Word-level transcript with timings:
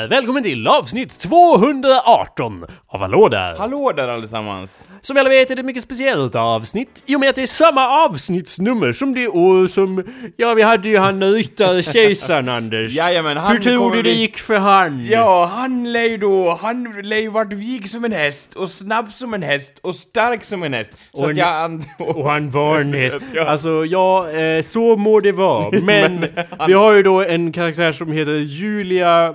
Där! 0.00 0.08
Välkommen 0.08 0.42
till 0.42 0.66
avsnitt 0.66 1.18
218 1.18 2.66
av 2.86 3.00
Hallå 3.00 3.28
där! 3.28 3.56
Hallå 3.56 3.92
där 3.96 4.08
allesammans! 4.08 4.86
Som 5.00 5.16
alla 5.16 5.28
vet 5.28 5.50
är 5.50 5.56
det 5.56 5.60
ett 5.60 5.66
mycket 5.66 5.82
speciellt 5.82 6.34
avsnitt 6.34 7.02
i 7.06 7.16
och 7.16 7.20
med 7.20 7.28
att 7.28 7.36
det 7.36 7.42
är 7.42 7.46
samma 7.46 7.88
avsnittsnummer 7.88 8.92
som 8.92 9.14
det 9.14 9.28
år 9.28 9.66
som... 9.66 10.04
Ja, 10.36 10.54
vi 10.54 10.62
hade 10.62 10.88
ju 10.88 10.98
han 10.98 11.24
ryttare 11.24 11.82
kejsaren 11.82 12.48
Anders. 12.60 12.92
Jajamän, 12.92 13.36
han 13.36 13.56
Hur 13.56 13.62
tror 13.62 13.92
du 13.92 14.02
det 14.02 14.12
gick 14.12 14.38
för 14.38 14.56
han? 14.56 15.06
Ja, 15.06 15.50
han 15.54 15.92
lär 15.92 16.08
ju 16.08 16.16
då, 16.16 16.58
han 16.60 17.02
lär 17.02 17.20
ju 17.20 17.28
varit 17.28 17.52
vig 17.52 17.88
som 17.88 18.04
en 18.04 18.12
häst, 18.12 18.54
och 18.54 18.70
snabb 18.70 19.12
som 19.12 19.34
en 19.34 19.42
häst, 19.42 19.80
och 19.82 19.94
stark 19.94 20.44
som 20.44 20.62
en 20.62 20.74
häst. 20.74 20.92
Så 21.14 21.24
Och 21.24 21.30
att 21.30 21.36
jag... 21.36 21.82
Och 21.98 22.30
han 22.30 22.50
var 22.50 22.80
en 22.80 22.94
häst. 22.94 23.18
Ja. 23.34 23.44
Alltså, 23.44 23.84
ja, 23.84 24.30
eh, 24.30 24.62
så 24.62 24.96
må 24.96 25.20
det 25.20 25.32
vara. 25.32 25.80
Men 25.80 26.26
vi 26.66 26.72
har 26.72 26.92
ju 26.92 27.02
då 27.02 27.22
en 27.22 27.52
karaktär 27.52 27.92
som 27.92 28.12
heter 28.12 28.32
Julia 28.32 29.32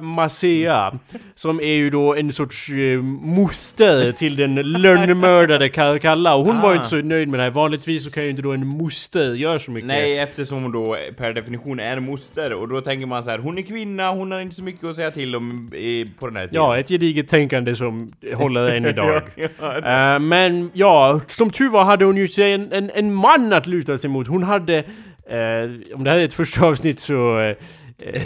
Macea. 0.64 0.91
Som 1.36 1.59
är 1.59 1.73
ju 1.73 1.90
då 1.90 2.16
en 2.16 2.34
sorts 2.34 2.70
eh, 2.70 3.02
moster 3.02 4.12
till 4.12 4.36
den 4.36 4.55
lönnmördade 4.55 5.70
Caracalla. 5.70 6.36
Och 6.36 6.46
hon 6.46 6.62
var 6.62 6.70
ju 6.70 6.76
Ah. 6.76 6.77
inte 6.77 6.90
så 6.90 6.96
nöjd 6.96 7.27
med 7.27 7.40
det 7.40 7.44
här. 7.44 7.50
Vanligtvis 7.52 8.04
så 8.04 8.12
kan 8.12 8.23
ju 8.23 8.30
inte 8.30 8.41
då 8.41 8.52
en 8.52 8.68
moster 8.68 9.34
göra 9.34 9.60
så 9.60 9.72
mycket. 9.72 9.88
Nej, 9.88 10.20
eftersom 10.20 10.63
hon 10.63 10.72
då 10.72 10.98
per 11.18 11.34
definition 11.34 11.80
är 11.80 11.98
en 11.98 12.04
moster, 12.05 12.54
och 12.54 12.68
då 12.68 12.82
tänker 12.82 13.05
man 13.05 13.23
så 13.23 13.30
här: 13.30 13.38
hon 13.38 13.58
är 13.58 13.62
kvinna, 13.62 14.12
hon 14.12 14.32
har 14.32 14.40
inte 14.41 14.55
så 14.55 14.63
mycket 14.63 14.84
att 14.84 14.96
säga 14.96 15.12
till 15.12 15.36
om 15.36 15.70
i, 15.73 16.05
på 16.20 16.27
den 16.27 16.36
här 16.36 16.48
tiden. 16.48 16.63
Ja, 16.63 16.77
ett 16.77 16.88
gediget 16.90 17.29
tänkande 17.29 17.76
som 17.76 18.12
håller 18.34 18.70
än 18.76 18.85
idag. 18.85 19.22
Ja, 19.35 19.48
ja. 19.82 20.13
Eh, 20.16 20.20
men 20.20 20.72
ja, 20.74 21.22
som 21.27 21.49
tur 21.51 21.70
var 21.70 21.84
hade 21.84 22.05
hon 22.05 22.18
ju 22.18 22.27
sig 22.27 22.54
en, 22.54 22.72
en, 22.74 22.90
en 22.94 23.13
man 23.13 23.54
att 23.54 23.68
luta 23.68 23.98
sig 23.98 24.10
mot. 24.10 24.27
Hon 24.27 24.44
hade, 24.44 24.77
eh, 24.77 25.96
om 25.96 26.04
det 26.04 26.10
här 26.12 26.18
är 26.18 26.26
ett 26.26 26.34
första 26.34 26.66
avsnitt 26.66 26.99
så... 26.99 27.40
Eh, 27.40 27.55
eh, 28.01 28.21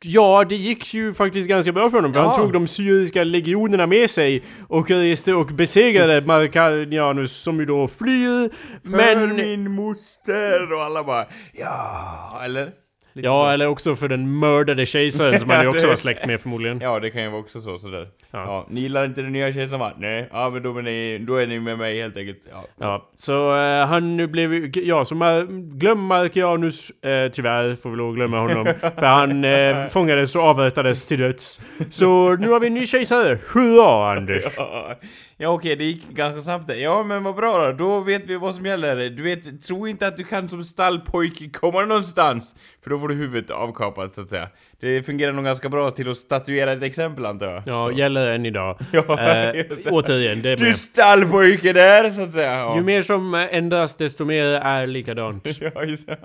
ja 0.03 0.45
det 0.49 0.55
gick 0.55 0.93
ju 0.93 1.13
faktiskt 1.13 1.49
ganska 1.49 1.71
bra 1.71 1.89
för 1.89 1.97
honom 1.97 2.13
för 2.13 2.19
Ja. 2.19 2.27
han 2.27 2.35
tog 2.41 2.53
de 2.53 2.67
syriska 2.67 3.23
legionerna 3.23 3.87
med 3.87 4.09
sig 4.09 4.36
och 4.67 4.89
reste 4.89 5.33
och 5.33 5.47
besegrade 5.47 6.21
Markanianus 6.21 7.31
som 7.31 7.59
ju 7.59 7.65
då 7.65 7.87
flyr. 7.87 8.49
För 8.83 8.89
Men... 8.89 9.35
min 9.35 9.71
moster! 9.71 10.73
Och 10.73 10.81
alla 10.81 11.03
bara 11.03 11.25
ja, 11.53 12.41
eller? 12.43 12.86
Lite 13.17 13.27
Ja, 13.27 13.43
så. 13.45 13.49
eller 13.49 13.67
också 13.67 13.95
för 13.95 14.07
den 14.07 14.39
mördade 14.39 14.85
kejsaren 14.85 15.39
som 15.39 15.49
han 15.49 15.61
ju 15.61 15.67
också 15.69 15.87
var 15.87 15.95
släkt 15.95 16.25
med 16.25 16.39
förmodligen. 16.39 16.79
Ja, 16.81 16.99
det 16.99 17.09
kan 17.09 17.23
ju 17.23 17.29
vara 17.29 17.39
också 17.39 17.61
så, 17.61 17.79
sådär. 17.79 18.07
Ja. 18.31 18.39
Ja. 18.39 18.67
ni 18.69 18.79
gillar 18.81 19.05
inte 19.05 19.21
den 19.21 19.31
nya 19.31 19.53
kejsaren 19.53 19.79
va? 19.79 19.91
Nej, 19.97 20.29
ja 20.31 20.49
men 20.49 20.63
då 20.63 20.77
är, 20.77 20.81
ni, 20.81 21.17
då 21.27 21.35
är 21.35 21.47
ni 21.47 21.59
med 21.59 21.77
mig 21.77 22.01
helt 22.01 22.17
enkelt. 22.17 22.47
Ja. 22.51 22.63
Ja, 22.79 23.09
så 23.15 23.55
eh, 23.57 23.85
han 23.87 24.17
nu 24.17 24.27
blev 24.27 24.77
ja, 24.77 25.05
så 25.05 25.15
Mar- 25.15 25.77
glöm 25.77 25.99
Markianus, 26.05 26.89
eh, 26.89 27.31
tyvärr 27.31 27.75
får 27.75 27.89
vi 27.89 27.95
lov 27.95 28.09
att 28.09 28.15
glömma 28.15 28.39
honom. 28.39 28.65
för 28.81 29.05
han 29.05 29.45
eh, 29.45 29.87
fångades 29.87 30.35
och 30.35 30.41
avrättades 30.43 31.05
till 31.05 31.19
döds. 31.19 31.61
Så 31.91 32.35
nu 32.35 32.49
har 32.49 32.59
vi 32.59 32.67
en 32.67 32.73
ny 32.73 32.85
kejsare, 32.87 33.37
hurra 33.53 34.11
Anders! 34.11 34.43
Ja, 34.57 34.95
ja 35.37 35.49
okej, 35.49 35.75
det 35.75 35.83
gick 35.83 36.09
ganska 36.09 36.41
snabbt 36.41 36.67
där. 36.67 36.75
Ja 36.75 37.03
men 37.03 37.23
vad 37.23 37.35
bra 37.35 37.65
då, 37.65 37.73
då 37.73 37.99
vet 37.99 38.25
vi 38.25 38.35
vad 38.35 38.55
som 38.55 38.65
gäller. 38.65 39.09
Du 39.09 39.23
vet, 39.23 39.61
tro 39.61 39.87
inte 39.87 40.07
att 40.07 40.17
du 40.17 40.23
kan 40.23 40.49
som 40.49 40.63
stallpojke 40.63 41.49
komma 41.49 41.85
någonstans. 41.85 42.55
För 42.83 42.89
då 42.89 42.99
får 42.99 43.07
du 43.07 43.15
huvudet 43.15 43.51
avkapat 43.51 44.15
så 44.15 44.21
att 44.21 44.29
säga. 44.29 44.49
Det 44.79 45.03
fungerar 45.03 45.33
nog 45.33 45.45
ganska 45.45 45.69
bra 45.69 45.91
till 45.91 46.09
att 46.09 46.17
statuera 46.17 46.71
ett 46.71 46.83
exempel 46.83 47.25
antar 47.25 47.45
jag. 47.47 47.63
Ja, 47.65 47.85
Så. 47.85 47.91
gäller 47.97 48.27
än 48.31 48.45
idag. 48.45 48.77
Ja, 48.91 49.19
Eh, 49.19 49.65
återigen, 49.89 50.41
det 50.41 50.49
är 50.49 50.57
Du 50.57 50.73
stallpojke 50.73 51.73
där 51.73 52.09
så 52.09 52.21
att 52.21 52.33
säga. 52.33 52.51
Ja. 52.53 52.75
Ju 52.75 52.83
mer 52.83 53.01
som 53.01 53.33
ändras, 53.33 53.95
desto 53.95 54.25
mer 54.25 54.45
är 54.45 54.87
likadant. 54.87 55.47
Ja, 55.75 55.83
just 55.83 56.07
det. 56.07 56.17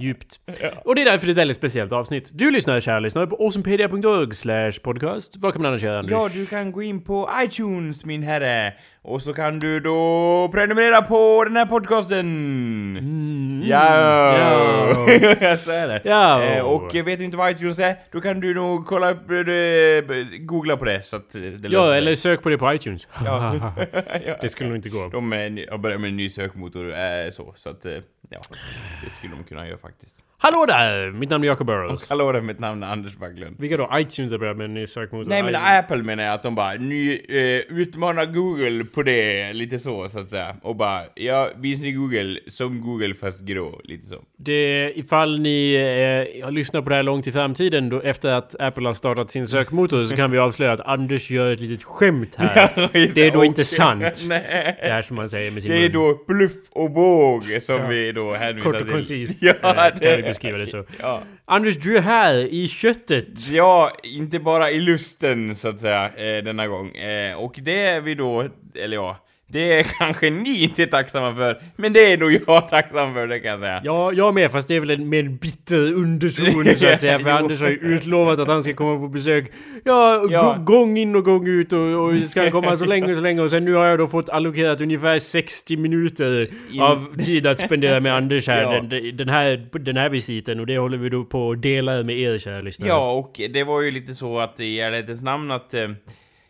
Djupt. 0.00 0.40
Ja. 0.60 0.68
Och 0.84 0.94
det 0.94 1.00
är 1.00 1.04
därför 1.04 1.26
det 1.26 1.30
är 1.30 1.32
ett 1.32 1.38
väldigt 1.38 1.56
speciellt 1.56 1.92
avsnitt. 1.92 2.30
Du 2.32 2.50
lyssnar, 2.50 2.80
kära 2.80 2.98
lyssnare, 2.98 3.26
på 3.26 3.36
awesomepedia.org 3.36 4.34
slash 4.34 4.72
podcast. 4.82 5.36
Vad 5.36 5.52
kan 5.52 5.62
man 5.62 5.68
annars 5.68 5.82
göra, 5.82 5.98
Anders? 5.98 6.12
Ja, 6.12 6.28
du 6.34 6.46
kan 6.46 6.72
gå 6.72 6.82
in 6.82 7.04
på 7.04 7.28
iTunes 7.44 8.04
min 8.04 8.22
herre. 8.22 8.72
Och 9.06 9.22
så 9.22 9.32
kan 9.32 9.58
du 9.58 9.80
då 9.80 10.48
prenumerera 10.52 11.02
på 11.02 11.44
den 11.44 11.56
här 11.56 11.66
podcasten. 11.66 12.20
Mm, 12.20 13.62
Ja, 13.66 14.38
ja. 14.38 15.56
så 15.56 15.70
är 15.70 15.88
det. 15.88 16.00
Ja. 16.04 16.42
Eh, 16.42 16.60
och 16.64 16.94
vet 16.94 17.18
du 17.18 17.24
inte 17.24 17.36
vad 17.36 17.50
iTunes 17.50 17.78
är, 17.78 17.96
då 18.12 18.20
kan 18.20 18.40
du 18.40 18.54
nog 18.54 18.86
kolla 18.86 19.10
upp, 19.10 19.26
googla 20.40 20.76
på 20.76 20.84
det 20.84 21.02
så 21.02 21.16
att 21.16 21.30
det 21.30 21.68
Ja, 21.68 21.86
sig. 21.86 21.98
eller 21.98 22.14
sök 22.14 22.42
på 22.42 22.48
det 22.48 22.58
på 22.58 22.74
iTunes. 22.74 23.08
Ja. 23.24 23.54
det 24.40 24.48
skulle 24.48 24.68
nog 24.68 24.78
inte 24.78 24.88
gå. 24.88 25.08
De 25.08 25.32
är, 25.32 25.70
har 25.70 25.78
börjat 25.78 26.00
med 26.00 26.08
en 26.10 26.16
ny 26.16 26.30
sökmotor, 26.30 26.90
eh, 26.90 27.30
så, 27.32 27.52
så 27.56 27.70
att, 27.70 27.86
eh, 27.86 27.92
ja, 28.30 28.40
det 29.04 29.10
skulle 29.10 29.34
de 29.34 29.44
kunna 29.44 29.68
göra 29.68 29.78
faktiskt. 29.78 30.23
Hallå 30.44 30.66
där! 30.66 31.10
Mitt 31.10 31.30
namn 31.30 31.44
är 31.44 31.48
Jacob 31.48 31.66
Burrows. 31.66 32.08
Hallå 32.08 32.32
där, 32.32 32.40
mitt 32.40 32.58
namn 32.58 32.82
är 32.82 32.86
Anders 32.86 33.16
Bagglund. 33.16 33.56
Vilka 33.58 33.76
då? 33.76 33.90
iTunes 33.92 34.32
har 34.32 34.38
börjat 34.38 34.56
med 34.56 34.64
en 34.64 34.74
ny 34.74 34.86
sökmotor? 34.86 35.28
Nej 35.28 35.42
men 35.42 35.54
Apple 35.56 36.02
menar 36.02 36.24
jag 36.24 36.34
att 36.34 36.42
de 36.42 36.54
bara 36.54 36.74
ny, 36.74 37.12
eh, 37.14 37.60
utmanar 37.68 38.26
Google 38.26 38.84
på 38.84 39.02
det, 39.02 39.52
lite 39.52 39.78
så 39.78 40.08
så 40.08 40.18
att 40.18 40.30
säga. 40.30 40.56
Och 40.62 40.76
bara, 40.76 41.02
ja, 41.14 41.50
visst 41.56 41.82
ni 41.82 41.92
Google 41.92 42.38
som 42.46 42.80
Google 42.80 43.14
fast 43.14 43.40
grå, 43.40 43.80
lite 43.84 44.06
så. 44.06 44.22
Det, 44.44 44.92
ifall 44.96 45.40
ni 45.40 45.74
eh, 45.74 46.44
har 46.44 46.50
lyssnat 46.50 46.84
på 46.84 46.90
det 46.90 46.96
här 46.96 47.02
långt 47.02 47.26
i 47.26 47.32
framtiden, 47.32 47.88
då, 47.88 48.00
efter 48.02 48.28
att 48.28 48.60
Apple 48.60 48.86
har 48.88 48.94
startat 48.94 49.30
sin 49.30 49.46
sökmotor, 49.48 50.04
så 50.04 50.16
kan 50.16 50.30
vi 50.30 50.38
avslöja 50.38 50.72
att 50.72 50.80
Anders 50.80 51.30
gör 51.30 51.52
ett 51.52 51.60
litet 51.60 51.84
skämt 51.84 52.34
här. 52.38 52.88
det 53.14 53.22
är 53.26 53.30
då 53.30 53.44
inte 53.44 53.64
sant. 53.64 54.24
Nej. 54.28 54.76
Det 54.82 54.88
här 54.92 55.02
som 55.02 55.16
man 55.16 55.28
säger 55.28 55.50
med 55.50 55.62
sin 55.62 55.72
Det 55.72 55.78
är 55.78 55.82
mun. 55.82 55.92
då 55.92 56.24
bluff 56.28 56.52
och 56.70 56.90
båg 56.90 57.44
som 57.62 57.74
Ja. 57.76 57.86
vi 57.86 58.12
då 58.12 58.32
hänvisar 58.32 58.70
Kort 58.70 58.80
och 58.80 58.86
till. 58.86 58.92
koncist 58.92 59.38
Ja, 59.42 59.54
eh, 59.58 59.64
kan 59.64 59.90
det 60.00 60.16
vi 60.16 60.22
beskriva 60.22 60.58
det 60.58 60.66
så. 60.66 60.84
Ja. 61.00 61.22
Anders, 61.44 61.76
du 61.76 61.96
är 61.96 62.00
här 62.02 62.34
i 62.34 62.68
köttet. 62.68 63.48
ja, 63.50 63.90
inte 64.16 64.38
bara 64.38 64.70
i 64.70 64.80
lusten 64.80 65.54
så 65.54 65.68
att 65.68 65.80
säga, 65.80 66.04
eh, 66.04 66.44
denna 66.44 66.66
gång. 66.66 66.96
Eh, 66.96 67.34
och 67.36 67.58
det 67.62 67.84
är 67.86 68.00
vi 68.00 68.14
då, 68.14 68.44
eller 68.74 68.96
ja, 68.96 69.16
det 69.46 69.78
är 69.78 69.82
kanske 69.98 70.30
ni 70.30 70.62
inte 70.62 70.86
tacksamma 70.86 71.34
för, 71.34 71.62
men 71.76 71.92
det 71.92 72.12
är 72.12 72.18
nog 72.18 72.32
jag 72.46 72.68
tacksam 72.68 73.12
för, 73.14 73.26
det 73.26 73.38
kan 73.40 73.50
jag 73.50 73.60
säga. 73.60 73.80
Ja, 73.84 74.12
jag 74.12 74.34
med, 74.34 74.50
fast 74.50 74.68
det 74.68 74.76
är 74.76 74.80
väl 74.80 74.90
en 74.90 75.08
mer 75.08 75.22
bitter 75.22 75.92
underton 75.92 76.76
så 76.76 76.88
att 76.88 77.00
säga. 77.00 77.18
För. 77.24 77.30
Anders 77.30 77.60
har 77.60 77.68
ju 77.68 77.74
utlovat 77.76 78.38
att 78.40 78.48
han 78.48 78.62
ska 78.62 78.74
komma 78.74 78.98
på 79.00 79.08
besök. 79.08 79.52
Ja, 79.84 80.26
Ja. 80.30 80.56
gå- 80.58 80.64
gång 80.78 80.96
in 80.98 81.16
och 81.16 81.24
gång 81.24 81.46
ut 81.46 81.72
och, 81.72 81.80
och 82.08 82.14
ska 82.14 82.50
komma 82.50 82.76
så 82.76 82.84
länge 82.84 83.10
och 83.10 83.16
så 83.16 83.22
länge. 83.22 83.40
Och 83.42 83.50
sen 83.50 83.64
nu 83.64 83.72
har 83.74 83.86
jag 83.86 83.98
då 83.98 84.06
fått 84.06 84.28
allokerat 84.28 84.80
ungefär 84.80 85.18
60 85.18 85.76
minuter 85.76 86.48
In- 86.72 86.82
av 86.82 87.16
tid 87.24 87.46
att 87.46 87.60
spendera 87.60 88.00
med 88.00 88.14
Anders 88.14 88.48
här. 88.48 88.62
Ja. 88.74 88.80
Den, 88.80 89.16
den, 89.16 89.28
här. 89.28 89.66
Den 89.72 89.96
här 89.96 90.08
visiten. 90.08 90.60
Och 90.60 90.66
det 90.66 90.78
håller 90.78 90.98
vi 90.98 91.08
då 91.08 91.24
på 91.24 91.50
att 91.50 91.62
dela 91.62 92.02
med 92.02 92.18
er 92.18 92.38
kära 92.38 92.60
lyssnare. 92.60 92.88
Ja, 92.88 93.12
och 93.12 93.40
det 93.52 93.64
var 93.64 93.82
ju 93.82 93.90
lite 93.90 94.14
så 94.14 94.38
att 94.38 94.60
i 94.60 94.80
ärlighetens 94.80 95.22
namn 95.22 95.50
att 95.50 95.74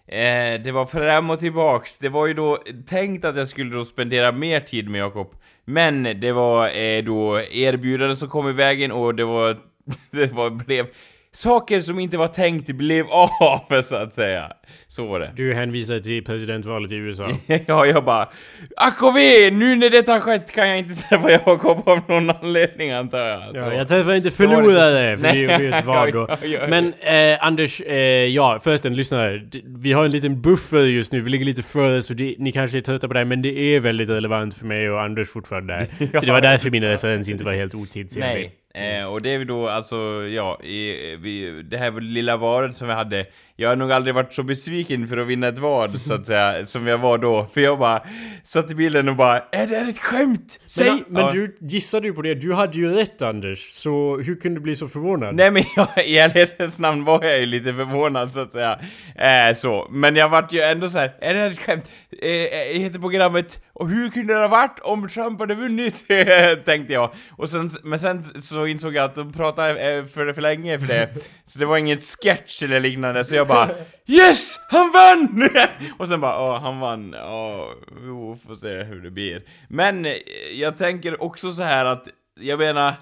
eh, 0.09 0.63
det 0.65 0.73
var 0.73 0.87
fram 0.87 1.31
och 1.31 1.39
tillbaks. 1.39 1.99
Det 1.99 2.09
var 2.09 2.27
ju 2.27 2.35
då 2.35 2.59
tänkt 2.87 3.25
att 3.25 3.37
jag 3.37 3.49
skulle 3.49 3.77
då 3.77 3.85
spendera 3.85 4.33
mer 4.33 4.61
tid 4.61 4.89
med 4.89 5.01
Jakob. 5.01 5.35
Men 5.65 6.21
det 6.21 6.33
var 6.33 6.69
eh, 6.69 7.05
då 7.05 7.41
erbjudanden 7.41 8.17
som 8.17 8.29
kom 8.29 8.49
i 8.49 8.53
vägen 8.53 8.93
och 8.93 9.15
det 9.15 9.25
var... 9.25 9.59
det 10.11 10.33
var 10.33 10.51
blev 10.51 10.87
saker 11.35 11.81
som 11.81 11.99
inte 11.99 12.17
var 12.17 12.29
tänkt 12.29 12.67
blev 12.67 13.07
av, 13.07 13.83
så 13.83 13.97
att 13.97 14.13
säga. 14.13 14.53
Så 14.89 15.07
var 15.07 15.21
det. 15.21 15.33
Du 15.37 15.55
hänvisar 15.55 15.99
till 15.99 16.25
presidentvalet 16.25 16.93
i 16.93 16.95
USA. 16.95 17.29
ja, 17.67 17.87
jag 17.87 18.05
bara 18.05 18.29
AKV! 18.77 19.17
Nu 19.53 19.77
när 19.77 19.91
det 19.91 20.09
har 20.09 20.21
skett 20.21 20.53
kan 20.53 20.69
jag 20.69 20.79
inte 20.79 20.95
träffa 21.09 21.31
Jakob 21.31 21.89
av 21.89 22.01
någon 22.09 22.31
anledning 22.31 22.91
antar 22.91 23.19
jag. 23.19 23.51
Så. 23.51 23.57
Ja, 23.57 23.75
jag 23.75 23.89
träffar 23.89 24.15
inte 24.15 24.31
förlorare, 24.31 25.17
för 25.17 25.23
det 25.23 25.45
är 25.45 25.61
ju 25.61 25.73
ett 25.73 25.85
val 25.85 26.13
då. 26.13 26.27
ja, 26.29 26.37
ja, 26.43 26.49
ja. 26.49 26.67
Men 26.69 26.95
eh, 27.01 27.47
Anders, 27.47 27.81
eh, 27.81 27.97
ja 28.25 28.61
förresten 28.63 28.97
lyssnare. 28.97 29.43
Vi 29.65 29.93
har 29.93 30.05
en 30.05 30.11
liten 30.11 30.43
buffer 30.43 30.85
just 30.85 31.13
nu, 31.13 31.21
vi 31.21 31.31
ligger 31.31 31.45
lite 31.45 31.63
före 31.63 32.03
så 32.03 32.15
det, 32.15 32.35
ni 32.39 32.53
kanske 32.53 32.79
är 32.79 32.81
trötta 32.81 33.09
på 33.09 33.15
det 33.15 33.21
här, 33.21 33.25
men 33.25 33.43
det 33.43 33.59
är 33.59 33.81
väldigt 33.81 34.09
relevant 34.09 34.55
för 34.55 34.67
mig 34.67 34.91
och 34.91 35.03
Anders 35.03 35.29
fortfarande. 35.29 35.87
Så 35.99 36.27
det 36.27 36.33
var 36.33 36.41
därför 36.41 36.71
min 36.71 36.85
referens 36.85 37.29
inte 37.29 37.45
var 37.45 37.53
helt 37.53 37.75
otidsenlig. 37.75 38.29
Nej, 38.35 38.53
Mm. 38.75 39.01
eh, 39.03 39.07
och 39.07 39.23
det 39.23 39.31
är 39.31 39.39
vi 39.39 39.45
då 39.45 39.69
alltså, 39.69 39.97
ja, 40.29 40.61
i, 40.63 41.17
vi, 41.17 41.63
det 41.63 41.77
här 41.77 42.01
lilla 42.01 42.37
varet 42.37 42.77
som 42.77 42.89
vi 42.89 42.95
hade, 42.95 43.27
jag 43.57 43.69
har 43.69 43.77
nog 43.77 43.93
aldrig 43.93 44.15
varit 44.15 44.33
så 44.33 44.43
besviken 44.43 45.09
för 45.09 45.17
att 45.17 45.27
vinna 45.27 45.49
ett 45.49 45.59
vad, 45.59 46.01
så 46.01 46.15
att 46.15 46.27
säga, 46.27 46.67
som 46.67 46.87
jag 46.87 46.99
var 46.99 47.19
då. 47.19 47.47
För 47.55 47.61
jag 47.61 47.79
bara 47.79 48.03
satt 48.45 48.71
i 48.71 48.75
bilen 48.75 49.09
och 49.09 49.17
bara, 49.17 49.39
är 49.39 49.67
det 49.67 49.77
här 49.77 49.89
ett 49.89 49.99
skämt? 49.99 50.61
Säg! 50.67 50.91
Men, 50.91 51.05
men 51.09 51.23
Ja. 51.23 51.31
du 51.33 51.57
gissade 51.61 52.07
ju 52.07 52.13
på 52.13 52.23
det, 52.23 52.35
du 52.35 52.53
hade 52.55 52.79
ju 52.79 52.93
rätt 52.93 53.23
Anders. 53.23 53.69
Så 53.73 54.17
hur 54.19 54.41
kunde 54.41 54.61
du 54.61 54.63
bli 54.63 54.77
så 54.77 54.89
förvånad? 54.89 55.35
Nej 55.35 55.51
men 55.51 55.63
jag, 55.77 55.89
i 56.07 56.19
ärlighetens 56.19 56.79
namn 56.79 57.05
var 57.05 57.25
jag 57.25 57.41
ju 57.41 57.47
lite 57.47 57.75
förvånad 57.75 58.33
så 58.33 58.39
att 58.39 58.53
säga. 58.53 58.79
Eh, 59.17 59.55
så. 59.55 59.89
Men 59.91 60.17
jag 60.17 60.29
vart 60.29 60.53
ju 60.53 60.61
ändå 60.61 60.91
så 60.91 60.99
här, 60.99 61.15
är 61.21 61.35
det 61.35 61.41
här 61.41 61.51
ett 61.51 61.59
skämt? 61.61 61.91
Eh, 62.23 62.31
eh, 62.31 62.81
heter 62.81 62.99
programmet 62.99 63.61
Och 63.73 63.89
hur 63.89 64.09
kunde 64.11 64.35
det 64.35 64.41
ha 64.41 64.49
varit 64.49 64.79
om 64.83 65.09
Trump 65.09 65.41
hade 65.41 65.55
vunnit? 65.55 66.09
Tänkte 66.65 66.93
jag. 66.93 67.13
Och 67.31 67.51
sen, 67.51 67.71
men 67.85 67.99
sen 67.99 68.25
så 68.43 68.67
insåg 68.67 68.95
jag 68.95 69.05
att 69.05 69.15
de 69.15 69.33
pratade 69.33 69.71
eh, 69.99 70.05
för, 70.05 70.33
för 70.33 70.41
länge 70.41 70.79
för 70.79 70.87
det. 70.87 71.09
Så 71.45 71.59
det 71.59 71.67
var 71.67 71.77
inget 71.77 72.01
sketch 72.03 72.63
eller 72.63 72.81
liknande, 72.81 73.25
så 73.25 73.35
jag 73.35 73.44
jag 73.49 73.69
bara 73.69 73.71
Yes! 74.07 74.61
Han 74.69 74.93
vann! 74.93 75.51
Och 75.99 76.09
sen 76.09 76.21
bara, 76.21 76.43
åh, 76.43 76.61
han 76.61 76.81
vann. 76.81 77.15
åh, 77.15 77.67
vi 77.89 78.39
får 78.47 78.57
se 78.57 78.83
hur 78.83 79.01
det 79.01 79.11
blir. 79.11 79.43
Men 79.69 80.07
eh, 80.07 80.17
jag 80.55 80.77
tänker 80.77 81.23
också 81.23 81.53
så 81.53 81.63
här 81.63 81.85
att, 81.85 82.09
jag 82.41 82.59
menar 82.59 82.95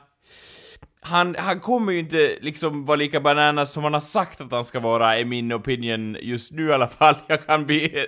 han, 1.05 1.35
han 1.39 1.61
kommer 1.61 1.93
ju 1.93 1.99
inte 1.99 2.37
liksom 2.41 2.85
vara 2.85 2.97
lika 2.97 3.21
bananas 3.21 3.73
som 3.73 3.85
han 3.85 3.95
har 3.95 4.01
sagt 4.01 4.41
att 4.41 4.53
han 4.53 4.65
ska 4.65 4.81
vara, 4.81 5.19
i 5.19 5.25
min 5.25 5.53
opinion, 5.53 6.17
just 6.21 6.53
nu 6.53 6.69
i 6.69 6.73
alla 6.73 6.89
fall. 6.89 7.15
Jag 7.27 7.47
kan 7.47 7.67
bli... 7.67 8.07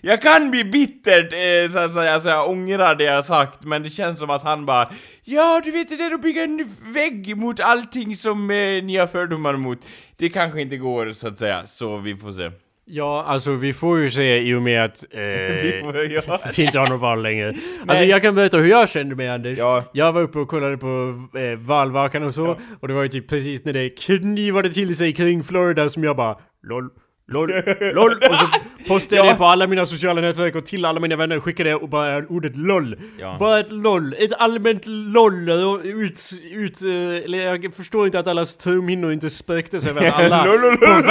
Jag 0.00 0.22
kan 0.22 0.50
bli 0.50 0.64
bittert, 0.64 1.32
eh, 1.32 1.72
så 1.72 1.78
att 1.78 1.92
säga, 1.94 2.20
så 2.20 2.28
jag 2.28 2.50
ångrar 2.50 2.94
det 2.94 3.04
jag 3.04 3.14
har 3.14 3.22
sagt, 3.22 3.64
men 3.64 3.82
det 3.82 3.90
känns 3.90 4.18
som 4.18 4.30
att 4.30 4.42
han 4.42 4.66
bara 4.66 4.90
Ja, 5.24 5.60
du 5.64 5.70
vet 5.70 5.88
det 5.88 5.96
där 5.96 6.14
att 6.14 6.22
bygga 6.22 6.44
en 6.44 6.68
vägg 6.94 7.36
mot 7.36 7.60
allting 7.60 8.16
som 8.16 8.50
eh, 8.50 8.84
ni 8.84 8.96
har 8.96 9.06
fördomar 9.06 9.56
mot. 9.56 9.78
Det 10.16 10.28
kanske 10.28 10.60
inte 10.60 10.76
går, 10.76 11.12
så 11.12 11.28
att 11.28 11.38
säga, 11.38 11.66
så 11.66 11.96
vi 11.96 12.16
får 12.16 12.32
se. 12.32 12.50
Ja, 12.86 13.24
alltså 13.26 13.50
vi 13.50 13.72
får 13.72 13.98
ju 13.98 14.10
se 14.10 14.40
i 14.40 14.54
och 14.54 14.62
med 14.62 14.84
att 14.84 15.04
eh, 15.10 15.20
Vi 15.20 16.20
ja. 16.26 16.40
inte 16.62 16.78
har 16.78 16.88
något 16.88 17.00
val 17.00 17.22
längre. 17.22 17.54
Alltså 17.86 18.04
jag 18.04 18.22
kan 18.22 18.34
berätta 18.34 18.58
hur 18.58 18.70
jag 18.70 18.88
kände 18.88 19.14
mig 19.14 19.28
Anders. 19.28 19.58
Ja. 19.58 19.84
Jag 19.92 20.12
var 20.12 20.20
uppe 20.22 20.38
och 20.38 20.48
kollade 20.48 20.76
på 20.76 21.20
eh, 21.38 21.58
valvakan 21.58 22.22
och 22.22 22.34
så, 22.34 22.58
och 22.80 22.88
det 22.88 22.94
var 22.94 23.02
ju 23.02 23.08
typ 23.08 23.28
precis 23.28 23.64
när 23.64 23.72
det 23.72 23.90
knivade 23.90 24.72
till 24.72 24.96
sig 24.96 25.12
kring 25.12 25.42
Florida 25.42 25.88
som 25.88 26.04
jag 26.04 26.16
bara 26.16 26.36
LOL. 26.62 26.90
LOL, 27.28 27.50
LOL! 27.94 28.12
Och 28.30 28.36
så 28.36 28.48
postade 28.88 29.16
jag 29.16 29.26
Ja. 29.26 29.30
det 29.32 29.36
på 29.38 29.44
alla 29.44 29.66
mina 29.66 29.86
sociala 29.86 30.20
nätverk 30.20 30.54
och 30.54 30.66
till 30.66 30.84
alla 30.84 31.00
mina 31.00 31.16
vänner 31.16 31.40
skickade 31.40 31.70
jag 31.70 31.82
och 31.82 31.88
bara 31.88 32.18
ordet 32.28 32.56
LOL. 32.56 32.96
Ja. 33.18 33.36
Bara 33.38 33.58
ett 33.60 33.70
LOL, 33.72 34.14
ett 34.18 34.32
allmänt 34.38 34.82
LOL 34.86 35.48
ut, 35.84 36.20
ut, 36.52 36.82
eh, 36.82 36.88
eller 37.24 37.38
jag 37.38 37.74
förstår 37.74 38.06
inte 38.06 38.18
att 38.18 38.26
allas 38.26 38.56
trumhinnor 38.56 39.12
inte 39.12 39.30
spräcktes 39.30 39.86
över 39.86 40.06
att 40.06 40.14
alla 40.32 40.44
på, 40.76 41.10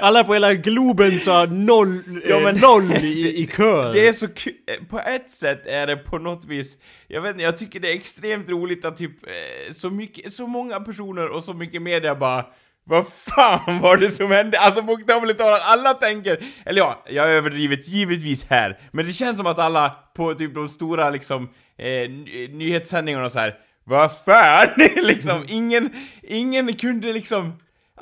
alla 0.00 0.24
på 0.24 0.32
hela 0.34 0.54
Globen 0.54 1.20
sa 1.20 1.44
noll, 1.46 2.00
Ja, 2.28 2.36
eh, 2.36 2.42
men- 2.42 2.58
LOL 2.60 2.92
i, 2.92 3.34
i 3.42 3.46
kör. 3.56 3.92
Det 3.92 4.08
är 4.08 4.12
så 4.12 4.28
kul, 4.28 4.52
på 4.90 4.98
ett 4.98 5.30
sätt 5.30 5.66
är 5.66 5.86
det 5.86 5.96
på 5.96 6.18
något 6.18 6.44
vis, 6.48 6.76
jag 7.08 7.20
vet 7.22 7.30
inte, 7.32 7.44
jag 7.44 7.56
tycker 7.58 7.80
det 7.80 7.90
är 7.90 7.94
extremt 7.94 8.50
roligt 8.50 8.84
att 8.84 8.96
typ 8.96 9.26
eh, 9.26 9.72
så 9.72 9.90
mycket, 9.90 10.32
så 10.34 10.46
många 10.46 10.80
personer 10.80 11.28
och 11.36 11.44
så 11.44 11.52
mycket 11.52 11.82
media 11.82 12.14
bara 12.14 12.44
vad 12.84 13.06
fan 13.08 13.80
var 13.80 13.96
det 13.96 14.10
som 14.10 14.30
hände? 14.30 14.60
Alltså 14.60 14.82
bokstavligt 14.82 15.38
talat, 15.38 15.62
alla 15.64 15.94
tänker, 15.94 16.38
eller 16.64 16.80
ja, 16.80 17.02
jag 17.06 17.22
har 17.22 17.30
överdrivit 17.30 17.88
givetvis 17.88 18.50
här, 18.50 18.78
men 18.92 19.06
det 19.06 19.12
känns 19.12 19.36
som 19.36 19.46
att 19.46 19.58
alla 19.58 19.96
på 20.16 20.34
typ 20.34 20.54
de 20.54 20.68
stora 20.68 21.10
liksom 21.10 21.48
eh, 21.78 22.10
nyhetssändningarna 22.50 23.24
och 23.24 23.32
så 23.32 23.38
här. 23.38 23.54
Vad 23.84 24.10
fan! 24.24 24.68
liksom, 25.02 25.44
ingen, 25.48 25.90
ingen 26.22 26.74
kunde 26.74 27.12
liksom 27.12 27.52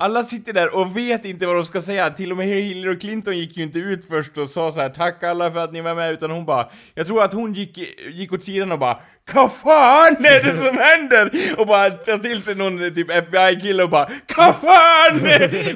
alla 0.02 0.22
sitter 0.24 0.52
där 0.52 0.76
och 0.76 0.96
vet 0.96 1.24
inte 1.24 1.46
vad 1.46 1.56
de 1.56 1.64
ska 1.64 1.80
säga, 1.82 2.10
till 2.10 2.30
och 2.30 2.36
med 2.36 2.46
Hillary 2.46 2.98
Clinton 2.98 3.38
gick 3.38 3.56
ju 3.56 3.62
inte 3.62 3.78
ut 3.78 4.04
först 4.08 4.38
och 4.38 4.48
sa 4.48 4.72
så 4.72 4.80
här 4.80 4.88
tack 4.88 5.22
alla 5.22 5.50
för 5.52 5.58
att 5.58 5.72
ni 5.72 5.80
var 5.80 5.94
med, 5.94 6.12
utan 6.12 6.30
hon 6.30 6.44
bara, 6.44 6.68
jag 6.94 7.06
tror 7.06 7.22
att 7.22 7.32
hon 7.32 7.52
gick, 7.52 7.78
gick 8.12 8.32
åt 8.32 8.42
sidan 8.42 8.72
och 8.72 8.78
bara 8.78 8.98
Vad 9.34 9.52
fan 9.52 10.16
är 10.24 10.42
det 10.44 10.56
som 10.58 10.78
händer? 10.78 11.30
Och 11.58 11.66
bara 11.66 11.90
tar 11.90 12.18
till 12.18 12.42
sig 12.42 12.54
någon 12.54 12.94
typ 12.94 13.10
FBI-kille 13.10 13.82
och 13.82 13.90
bara 13.90 14.08
Vad 14.36 14.56
fan! 14.56 15.20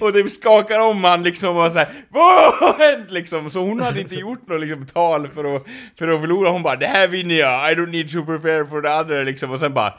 Och 0.00 0.12
typ 0.14 0.30
skakar 0.30 0.80
om 0.80 1.04
han 1.04 1.22
liksom 1.22 1.56
och 1.56 1.72
såhär 1.72 1.88
Vad 2.08 2.52
har 2.54 2.78
hänt? 2.78 3.10
Liksom? 3.10 3.50
Så 3.50 3.58
hon 3.60 3.80
hade 3.80 4.00
inte 4.00 4.14
gjort 4.14 4.48
något 4.48 4.60
liksom 4.60 4.86
tal 4.86 5.28
för 5.28 5.56
att, 5.56 5.62
för 5.98 6.08
att 6.08 6.20
förlora, 6.20 6.50
hon 6.50 6.62
bara 6.62 6.76
Det 6.76 6.86
här 6.86 7.08
vinner 7.08 7.34
jag, 7.34 7.72
I 7.72 7.74
don't 7.74 7.90
need 7.90 8.08
to 8.12 8.24
prepare 8.24 8.66
for 8.66 8.82
the 8.82 8.88
other. 8.88 9.24
Liksom, 9.24 9.50
och 9.50 9.60
sen 9.60 9.74
bara 9.74 9.90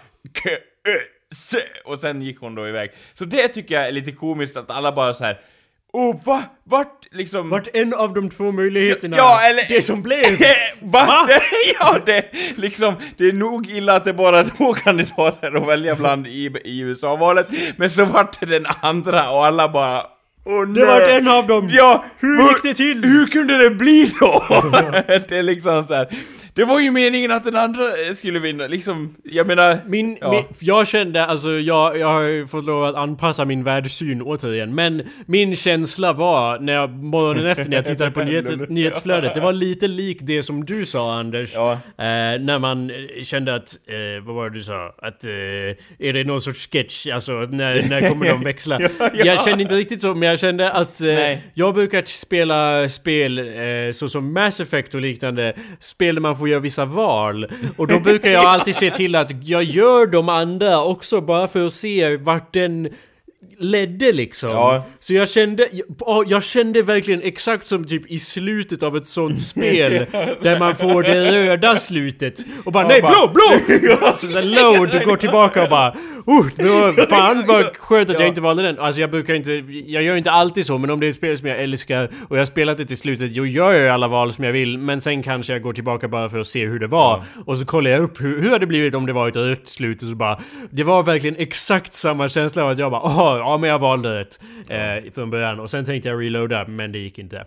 "K- 0.43 0.49
och 1.85 2.01
sen 2.01 2.21
gick 2.21 2.39
hon 2.39 2.55
då 2.55 2.67
iväg. 2.67 2.91
Så 3.13 3.25
det 3.25 3.47
tycker 3.47 3.75
jag 3.75 3.87
är 3.87 3.91
lite 3.91 4.11
komiskt 4.11 4.57
att 4.57 4.71
alla 4.71 4.91
bara 4.91 5.13
så 5.13 5.23
här. 5.23 5.39
Åh 5.93 6.15
va? 6.25 6.43
Vart 6.63 7.05
liksom... 7.11 7.49
Vart 7.49 7.67
en 7.73 7.93
av 7.93 8.13
de 8.13 8.29
två 8.29 8.51
möjligheterna 8.51 9.17
Ja, 9.17 9.41
eller- 9.41 9.63
det 9.69 9.81
som 9.81 10.01
blev. 10.01 10.25
Va? 10.81 11.05
Va? 11.05 11.25
Det, 11.27 11.41
ja, 11.79 11.97
det 12.05 12.25
liksom, 12.57 12.93
det 13.17 13.25
är 13.27 13.33
nog 13.33 13.69
illa 13.69 13.95
att 13.95 14.03
det 14.05 14.13
bara 14.13 14.39
är 14.39 14.43
två 14.57 14.73
kandidater 14.73 15.57
att 15.57 15.67
välja 15.67 15.95
bland 15.95 16.27
i, 16.27 16.51
i 16.63 16.79
USA-valet, 16.79 17.47
men 17.77 17.89
så 17.89 18.05
vart 18.05 18.39
det 18.39 18.45
den 18.45 18.65
andra 18.81 19.29
och 19.29 19.45
alla 19.45 19.69
bara 19.69 20.03
Åh 20.45 20.67
Det 20.67 20.85
vart 20.85 21.03
nej. 21.03 21.15
en 21.17 21.27
av 21.27 21.47
dem. 21.47 21.69
Ja, 21.71 22.05
Hur 22.19 22.41
gick 22.49 22.63
det 22.63 22.73
till? 22.73 23.03
Hur 23.03 23.25
kunde 23.27 23.57
det 23.63 23.69
bli 23.69 24.07
så? 24.07 24.43
det 25.07 25.31
är 25.31 25.43
liksom 25.43 25.87
så 25.87 25.93
här. 25.93 26.07
Det 26.57 26.65
var 26.65 26.79
ju 26.79 26.91
meningen 26.91 27.31
att 27.31 27.43
den 27.43 27.55
andra 27.55 27.83
skulle 28.15 28.39
vinna, 28.39 28.67
liksom, 28.67 29.15
jag 29.23 29.47
menar... 29.47 29.79
Min, 29.85 30.17
ja. 30.21 30.31
min, 30.31 30.43
jag 30.59 30.87
kände, 30.87 31.25
alltså 31.25 31.49
jag, 31.49 31.97
jag 31.97 32.07
har 32.07 32.21
ju 32.21 32.47
fått 32.47 32.65
lov 32.65 32.83
att 32.83 32.95
anpassa 32.95 33.45
min 33.45 33.63
världssyn 33.63 34.21
återigen, 34.21 34.75
men 34.75 35.01
min 35.25 35.55
känsla 35.55 36.13
var 36.13 36.59
när 36.59 36.73
jag, 36.73 36.89
morgonen 36.89 37.45
efter 37.45 37.69
när 37.69 37.77
jag 37.77 37.85
tittade 37.85 38.11
på 38.11 38.19
nyhet, 38.23 38.69
nyhetsflödet, 38.69 39.33
det 39.33 39.39
var 39.39 39.53
lite 39.53 39.87
likt 39.87 40.21
det 40.25 40.43
som 40.43 40.65
du 40.65 40.85
sa 40.85 41.19
Anders. 41.19 41.51
Ja. 41.53 41.71
Eh, 41.71 41.77
när 42.39 42.59
man 42.59 42.89
eh, 42.89 43.23
kände 43.23 43.55
att, 43.55 43.77
eh, 43.87 44.25
vad 44.25 44.35
var 44.35 44.49
det 44.49 44.57
du 44.57 44.63
sa? 44.63 44.93
Att, 44.97 45.23
eh, 45.23 45.31
är 46.07 46.13
det 46.13 46.23
någon 46.23 46.41
sorts 46.41 46.69
sketch? 46.71 47.07
Alltså 47.07 47.31
när, 47.31 47.89
när 47.89 48.09
kommer 48.09 48.29
de 48.29 48.43
växla? 48.43 48.81
Ja, 48.81 48.89
ja. 48.99 49.09
Jag 49.13 49.43
kände 49.43 49.63
inte 49.63 49.75
riktigt 49.75 50.01
så, 50.01 50.15
men 50.15 50.29
jag 50.29 50.39
kände 50.39 50.71
att 50.71 51.01
eh, 51.01 51.37
jag 51.53 51.73
brukar 51.73 52.01
spela 52.05 52.89
spel 52.89 53.39
eh, 53.39 53.91
såsom 53.93 54.33
Mass 54.33 54.59
Effect 54.59 54.95
och 54.95 55.01
liknande, 55.01 55.53
spel 55.79 56.15
där 56.15 56.21
man 56.21 56.37
får 56.37 56.46
göra 56.47 56.59
vissa 56.59 56.85
val. 56.85 57.47
Och 57.77 57.87
då 57.87 57.99
brukar 57.99 58.29
jag 58.29 58.45
alltid 58.45 58.75
se 58.75 58.91
till 58.91 59.15
att 59.15 59.43
jag 59.43 59.63
gör 59.63 60.05
de 60.07 60.29
andra 60.29 60.83
också 60.83 61.21
bara 61.21 61.47
för 61.47 61.65
att 61.65 61.73
se 61.73 62.17
vart 62.17 62.53
den 62.53 62.89
ledde 63.59 64.11
liksom. 64.11 64.49
Ja. 64.49 64.85
Så 64.99 65.13
jag 65.13 65.29
kände, 65.29 65.67
jag, 65.99 66.25
jag 66.27 66.43
kände 66.43 66.83
verkligen 66.83 67.21
exakt 67.21 67.67
som 67.67 67.85
typ 67.85 68.11
i 68.11 68.19
slutet 68.19 68.83
av 68.83 68.97
ett 68.97 69.07
sånt 69.07 69.41
spel 69.41 70.05
där 70.41 70.59
man 70.59 70.75
får 70.75 71.03
det 71.03 71.31
röda 71.31 71.77
slutet 71.77 72.45
och 72.65 72.71
bara 72.71 72.83
Ja, 72.83 72.87
nej 72.89 73.01
bara- 73.01 73.27
blå, 73.27 73.33
blå! 73.79 74.11
Så, 74.15 74.27
så 74.27 74.41
load 74.41 75.03
går 75.05 75.17
tillbaka 75.17 75.63
och 75.63 75.69
bara 75.69 75.93
oh, 76.25 76.45
det 76.55 76.63
var, 76.63 77.05
fan 77.09 77.43
vad 77.47 77.77
skönt 77.77 78.09
att 78.09 78.15
jag 78.19 78.25
Ja. 78.25 78.29
inte 78.29 78.41
valde 78.41 78.63
den. 78.63 78.79
Alltså 78.79 79.01
jag 79.01 79.11
brukar 79.11 79.33
inte, 79.33 79.51
jag 79.87 80.03
gör 80.03 80.15
inte 80.15 80.31
alltid 80.31 80.65
så 80.65 80.77
men 80.77 80.89
om 80.89 80.99
det 80.99 81.07
är 81.07 81.09
ett 81.09 81.15
spel 81.15 81.37
som 81.37 81.47
jag 81.47 81.59
älskar 81.63 82.09
och 82.29 82.35
jag 82.35 82.41
har 82.41 82.45
spelat 82.45 82.77
det 82.77 82.85
till 82.85 82.97
slutet, 82.97 83.31
jag 83.35 83.47
gör 83.47 83.71
ju 83.73 83.87
alla 83.89 84.07
val 84.07 84.31
som 84.33 84.43
jag 84.43 84.51
vill 84.51 84.77
men 84.77 85.01
sen 85.01 85.23
kanske 85.23 85.53
jag 85.53 85.61
går 85.61 85.73
tillbaka 85.73 86.07
bara 86.07 86.29
för 86.29 86.39
att 86.39 86.47
se 86.47 86.65
hur 86.65 86.79
det 86.79 86.87
var. 86.87 87.23
Och 87.45 87.57
så 87.57 87.65
kollar 87.65 87.91
jag 87.91 88.01
upp 88.03 88.21
hur, 88.21 88.41
hur 88.41 88.47
hade 88.49 88.59
det 88.59 88.65
blivit 88.67 88.95
om 88.95 89.05
det 89.05 89.13
var 89.13 89.27
ett 89.27 89.35
rött 89.35 89.67
slut 89.69 90.01
och 90.01 90.07
så 90.07 90.15
bara 90.15 90.39
Det 90.69 90.83
var 90.83 91.03
verkligen 91.03 91.35
exakt 91.35 91.93
samma 91.93 92.29
känsla 92.29 92.63
av 92.63 92.69
att 92.69 92.79
jag 92.79 92.91
bara 92.91 93.01
åh, 93.01 93.46
ja 93.51 93.57
men 93.57 93.69
jag 93.69 93.79
valde 93.79 94.19
rätt. 94.19 94.39
Eh, 94.69 95.11
från 95.13 95.29
början 95.29 95.59
och 95.59 95.69
sen 95.69 95.85
tänkte 95.85 96.09
jag 96.09 96.21
reloada 96.21 96.67
men 96.67 96.91
det 96.91 96.99
gick 96.99 97.19
inte. 97.19 97.45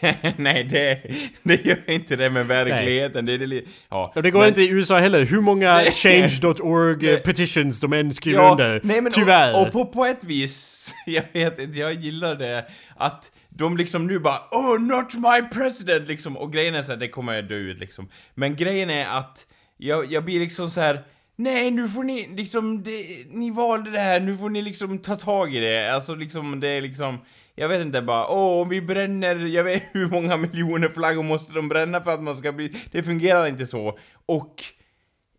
Nej, 0.36 0.64
det, 0.64 1.00
det 1.42 1.64
gör 1.64 1.90
inte 1.90 2.16
det 2.16 2.30
med 2.30 2.46
verkligheten. 2.46 3.26
Det 3.26 3.32
är 3.32 3.38
det 3.38 3.62
ja. 3.88 4.12
Och 4.14 4.22
det 4.22 4.30
går 4.30 4.40
men- 4.40 4.48
inte 4.48 4.62
i 4.62 4.68
USA 4.68 4.98
heller. 4.98 5.24
Hur 5.24 5.40
många 5.40 5.84
change.org 5.92 7.16
petitions 7.16 7.80
de 7.80 7.92
än 7.92 8.14
skriver 8.14 8.50
under. 8.50 8.80
nej, 8.84 9.00
men 9.00 9.12
Tyvärr. 9.12 9.54
Och, 9.54 9.66
och 9.66 9.72
på, 9.72 9.86
på 9.86 10.04
ett 10.04 10.24
vis, 10.24 10.94
jag 11.06 11.22
vet 11.32 11.58
inte, 11.58 11.78
jag 11.78 11.92
gillar 11.92 12.34
det 12.34 12.64
att 12.96 13.32
de 13.48 13.76
liksom 13.76 14.06
nu 14.06 14.18
bara 14.18 14.38
Oh, 14.50 14.80
not 14.80 15.14
my 15.14 15.48
president! 15.60 16.08
Liksom, 16.08 16.36
och 16.36 16.52
grejen 16.52 16.74
är 16.74 16.82
så 16.82 16.92
här, 16.92 16.98
det 16.98 17.08
kommer 17.08 17.32
jag 17.32 17.48
dö 17.48 17.54
ut 17.54 17.78
liksom. 17.78 18.08
Men 18.34 18.56
grejen 18.56 18.90
är 18.90 19.18
att 19.18 19.46
jag, 19.76 20.12
jag 20.12 20.24
blir 20.24 20.40
liksom 20.40 20.70
så 20.70 20.80
här. 20.80 21.00
Nej, 21.38 21.70
nu 21.70 21.88
får 21.88 22.04
ni 22.04 22.26
liksom, 22.36 22.82
det, 22.82 23.06
ni 23.30 23.50
valde 23.50 23.90
det 23.90 23.98
här, 23.98 24.20
nu 24.20 24.36
får 24.36 24.48
ni 24.48 24.62
liksom 24.62 24.98
ta 24.98 25.16
tag 25.16 25.54
i 25.54 25.60
det. 25.60 25.94
Alltså 25.94 26.14
liksom, 26.14 26.60
det 26.60 26.68
är 26.68 26.80
liksom, 26.80 27.18
jag 27.54 27.68
vet 27.68 27.80
inte 27.80 28.02
bara, 28.02 28.26
åh, 28.28 28.62
om 28.62 28.68
vi 28.68 28.82
bränner, 28.82 29.36
jag 29.36 29.64
vet 29.64 29.82
hur 29.92 30.10
många 30.10 30.36
miljoner 30.36 30.88
flaggor 30.88 31.22
måste 31.22 31.52
de 31.52 31.68
bränna 31.68 32.00
för 32.00 32.14
att 32.14 32.22
man 32.22 32.36
ska 32.36 32.52
bli, 32.52 32.72
det 32.90 33.02
fungerar 33.02 33.46
inte 33.46 33.66
så. 33.66 33.98
Och, 34.26 34.54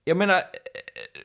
jag 0.03 0.17
menar, 0.17 0.35
eh, 0.35 0.41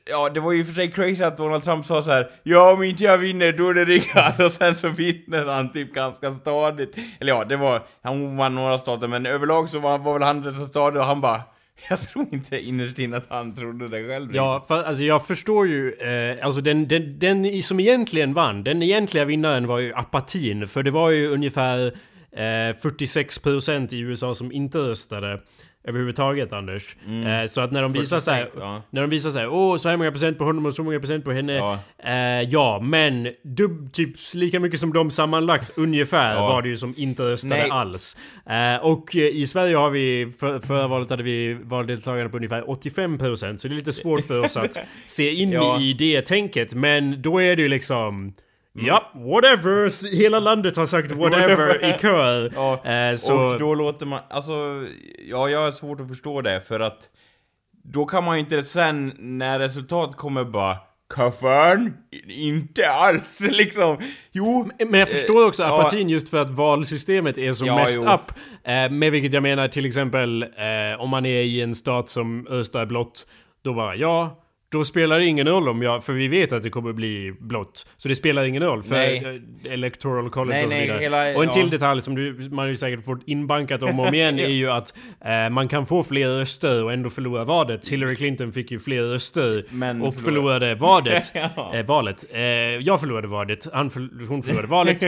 ja, 0.09 0.29
det 0.29 0.39
var 0.39 0.51
ju 0.51 0.65
för 0.65 0.73
sig 0.73 0.91
crazy 0.91 1.23
att 1.23 1.37
Donald 1.37 1.63
Trump 1.63 1.85
sa 1.85 2.03
så 2.03 2.11
här, 2.11 2.31
ja 2.43 2.73
om 2.73 2.83
inte 2.83 3.03
jag 3.03 3.17
vinner 3.17 3.51
då 3.53 3.69
är 3.69 3.73
det 3.73 3.85
riggat, 3.85 4.39
och 4.45 4.51
sen 4.51 4.75
så 4.75 4.89
vinner 4.89 5.45
han 5.45 5.71
typ 5.71 5.93
ganska 5.93 6.31
stadigt. 6.31 6.97
Eller 7.19 7.33
ja, 7.33 7.43
det 7.43 7.57
var, 7.57 7.81
han 8.03 8.37
vann 8.37 8.55
några 8.55 8.77
stater, 8.77 9.07
men 9.07 9.25
överlag 9.25 9.69
så 9.69 9.79
var, 9.79 9.97
var 9.97 10.13
väl 10.13 10.21
han 10.23 10.43
rätt 10.43 10.55
så 10.55 10.65
stadig 10.65 11.01
och 11.01 11.07
han 11.07 11.21
bara, 11.21 11.41
jag 11.89 12.01
tror 12.01 12.27
inte 12.31 12.59
innerst 12.59 12.99
inne 12.99 13.17
att 13.17 13.29
han 13.29 13.55
trodde 13.55 13.87
det 13.87 14.07
själv. 14.07 14.35
Ja, 14.35 14.65
för, 14.67 14.83
alltså 14.83 15.03
jag 15.03 15.27
förstår 15.27 15.67
ju, 15.67 15.93
eh, 15.93 16.45
alltså 16.45 16.61
den, 16.61 16.87
den, 16.87 17.19
den 17.19 17.63
som 17.63 17.79
egentligen 17.79 18.33
vann, 18.33 18.63
den 18.63 18.83
egentliga 18.83 19.25
vinnaren 19.25 19.67
var 19.67 19.79
ju 19.79 19.93
apatin, 19.93 20.67
för 20.67 20.83
det 20.83 20.91
var 20.91 21.09
ju 21.09 21.27
ungefär 21.27 21.85
eh, 22.31 22.39
46% 22.39 23.93
i 23.93 23.99
USA 23.99 24.35
som 24.35 24.51
inte 24.51 24.77
röstade 24.77 25.41
överhuvudtaget 25.83 26.53
Anders. 26.53 26.95
Mm. 27.07 27.27
Eh, 27.27 27.47
så 27.47 27.61
att 27.61 27.71
när 27.71 27.81
de 27.81 27.91
visar 27.91 28.19
såhär, 28.19 28.49
ja. 28.59 28.81
när 28.89 29.01
de 29.01 29.09
visar 29.09 29.29
såhär, 29.29 29.47
åh 29.47 29.77
så 29.77 29.89
här 29.89 29.97
många 29.97 30.11
procent 30.11 30.37
på 30.37 30.43
honom 30.43 30.65
och 30.65 30.73
så 30.73 30.83
många 30.83 30.99
procent 30.99 31.25
på 31.25 31.31
henne. 31.31 31.53
Ja, 31.53 31.79
eh, 32.03 32.49
ja 32.49 32.79
men 32.79 33.29
dub, 33.43 33.93
typ 33.93 34.15
lika 34.35 34.59
mycket 34.59 34.79
som 34.79 34.93
de 34.93 35.11
sammanlagt 35.11 35.71
ungefär 35.77 36.35
ja. 36.35 36.47
var 36.47 36.61
det 36.61 36.69
ju 36.69 36.77
som 36.77 36.93
inte 36.97 37.23
röstade 37.23 37.61
Nej. 37.61 37.69
alls. 37.69 38.17
Eh, 38.49 38.85
och 38.85 39.15
i 39.15 39.45
Sverige 39.45 39.75
har 39.75 39.89
vi, 39.89 40.33
för, 40.39 40.59
förra 40.59 40.87
valet 40.87 41.09
hade 41.09 41.23
vi 41.23 41.53
valdeltagande 41.53 42.29
på 42.29 42.37
ungefär 42.37 42.61
85% 42.61 43.57
så 43.57 43.67
det 43.67 43.73
är 43.73 43.75
lite 43.75 43.93
svårt 43.93 44.25
för 44.25 44.39
oss 44.39 44.57
att 44.57 44.77
se 45.07 45.33
in 45.33 45.53
i 45.81 45.93
det 45.93 46.21
tänket. 46.21 46.73
Men 46.73 47.21
då 47.21 47.41
är 47.41 47.55
det 47.55 47.61
ju 47.61 47.67
liksom. 47.67 48.33
Ja, 48.73 49.11
whatever! 49.13 50.15
Hela 50.15 50.39
landet 50.39 50.77
har 50.77 50.85
sagt 50.85 51.11
whatever 51.11 51.85
i 51.85 51.99
kör. 52.01 52.51
Ja, 52.55 52.85
eh, 52.85 53.15
så... 53.15 53.39
Och 53.39 53.59
då 53.59 53.75
låter 53.75 54.05
man, 54.05 54.19
alltså, 54.29 54.53
ja 55.27 55.49
jag 55.49 55.61
har 55.61 55.71
svårt 55.71 55.99
att 55.99 56.07
förstå 56.07 56.41
det 56.41 56.61
för 56.61 56.79
att 56.79 57.09
då 57.83 58.05
kan 58.05 58.23
man 58.23 58.35
ju 58.35 58.39
inte 58.39 58.63
sen 58.63 59.13
när 59.17 59.59
resultatet 59.59 60.15
kommer 60.15 60.43
bara 60.43 60.77
Kaffan? 61.15 61.93
Inte 62.27 62.89
alls 62.89 63.39
liksom. 63.51 63.97
Jo. 64.31 64.69
Men 64.79 64.99
jag 64.99 65.09
förstår 65.09 65.47
också 65.47 65.63
eh, 65.63 65.71
apatin 65.71 66.09
ja. 66.09 66.13
just 66.13 66.29
för 66.29 66.41
att 66.41 66.49
valsystemet 66.49 67.37
är 67.37 67.51
som 67.51 67.67
ja, 67.67 67.75
mest 67.75 67.99
jo. 68.01 68.11
up. 68.11 68.31
Eh, 68.63 68.89
med 68.89 69.11
vilket 69.11 69.33
jag 69.33 69.43
menar 69.43 69.67
till 69.67 69.85
exempel 69.85 70.43
eh, 70.43 71.01
om 71.01 71.09
man 71.09 71.25
är 71.25 71.41
i 71.41 71.61
en 71.61 71.75
stat 71.75 72.09
som 72.09 72.45
röstar 72.45 72.85
blått. 72.85 73.27
Då 73.63 73.73
bara 73.73 73.95
ja, 73.95 74.42
då 74.73 74.85
spelar 74.85 75.19
det 75.19 75.25
ingen 75.25 75.47
roll 75.47 75.69
om 75.69 75.81
jag, 75.81 76.03
för 76.03 76.13
vi 76.13 76.27
vet 76.27 76.51
att 76.51 76.63
det 76.63 76.69
kommer 76.69 76.93
bli 76.93 77.33
blått. 77.39 77.85
Så 77.97 78.07
det 78.07 78.15
spelar 78.15 78.43
ingen 78.43 78.63
roll 78.63 78.83
för 78.83 78.95
nej. 78.95 79.41
electoral 79.69 80.29
college 80.29 80.55
nej, 80.57 80.65
och 80.65 80.71
så 80.71 80.77
vidare. 80.77 80.97
Nej, 80.97 81.03
hela, 81.03 81.37
och 81.37 81.43
en 81.43 81.49
till 81.49 81.69
detalj 81.69 82.01
som 82.01 82.15
du, 82.15 82.49
man 82.51 82.69
ju 82.69 82.75
säkert 82.75 83.05
fått 83.05 83.21
inbankat 83.25 83.83
om 83.83 83.99
och 83.99 84.07
om 84.07 84.13
igen 84.13 84.39
är 84.39 84.47
ju 84.47 84.71
att 84.71 84.93
eh, 85.25 85.49
man 85.49 85.67
kan 85.67 85.85
få 85.85 86.03
fler 86.03 86.27
röster 86.27 86.83
och 86.83 86.93
ändå 86.93 87.09
förlora 87.09 87.43
vadet. 87.43 87.87
Hillary 87.87 88.15
Clinton 88.15 88.53
fick 88.53 88.71
ju 88.71 88.79
fler 88.79 89.01
röster 89.01 89.65
Men 89.69 90.01
och 90.01 90.15
förlorade 90.15 90.75
vadet. 90.75 91.31
ja. 91.55 91.71
eh, 91.75 91.85
valet. 91.85 92.25
Eh, 92.31 92.41
jag 92.41 92.99
förlorade 92.99 93.27
vadet, 93.27 93.67
han 93.73 93.89
för, 93.89 94.27
hon 94.27 94.43
förlorade 94.43 94.67
valet. 94.77 95.01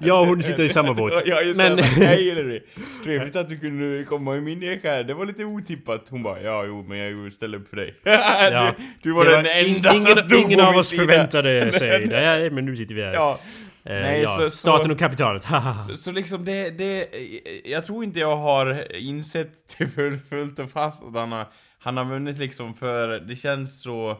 jag 0.00 0.20
och 0.20 0.26
hon 0.26 0.42
sitter 0.42 0.62
i 0.62 0.68
samma 0.68 0.94
båt. 0.94 1.22
Ja, 1.26 1.40
just 1.40 1.56
Men... 1.56 1.78
Hej 1.78 2.24
Hillary! 2.24 2.60
Trevligt 3.04 3.36
att 3.36 3.48
du 3.48 3.58
kunde 3.58 4.04
komma 4.04 4.36
i 4.36 4.40
min 4.40 4.62
eka 4.62 4.90
här. 4.90 5.04
Det 5.04 5.14
var 5.14 5.26
lite 5.26 5.44
otippat. 5.44 6.08
Hon 6.10 6.22
bara, 6.22 6.42
ja 6.42 6.64
jo 6.66 6.84
men 6.88 6.98
jag 6.98 7.32
ställde 7.32 7.58
upp 7.58 7.68
för 7.68 7.76
dig. 7.76 7.94
ja. 8.04 8.74
Du 9.02 9.12
var, 9.12 9.24
var 9.24 9.32
den 9.32 9.46
enda 9.46 9.92
ingen, 9.94 10.06
som 10.06 10.28
stod 10.28 10.40
Ingen 10.40 10.60
av 10.60 10.76
oss 10.76 10.90
förväntade 10.90 11.72
sig 11.78 12.06
det, 12.06 12.50
men 12.52 12.64
nu 12.64 12.76
sitter 12.76 12.94
vi 12.94 13.02
här. 13.02 13.12
Ja. 13.12 13.40
Eh, 13.84 14.00
Nej, 14.00 14.20
ja, 14.20 14.28
så, 14.28 14.50
staten 14.50 14.86
så, 14.86 14.92
och 14.92 14.98
kapitalet, 14.98 15.44
så, 15.86 15.96
så 15.96 16.12
liksom 16.12 16.44
det, 16.44 16.70
det... 16.70 17.08
Jag 17.64 17.84
tror 17.84 18.04
inte 18.04 18.20
jag 18.20 18.36
har 18.36 18.96
insett 18.96 19.66
till 19.76 20.18
fullt 20.28 20.58
och 20.58 20.70
fast 20.70 21.02
att 21.02 21.14
han 21.14 21.32
har, 21.32 21.46
han 21.78 21.96
har 21.96 22.04
vunnit 22.04 22.38
liksom 22.38 22.74
för 22.74 23.08
det 23.20 23.36
känns 23.36 23.82
så... 23.82 24.10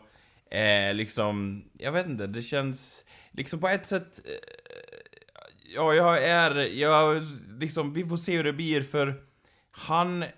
Eh, 0.51 0.95
liksom... 0.95 1.65
Jag 1.79 1.93
vet 1.93 2.07
inte, 2.07 2.27
det 2.27 2.43
känns... 2.43 3.05
Liksom 3.33 3.61
på 3.61 3.69
ett 3.69 3.87
sätt... 3.87 4.21
Eh, 4.25 4.33
ja, 5.75 5.95
jag 5.95 6.25
är... 6.25 6.57
Jag 6.57 7.27
liksom... 7.61 7.93
Vi 7.93 8.05
får 8.05 8.17
se 8.17 8.37
hur 8.37 8.45
det 8.45 8.53
blir 8.53 8.83
för 8.83 9.15
han, 9.71 10.23
eh, 10.23 10.29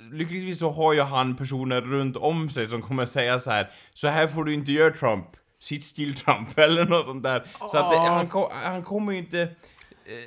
lyckligtvis 0.00 0.58
så 0.58 0.70
har 0.70 0.92
ju 0.92 1.00
han 1.00 1.36
personer 1.36 1.80
runt 1.80 2.16
om 2.16 2.50
sig 2.50 2.66
som 2.66 2.82
kommer 2.82 3.06
säga 3.06 3.38
så 3.38 3.50
här. 3.50 3.70
Så 3.94 4.08
här 4.08 4.26
får 4.26 4.44
du 4.44 4.54
inte 4.54 4.72
göra 4.72 4.94
Trump. 4.94 5.26
Sitt 5.60 5.84
still 5.84 6.14
Trump 6.14 6.48
eller 6.58 6.84
något 6.84 7.04
sånt 7.04 7.22
där. 7.22 7.46
Så 7.70 7.78
att 7.78 7.90
det, 7.90 7.96
han, 7.96 8.28
han 8.50 8.82
kommer 8.82 9.12
ju 9.12 9.18
inte... 9.18 9.48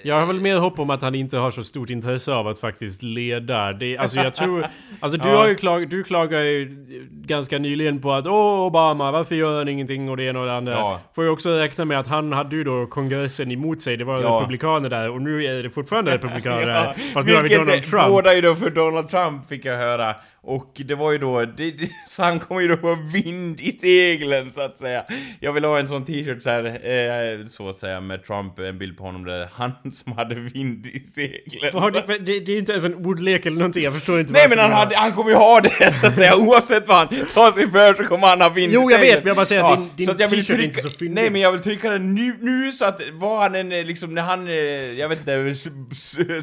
Jag 0.03 0.19
har 0.19 0.25
väl 0.25 0.41
mer 0.41 0.57
hopp 0.57 0.79
om 0.79 0.89
att 0.89 1.01
han 1.01 1.15
inte 1.15 1.37
har 1.37 1.51
så 1.51 1.63
stort 1.63 1.89
intresse 1.89 2.33
av 2.33 2.47
att 2.47 2.59
faktiskt 2.59 3.03
leda. 3.03 3.73
Det, 3.73 3.97
alltså 3.97 4.17
jag 4.17 4.33
tror... 4.33 4.65
Alltså 4.99 5.17
du 5.17 5.29
ja. 5.29 5.37
har 5.37 5.47
ju 5.47 5.55
klag, 5.55 5.89
du 5.89 6.03
klagar 6.03 6.39
ju 6.39 6.85
ganska 7.11 7.59
nyligen 7.59 8.01
på 8.01 8.11
att 8.11 8.27
Åh 8.27 8.65
Obama, 8.65 9.11
varför 9.11 9.35
gör 9.35 9.57
han 9.57 9.67
ingenting 9.67 10.09
och 10.09 10.17
det 10.17 10.23
ena 10.23 10.39
och 10.39 10.45
det 10.45 10.53
andra. 10.53 10.71
Ja. 10.71 10.99
Får 11.15 11.23
ju 11.23 11.29
också 11.29 11.49
räkna 11.49 11.85
med 11.85 11.99
att 11.99 12.07
han 12.07 12.33
hade 12.33 12.55
ju 12.55 12.63
då 12.63 12.85
kongressen 12.85 13.51
emot 13.51 13.81
sig. 13.81 13.97
Det 13.97 14.03
var 14.03 14.21
ja. 14.21 14.29
republikaner 14.29 14.89
där 14.89 15.09
och 15.09 15.21
nu 15.21 15.45
är 15.45 15.63
det 15.63 15.69
fortfarande 15.69 16.13
republikaner 16.13 16.65
där. 16.65 16.93
Fast 17.13 17.27
nu 17.27 17.35
har 17.35 17.43
vi 17.43 17.55
Donald 17.55 17.83
Trump. 17.85 18.07
Båda 18.07 18.35
ju 18.35 18.41
då 18.41 18.55
för 18.55 18.69
Donald 18.69 19.09
Trump 19.09 19.49
fick 19.49 19.65
jag 19.65 19.77
höra. 19.77 20.15
Och 20.43 20.81
det 20.85 20.95
var 20.95 21.11
ju 21.11 21.17
då, 21.17 21.45
det, 21.45 21.71
det, 21.71 21.89
så 22.07 22.23
han 22.23 22.39
kommer 22.39 22.61
ju 22.61 22.67
då 22.67 22.77
få 22.77 22.97
vind 23.13 23.59
i 23.59 23.71
seglen 23.71 24.51
så 24.51 24.61
att 24.61 24.77
säga. 24.77 25.05
Jag 25.39 25.53
vill 25.53 25.65
ha 25.65 25.79
en 25.79 25.87
sån 25.87 26.05
t-shirt 26.05 26.43
såhär, 26.43 26.65
eh, 26.65 27.45
så 27.45 27.69
att 27.69 27.77
säga, 27.77 28.01
med 28.01 28.23
Trump, 28.23 28.59
en 28.59 28.77
bild 28.77 28.97
på 28.97 29.03
honom 29.03 29.25
där, 29.25 29.49
han 29.53 29.71
som 29.93 30.11
hade 30.11 30.35
vind 30.35 30.85
i 30.85 30.99
seglen. 30.99 31.71
För, 31.71 31.91
det, 31.91 32.17
det, 32.17 32.39
det 32.39 32.53
är 32.53 32.57
inte 32.57 32.71
ens 32.71 32.85
en 32.85 33.05
ordlek 33.05 33.45
eller 33.45 33.57
någonting, 33.57 33.83
jag 33.83 33.93
förstår 33.93 34.19
inte 34.19 34.33
Nej 34.33 34.49
men 34.49 34.59
han, 34.59 34.71
hade, 34.71 34.95
han 34.95 35.11
kommer 35.11 35.29
ju 35.29 35.35
ha 35.35 35.61
det 35.61 35.93
så 36.01 36.07
att 36.07 36.15
säga, 36.15 36.35
oavsett 36.37 36.87
vad 36.87 36.97
han 36.97 37.07
tar 37.07 37.51
sig 37.51 37.71
för 37.71 37.93
så 37.93 38.03
kommer 38.03 38.27
han 38.27 38.41
ha 38.41 38.49
vind 38.49 38.73
Jo 38.73 38.91
jag 38.91 38.99
vet, 38.99 39.19
men 39.19 39.27
jag 39.27 39.35
bara 39.35 39.45
säger 39.45 39.61
ja, 39.61 39.73
att 39.73 39.97
din, 39.97 40.07
din 40.07 40.27
t-shirt 40.27 40.49
är 40.49 40.63
inte 40.63 40.81
så 40.81 40.89
fyndig. 40.89 41.15
Nej 41.15 41.29
men 41.29 41.41
jag 41.41 41.51
vill 41.51 41.61
trycka 41.61 41.89
den 41.89 42.15
nu, 42.15 42.37
nu 42.39 42.71
så 42.71 42.85
att 42.85 43.01
vad 43.13 43.41
han 43.41 43.55
än 43.55 43.69
liksom, 43.69 44.13
när 44.13 44.21
han, 44.21 44.47
eh, 44.47 44.53
jag 44.99 45.09
vet 45.09 45.19
inte, 45.19 45.55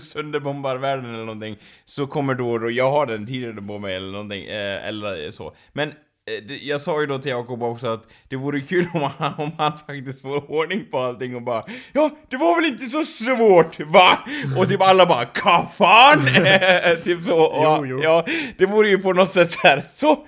sönderbombar 0.00 0.76
världen 0.76 1.14
eller 1.14 1.24
någonting, 1.24 1.56
så 1.84 2.06
kommer 2.06 2.34
då, 2.34 2.58
då 2.58 2.70
jag 2.70 2.90
har 2.90 3.06
den 3.06 3.26
t-shirten 3.26 3.66
på 3.66 3.78
mig 3.78 3.87
eller 3.92 4.12
någonting, 4.12 4.44
eh, 4.44 4.86
eller 4.88 5.30
så. 5.30 5.54
Men 5.72 5.88
eh, 5.88 6.54
jag 6.54 6.80
sa 6.80 7.00
ju 7.00 7.06
då 7.06 7.18
till 7.18 7.30
Jakob 7.30 7.62
också 7.62 7.86
att 7.86 8.02
det 8.28 8.36
vore 8.36 8.60
kul 8.60 8.86
om 8.94 9.10
han, 9.18 9.32
om 9.38 9.52
han 9.58 9.72
faktiskt 9.86 10.22
får 10.22 10.50
ordning 10.50 10.84
på 10.90 10.98
allting 10.98 11.36
och 11.36 11.42
bara 11.42 11.64
Ja, 11.92 12.10
det 12.28 12.36
var 12.36 12.56
väl 12.56 12.70
inte 12.70 12.86
så 12.86 13.04
svårt, 13.04 13.80
va? 13.80 14.18
Och 14.58 14.68
typ 14.68 14.82
alla 14.82 15.06
bara 15.06 15.24
Kaffan! 15.24 16.26
typ 17.04 17.22
så. 17.22 17.42
Och, 17.42 17.86
jo, 17.86 17.86
jo. 17.86 18.00
Ja, 18.02 18.24
det 18.58 18.66
vore 18.66 18.88
ju 18.88 18.98
på 18.98 19.12
något 19.12 19.30
sätt 19.30 19.50
så 19.50 19.68
här. 19.68 19.86
Så! 19.88 20.26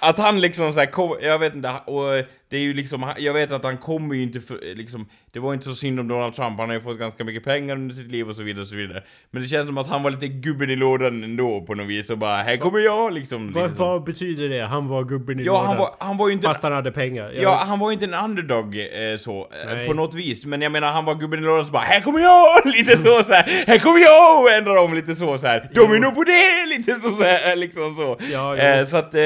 Att 0.00 0.18
han 0.18 0.40
liksom 0.40 0.72
såhär, 0.72 0.88
jag 1.20 1.38
vet 1.38 1.54
inte, 1.54 1.72
och 1.86 2.24
det 2.50 2.56
är 2.56 2.60
ju 2.60 2.74
liksom, 2.74 3.12
jag 3.18 3.32
vet 3.32 3.52
att 3.52 3.64
han 3.64 3.76
kommer 3.76 4.14
ju 4.14 4.22
inte 4.22 4.40
för, 4.40 4.74
liksom, 4.74 5.08
det 5.32 5.38
var 5.38 5.54
inte 5.54 5.64
så 5.64 5.74
synd 5.74 6.00
om 6.00 6.08
Donald 6.08 6.34
Trump, 6.34 6.58
han 6.58 6.68
har 6.68 6.74
ju 6.74 6.80
fått 6.80 6.98
ganska 6.98 7.24
mycket 7.24 7.44
pengar 7.44 7.74
under 7.74 7.94
sitt 7.94 8.10
liv 8.10 8.28
och 8.28 8.36
så 8.36 8.42
vidare 8.42 8.62
och 8.62 8.68
så 8.68 8.76
vidare. 8.76 9.02
Men 9.30 9.42
det 9.42 9.48
känns 9.48 9.66
som 9.66 9.78
att 9.78 9.86
han 9.86 10.02
var 10.02 10.10
lite 10.10 10.28
gubben 10.28 10.70
i 10.70 10.76
lådan 10.76 11.24
ändå 11.24 11.60
på 11.60 11.74
något 11.74 11.86
vis 11.86 12.10
och 12.10 12.18
bara, 12.18 12.36
här 12.36 12.56
kommer 12.56 12.78
jag 12.78 13.12
liksom. 13.12 13.52
Vad, 13.52 13.68
liksom. 13.68 13.86
vad 13.86 14.04
betyder 14.04 14.48
det? 14.48 14.66
Han 14.66 14.88
var 14.88 15.04
gubben 15.04 15.40
i 15.40 15.44
ja, 15.44 15.52
lådan? 15.52 15.66
Han 15.66 15.76
var, 15.76 15.94
han 15.98 16.16
var 16.16 16.28
ju 16.28 16.34
inte... 16.34 16.46
Fast 16.46 16.62
han 16.62 16.72
hade 16.72 16.92
pengar? 16.92 17.32
Ja, 17.34 17.42
ja 17.42 17.62
han 17.66 17.78
var 17.78 17.90
ju 17.90 17.92
inte 17.92 18.04
en 18.04 18.14
underdog 18.14 18.78
eh, 18.78 19.16
så, 19.18 19.48
eh, 19.68 19.86
på 19.86 19.94
något 19.94 20.14
vis. 20.14 20.44
Men 20.44 20.62
jag 20.62 20.72
menar, 20.72 20.92
han 20.92 21.04
var 21.04 21.14
gubben 21.14 21.38
i 21.38 21.42
lådan 21.42 21.66
så 21.66 21.72
bara, 21.72 21.82
här 21.82 22.00
kommer 22.00 22.20
jag! 22.20 22.66
Lite 22.74 22.96
så 22.96 23.22
så 23.22 23.32
här. 23.32 23.66
här 23.66 23.78
kommer 23.78 24.00
jag! 24.00 24.42
Och 24.42 24.50
ändrar 24.50 24.76
om 24.76 24.94
lite 24.94 25.14
så 25.14 25.38
så 25.38 25.46
här. 25.46 25.70
Domino 25.74 26.10
på 26.10 26.24
det! 26.24 26.66
Lite 26.76 26.94
så, 26.94 27.10
så 27.10 27.22
här, 27.22 27.56
liksom 27.56 27.94
så. 27.94 28.18
Ja, 28.32 28.56
eh, 28.56 28.84
så 28.84 28.96
att, 28.96 29.14
eh, 29.14 29.20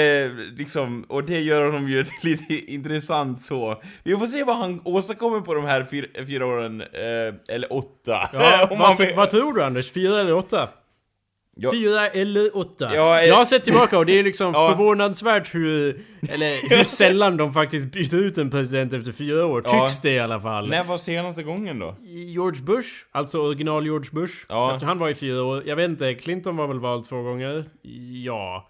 liksom, 0.56 1.04
och 1.08 1.24
det 1.24 1.40
gör 1.40 1.66
honom 1.66 1.88
ju 1.88 2.04
lite 2.22 2.72
intressant 2.72 3.11
så. 3.38 3.82
Vi 4.02 4.16
får 4.16 4.26
se 4.26 4.44
vad 4.44 4.56
han 4.56 4.80
åstadkommer 4.84 5.40
på 5.40 5.54
de 5.54 5.64
här 5.64 5.86
fyra, 5.90 6.06
fyra 6.26 6.46
åren, 6.46 6.80
eh, 6.80 7.54
eller 7.54 7.72
åtta. 7.72 8.30
Ja, 8.32 8.68
vad, 8.78 8.98
vill... 8.98 9.14
vad 9.14 9.30
tror 9.30 9.52
du 9.52 9.64
Anders? 9.64 9.92
Fyra 9.92 10.20
eller 10.20 10.34
åtta? 10.34 10.68
Ja. 11.56 11.70
Fyra 11.72 12.08
eller 12.08 12.56
åtta. 12.56 12.94
Ja, 12.94 13.20
eh... 13.20 13.26
Jag 13.26 13.34
har 13.34 13.44
sett 13.44 13.64
tillbaka 13.64 13.98
och 13.98 14.06
det 14.06 14.18
är 14.18 14.22
liksom 14.22 14.52
ja. 14.54 14.70
förvånansvärt 14.70 15.54
hur... 15.54 16.04
Eller 16.28 16.76
hur 16.76 16.84
sällan 16.84 17.36
de 17.36 17.52
faktiskt 17.52 17.92
byter 17.92 18.14
ut 18.14 18.38
en 18.38 18.50
president 18.50 18.92
efter 18.92 19.12
fyra 19.12 19.46
år. 19.46 19.60
Tycks 19.60 20.00
det 20.00 20.10
i 20.10 20.18
alla 20.18 20.40
fall. 20.40 20.68
När 20.68 20.84
var 20.84 20.98
senaste 20.98 21.42
gången 21.42 21.78
då? 21.78 21.96
George 22.02 22.62
Bush. 22.62 22.88
Alltså 23.12 23.38
original 23.38 23.84
George 23.84 24.10
Bush. 24.12 24.34
Han 24.82 24.98
var 24.98 25.08
i 25.08 25.14
fyra 25.14 25.42
år. 25.42 25.62
Jag 25.66 25.76
vet 25.76 25.90
inte, 25.90 26.14
Clinton 26.14 26.56
var 26.56 26.66
väl 26.66 26.80
vald 26.80 27.08
två 27.08 27.22
gånger? 27.22 27.64
Ja. 28.24 28.68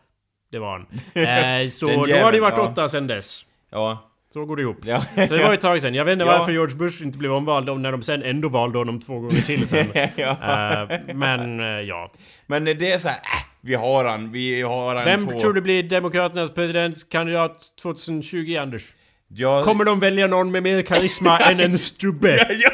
Det 0.53 0.59
var 0.59 0.71
han. 0.71 0.87
eh, 1.63 1.69
så 1.69 1.87
då 1.87 2.17
har 2.17 2.33
det 2.33 2.41
varit 2.41 2.59
åtta 2.59 2.89
sen 2.89 3.07
dess. 3.07 3.45
Ja. 3.71 4.12
Så 4.33 4.45
går 4.45 4.57
det 4.57 4.63
ihop. 4.63 4.79
Ja. 4.85 5.05
Så 5.29 5.37
det 5.37 5.43
var 5.43 5.53
ett 5.53 5.61
tag 5.61 5.81
sen. 5.81 5.95
Jag 5.95 6.05
vet 6.05 6.13
inte 6.13 6.25
ja. 6.25 6.39
varför 6.39 6.53
George 6.53 6.77
Bush 6.77 7.03
inte 7.03 7.19
blev 7.19 7.33
omvald 7.33 7.81
när 7.81 7.93
de 7.93 8.03
sen 8.03 8.23
ändå 8.23 8.49
valde 8.49 8.79
honom 8.79 9.01
två 9.01 9.19
gånger 9.19 9.41
till 9.41 9.69
sen. 9.69 9.87
ja. 10.17 10.31
uh, 10.31 11.15
men 11.15 11.61
uh, 11.61 11.67
ja. 11.67 12.13
Men 12.47 12.65
det 12.65 12.93
är 12.93 12.99
så 12.99 13.09
här, 13.09 13.17
äh, 13.17 13.47
Vi 13.61 13.75
har 13.75 14.05
han, 14.05 14.33
vi 14.33 14.63
har 14.63 14.95
han 14.95 15.05
Vem 15.05 15.29
två. 15.29 15.41
tror 15.41 15.53
du 15.53 15.61
blir 15.61 15.83
Demokraternas 15.83 16.55
presidentkandidat 16.55 17.59
2020, 17.83 18.57
Anders? 18.61 18.83
Jag... 19.35 19.65
Kommer 19.65 19.85
de 19.85 20.01
välja 20.01 20.27
någon 20.27 20.51
med 20.51 20.63
mer 20.63 20.83
karisma 20.83 21.39
än 21.39 21.61
en 21.61 21.79
stubbe? 21.79 22.37
ja, 22.63 22.71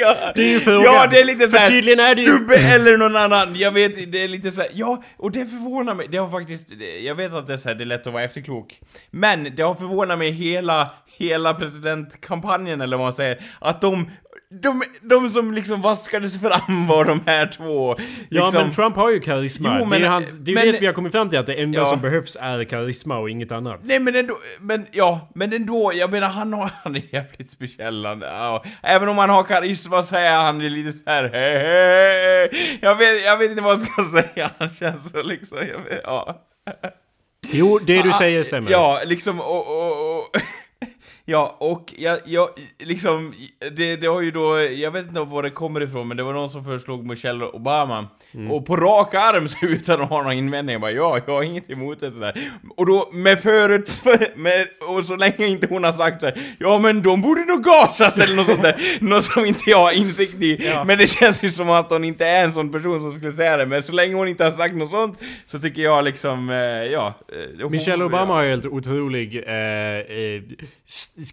ja. 0.00 0.32
Det 0.34 0.42
är 0.42 0.48
ju 0.48 0.60
frågan. 0.60 0.82
Ja, 0.84 1.06
det 1.06 1.20
är 1.20 1.24
lite 1.24 1.48
såhär, 1.48 1.68
tydligen 1.68 1.98
är 2.00 2.14
det 2.14 2.22
ju- 2.22 2.54
eller 2.74 2.96
någon 2.96 3.16
annan, 3.16 3.56
jag 3.56 3.72
vet, 3.72 4.12
det 4.12 4.24
är 4.24 4.28
lite 4.28 4.50
såhär, 4.50 4.70
ja, 4.74 5.02
och 5.16 5.30
det 5.32 5.46
förvånar 5.46 5.94
mig, 5.94 6.06
det 6.10 6.18
har 6.18 6.30
faktiskt, 6.30 6.68
jag 7.02 7.14
vet 7.14 7.32
att 7.32 7.46
det 7.46 7.52
är 7.52 7.56
så 7.56 7.68
här, 7.68 7.74
det 7.76 7.84
är 7.84 7.86
lätt 7.86 8.06
att 8.06 8.12
vara 8.12 8.22
efterklok, 8.22 8.80
men 9.10 9.56
det 9.56 9.62
har 9.62 9.74
förvånat 9.74 10.18
mig 10.18 10.30
hela, 10.30 10.90
hela 11.18 11.54
presidentkampanjen 11.54 12.80
eller 12.80 12.96
vad 12.96 13.06
man 13.06 13.12
säger, 13.12 13.42
att 13.58 13.80
de, 13.80 14.10
de, 14.62 14.82
de 15.02 15.30
som 15.30 15.54
liksom 15.54 15.80
vaskades 15.82 16.40
fram 16.40 16.86
var 16.86 17.04
de 17.04 17.20
här 17.26 17.46
två, 17.46 17.96
Ja 18.28 18.44
liksom, 18.44 18.62
men 18.62 18.72
Trump 18.72 18.96
har 18.96 19.10
ju 19.10 19.20
karisma. 19.20 19.76
Jo, 19.80 19.86
det 19.90 19.96
är 19.96 20.00
men- 20.00 20.10
hans, 20.12 20.38
det, 20.38 20.50
är 20.50 20.54
men- 20.54 20.66
det 20.66 20.72
som 20.72 20.80
vi 20.80 20.86
har 20.86 20.92
kommit 20.94 21.12
fram 21.12 21.30
till 21.30 21.38
att 21.38 21.46
det 21.46 21.54
enda 21.54 21.78
Ja. 21.78 21.86
som 21.86 22.00
behövs 22.00 22.36
är 22.40 22.64
karisma 22.64 23.18
och 23.18 23.30
inget 23.30 23.52
annat. 23.52 23.80
Nej 23.82 23.98
men 24.00 24.14
ändå, 24.16 24.34
men 24.60 24.86
ja, 24.92 25.28
men 25.34 25.52
ändå, 25.52 25.92
jag 25.94 26.10
menar 26.10 26.28
han, 26.28 26.52
har, 26.52 26.70
han 26.84 26.96
är 26.96 27.02
jävligt 27.14 27.50
speciell 27.50 28.06
han, 28.06 28.20
ja. 28.20 28.64
Även 28.82 29.08
om 29.08 29.18
han 29.18 29.30
har 29.30 29.42
karisma 29.42 30.02
så 30.02 30.16
är 30.16 30.36
han 30.36 30.60
ju 30.60 30.68
lite 30.68 30.92
så 30.98 31.10
här. 31.10 31.30
Hej, 31.32 31.58
hej. 31.58 32.78
Jag, 32.82 32.94
vet, 32.96 33.24
jag 33.24 33.36
vet 33.38 33.50
inte 33.50 33.62
vad 33.62 33.72
jag 33.72 33.80
ska 33.82 34.02
säga, 34.22 34.50
han 34.58 34.74
känns 34.74 35.10
så 35.10 35.22
liksom, 35.22 35.58
jag 35.58 35.78
vet, 35.90 36.00
ja. 36.04 36.46
Jo, 37.52 37.78
det 37.86 38.02
du 38.02 38.12
säger 38.12 38.42
stämmer. 38.42 38.70
Ja, 38.70 39.00
liksom 39.06 39.40
och... 39.40 39.56
och, 39.56 40.16
och 40.16 40.30
Ja, 41.24 41.56
och 41.58 41.94
jag, 41.96 42.18
jag, 42.24 42.48
liksom, 42.78 43.32
det, 43.76 43.96
det 43.96 44.06
har 44.06 44.20
ju 44.20 44.30
då, 44.30 44.60
jag 44.60 44.90
vet 44.90 45.08
inte 45.08 45.20
var 45.20 45.42
det 45.42 45.50
kommer 45.50 45.80
ifrån, 45.80 46.08
men 46.08 46.16
det 46.16 46.22
var 46.22 46.32
någon 46.32 46.50
som 46.50 46.64
föreslog 46.64 47.06
Michelle 47.06 47.44
Obama. 47.44 48.06
Mm. 48.34 48.50
Och 48.50 48.66
på 48.66 48.76
rak 48.76 49.14
arm, 49.14 49.48
så 49.48 49.56
utan 49.66 50.00
att 50.00 50.08
ha 50.08 50.22
någon 50.22 50.32
invändning, 50.32 50.80
bara 50.80 50.90
ja, 50.90 51.20
jag 51.26 51.34
har 51.34 51.42
inget 51.42 51.70
emot 51.70 52.00
det 52.00 52.10
sådär. 52.10 52.50
Och 52.76 52.86
då 52.86 53.08
med 53.12 53.40
förut, 53.40 54.02
med, 54.34 54.66
och 54.96 55.04
så 55.04 55.16
länge 55.16 55.46
inte 55.46 55.66
hon 55.70 55.84
har 55.84 55.92
sagt 55.92 56.20
såhär, 56.20 56.40
ja 56.58 56.78
men 56.78 57.02
de 57.02 57.22
borde 57.22 57.44
nog 57.44 57.64
gasas 57.64 58.18
eller 58.18 58.36
något 58.36 58.46
sånt 58.46 58.62
där. 58.62 58.98
Något 59.00 59.24
som 59.24 59.44
inte 59.44 59.70
jag 59.70 59.78
har 59.78 59.92
insikt 59.92 60.42
i. 60.42 60.66
Ja. 60.66 60.84
Men 60.84 60.98
det 60.98 61.06
känns 61.06 61.42
ju 61.42 61.50
som 61.50 61.70
att 61.70 61.90
hon 61.90 62.04
inte 62.04 62.26
är 62.26 62.44
en 62.44 62.52
sån 62.52 62.72
person 62.72 63.00
som 63.00 63.12
skulle 63.12 63.32
säga 63.32 63.56
det. 63.56 63.66
Men 63.66 63.82
så 63.82 63.92
länge 63.92 64.14
hon 64.14 64.28
inte 64.28 64.44
har 64.44 64.52
sagt 64.52 64.74
något 64.74 64.90
sånt, 64.90 65.18
så 65.46 65.58
tycker 65.58 65.82
jag 65.82 66.04
liksom, 66.04 66.50
eh, 66.50 66.56
ja. 66.56 67.14
eh, 67.60 67.70
Michelle 67.70 68.04
Obama 68.04 68.34
har 68.34 68.42
ju 68.42 68.50
helt 68.50 68.66
otrolig 68.66 69.44
eh, 69.46 69.54
eh, 69.54 70.42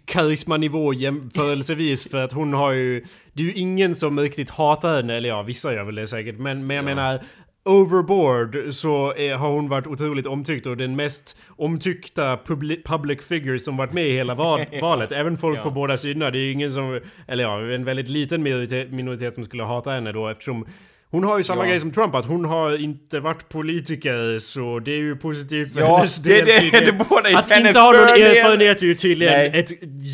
karismanivå 0.04 0.92
jämförelsevis 0.92 2.10
för 2.10 2.24
att 2.24 2.32
hon 2.32 2.52
har 2.52 2.72
ju... 2.72 3.04
Det 3.32 3.42
är 3.42 3.46
ju 3.46 3.52
ingen 3.54 3.94
som 3.94 4.20
riktigt 4.20 4.50
hatar 4.50 4.96
henne, 4.96 5.16
eller 5.16 5.28
ja, 5.28 5.42
vissa 5.42 5.74
gör 5.74 5.84
väl 5.84 5.94
det 5.94 6.06
säkert, 6.06 6.38
men, 6.38 6.66
men 6.66 6.76
jag 6.76 6.84
menar 6.84 7.20
Overboard 7.64 8.56
så 8.70 9.12
eh, 9.12 9.38
har 9.38 9.50
hon 9.50 9.68
varit 9.68 9.86
otroligt 9.86 10.26
omtyckt 10.26 10.66
och 10.66 10.76
den 10.76 10.96
mest 10.96 11.36
omtyckta 11.56 12.36
public, 12.36 12.78
public 12.84 13.20
figure 13.22 13.58
som 13.58 13.76
varit 13.76 13.92
med 13.92 14.06
i 14.08 14.12
hela 14.12 14.34
val, 14.34 14.60
valet. 14.80 15.12
Även 15.12 15.36
folk 15.38 15.58
Ja. 15.58 15.62
på 15.62 15.70
båda 15.70 15.96
sidorna. 15.96 16.30
Det 16.30 16.38
är 16.38 16.40
ju 16.40 16.52
ingen 16.52 16.70
som... 16.70 17.00
Eller 17.26 17.44
ja, 17.44 17.60
en 17.60 17.84
väldigt 17.84 18.08
liten 18.08 18.42
minoritet, 18.42 18.90
minoritet 18.90 19.34
som 19.34 19.44
skulle 19.44 19.62
hata 19.62 19.90
henne 19.90 20.12
då 20.12 20.28
eftersom 20.28 20.66
hon 21.10 21.24
har 21.24 21.38
ju 21.38 21.44
samma 21.44 21.62
Ja. 21.64 21.68
grej 21.70 21.80
som 21.80 21.90
Trump, 21.92 22.14
att 22.14 22.24
hon 22.26 22.44
har 22.44 22.78
inte 22.82 23.20
varit 23.20 23.48
politiker 23.48 24.38
så 24.38 24.78
det 24.78 24.92
är 24.92 24.96
ju 24.98 25.16
positivt 25.16 25.72
för 25.72 25.80
Ja, 25.80 25.96
hennes 25.96 26.16
det- 26.16 26.34
del 26.34 26.44
det- 26.46 26.60
tydligen. 26.60 26.84
det 26.98 27.04
båda 27.08 27.30
är 27.30 27.36
Att 27.36 27.50
inte 27.50 27.78
ha 27.80 27.92
någon 27.92 28.08
erfarenhet 28.08 28.82
är 28.82 28.86
ju 28.86 28.94
tydligen 28.94 29.32
Nej. 29.34 29.60
ett 29.60 29.70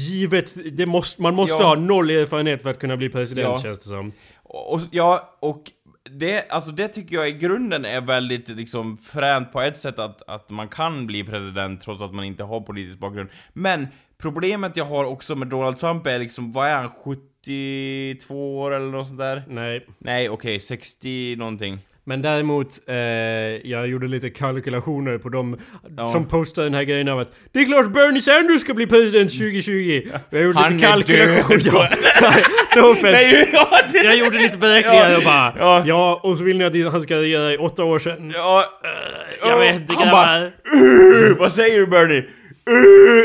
givet... 0.08 0.76
Det 0.76 0.86
måste, 0.86 1.22
man 1.22 1.34
måste 1.34 1.56
Ja. 1.62 1.66
ha 1.68 1.74
noll 1.74 2.10
erfarenhet 2.10 2.62
för 2.62 2.70
att 2.70 2.78
kunna 2.78 2.96
bli 2.96 3.08
president 3.08 3.48
Ja. 3.48 3.62
känns 3.62 3.78
det 3.78 3.88
som. 3.88 4.12
Och, 4.42 4.80
ja, 4.90 5.36
och 5.40 5.62
det, 6.10 6.52
alltså 6.52 6.70
det 6.70 6.88
tycker 6.88 7.14
jag 7.16 7.28
i 7.28 7.32
grunden 7.32 7.84
är 7.84 8.00
väldigt 8.00 8.48
liksom 8.48 8.98
fränt 8.98 9.52
på 9.52 9.60
ett 9.60 9.76
sätt 9.76 9.98
att, 9.98 10.22
att 10.28 10.50
man 10.50 10.68
kan 10.68 11.06
bli 11.06 11.24
president 11.24 11.80
trots 11.82 12.02
att 12.02 12.14
man 12.14 12.24
inte 12.24 12.44
har 12.44 12.60
politisk 12.60 12.98
bakgrund. 12.98 13.28
Men 13.52 13.86
problemet 14.22 14.76
jag 14.76 14.84
har 14.84 15.04
också 15.04 15.34
med 15.34 15.48
Donald 15.48 15.80
Trump 15.80 16.06
är 16.06 16.18
liksom, 16.18 16.52
vad 16.52 16.68
är 16.68 16.74
han, 16.74 16.90
72 17.04 18.58
år 18.60 18.74
eller 18.74 18.86
något 18.86 19.06
sånt 19.06 19.18
där? 19.20 19.42
Nej. 19.48 19.86
Nej, 19.98 20.28
okej, 20.28 20.60
60 20.60 21.36
någonting. 21.38 21.78
Men 22.06 22.22
däremot, 22.22 22.68
eh, 22.88 22.96
jag 23.70 23.86
gjorde 23.88 24.06
lite 24.08 24.30
kalkylationer 24.30 25.18
på 25.18 25.28
dem 25.28 25.56
Ja. 25.96 26.08
som 26.08 26.26
postade 26.26 26.66
den 26.66 26.74
här 26.74 26.82
grejen 26.82 27.08
av 27.08 27.18
att 27.18 27.32
Det 27.52 27.58
är 27.60 27.64
klart 27.64 27.92
Bernie 27.92 28.20
Sanders 28.22 28.60
ska 28.60 28.74
bli 28.74 28.86
president 28.86 29.30
2020! 29.32 30.02
Jag 30.30 30.42
gjorde 30.42 30.58
Han 30.58 30.72
lite 30.76 30.86
kalkylationer. 30.86 31.62
Ja, 31.72 32.34
no. 32.76 32.96
Nej, 33.02 33.50
ja, 33.52 33.68
det, 33.92 33.98
Jag 33.98 34.16
gjorde 34.18 34.38
lite 34.38 34.58
beräkningar 34.58 35.10
Ja. 35.10 35.16
och 35.16 35.24
bara 35.24 35.54
Ja. 35.58 35.82
ja. 35.86 36.20
och 36.22 36.38
så 36.38 36.44
vill 36.44 36.58
ni 36.58 36.64
att 36.64 36.92
han 36.92 37.00
ska 37.00 37.16
regera 37.16 37.52
i 37.52 37.56
åtta 37.56 37.84
år 37.84 37.98
sedan. 37.98 38.30
ja, 38.34 38.64
Jag 39.40 39.50
Ja, 39.50 39.56
vet 39.58 39.74
inte 39.80 39.94
grabbar. 39.94 40.42
uh, 40.44 41.38
vad 41.38 41.52
säger 41.52 41.78
du 41.78 41.86
Bernie? 41.86 42.24
Uh, 42.70 42.76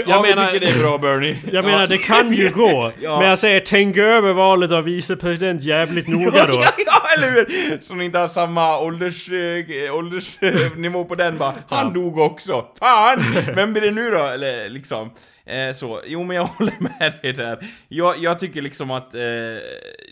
ja, 0.07 0.21
menar- 0.21 0.51
tycker 0.51 0.59
det 0.65 0.71
är 0.71 0.79
bra 0.79 0.97
Bernie. 0.97 1.37
Jag 1.51 1.65
menar 1.65 1.87
det 1.87 1.97
kan 1.97 2.31
ju 2.33 2.49
gå. 2.55 2.91
Men 3.01 3.21
jag 3.29 3.39
säger 3.39 3.59
tänk 3.59 3.97
över 3.97 4.33
valet 4.33 4.71
av 4.71 4.83
vicepresident 4.83 5.61
jävligt 5.63 6.07
noga 6.17 6.45
då. 6.47 6.53
Ja, 6.53 6.71
ja, 6.85 7.01
eller 7.17 7.31
hur? 7.31 7.77
Så 7.81 7.93
ni 7.95 8.05
inte 8.05 8.19
har 8.19 8.27
samma 8.27 8.79
ålders, 8.79 9.29
eh, 9.29 9.95
åldersnivå 9.95 11.05
på 11.05 11.15
den 11.15 11.37
bara. 11.37 11.53
Han 11.67 11.93
dog 11.93 12.17
också. 12.17 12.65
Fan! 12.79 13.19
Vem 13.55 13.73
blir 13.73 13.81
det 13.81 13.91
nu 13.91 14.11
då? 14.11 14.23
Eller 14.25 14.69
liksom. 14.69 15.11
Eh, 15.45 15.73
så. 15.73 16.01
Jo 16.05 16.23
men 16.23 16.35
jag 16.35 16.43
håller 16.57 16.73
med 16.79 17.13
dig 17.21 17.33
där. 17.33 17.57
Jag, 17.87 18.15
jag 18.17 18.39
tycker 18.39 18.61
liksom 18.61 18.91
att 18.91 19.15
eh, 19.15 19.19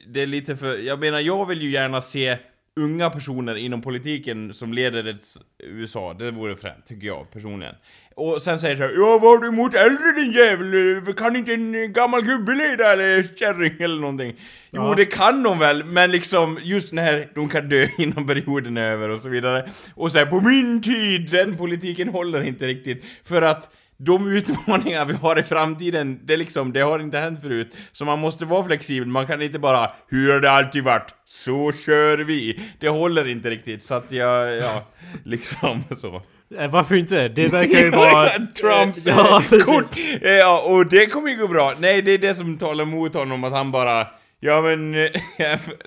det 0.08 0.22
är 0.22 0.26
lite 0.26 0.58
för... 0.58 0.78
Jag 0.78 1.00
menar 1.00 1.20
jag 1.20 1.46
vill 1.48 1.62
ju 1.62 1.70
gärna 1.72 2.02
se 2.02 2.38
unga 2.80 3.10
personer 3.10 3.56
inom 3.56 3.82
politiken 3.82 4.54
som 4.54 4.74
leder 4.74 5.08
ett 5.08 5.26
USA, 5.64 6.14
det 6.14 6.32
vore 6.32 6.56
fränt, 6.56 6.86
tycker 6.86 7.08
jag 7.08 7.32
personligen. 7.34 7.76
Och 8.18 8.42
sen 8.42 8.60
säger 8.60 8.76
här, 8.76 8.92
ja 8.96 9.20
vad 9.22 9.32
har 9.32 9.38
du 9.38 9.48
emot 9.48 9.74
äldre 9.74 10.12
din 10.12 10.32
jävel? 10.32 11.14
Kan 11.14 11.36
inte 11.36 11.54
en 11.54 11.94
gammal 11.94 12.22
gubbe 12.22 12.56
leda 12.56 12.94
eller 12.94 13.24
kärring 13.36 13.74
eller 13.80 14.02
någonting? 14.02 14.34
Jo 14.72 14.82
Ja. 14.84 14.96
det 14.96 15.06
kan 15.06 15.44
de 15.44 15.60
väl, 15.60 15.84
men 15.84 16.12
liksom 16.12 16.60
just 16.64 16.94
när 16.94 17.30
de 17.36 17.50
kan 17.50 17.70
dö 17.70 17.88
innan 17.98 18.28
perioden 18.28 18.78
är 18.78 18.92
över 18.92 19.10
och 19.10 19.22
så 19.22 19.30
vidare. 19.30 19.70
Och 19.96 20.12
så 20.12 20.18
här, 20.18 20.26
på 20.26 20.42
min 20.42 20.82
tid, 20.82 21.30
den 21.32 21.58
politiken 21.58 22.10
håller 22.10 22.44
inte 22.44 22.68
riktigt. 22.68 23.06
För 23.24 23.42
att 23.42 23.70
de 23.98 24.28
utmaningar 24.28 25.06
vi 25.06 25.14
har 25.14 25.40
i 25.40 25.44
framtiden, 25.44 26.20
det 26.24 26.38
liksom, 26.38 26.74
det 26.74 26.82
har 26.82 27.00
inte 27.00 27.18
hänt 27.18 27.42
förut. 27.42 27.76
Så 27.92 28.06
man 28.06 28.20
måste 28.20 28.46
vara 28.46 28.66
flexibel, 28.66 29.08
man 29.08 29.28
kan 29.28 29.42
inte 29.42 29.60
bara 29.60 29.92
'Hur 30.08 30.34
har 30.34 30.40
det 30.40 30.52
alltid 30.52 30.84
varit? 30.84 31.14
Så 31.26 31.72
kör 31.86 32.18
vi!' 32.18 32.60
Det 32.80 32.90
håller 32.90 33.28
inte 33.28 33.50
riktigt, 33.50 33.84
så 33.84 33.96
att 33.96 34.12
jag, 34.12 34.56
ja, 34.58 34.84
liksom 35.24 35.84
så. 36.02 36.22
Eh, 36.58 36.72
Varför 36.72 36.96
inte? 36.96 37.28
Det 37.28 37.48
verkar 37.48 37.80
ju 37.80 37.90
vara... 37.92 38.30
Trumps 38.30 39.06
ja, 39.06 39.42
kort! 39.66 39.98
Ja, 40.22 40.64
och 40.68 40.86
det 40.86 41.06
kommer 41.06 41.30
ju 41.30 41.38
gå 41.38 41.48
bra. 41.48 41.74
Nej, 41.80 42.02
det 42.02 42.12
är 42.12 42.18
det 42.18 42.36
som 42.36 42.58
talar 42.58 42.84
emot 42.84 43.14
honom, 43.14 43.44
att 43.44 43.54
han 43.54 43.72
bara 43.72 44.08
Ja 44.40 44.62
men, 44.62 44.92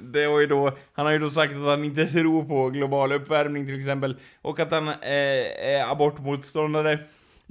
det 0.00 0.26
var 0.26 0.40
ju 0.40 0.46
då, 0.46 0.76
han 0.92 1.06
har 1.06 1.12
ju 1.12 1.18
då 1.18 1.30
sagt 1.30 1.54
att 1.54 1.64
han 1.64 1.84
inte 1.84 2.06
tror 2.06 2.44
på 2.44 2.68
global 2.68 3.12
uppvärmning 3.12 3.66
till 3.66 3.78
exempel, 3.78 4.16
och 4.42 4.60
att 4.60 4.70
han 4.70 4.88
eh, 4.88 4.94
är 5.68 5.92
abortmotståndare. 5.92 6.98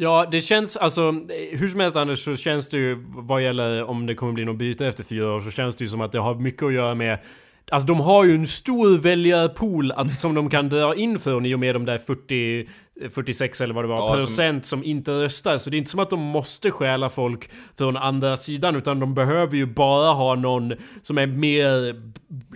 Ja, 0.01 0.27
det 0.31 0.41
känns 0.41 0.77
alltså... 0.77 1.12
Hur 1.51 1.67
som 1.67 1.79
helst 1.79 1.97
Anders, 1.97 2.23
så 2.23 2.35
känns 2.35 2.69
det 2.69 2.77
ju 2.77 3.03
vad 3.07 3.43
gäller 3.43 3.83
om 3.83 4.05
det 4.05 4.15
kommer 4.15 4.33
bli 4.33 4.45
något 4.45 4.57
byte 4.57 4.88
efter 4.88 5.03
fyra 5.03 5.31
år, 5.33 5.41
så 5.41 5.51
känns 5.51 5.75
det 5.75 5.83
ju 5.83 5.88
som 5.89 6.01
att 6.01 6.12
det 6.12 6.19
har 6.19 6.35
mycket 6.35 6.63
att 6.63 6.73
göra 6.73 6.95
med 6.95 7.19
Alltså 7.71 7.88
de 7.88 7.99
har 7.99 8.25
ju 8.25 8.35
en 8.35 8.47
stor 8.47 8.97
väljarpool 8.97 9.91
att, 9.91 10.17
som 10.19 10.35
de 10.35 10.49
kan 10.49 10.69
dra 10.69 10.95
in 10.95 11.19
för 11.19 11.45
i 11.47 11.55
och 11.55 11.59
med 11.59 11.75
de 11.75 11.85
där 11.85 11.97
40, 11.97 12.67
46 13.12 13.62
eller 13.62 13.73
vad 13.73 13.83
det 13.83 13.88
var, 13.88 13.97
Ja, 13.97 14.07
som- 14.09 14.17
procent 14.17 14.65
som 14.65 14.83
inte 14.83 15.12
röstar. 15.12 15.57
Så 15.57 15.69
det 15.69 15.75
är 15.75 15.77
inte 15.77 15.91
som 15.91 15.99
att 15.99 16.09
de 16.09 16.19
måste 16.19 16.71
stjäla 16.71 17.09
folk 17.09 17.49
från 17.77 17.97
andra 17.97 18.38
sidan 18.38 18.75
utan 18.75 18.99
de 18.99 19.13
behöver 19.13 19.55
ju 19.57 19.65
bara 19.65 20.13
ha 20.13 20.35
någon 20.35 20.73
som 21.01 21.17
är 21.17 21.27
mer, 21.27 21.95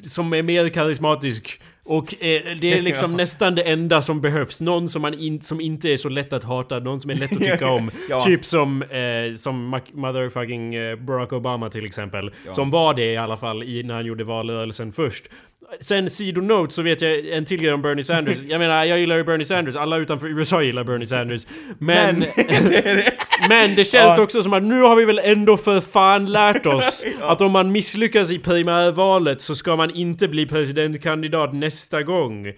som 0.09 0.33
är 0.33 0.43
mer 0.43 0.69
karismatisk. 0.69 1.61
Och 1.85 2.23
eh, 2.23 2.57
det 2.61 2.73
är 2.73 2.81
liksom 2.91 3.11
Ja. 3.11 3.17
nästan 3.17 3.55
det 3.55 3.61
enda 3.63 4.01
som 4.01 4.21
behövs. 4.21 4.61
Någon 4.61 4.89
som, 4.89 5.01
man 5.01 5.13
in, 5.13 5.41
som 5.41 5.61
inte 5.61 5.89
är 5.89 5.97
så 5.97 6.09
lätt 6.09 6.33
att 6.33 6.43
hata, 6.43 6.79
någon 6.79 6.99
som 6.99 7.11
är 7.11 7.15
lätt 7.15 7.31
att 7.31 7.39
tycka 7.51 7.67
om. 7.69 7.91
Ja. 8.09 8.19
Typ 8.21 8.45
som, 8.45 8.81
eh, 8.83 9.35
som 9.35 9.81
motherfucking 9.93 10.75
eh, 10.75 10.95
Barack 10.95 11.33
Obama 11.33 11.69
till 11.69 11.85
exempel. 11.85 12.31
Ja. 12.45 12.53
Som 12.53 12.69
var 12.69 12.93
det 12.93 13.11
i 13.13 13.17
alla 13.17 13.37
fall 13.37 13.63
i, 13.63 13.83
när 13.83 13.93
han 13.93 14.05
gjorde 14.05 14.23
valrörelsen 14.23 14.93
först. 14.93 15.25
Sen 15.79 16.09
sidonote 16.09 16.73
så 16.73 16.81
vet 16.81 17.01
jag 17.01 17.27
en 17.29 17.45
till 17.45 17.57
grej 17.61 17.73
om 17.73 17.81
Bernie 17.81 18.03
Sanders. 18.03 18.37
Jag 18.47 18.59
menar, 18.59 18.83
jag 18.83 18.99
gillar 18.99 19.15
ju 19.15 19.23
Bernie 19.23 19.45
Sanders. 19.45 19.75
Alla 19.75 19.97
utanför 19.97 20.27
USA 20.27 20.61
gillar 20.63 20.83
Bernie 20.83 21.05
Sanders. 21.07 21.47
Men... 21.79 22.19
Men, 22.19 22.25
Men 23.49 23.75
det 23.75 23.83
känns 23.83 24.17
Ja. 24.17 24.23
också 24.23 24.43
som 24.43 24.53
att 24.53 24.63
nu 24.63 24.81
har 24.81 24.95
vi 24.95 25.05
väl 25.05 25.19
ändå 25.23 25.57
för 25.57 25.81
fan 25.81 26.25
lärt 26.31 26.65
oss 26.65 27.05
Ja. 27.19 27.31
att 27.31 27.41
om 27.41 27.51
man 27.51 27.71
misslyckas 27.71 28.31
i 28.31 28.39
primärvalet 28.39 29.41
så 29.41 29.55
ska 29.55 29.75
man 29.75 29.89
inte 29.91 30.27
bli 30.27 30.45
presidentkandidat 30.45 31.53
nästa 31.55 32.03
gång. 32.03 32.53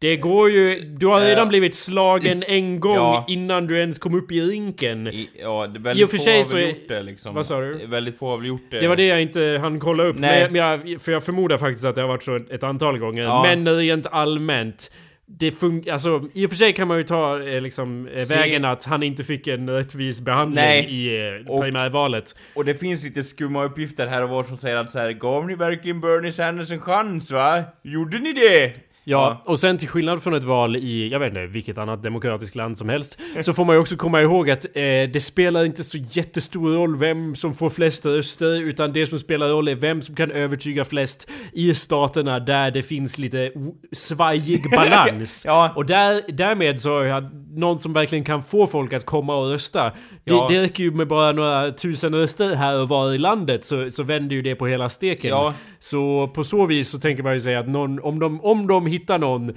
Det 0.00 0.16
går 0.16 0.50
ju... 0.50 0.80
Du 0.80 1.06
har 1.06 1.20
redan 1.20 1.44
Eh, 1.44 1.48
blivit 1.48 1.74
slagen 1.74 2.42
en 2.46 2.80
gång 2.80 2.94
ja. 2.96 3.24
innan 3.28 3.66
du 3.66 3.78
ens 3.78 3.98
kom 3.98 4.14
upp 4.14 4.32
i 4.32 4.40
rinken. 4.40 5.06
i, 5.06 5.30
ja, 5.40 5.66
det 5.66 5.76
är 5.76 5.80
I 5.80 5.82
väldigt 5.82 6.04
och 6.04 6.10
för 6.10 6.16
få 6.16 6.22
sig 6.22 6.42
har 6.42 6.54
väl 6.54 6.68
gjort 6.68 6.88
det 6.88 7.02
liksom. 7.02 7.34
Vad 7.34 7.46
sa 7.46 7.60
du? 7.60 7.86
Väldigt 7.86 8.18
få 8.18 8.30
har 8.30 8.36
väl 8.36 8.46
gjort 8.46 8.70
det. 8.70 8.80
Det 8.80 8.88
var 8.88 8.96
det 8.96 9.06
jag 9.06 9.22
inte 9.22 9.58
hann 9.62 9.80
kolla 9.80 10.02
upp. 10.04 10.18
Nej. 10.18 10.50
Men 10.50 10.54
jag, 10.62 11.00
för 11.00 11.12
jag 11.12 11.24
förmodar 11.24 11.58
faktiskt 11.58 11.84
att 11.86 11.94
det 11.94 12.00
har 12.00 12.08
varit 12.08 12.22
så 12.22 12.36
ett, 12.36 12.62
antal 12.62 12.98
gånger. 12.98 13.22
Ja. 13.22 13.42
Men 13.42 13.76
rent 13.76 14.06
allmänt. 14.06 14.90
det 15.26 15.50
funkar, 15.50 15.92
alltså 15.92 16.28
i 16.34 16.46
och 16.46 16.50
för 16.50 16.56
sig 16.56 16.72
kan 16.72 16.88
man 16.88 16.96
ju 16.96 17.02
ta 17.02 17.42
eh, 17.42 17.60
liksom 17.60 18.08
eh, 18.08 18.26
vägen 18.28 18.64
att 18.64 18.84
han 18.84 19.02
inte 19.02 19.24
fick 19.24 19.46
en 19.46 19.70
rättvis 19.70 20.20
behandling 20.20 20.64
Nej. 20.64 20.86
i 20.90 21.28
eh, 21.46 21.52
Och- 21.52 21.62
primärvalet. 21.62 22.34
Och 22.54 22.64
det 22.64 22.74
finns 22.74 23.04
lite 23.04 23.22
skumma 23.24 23.64
uppgifter 23.64 24.06
här 24.06 24.22
och 24.22 24.28
var 24.28 24.44
som 24.44 24.56
säger 24.56 24.76
att 24.76 24.90
så 24.90 24.98
här, 24.98 25.12
gav 25.12 25.46
ni 25.46 25.54
verkligen 25.54 26.00
Bernie 26.00 26.32
Sanders 26.32 26.70
en 26.72 26.80
chans 26.80 27.30
va? 27.30 27.62
Gjorde 27.82 28.18
ni 28.18 28.32
det? 28.32 28.72
Ja, 29.10 29.42
och 29.44 29.58
sen 29.58 29.78
till 29.78 29.88
skillnad 29.88 30.22
från 30.22 30.34
ett 30.34 30.44
val 30.44 30.76
i, 30.76 31.08
jag 31.08 31.18
vet 31.18 31.28
inte, 31.28 31.46
vilket 31.46 31.78
annat 31.78 32.02
demokratiskt 32.02 32.54
land 32.56 32.78
som 32.78 32.88
helst 32.88 33.18
Så 33.42 33.52
får 33.52 33.64
man 33.64 33.76
ju 33.76 33.80
också 33.80 33.96
komma 33.96 34.20
ihåg 34.20 34.50
att 34.50 34.64
eh, 34.64 34.80
det 35.12 35.22
spelar 35.22 35.64
inte 35.64 35.84
så 35.84 35.98
jättestor 35.98 36.72
roll 36.74 36.96
vem 36.96 37.34
som 37.34 37.54
får 37.54 37.70
flest 37.70 38.06
röster 38.06 38.60
Utan 38.62 38.92
det 38.92 39.06
som 39.06 39.18
spelar 39.18 39.48
roll 39.48 39.68
är 39.68 39.74
vem 39.74 40.02
som 40.02 40.14
kan 40.14 40.30
övertyga 40.30 40.84
flest 40.84 41.30
i 41.52 41.74
staterna 41.74 42.40
där 42.40 42.70
det 42.70 42.82
finns 42.82 43.18
lite 43.18 43.52
svajig 43.92 44.64
balans 44.76 45.44
Ja. 45.46 45.72
Och 45.76 45.86
där, 45.86 46.22
därmed 46.32 46.80
så 46.80 46.90
har 46.90 47.04
jag 47.04 47.24
någon 47.58 47.78
som 47.78 47.92
verkligen 47.92 48.24
kan 48.24 48.42
få 48.42 48.66
folk 48.66 48.92
att 48.92 49.06
komma 49.06 49.36
och 49.36 49.50
rösta 49.50 49.84
det, 49.84 49.92
Ja. 50.24 50.46
det 50.50 50.62
räcker 50.62 50.82
ju 50.82 50.90
med 50.90 51.08
bara 51.08 51.32
några 51.32 51.72
tusen 51.72 52.14
röster 52.14 52.54
här 52.54 52.80
och 52.80 52.88
var 52.88 53.12
i 53.14 53.18
landet 53.18 53.64
så, 53.64 53.90
så 53.90 54.02
vänder 54.02 54.36
ju 54.36 54.42
det 54.42 54.54
på 54.54 54.66
hela 54.66 54.88
steken 54.88 55.30
Ja. 55.30 55.54
Så 55.78 56.28
på 56.28 56.44
så 56.44 56.66
vis 56.66 56.88
så 56.90 56.98
tänker 57.00 57.22
man 57.22 57.34
ju 57.34 57.40
säga 57.40 57.58
att 57.60 57.68
någon, 57.68 58.00
om 58.00 58.18
de, 58.18 58.40
om 58.40 58.66
de 58.66 58.86
hittar 58.86 59.18
någon, 59.18 59.50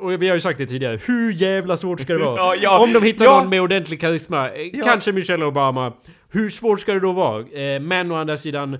och 0.00 0.22
vi 0.22 0.28
har 0.28 0.34
ju 0.34 0.40
sagt 0.40 0.58
det 0.58 0.66
tidigare, 0.66 1.00
hur 1.06 1.32
jävla 1.32 1.76
svårt 1.76 2.00
ska 2.00 2.12
det 2.12 2.24
vara? 2.24 2.36
Ja, 2.36 2.54
ja, 2.62 2.78
om 2.84 2.92
de 2.92 3.02
hittar 3.02 3.24
ja. 3.24 3.40
någon 3.40 3.48
med 3.48 3.60
ordentlig 3.62 4.00
karisma, 4.00 4.50
eh, 4.50 4.62
Ja. 4.72 4.84
kanske 4.84 5.12
Michelle 5.12 5.44
Obama, 5.44 5.92
hur 6.32 6.50
svårt 6.50 6.80
ska 6.80 6.92
det 6.92 7.00
då 7.00 7.12
vara? 7.12 7.40
Eh, 7.40 7.80
men 7.80 8.12
å 8.12 8.14
andra 8.14 8.36
sidan, 8.36 8.78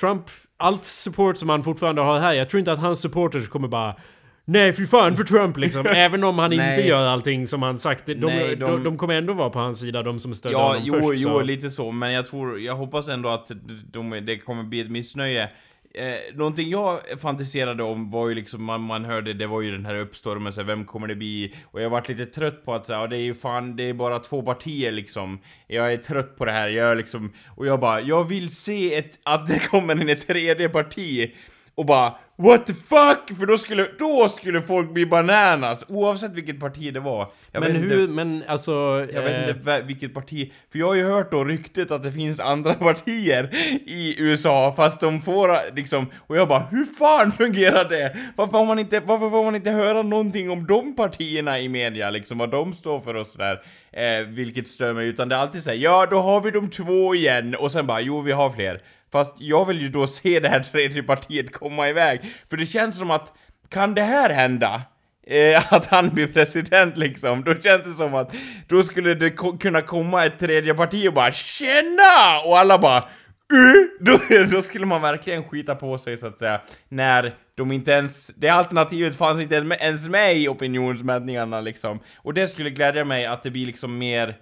Trump, 0.00 0.22
allt 0.56 0.84
support 0.84 1.38
som 1.38 1.48
han 1.48 1.64
fortfarande 1.64 2.02
har 2.02 2.18
här, 2.18 2.32
jag 2.32 2.48
tror 2.48 2.58
inte 2.58 2.72
att 2.72 2.78
hans 2.80 3.00
supporters 3.00 3.48
kommer 3.48 3.68
bara 3.68 3.94
Nej 4.50 4.72
fy 4.72 4.86
fan 4.86 5.16
för 5.16 5.24
Trump 5.24 5.56
liksom, 5.56 5.86
även 5.96 6.24
om 6.24 6.38
han 6.38 6.52
inte 6.52 6.82
gör 6.86 7.06
allting 7.06 7.46
som 7.46 7.62
han 7.62 7.78
sagt. 7.78 8.06
De, 8.06 8.14
Nej, 8.14 8.56
de, 8.56 8.64
de- 8.64 8.84
de, 8.84 8.96
kommer 8.98 9.14
ändå 9.14 9.32
vara 9.32 9.50
på 9.50 9.58
hans 9.58 9.80
sida, 9.80 10.02
de 10.02 10.18
som 10.18 10.34
stödde 10.34 10.52
Ja, 10.54 10.66
honom 10.68 10.82
jo, 10.84 10.94
först. 10.94 11.22
jo, 11.22 11.28
så. 11.28 11.42
lite 11.42 11.70
så, 11.70 11.90
men 11.92 12.12
jag 12.12 12.26
tror, 12.26 12.60
jag 12.60 12.74
hoppas 12.74 13.08
ändå 13.08 13.28
att 13.28 13.50
de, 13.92 14.10
det 14.26 14.38
kommer 14.38 14.62
bli 14.62 14.80
ett 14.80 14.90
missnöje. 14.90 15.48
Eh, 15.98 16.34
någonting 16.34 16.70
jag 16.70 17.00
fantiserade 17.20 17.82
om 17.82 18.10
var 18.10 18.28
ju 18.28 18.34
liksom, 18.34 18.64
man, 18.64 18.80
man 18.80 19.04
hörde, 19.04 19.34
det 19.34 19.46
var 19.46 19.60
ju 19.62 19.70
den 19.70 19.86
här 19.86 20.00
uppstormen, 20.00 20.52
så 20.52 20.60
här, 20.60 20.66
vem 20.66 20.84
kommer 20.84 21.06
det 21.06 21.14
bli? 21.16 21.54
Och 21.64 21.82
jag 21.82 21.90
varit 21.90 22.08
lite 22.08 22.26
trött 22.26 22.64
på 22.64 22.74
att 22.74 22.86
säga, 22.86 22.98
ja, 22.98 23.06
det 23.06 23.16
är 23.16 23.20
ju 23.20 23.34
fan, 23.34 23.76
det 23.76 23.82
är 23.82 23.92
bara 23.94 24.18
två 24.18 24.42
partier 24.42 24.92
liksom. 24.92 25.38
Jag 25.66 25.92
är 25.92 25.96
trött 25.96 26.36
på 26.36 26.44
det 26.44 26.52
här, 26.52 26.68
jag 26.68 26.90
är 26.90 26.96
liksom, 26.96 27.32
och 27.56 27.66
jag 27.66 27.80
bara, 27.80 28.00
jag 28.00 28.28
vill 28.28 28.56
se 28.56 28.94
ett, 28.94 29.18
att 29.22 29.46
det 29.46 29.68
kommer 29.68 29.96
en 29.96 30.08
ett 30.08 30.26
tredje 30.26 30.68
parti. 30.68 31.34
Och 31.78 31.86
bara 31.86 32.14
What 32.42 32.66
the 32.66 32.74
fuck? 32.74 33.38
För 33.38 33.46
då 33.46 33.58
skulle, 33.58 33.88
då 33.98 34.28
skulle 34.28 34.62
folk 34.62 34.90
bli 34.90 35.06
bananas 35.06 35.84
oavsett 35.88 36.32
vilket 36.32 36.60
parti 36.60 36.94
det 36.94 37.00
var. 37.00 37.30
Jag 37.52 37.60
Men 37.60 37.72
vet 37.72 37.82
hur, 37.82 38.00
inte, 38.00 38.12
men 38.12 38.44
alltså... 38.48 38.70
jag 39.12 39.22
vet 39.22 39.34
eh, 39.34 39.40
inte 39.40 39.70
vä- 39.70 39.86
vilket 39.86 40.14
parti, 40.14 40.52
för 40.72 40.78
jag 40.78 40.86
har 40.86 40.94
ju 40.94 41.06
hört 41.06 41.30
då 41.30 41.44
ryktet 41.44 41.90
att 41.90 42.02
det 42.02 42.12
finns 42.12 42.40
andra 42.40 42.74
partier 42.88 43.50
i 43.86 44.14
USA 44.18 44.74
fast 44.76 45.00
de 45.00 45.20
får 45.20 45.74
liksom, 45.76 46.06
och 46.26 46.36
jag 46.36 46.48
bara 46.48 46.66
hur 46.70 46.84
fan 46.98 47.32
fungerar 47.32 47.88
det? 47.88 48.16
Varför 48.36 48.50
får 48.58 48.64
man 48.64 48.78
inte, 48.78 49.00
varför 49.00 49.30
får 49.30 49.44
man 49.44 49.54
inte 49.54 49.70
höra 49.70 50.02
någonting 50.02 50.50
om 50.50 50.66
de 50.66 50.96
partierna 50.96 51.60
i 51.60 51.68
media 51.68 52.10
liksom, 52.10 52.38
vad 52.38 52.50
de 52.50 52.74
står 52.74 53.00
för 53.00 53.14
och 53.14 53.26
sådär? 53.26 53.62
Eh, 53.92 54.26
vilket 54.26 54.68
stör 54.68 54.92
mig, 54.92 55.06
utan 55.06 55.28
det 55.28 55.34
är 55.34 55.38
alltid 55.38 55.62
såhär, 55.62 55.76
ja 55.76 56.06
då 56.10 56.18
har 56.18 56.40
vi 56.40 56.50
de 56.50 56.70
två 56.70 57.14
igen, 57.14 57.54
och 57.58 57.72
sen 57.72 57.86
bara, 57.86 58.00
jo 58.00 58.20
vi 58.20 58.32
har 58.32 58.50
fler. 58.50 58.80
Fast 59.12 59.36
jag 59.38 59.66
vill 59.66 59.82
ju 59.82 59.88
då 59.88 60.06
se 60.06 60.40
det 60.40 60.48
här 60.48 60.60
tredje 60.60 61.02
partiet 61.02 61.52
komma 61.52 61.88
iväg, 61.88 62.20
för 62.50 62.56
det 62.56 62.66
känns 62.66 62.98
som 62.98 63.10
att, 63.10 63.32
kan 63.68 63.94
det 63.94 64.02
här 64.02 64.30
hända? 64.30 64.82
Eh, 65.26 65.72
att 65.72 65.86
han 65.86 66.08
blir 66.08 66.26
president 66.26 66.96
liksom, 66.96 67.44
då 67.44 67.54
känns 67.54 67.82
det 67.82 67.92
som 67.92 68.14
att 68.14 68.34
då 68.68 68.82
skulle 68.82 69.14
det 69.14 69.30
ko- 69.30 69.58
kunna 69.58 69.82
komma 69.82 70.24
ett 70.24 70.38
tredje 70.38 70.74
parti 70.74 71.08
och 71.08 71.14
bara 71.14 71.32
TJENA! 71.32 72.40
Och 72.46 72.58
alla 72.58 72.78
bara 72.78 72.98
uh! 73.52 73.86
då, 74.00 74.18
då 74.50 74.62
skulle 74.62 74.86
man 74.86 75.02
verkligen 75.02 75.44
skita 75.44 75.74
på 75.74 75.98
sig 75.98 76.18
så 76.18 76.26
att 76.26 76.38
säga, 76.38 76.60
när 76.88 77.34
de 77.56 77.72
inte 77.72 77.90
ens, 77.92 78.30
det 78.36 78.48
alternativet 78.48 79.16
fanns 79.16 79.40
inte 79.40 79.54
ens 79.54 79.66
med, 79.66 79.78
ens 79.80 80.08
med 80.08 80.36
i 80.36 80.48
opinionsmätningarna 80.48 81.60
liksom. 81.60 82.00
Och 82.16 82.34
det 82.34 82.48
skulle 82.48 82.70
glädja 82.70 83.04
mig 83.04 83.26
att 83.26 83.42
det 83.42 83.50
blir 83.50 83.66
liksom 83.66 83.98
mer 83.98 84.36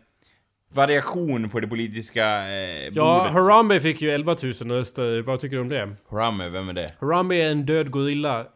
variation 0.77 1.49
på 1.49 1.61
det 1.61 1.67
politiska 1.69 2.25
eh, 2.49 2.89
Ja, 2.93 3.19
bordet. 3.19 3.33
Harambe 3.33 3.81
fick 3.81 4.03
ju 4.03 4.11
11 4.11 4.37
000 4.43 4.53
röster. 4.53 5.23
Vad 5.23 5.41
tycker 5.41 5.57
du 5.57 5.63
om 5.63 5.69
det? 5.69 5.89
Harambe, 6.11 6.49
vem 6.49 6.69
är 6.69 6.73
det? 6.73 6.87
Harambe 7.01 7.37
är 7.37 7.51
en 7.51 7.67
död 7.67 7.91
gorilla. 7.91 8.47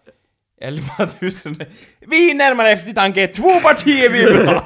11 0.62 0.82
000. 1.20 1.30
Vi 2.00 2.34
närmare 2.34 2.70
eftertanke, 2.70 3.26
två 3.26 3.60
partier 3.60 4.10
vi 4.10 4.22
är 4.22 4.44
bra! 4.44 4.64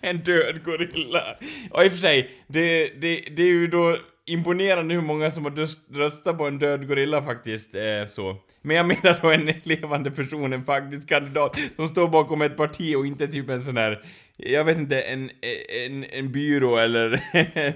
en 0.00 0.18
död 0.18 0.64
gorilla. 0.64 1.24
Ja, 1.72 1.84
i 1.84 1.88
och 1.88 1.92
för 1.92 1.98
sig, 1.98 2.30
det, 2.46 2.86
det, 3.00 3.16
det 3.36 3.42
är 3.42 3.46
ju 3.46 3.66
då 3.66 3.96
imponerande 4.26 4.94
hur 4.94 5.00
många 5.00 5.30
som 5.30 5.44
har 5.44 5.50
röst- 5.52 5.96
röstat 5.96 6.38
på 6.38 6.46
en 6.46 6.58
död 6.58 6.88
gorilla 6.88 7.22
faktiskt, 7.22 7.74
eh, 7.74 7.82
så. 8.08 8.36
Men 8.62 8.76
jag 8.76 8.86
menar 8.86 9.18
då 9.22 9.30
en 9.30 9.52
levande 9.62 10.10
person, 10.10 10.52
en 10.52 10.64
faktisk 10.64 11.08
kandidat, 11.08 11.58
som 11.76 11.88
står 11.88 12.08
bakom 12.08 12.42
ett 12.42 12.56
parti 12.56 12.94
och 12.96 13.06
inte 13.06 13.28
typ 13.28 13.48
en 13.50 13.62
sån 13.62 13.76
här, 13.76 14.02
jag 14.46 14.64
vet 14.64 14.78
inte, 14.78 15.00
en, 15.00 15.30
en, 15.86 16.04
en 16.04 16.32
byrå 16.32 16.76
eller... 16.76 17.20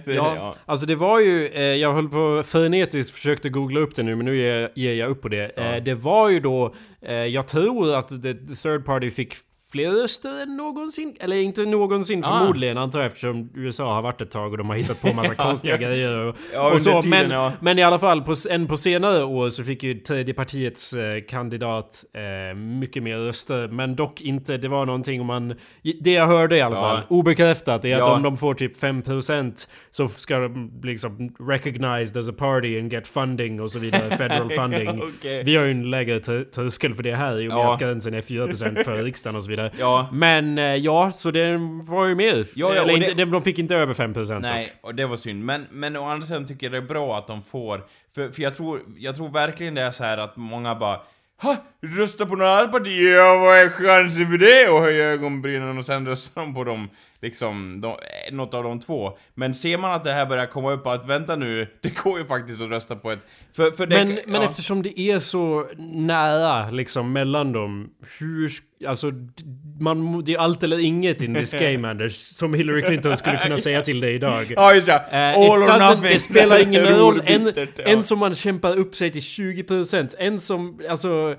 Ja, 0.15 0.55
alltså 0.67 0.87
det 0.87 0.95
var 0.95 1.21
ju, 1.21 1.47
eh, 1.47 1.63
jag 1.63 1.93
höll 1.93 2.09
på 2.09 2.43
frenetiskt 2.47 3.15
försökte 3.15 3.49
googla 3.49 3.81
upp 3.81 3.97
det 3.97 4.03
nu 4.03 4.17
men 4.17 4.27
nu 4.27 4.37
ger, 4.75 4.95
jag 4.95 5.11
upp 5.11 5.23
på 5.23 5.29
det. 5.29 5.59
Eh, 5.59 5.83
det 5.83 5.95
var 5.95 6.29
ju 6.29 6.41
då, 6.41 6.75
eh, 7.03 7.15
jag 7.15 7.49
tror 7.49 7.95
att 7.95 8.09
the 8.09 8.35
third 8.63 8.85
party 8.85 9.11
fick 9.11 9.35
fler 9.75 9.91
röster 9.91 10.43
än 10.43 10.57
någonsin. 10.57 11.17
Eller 11.21 11.37
inte 11.37 11.65
någonsin 11.65 12.25
Ah. 12.25 12.39
förmodligen 12.39 12.79
antar 12.79 12.99
jag 12.99 13.07
eftersom 13.07 13.51
USA 13.55 13.95
har 13.95 14.03
varit 14.03 14.21
ett 14.21 14.31
tag 14.31 14.53
och 14.53 14.59
de 14.59 14.69
har 14.69 14.77
hittat 14.77 15.01
på 15.01 15.13
massa 15.13 15.35
Ja, 15.39 15.45
konstiga 15.45 15.75
ja. 15.81 15.87
grejer 15.89 16.17
och, 16.19 16.37
Ja, 16.55 16.73
och 16.73 16.81
så. 16.81 17.03
tiden, 17.03 17.11
men, 17.11 17.31
ja. 17.31 17.53
men 17.61 17.79
i 17.79 17.83
alla 17.83 17.99
fall, 17.99 18.23
på, 18.23 18.35
än 18.51 18.67
på 18.67 18.77
senare 18.77 19.25
år 19.25 19.49
så 19.49 19.65
fick 19.65 19.83
ju 19.83 19.95
tredje 19.95 20.35
partiets 20.35 20.93
eh, 20.93 21.21
kandidat 21.29 22.05
eh, 22.51 22.57
mycket 22.57 23.03
mer 23.03 23.17
röster. 23.19 23.69
Men 23.69 23.97
dock 23.97 24.21
inte, 24.21 24.57
det 24.57 24.69
var 24.69 24.87
någonting 24.87 25.21
om 25.21 25.27
man... 25.27 25.55
Det 26.01 26.13
jag 26.13 26.27
hörde 26.27 26.57
i 26.57 26.61
alla 26.61 26.77
fall, 26.77 27.01
obekräftat, 27.09 27.85
är 27.85 27.97
att 27.97 28.09
om 28.09 28.23
de 28.23 28.37
får 28.37 28.55
typ 28.55 28.83
5% 28.83 29.69
så 29.91 30.09
ska 30.09 30.39
de 30.39 30.81
liksom 30.83 31.35
recognized 31.49 32.17
as 32.17 32.29
a 32.29 32.33
party 32.39 32.79
and 32.81 32.93
get 32.93 33.07
funding 33.07 33.61
och 33.61 33.71
så 33.71 33.79
vidare, 33.79 34.17
federal 34.17 34.51
funding. 34.57 35.03
Okej. 35.03 35.43
Vi 35.45 35.57
har 35.57 35.65
ju 35.65 35.71
en 35.71 35.91
lägre 35.91 36.19
trö- 36.19 36.45
tröskel 36.51 36.95
för 36.95 37.03
det 37.03 37.15
här 37.17 37.41
i 37.41 37.49
och 37.49 37.53
med 37.53 37.67
att 37.67 37.81
gränsen 37.81 38.15
är 38.15 38.21
4% 38.23 38.85
för 38.85 39.03
riksdagen 39.03 39.37
och 39.37 39.43
så 39.43 39.51
vidare. 39.51 39.64
Ja. 39.79 40.09
Men 40.13 40.59
eh, 40.59 40.65
ja, 40.65 41.11
så 41.11 41.31
det 41.31 41.57
var 41.89 42.07
ju 42.07 42.15
mer. 42.15 42.35
Ja, 42.55 42.75
ja, 42.75 42.83
Eller 42.83 42.83
och 42.83 42.91
inte, 42.99 43.15
det- 43.15 43.25
de 43.25 43.43
fick 43.43 43.59
inte 43.59 43.77
över 43.77 43.95
5% 43.95 44.41
Nej, 44.41 44.73
och 44.81 44.95
det 44.95 45.07
var 45.07 45.17
synd. 45.17 45.45
Men, 45.45 45.67
men 45.71 45.97
å 45.97 46.09
andra 46.09 46.27
sidan 46.27 46.47
tycker 46.47 46.67
jag 46.67 46.73
det 46.73 46.79
är 46.79 46.83
bra 46.83 47.19
att 47.19 47.27
de 47.27 47.43
får, 47.43 47.81
för, 48.15 48.31
för 48.31 48.43
jag, 48.43 48.57
tror, 48.57 48.81
jag 48.97 49.17
tror 49.17 49.29
verkligen 49.29 49.75
det 49.75 49.83
är 49.83 49.91
så 49.91 50.05
att 50.05 50.37
många 50.37 50.75
bara 50.75 51.01
Ha! 51.43 51.57
Rösta 51.99 52.27
på 52.27 52.37
några 52.37 52.59
andra 52.59 52.73
partier, 52.79 53.17
ja 53.17 53.37
vad 53.39 53.59
är 53.59 53.69
chansen 53.69 54.31
för 54.31 54.39
det? 54.39 54.69
Och 54.69 54.81
höja 54.81 55.05
ögonbrynen 55.05 55.79
och 55.79 55.87
sen 55.87 56.07
röstar 56.07 56.41
de 56.41 56.55
på 56.55 56.65
dem, 56.65 56.89
liksom, 57.25 57.81
de, 57.81 57.97
något 58.33 58.55
av 58.55 58.65
de 58.65 58.81
två. 58.81 59.19
Men 59.35 59.55
ser 59.55 59.79
man 59.79 59.93
att 59.93 60.05
det 60.05 60.13
här 60.13 60.27
börjar 60.27 60.47
komma 60.47 60.73
upp, 60.73 60.87
att 60.87 61.09
vänta 61.09 61.37
nu, 61.37 61.69
det 61.81 61.97
går 62.03 62.19
ju 62.19 62.27
faktiskt 62.27 62.61
att 62.61 62.69
rösta 62.69 62.97
på 62.97 63.11
ett... 63.11 63.19
För, 63.57 63.71
för 63.71 63.87
det, 63.87 64.05
Men, 64.05 64.19
men 64.27 64.43
ja. 64.43 64.45
eftersom 64.45 64.83
det 64.83 65.01
är 65.01 65.19
så 65.19 65.69
nära 65.79 66.71
liksom 66.71 67.13
mellan 67.13 67.53
dem, 67.53 67.91
hur... 68.19 68.53
Alltså, 68.87 69.13
man, 69.81 70.25
det 70.25 70.35
är 70.35 70.39
allt 70.39 70.63
eller 70.63 70.79
inget 70.79 71.23
in 71.23 71.35
this 71.35 71.53
game 71.61 71.89
Anders, 71.89 72.17
som 72.17 72.55
Hillary 72.55 72.83
Clinton 72.83 73.17
skulle 73.17 73.39
kunna 73.39 73.59
säga 73.59 73.83
till 73.83 74.01
dig 74.01 74.15
idag. 74.15 74.53
Ja 74.57 74.75
just 74.75 74.87
det, 74.87 74.93
Eh, 74.93 75.35
all 75.37 75.63
it 75.63 75.69
or 75.69 75.79
nothing. 75.79 76.03
Det 76.03 76.19
spelar 76.19 76.59
ingen 76.63 76.85
roll. 76.99 77.23
En, 77.25 77.53
ja. 77.57 77.85
en 77.85 78.03
som 78.03 78.19
man 78.19 78.35
kämpar 78.35 78.79
upp 78.79 78.97
sig 78.97 79.11
till 79.11 79.21
20%. 79.21 80.15
En 80.19 80.41
som, 80.41 80.81
alltså... 80.91 81.37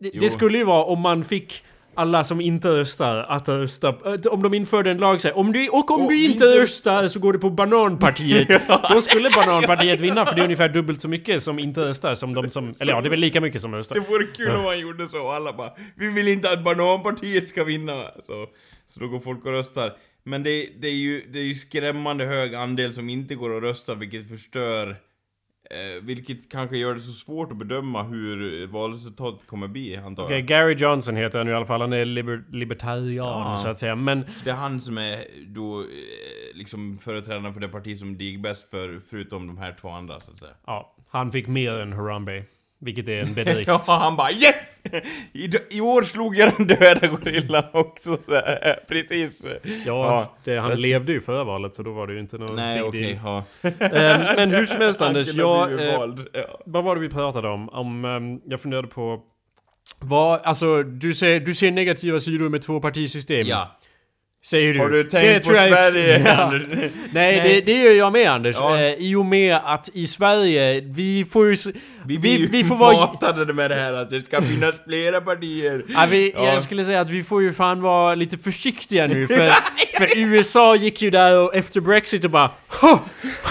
Det, 0.00 0.10
det 0.10 0.30
skulle 0.30 0.58
ju 0.58 0.64
vara 0.64 0.84
om 0.84 1.00
man 1.00 1.24
fick 1.24 1.62
alla 1.98 2.24
som 2.24 2.40
inte 2.40 2.68
röstar 2.68 3.16
att 3.16 3.48
rösta. 3.48 3.88
eh, 3.88 4.20
Om 4.30 4.42
de 4.42 4.54
införde 4.54 4.90
en 4.90 4.98
lag 4.98 5.20
så 5.20 5.28
här, 5.28 5.38
om 5.38 5.52
du, 5.52 5.68
och 5.68 5.90
om 5.90 6.02
Och 6.02 6.08
du 6.12 6.24
inte 6.24 6.44
röstar 6.44 7.08
så 7.08 7.18
går 7.18 7.32
du 7.32 7.38
på 7.38 7.50
Bananpartiet. 7.50 8.48
Då 8.92 9.00
skulle 9.00 9.30
Bananpartiet 9.30 10.00
vinna 10.00 10.26
för 10.26 10.34
det 10.34 10.40
är 10.40 10.44
ungefär 10.44 10.68
dubbelt 10.68 11.02
så 11.02 11.08
mycket 11.08 11.42
som 11.42 11.58
inte 11.58 11.80
röstar 11.80 12.14
som 12.14 12.34
de 12.34 12.50
som... 12.50 12.74
Eller 12.80 12.92
ja, 12.92 13.00
det 13.00 13.08
är 13.08 13.10
väl 13.10 13.20
lika 13.20 13.40
mycket 13.40 13.60
som 13.60 13.74
röstar. 13.74 13.94
Det 13.94 14.00
vore 14.08 14.24
kul 14.24 14.54
om 14.56 14.62
man 14.62 14.78
gjorde 14.78 15.08
så 15.08 15.22
och 15.22 15.34
alla 15.34 15.52
bara 15.52 15.70
Vi 15.96 16.12
vill 16.12 16.28
inte 16.28 16.50
att 16.50 16.64
Bananpartiet 16.64 17.48
ska 17.48 17.64
vinna! 17.64 18.02
Så, 18.20 18.46
så 18.86 19.00
då 19.00 19.08
går 19.08 19.20
folk 19.20 19.46
och 19.46 19.52
röstar. 19.52 19.92
Men 20.24 20.42
det, 20.42 20.68
det, 20.80 20.88
är 20.88 20.92
ju, 20.92 21.22
det 21.32 21.38
är 21.38 21.44
ju 21.44 21.54
skrämmande 21.54 22.24
hög 22.24 22.54
andel 22.54 22.92
som 22.94 23.08
inte 23.08 23.34
går 23.34 23.50
och 23.50 23.62
röstar 23.62 23.94
vilket 23.94 24.28
förstör 24.28 24.96
eh, 25.70 26.02
Vilket 26.04 26.50
kanske 26.50 26.76
gör 26.78 26.94
det 26.94 27.00
så 27.00 27.12
svårt 27.12 27.52
att 27.52 27.58
bedöma 27.58 28.02
hur 28.02 28.62
eh, 28.62 28.68
valresultatet 28.68 29.46
kommer 29.46 29.68
bli 29.68 29.96
antar 29.96 30.24
Okej, 30.24 30.36
jag. 30.36 30.46
Gary 30.46 30.74
Johnson 30.74 31.16
heter 31.16 31.38
han 31.38 31.48
i 31.48 31.52
alla 31.52 31.66
fall. 31.66 31.80
Han 31.80 31.92
är 31.92 32.04
liber, 32.04 32.44
libertarian 32.52 33.50
Ja. 33.50 33.56
så 33.56 33.68
att 33.68 33.78
säga. 33.78 33.94
Men 33.96 34.24
Det 34.44 34.50
är 34.50 34.54
han 34.54 34.80
som 34.80 34.98
är 34.98 35.24
då 35.46 35.80
eh, 35.80 35.86
liksom 36.54 36.98
företrädaren 36.98 37.54
för 37.54 37.60
det 37.60 37.68
parti 37.68 37.98
som 37.98 38.18
det 38.18 38.24
gick 38.24 38.42
bäst 38.42 38.70
för 38.70 39.00
förutom 39.10 39.46
de 39.46 39.58
här 39.58 39.76
två 39.80 39.88
andra 39.88 40.20
så 40.20 40.30
att 40.30 40.38
säga. 40.38 40.52
ja, 40.66 40.94
han 41.10 41.32
fick 41.32 41.46
mer 41.46 41.78
än 41.78 41.92
Harambe. 41.92 42.44
Vilket 42.80 43.08
är 43.08 43.20
en 43.20 43.34
bedrift. 43.34 43.68
Ja, 43.68 43.80
han 43.88 44.16
bara 44.16 44.30
yes! 44.32 44.54
I, 45.32 45.50
I 45.70 45.80
år 45.80 46.02
slog 46.02 46.36
jag 46.36 46.52
den 46.56 46.66
döda 46.66 47.06
gorillan 47.06 47.64
också 47.72 48.18
så 48.24 48.34
här, 48.34 48.80
precis. 48.88 49.44
Ja, 49.86 50.34
det, 50.44 50.58
han 50.58 50.72
att- 50.72 50.78
levde 50.78 51.12
ju 51.12 51.20
förra 51.20 51.44
valet 51.44 51.74
så 51.74 51.82
då 51.82 51.92
var 51.92 52.06
det 52.06 52.12
ju 52.12 52.20
inte 52.20 52.38
någon 52.38 52.56
Nej 52.56 52.82
okej, 52.82 53.02
deal. 53.02 53.18
ja. 53.24 53.44
Ehm, 53.86 54.36
men 54.36 54.50
hur 54.50 54.66
som 54.66 54.80
helst 54.80 55.02
Anders, 55.02 55.34
jag... 55.34 55.72
eh, 55.72 55.84
ja. 56.32 56.60
vad 56.66 56.84
var 56.84 56.94
det 56.94 57.00
vi 57.00 57.08
pratade 57.08 57.48
om? 57.48 57.68
om 57.68 58.04
ehm, 58.04 58.40
jag 58.46 58.60
funderade 58.60 58.88
på... 58.88 59.20
Vad, 60.00 60.40
alltså 60.44 60.82
du 60.82 61.14
ser, 61.14 61.40
du 61.40 61.54
ser 61.54 61.70
negativa 61.70 62.18
sidor 62.20 62.48
med 62.48 62.62
tvåpartisystem. 62.62 63.46
Ja. 63.46 63.76
Säger 64.46 64.74
du. 64.74 64.80
Har 64.80 64.88
du 64.88 65.02
Det 65.02 65.10
tänkt 65.10 65.42
på 65.46 65.52
tror 65.52 65.56
jag- 65.56 65.68
Sverige, 65.68 66.18
Ja. 66.24 66.50
Nej, 66.50 66.90
Nej. 67.12 67.40
Det, 67.42 67.60
det 67.60 67.82
gör 67.82 67.92
jag 67.92 68.12
med 68.12 68.28
Anders. 68.30 68.56
Ja. 68.58 68.78
Eh, 68.78 68.94
I 68.94 69.14
och 69.14 69.26
med 69.26 69.58
att 69.64 69.88
i 69.94 70.06
Sverige, 70.06 70.80
vi 70.80 71.24
får 71.24 71.46
ju... 71.50 71.56
Vi, 72.06 72.16
Vi, 72.16 72.46
vi, 72.46 72.64
får 72.64 72.76
vara... 72.76 72.96
matade 73.06 73.52
med 73.52 73.70
det 73.70 73.74
här 73.74 73.92
att 73.94 74.10
det 74.10 74.20
ska 74.20 74.42
finnas 74.42 74.74
flera 74.86 75.20
partier. 75.20 75.84
Ja, 75.88 76.06
vi, 76.10 76.32
Ja. 76.36 76.44
Jag 76.44 76.62
skulle 76.62 76.84
säga 76.84 77.00
att 77.00 77.10
vi 77.10 77.22
får 77.24 77.42
ju 77.42 77.52
fan 77.52 77.82
vara 77.82 78.14
lite 78.14 78.38
försiktiga 78.38 79.06
nu 79.06 79.26
för, 79.36 79.48
för 79.98 80.08
USA 80.18 80.76
gick 80.76 81.02
ju 81.02 81.10
där 81.10 81.38
och 81.38 81.54
efter 81.54 81.80
Brexit 81.80 82.24
och 82.24 82.30
bara 82.30 82.50
"Ha! 82.80 83.00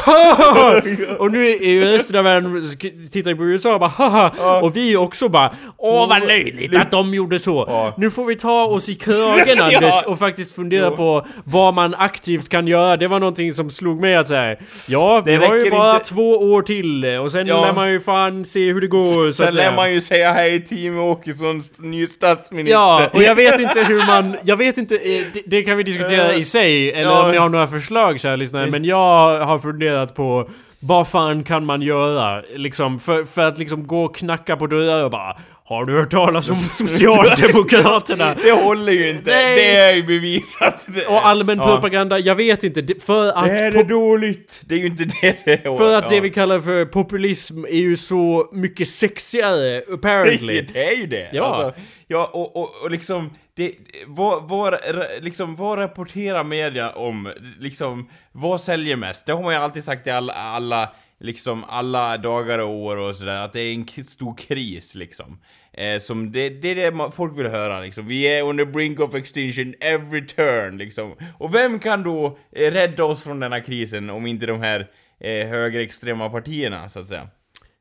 Ha!" 0.06 0.82
Och 1.20 1.32
nu 1.32 1.48
är 1.50 1.82
resten 1.92 2.16
av 2.16 2.24
världen 2.24 2.64
tittar 3.12 3.36
på 3.36 3.44
USA 3.46 3.74
och 3.74 3.80
bara 3.80 3.90
Haha! 3.90 4.62
Och 4.62 4.76
vi 4.78 4.96
också 4.98 5.30
bara 5.30 5.52
Åh 5.78 6.10
vad 6.10 6.28
löjligt 6.28 6.76
att 6.76 6.92
de 6.92 7.14
gjorde 7.14 7.40
så! 7.40 7.66
Ja. 7.68 7.94
Nu 7.98 8.12
får 8.12 8.26
vi 8.26 8.36
ta 8.36 8.66
oss 8.66 8.90
i 8.90 8.96
kragen 8.96 9.60
Anders 9.62 9.74
Ja. 9.82 10.04
och 10.06 10.20
faktiskt 10.20 10.56
fundera 10.56 10.92
på 10.92 11.26
vad 11.44 11.74
man 11.74 11.96
aktivt 11.96 12.50
kan 12.50 12.68
göra. 12.68 12.98
Det 12.98 13.08
var 13.08 13.20
någonting 13.20 13.54
som 13.54 13.70
slog 13.70 14.02
mig 14.02 14.16
att 14.16 14.28
säga 14.28 14.56
Ja, 14.88 15.22
Det 15.26 15.38
vi 15.38 15.46
har 15.46 15.56
ju 15.56 15.72
bara 15.72 15.94
inte- 15.94 16.06
två 16.06 16.30
år 16.32 16.62
till 16.62 17.06
och 17.06 17.32
sen 17.32 17.48
Ja. 17.48 17.66
lär 17.66 17.74
man 17.74 17.92
ju 17.92 18.00
fan 18.00 18.37
se 18.45 18.71
hur 18.73 18.82
det 18.82 18.88
går 18.88 19.28
så 19.28 19.34
Sen 19.34 19.47
att 19.47 19.54
säga. 19.54 19.69
lär 19.69 19.76
man 19.76 19.93
ju 19.93 20.02
säga 20.02 20.34
hej 20.34 20.65
Jimmie 20.69 21.02
Åkessons 21.02 21.71
ny 21.80 22.08
statsminister. 22.08 22.71
Ja, 22.73 23.10
och 23.13 23.21
jag 23.23 23.36
vet 23.36 23.60
inte 23.60 23.84
hur 23.84 24.08
man... 24.08 24.38
Jag 24.43 24.58
vet 24.58 24.78
inte, 24.78 24.95
eh, 24.95 25.26
det, 25.34 25.41
det 25.45 25.63
kan 25.63 25.78
vi 25.78 25.84
diskutera 25.84 26.34
i 26.34 26.43
sig, 26.43 26.91
eller 26.91 27.12
Ja. 27.12 27.26
om 27.26 27.32
ni 27.32 27.38
har 27.38 27.50
några 27.50 27.67
förslag 27.67 28.19
kära 28.19 28.36
lyssnare, 28.36 28.67
men 28.71 28.86
jag 28.86 29.39
har 29.45 29.60
funderat 29.60 30.15
på 30.15 30.50
vad 30.80 31.08
fan 31.08 31.43
kan 31.43 31.65
man 31.65 31.82
göra? 31.82 32.41
Liksom, 32.56 33.00
för, 33.00 33.23
för 33.26 33.41
att 33.41 33.58
liksom 33.58 33.88
gå 33.88 34.04
och 34.04 34.15
knacka 34.15 34.58
på 34.58 34.67
dörrar 34.67 35.04
och 35.04 35.12
bara 35.12 35.38
Har 35.69 35.86
du 35.86 35.99
hört 35.99 36.12
talas 36.12 36.49
om 36.49 36.56
Socialdemokraterna? 37.36 38.36
Det 38.43 38.51
håller 38.51 38.93
ju 38.93 39.10
inte. 39.10 39.32
Nej. 39.32 39.56
Det 39.56 39.75
är 39.75 39.95
ju 39.95 40.03
bevisat. 40.03 40.86
Det, 40.95 41.06
Och 41.08 41.27
allmän 41.27 41.58
Ja. 41.58 41.67
propaganda, 41.67 42.19
jag 42.19 42.36
vet 42.36 42.63
inte. 42.63 42.82
Det- 42.82 43.03
För 43.03 43.27
att... 43.30 43.45
Det 43.47 43.51
här 43.51 43.77
är 43.77 43.84
dåligt. 43.84 44.62
Det 44.65 44.75
är 44.75 44.80
ju 44.80 44.86
inte 44.86 45.03
det 45.03 45.38
det 45.45 45.65
är. 45.65 45.77
för 45.77 45.95
att 45.97 46.03
ja. 46.03 46.10
det 46.10 46.19
vi 46.21 46.30
kallar 46.30 46.60
för 46.60 46.86
populism 46.86 47.65
är 47.65 47.69
ju 47.69 47.95
så 47.95 48.49
mycket 48.53 48.88
sexigare, 48.88 49.84
apparently. 49.93 50.62
Det 50.73 50.88
är 50.88 50.95
ju 50.97 51.08
det! 51.08 51.30
Ja. 51.34 51.43
Alltså, 51.45 51.82
ja 52.08 52.30
och, 52.34 52.56
och, 52.56 52.69
och 52.84 52.91
liksom, 52.91 53.30
det, 53.56 53.71
vad, 54.08 54.49
vad, 54.49 54.75
liksom, 55.19 55.56
vad 55.56 55.80
rapporterar 55.80 56.43
media 56.43 56.89
om? 56.91 57.32
Liksom, 57.60 58.10
vad 58.32 58.62
säljer 58.62 58.95
mest? 58.95 59.25
Det 59.25 59.34
har 59.34 59.43
man 59.43 59.53
ju 59.53 59.60
alltid 59.60 59.84
sagt 59.84 60.08
i 60.08 60.10
alla, 60.10 60.34
alla 60.34 60.89
liksom 61.19 61.63
alla 61.63 62.17
dagar 62.17 62.60
och 62.60 62.69
år 62.69 62.97
och 62.97 63.15
sådär, 63.15 63.45
att 63.45 63.53
det 63.53 63.62
är 63.62 63.73
en 63.73 64.03
stor 64.03 64.38
kris 64.38 64.95
liksom. 64.95 65.39
Eh, 65.73 65.99
som 65.99 66.32
det, 66.32 66.49
det 66.49 66.67
är 66.67 66.91
det 66.91 67.12
folk 67.12 67.39
vill 67.39 67.47
höra 67.47 67.82
liksom. 67.82 68.08
Vi 68.08 68.38
är 68.38 68.43
on 68.43 68.58
the 68.58 68.65
brink 68.65 68.99
of 68.99 69.15
extinction 69.15 69.73
every 69.80 70.27
turn 70.27 70.77
liksom. 70.77 71.15
Och 71.38 71.56
vem 71.56 71.80
kan 71.80 72.03
då 72.03 72.38
eh, 72.51 72.71
rädda 72.71 73.06
oss 73.06 73.23
från 73.23 73.39
denna 73.39 73.62
krisen 73.62 74.10
om 74.10 74.25
inte 74.25 74.45
de 74.45 74.62
här 74.62 74.88
eh, 75.19 75.47
högerextrema 75.47 76.30
partierna, 76.30 76.89
så 76.89 76.99
att 76.99 77.08
säga? 77.08 77.27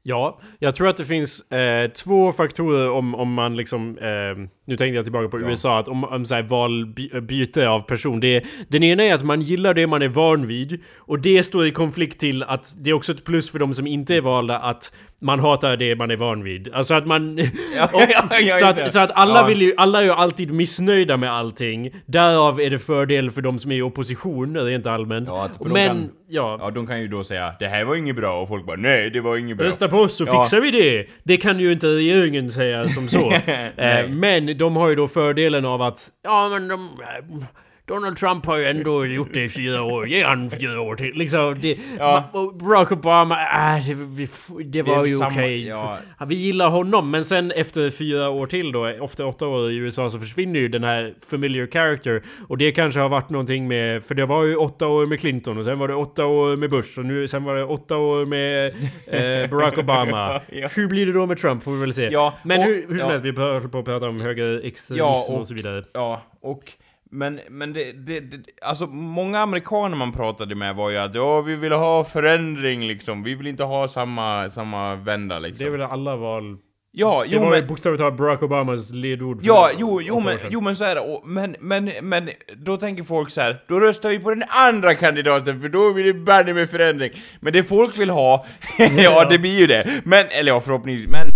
Ja, 0.03 0.41
jag 0.59 0.75
tror 0.75 0.89
att 0.89 0.97
det 0.97 1.05
finns 1.05 1.51
eh, 1.51 1.91
två 1.91 2.33
faktorer 2.33 2.91
om, 2.91 3.15
om 3.15 3.33
man 3.33 3.57
liksom... 3.57 3.99
Eh, 3.99 4.49
Eh, 4.67 4.71
nu 4.71 4.77
tänkte 4.77 4.97
jag 4.97 5.05
tillbaka 5.05 5.29
på 5.29 5.41
Ja. 5.41 5.49
USA, 5.51 5.79
att 5.79 5.89
om, 5.89 6.05
om 6.05 6.25
så 6.25 6.35
här 6.35 6.43
valbyte 6.43 7.69
av 7.69 7.81
person. 7.81 8.21
Det, 8.21 8.45
den 8.69 8.83
ena 8.83 9.03
är 9.03 9.15
att 9.15 9.23
man 9.23 9.41
gillar 9.41 9.75
det 9.75 9.87
man 9.87 10.03
är 10.03 10.09
van 10.09 10.47
vid. 10.47 10.81
Och 10.97 11.21
det 11.21 11.43
står 11.43 11.67
i 11.67 11.71
konflikt 11.71 12.21
till 12.21 12.43
att 12.43 12.75
det 12.85 12.91
är 12.91 12.95
också 12.95 13.13
ett 13.13 13.25
plus 13.25 13.51
för 13.51 13.59
de 13.59 13.73
som 13.73 13.87
inte 13.87 14.15
är 14.17 14.21
valda 14.21 14.59
att 14.59 14.93
man 15.21 15.41
hatar 15.41 15.77
det 15.77 15.97
man 15.97 16.11
är 16.11 16.17
van 16.17 16.43
vid. 16.45 16.69
Alltså 16.73 16.95
att 16.95 17.07
man... 17.07 17.39
Ja, 17.77 17.89
och- 17.93 18.03
ja, 18.43 18.55
så, 18.57 18.67
att, 18.67 18.93
så 18.93 19.01
att 19.01 19.11
alla 19.15 19.47
vill 19.47 19.63
ju, 19.63 19.75
alla 19.77 19.99
är 19.99 20.03
ju 20.05 20.11
alltid 20.11 20.51
missnöjda 20.51 21.17
med 21.17 21.33
allting. 21.33 21.91
Därav 22.07 22.61
är 22.61 22.71
det 22.71 22.79
fördel 22.79 23.31
för 23.31 23.43
de 23.43 23.59
som 23.59 23.73
är 23.73 23.77
i 23.77 23.83
opposition 23.83 24.57
rent 24.57 24.87
allmänt. 24.87 25.29
Ja, 25.29 25.49
Men, 25.61 25.87
kan- 25.89 26.11
ja. 26.29 26.57
Ja, 26.61 26.71
de 26.71 26.87
kan 26.87 27.01
ju 27.01 27.09
då 27.09 27.25
säga 27.25 27.55
det 27.61 27.67
här 27.67 27.85
var 27.85 27.97
inget 27.97 28.17
bra 28.17 28.41
och 28.43 28.49
folk 28.49 28.67
bara 28.67 28.77
nej, 28.77 29.11
det 29.11 29.21
var 29.21 29.37
inget 29.37 29.57
bra. 29.57 29.67
Rösta 29.67 29.89
på 29.89 29.99
oss 29.99 30.17
så 30.17 30.27
fixar 30.27 30.61
vi 30.61 30.71
det! 30.71 31.07
Det 31.25 31.37
kan 31.37 31.61
ju 31.61 31.73
inte 31.73 31.87
regeringen 31.87 32.51
säga 32.51 32.89
som 32.89 33.09
så. 33.09 33.33
eh, 33.77 34.09
men 34.09 34.56
de 34.59 34.77
har 34.77 34.89
ju 34.89 34.95
då 34.95 35.09
fördelen 35.09 35.65
av 35.65 35.83
att, 35.83 36.09
ja 36.23 36.49
men 36.49 36.69
de... 36.69 37.01
Eh, 37.01 37.47
Donald 37.87 38.17
Trump 38.17 38.47
har 38.47 38.57
ju 38.57 38.65
ändå 38.65 39.07
gjort 39.07 39.35
det 39.35 39.43
i 39.43 39.49
fyra 39.49 39.83
år, 39.83 40.09
ge 40.09 40.25
han 40.25 40.51
fyra 40.51 40.81
år 40.81 40.97
till. 40.97 41.13
Liksom, 41.15 41.57
det, 41.61 41.79
Ja. 41.99 42.25
Barack 42.61 42.93
Obama, 42.93 43.35
äh, 43.79 43.87
det, 43.89 43.95
vi, 43.95 44.29
det 44.65 44.83
var 44.83 45.03
är 45.03 45.07
ju 45.07 45.25
okej. 45.27 45.67
ja. 45.67 45.99
Ja, 46.19 46.25
Vi 46.27 46.35
gillar 46.35 46.71
honom, 46.71 47.11
men 47.11 47.25
sen 47.25 47.51
efter 47.51 47.91
fyra 47.91 48.29
år 48.31 48.47
till 48.47 48.73
då, 48.73 48.85
efter 48.87 49.27
åtta 49.27 49.47
år 49.47 49.71
i 49.71 49.77
USA 49.77 50.09
så 50.09 50.19
försvinner 50.19 50.61
ju 50.61 50.69
den 50.69 50.85
här 50.85 51.15
familiar 51.31 51.67
character. 51.73 52.23
Och 52.49 52.59
det 52.59 52.73
kanske 52.73 53.01
har 53.01 53.09
varit 53.09 53.31
någonting 53.31 53.69
med, 53.69 54.05
för 54.05 54.15
det 54.15 54.27
var 54.27 54.45
ju 54.45 54.57
åtta 54.57 54.87
år 54.87 55.07
med 55.07 55.21
Clinton 55.21 55.59
och 55.59 55.65
sen 55.65 55.79
var 55.79 55.89
det 55.89 55.95
åtta 55.95 56.27
år 56.27 56.57
med 56.57 56.71
Bush 56.71 56.99
och 56.99 57.05
nu, 57.05 57.29
sen 57.29 57.45
var 57.45 57.55
det 57.57 57.65
åtta 57.65 57.97
år 57.97 58.27
med 58.27 58.67
eh, 59.07 59.51
Barack 59.51 59.79
Obama. 59.79 60.41
Ja. 60.53 60.69
Hur 60.75 60.87
blir 60.89 61.07
det 61.07 61.13
då 61.13 61.27
med 61.27 61.39
Trump 61.39 61.63
får 61.63 61.73
vi 61.73 61.79
väl 61.81 61.95
se. 61.95 62.09
Ja, 62.13 62.35
men 62.43 62.59
och- 62.61 62.65
hur, 62.67 62.87
hur 62.89 62.99
som 62.99 63.11
helst, 63.11 63.25
vi 63.25 63.31
håller 63.31 63.69
på 63.69 63.79
att 63.79 63.85
prata 63.85 64.09
om 64.09 64.21
högerextremism 64.21 65.05
Ja, 65.07 65.25
och, 65.29 65.39
och- 65.39 65.47
så 65.47 65.55
vidare. 65.55 65.85
Ja, 65.93 66.23
och 66.41 66.73
men, 67.11 67.41
men 67.49 67.73
det, 67.73 67.93
det, 67.93 68.21
det, 68.21 68.39
alltså 68.63 68.87
många 68.87 69.41
amerikaner 69.41 69.97
man 69.97 70.13
pratade 70.13 70.55
med 70.55 70.75
var 70.75 70.91
ju 70.91 70.97
att 70.97 71.15
ja, 71.15 71.41
vi 71.41 71.57
vill 71.57 71.73
ha 71.73 72.05
förändring 72.05 72.87
liksom, 72.87 73.23
vi 73.23 73.35
vill 73.35 73.47
inte 73.47 73.65
ha 73.65 73.89
samma, 73.89 74.49
samma 74.49 74.95
vända 74.95 75.39
liksom. 75.39 75.65
Det 75.65 75.69
är 75.69 75.79
väl 75.79 75.91
alla 75.91 76.17
val... 76.17 76.59
Ja, 76.99 77.23
Det 77.23 77.35
jo 77.35 77.41
var 77.41 77.55
ju 77.55 77.61
men... 77.61 77.69
bokstavligt 77.69 78.01
talat 78.01 78.17
Barack 78.17 78.43
Obamas 78.43 78.93
ledord 78.93 79.41
för 79.41 79.47
Ja, 79.47 79.71
jo, 79.79 80.03
jo, 80.03 80.21
men, 80.21 80.39
jo 80.51 80.61
men 80.61 80.77
så 80.77 80.85
är 80.85 80.95
det, 80.95 81.01
och, 81.01 81.27
men, 81.27 81.57
men, 81.61 81.91
men 82.03 82.31
då 82.57 82.77
tänker 82.77 83.03
folk 83.03 83.31
så 83.31 83.41
här, 83.41 83.65
då 83.69 83.81
röstar 83.81 84.11
vi 84.11 84.19
på 84.19 84.31
den 84.31 84.45
andra 84.49 84.95
kandidaten 84.95 85.61
för 85.61 85.69
då 85.69 85.93
blir 85.93 86.05
det 86.05 86.15
banne 86.15 86.55
med 86.55 86.71
förändring. 86.71 87.11
Men 87.41 87.53
det 87.53 87.65
folk 87.65 87.99
vill 87.99 88.11
ha, 88.11 88.47
ja. 88.97 89.25
det 89.31 89.39
blir 89.39 89.61
ju 89.61 89.67
det, 89.67 90.03
men, 90.05 90.27
eller 90.31 90.53
ja 90.53 90.61
förhoppningsvis, 90.61 91.11
men 91.11 91.27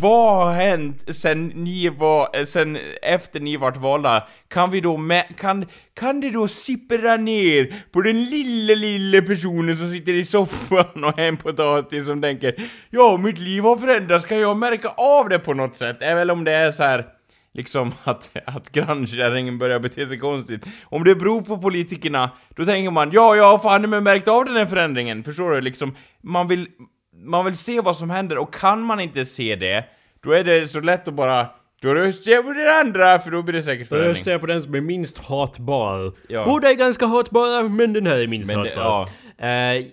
vad 0.00 0.46
har 0.46 0.52
hänt 0.52 1.16
sen 1.16 1.46
ni 1.46 1.88
var, 1.88 2.28
eh, 2.32 2.44
sen 2.44 2.78
efter 3.02 3.40
ni 3.40 3.56
vart 3.56 3.76
valda? 3.76 4.28
Kan 4.48 4.70
vi 4.70 4.80
då 4.80 4.96
med, 4.96 5.24
kan, 5.38 5.66
kan 5.94 6.20
det 6.20 6.30
då 6.30 6.48
sippra 6.48 7.16
ner 7.16 7.84
på 7.92 8.02
den 8.02 8.24
lilla, 8.24 8.74
lilla 8.74 9.22
personen 9.22 9.76
som 9.76 9.90
sitter 9.90 10.14
i 10.14 10.24
soffan 10.24 11.04
och 11.04 11.16
har 11.16 11.22
en 11.22 11.36
potatis 11.36 12.06
som 12.06 12.22
tänker 12.22 12.54
Ja, 12.90 13.16
mitt 13.16 13.38
liv 13.38 13.62
har 13.62 13.76
förändrats, 13.76 14.24
kan 14.24 14.40
jag 14.40 14.56
märka 14.56 14.88
av 14.88 15.28
det 15.28 15.38
på 15.38 15.54
något 15.54 15.76
sätt? 15.76 15.96
Även 16.00 16.30
om 16.30 16.44
det 16.44 16.52
är 16.52 16.72
så 16.72 16.82
här 16.82 17.06
liksom 17.54 17.92
att, 18.04 18.36
att 18.44 18.72
grannkärringen 18.72 19.58
börjar 19.58 19.78
bete 19.78 20.06
sig 20.06 20.18
konstigt. 20.18 20.66
Om 20.84 21.04
det 21.04 21.14
beror 21.14 21.42
på 21.42 21.58
politikerna, 21.58 22.30
då 22.56 22.64
tänker 22.64 22.90
man 22.90 23.10
ja, 23.12 23.36
jag 23.36 23.44
har 23.44 23.58
fan 23.58 24.02
märkt 24.02 24.28
av 24.28 24.44
den 24.44 24.56
här 24.56 24.66
förändringen, 24.66 25.24
förstår 25.24 25.50
du? 25.50 25.60
Liksom, 25.60 25.94
man 26.22 26.48
vill, 26.48 26.66
man 27.24 27.44
vill 27.44 27.56
se 27.56 27.80
vad 27.80 27.96
som 27.96 28.10
händer, 28.10 28.38
och 28.38 28.54
kan 28.54 28.82
man 28.82 29.00
inte 29.00 29.24
se 29.26 29.56
det, 29.56 29.84
då 30.24 30.32
är 30.32 30.44
det 30.44 30.68
så 30.68 30.80
lätt 30.80 31.08
att 31.08 31.14
bara 31.14 31.46
då 31.82 31.94
röstar 31.94 32.30
jag 32.30 32.44
på 32.44 32.52
den 32.52 32.68
andra, 32.80 33.18
för 33.18 33.30
då 33.30 33.42
blir 33.42 33.52
det 33.54 33.62
säkert 33.62 33.86
Då 33.86 33.88
förändring. 33.88 34.10
röstar 34.10 34.30
jag 34.32 34.40
på 34.40 34.46
den 34.46 34.62
som 34.62 34.74
är 34.74 34.80
minst 34.80 35.18
hatbar. 35.18 36.12
Ja. 36.28 36.44
Båda 36.44 36.70
är 36.70 36.74
ganska 36.74 37.06
hatbara, 37.06 37.62
men 37.62 37.92
den 37.92 38.06
här 38.06 38.16
är 38.16 38.26
minst 38.26 38.54
Men 38.54 38.62
det- 38.64 38.68
hatbar. 38.76 39.02
Eh, 39.46 39.84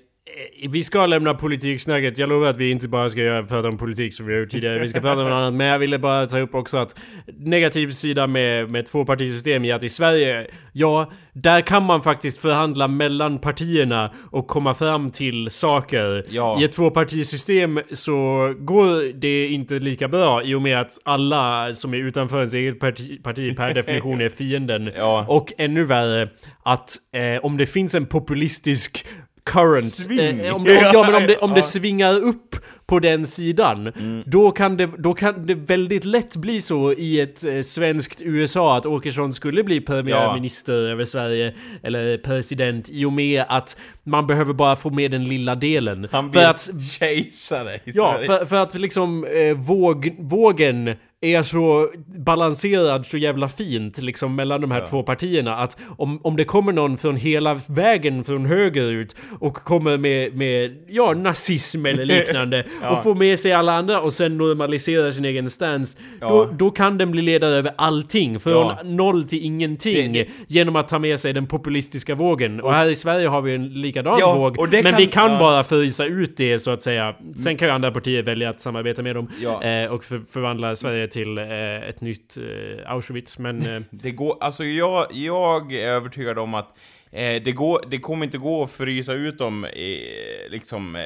vi 0.69 0.84
ska 0.84 1.06
lämna 1.06 1.34
politiksnacket. 1.34 2.17
Jag 2.17 2.30
lovar 2.30 2.48
att 2.48 2.58
vi 2.58 2.72
inte 2.72 2.89
bara 2.89 3.10
ska 3.10 3.22
göra, 3.22 3.43
prata 3.43 3.67
om 3.67 3.78
politik 3.78 4.13
som 4.13 4.26
vi 4.26 4.34
har 4.34 4.39
gjort 4.39 4.50
tidigare. 4.50 4.80
Vi 4.80 4.89
ska 4.89 5.00
prata 5.00 5.22
om 5.22 5.30
något 5.30 5.34
annat. 5.36 5.54
Men 5.54 5.67
jag 5.67 5.80
ville 5.80 6.00
bara 6.00 6.26
ta 6.26 6.39
upp 6.39 6.56
också 6.56 6.78
att 6.78 6.96
negativ 7.38 7.89
sida 7.89 8.28
med, 8.28 8.69
med 8.69 8.86
tvåpartisystem 8.86 9.65
är 9.65 9.76
att 9.76 9.84
i 9.84 9.89
Sverige, 9.89 10.48
ja, 10.72 11.12
där 11.34 11.62
kan 11.62 11.84
man 11.84 12.02
faktiskt 12.02 12.39
förhandla 12.39 12.88
mellan 12.88 13.39
partierna 13.39 14.12
och 14.32 14.48
komma 14.48 14.74
fram 14.74 15.12
till 15.12 15.50
saker. 15.50 16.26
Ja. 16.30 16.62
I 16.62 16.63
ett 16.63 16.72
tvåpartisystem 16.72 17.80
så 17.91 18.15
går 18.60 19.13
det 19.13 19.48
inte 19.48 19.74
lika 19.74 20.08
bra 20.08 20.43
i 20.43 20.56
och 20.56 20.62
med 20.62 20.82
att 20.82 21.00
alla 21.04 21.74
som 21.74 21.93
är 21.93 21.98
utanför 21.98 22.38
ens 22.38 22.54
eget 22.54 22.80
parti, 22.80 23.24
parti 23.24 23.58
per 23.58 23.74
definition 23.74 24.22
är 24.22 24.30
fienden. 24.30 24.91
Ja. 24.96 25.26
Och 25.28 25.54
ännu 25.58 25.84
värre, 25.84 26.30
att 26.63 26.96
eh, 27.12 27.46
om 27.46 27.58
det 27.58 27.65
finns 27.65 27.96
en 27.96 28.06
populistisk 28.06 29.06
current. 29.46 29.94
Sving. 29.94 30.40
Eh, 30.40 30.56
om 30.56 30.64
det, 30.64 30.78
om, 30.78 30.84
ja, 30.94 31.04
men 31.06 31.16
om 31.16 31.28
det, 31.28 31.38
om 31.38 31.50
det 31.52 31.58
Ja. 31.58 31.62
svingar 31.64 32.20
upp 32.20 32.56
på 32.86 33.00
den 33.00 33.28
sidan, 33.28 33.92
då, 34.26 34.52
kan 34.52 34.78
det, 34.78 34.90
då 34.98 35.14
kan 35.14 35.46
det 35.46 35.56
väldigt 35.56 36.06
lätt 36.06 36.36
bli 36.36 36.62
så 36.62 36.94
i 36.94 37.22
ett 37.22 37.46
eh, 37.46 37.60
svenskt 37.62 38.22
USA 38.22 38.78
att 38.78 38.86
Åkesson 38.86 39.34
skulle 39.34 39.64
bli 39.64 39.82
premiärminister 39.82 40.74
över 40.74 41.06
Sverige, 41.06 41.54
eller 41.84 42.18
president, 42.18 42.90
i 42.90 43.06
och 43.06 43.14
med 43.14 43.44
att 43.48 43.78
man 44.04 44.28
behöver 44.28 44.54
bara 44.54 44.76
få 44.76 44.90
med 44.90 45.12
den 45.12 45.24
lilla 45.24 45.56
delen. 45.56 46.08
Han 46.12 46.24
för 46.26 46.32
blir 46.32 46.48
att 46.48 46.70
kejsare 47.00 47.76
i 47.76 47.80
Ja, 47.86 48.14
Sverige. 48.14 48.26
för, 48.40 48.46
för 48.46 48.56
att 48.64 48.74
liksom 48.76 49.26
eh, 49.26 49.54
våg, 49.58 50.16
vågen 50.20 50.96
är 51.24 51.42
så 51.42 51.90
balanserad 52.38 53.06
så 53.06 53.18
jävla 53.18 53.48
fint 53.50 54.02
liksom 54.02 54.36
mellan 54.36 54.62
de 54.62 54.72
här 54.72 54.86
två 54.90 55.04
partierna 55.04 55.56
att 55.58 55.78
om, 55.98 56.20
om 56.24 56.36
det 56.36 56.46
kommer 56.46 56.74
någon 56.74 56.98
från 56.98 57.16
hela 57.16 57.60
vägen 57.68 58.24
från 58.24 58.46
höger 58.46 58.84
ut 58.92 59.16
och 59.40 59.54
kommer 59.56 59.98
med, 59.98 60.36
med 60.36 60.78
ja, 60.88 61.14
nazism 61.14 61.86
eller 61.86 62.06
liknande 62.20 62.66
och 62.92 63.04
får 63.04 63.16
med 63.16 63.40
sig 63.40 63.54
alla 63.54 63.74
andra 63.74 64.02
och 64.02 64.14
sen 64.14 64.38
normaliserar 64.38 65.12
sin 65.12 65.26
egen 65.26 65.50
stance 65.50 65.98
då, 66.22 66.28
Ja. 66.28 66.50
då 66.58 66.72
kan 66.72 66.98
den 66.98 67.12
bli 67.12 67.22
ledare 67.22 67.56
över 67.56 67.72
allting 67.76 68.40
från 68.40 68.54
Ja. 68.54 68.78
noll 68.84 69.24
till 69.24 69.44
ingenting 69.46 70.14
Det- 70.14 70.28
genom 70.48 70.76
att 70.76 70.88
ta 70.88 71.00
med 71.00 71.20
sig 71.20 71.34
den 71.34 71.48
populistiska 71.48 72.16
vågen 72.16 72.62
och 72.62 72.74
här 72.74 72.88
i 72.90 72.96
Sverige 72.96 73.28
har 73.28 73.42
vi 73.42 73.54
en 73.56 73.68
likadan 73.82 74.18
Ja, 74.20 74.36
våg 74.36 74.60
och 74.60 74.68
men 74.72 74.84
kan- 74.84 74.94
vi 74.98 75.08
kan 75.08 75.32
ja. 75.32 75.40
bara 75.40 75.64
frysa 75.64 76.06
ut 76.06 76.38
det 76.38 76.60
så 76.60 76.72
att 76.72 76.82
säga. 76.82 77.16
Sen 77.44 77.58
kan 77.58 77.68
ju 77.68 77.74
andra 77.74 77.92
partier 77.92 78.24
välja 78.24 78.50
att 78.50 78.62
samarbeta 78.62 79.02
med 79.02 79.16
dem 79.16 79.30
Ja. 79.44 79.64
eh, 79.64 79.92
och 79.92 80.04
för, 80.04 80.22
förvandla 80.32 80.76
Sverige 80.76 81.08
till 81.13 81.38
eh, 81.38 81.89
ett 81.89 82.02
nytt 82.02 82.38
eh, 82.38 82.91
Auschwitz. 82.91 83.38
Men 83.39 83.76
eh, 83.76 83.82
Det 83.89 84.12
går, 84.12 84.38
alltså 84.41 84.63
jag, 84.63 85.08
jag 85.12 85.73
är 85.73 85.88
övertygad 85.88 86.39
om 86.39 86.54
att 86.54 86.78
det, 87.45 87.52
går, 87.56 87.86
det 87.88 87.99
kommer 87.99 88.26
inte 88.26 88.38
gå 88.38 88.63
att 88.63 88.71
frysa 88.71 89.13
ut 89.13 89.38
dem 89.38 89.65
i, 89.65 90.08
liksom, 90.49 90.97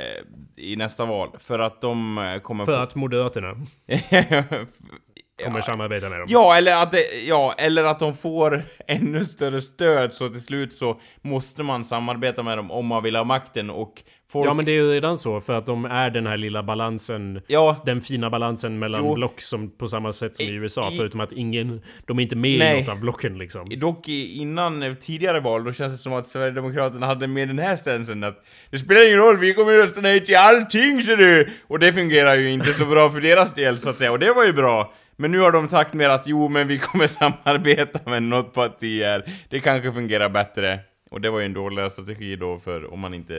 i 0.55 0.75
nästa 0.75 1.05
val, 1.05 1.29
för 1.39 1.59
att 1.59 1.81
de 1.81 2.39
kommer 2.43 2.65
för 2.65 2.75
få... 2.75 2.81
att 2.81 2.95
Moderaterna 2.95 3.55
kommer 5.45 5.61
samarbeta 5.61 6.09
med 6.09 6.19
dem. 6.19 6.27
Ja, 6.29 6.57
eller 6.57 6.81
att, 6.83 6.93
ja, 7.27 7.53
eller 7.57 7.83
att 7.83 7.99
de 7.99 8.13
får 8.17 8.63
ännu 8.87 9.25
större 9.25 9.61
stöd 9.61 10.13
så 10.13 10.29
till 10.29 10.41
slut 10.41 10.73
så 10.73 10.99
måste 11.21 11.63
man 11.63 11.85
samarbeta 11.85 12.43
med 12.43 12.57
dem 12.57 12.71
om 12.71 12.85
man 12.85 13.03
vill 13.03 13.15
ha 13.15 13.23
makten 13.23 13.69
och 13.69 13.93
folk... 14.31 14.47
Ja 14.49 14.53
men 14.53 14.65
det 14.65 14.71
är 14.71 14.75
ju 14.75 14.91
redan 14.91 15.17
så 15.17 15.41
för 15.41 15.53
att 15.53 15.65
de 15.65 15.85
är 15.85 16.09
den 16.09 16.27
här 16.27 16.37
lilla 16.37 16.63
balansen 16.63 17.41
Ja. 17.47 17.75
Den 17.85 18.01
fina 18.01 18.29
balansen 18.29 18.79
mellan 18.79 19.01
Jo. 19.05 19.13
block 19.13 19.41
som 19.41 19.77
på 19.77 19.87
samma 19.87 20.11
sätt 20.11 20.35
som 20.35 20.45
i 20.45 20.49
I- 20.49 20.53
USA 20.53 20.89
i- 20.91 20.97
förutom 20.97 21.19
att 21.19 21.31
ingen 21.31 21.81
De 22.05 22.19
är 22.19 22.23
inte 22.23 22.35
med 22.35 22.51
i 22.51 22.57
Nej. 22.59 22.79
något 22.79 22.89
av 22.89 22.99
blocken 22.99 23.37
liksom 23.37 23.69
Dock 23.79 24.07
i- 24.09 24.37
innan 24.37 24.95
tidigare 25.01 25.39
val, 25.39 25.63
då 25.63 25.73
känns 25.73 25.93
det 25.93 25.97
som 25.99 26.13
att 26.13 26.27
Sverigedemokraterna 26.27 27.05
hade 27.07 27.27
med 27.27 27.47
den 27.47 27.59
här 27.59 27.75
stansen 27.75 28.23
att 28.23 28.43
Det 28.71 28.79
spelar 28.79 29.07
ingen 29.07 29.19
roll, 29.19 29.37
vi 29.37 29.53
kommer 29.53 29.73
rösta 29.73 30.01
nej 30.01 30.25
till 30.25 30.35
allting 30.37 31.01
ser 31.01 31.17
du! 31.17 31.49
Och 31.67 31.79
det 31.79 31.93
fungerar 31.93 32.35
ju 32.35 32.51
inte 32.51 32.73
så 32.73 32.85
bra 32.85 33.09
för 33.09 33.21
deras 33.21 33.53
del 33.53 33.77
så 33.79 33.89
att 33.89 33.97
säga, 33.97 34.11
och 34.11 34.19
det 34.19 34.33
var 34.33 34.45
ju 34.45 34.53
bra. 34.53 34.93
Men 35.19 35.31
nu 35.31 35.39
har 35.39 35.51
de 35.51 35.67
sagt 35.67 35.93
mer 35.93 36.09
att 36.09 36.27
jo, 36.27 36.49
men 36.49 36.67
vi 36.67 36.79
kommer 36.79 37.07
samarbeta 37.43 37.99
med 38.09 38.23
något 38.23 38.53
parti 38.53 39.03
här. 39.03 39.23
Det 39.49 39.59
kanske 39.59 39.93
fungerar 39.93 40.29
bättre. 40.29 40.79
Och 41.09 41.21
det 41.21 41.29
var 41.29 41.39
ju 41.39 41.45
en 41.45 41.53
dålig 41.53 41.91
strategi 41.91 42.35
då 42.35 42.59
för 42.59 42.93
om 42.93 42.99
man 42.99 43.13
inte 43.13 43.33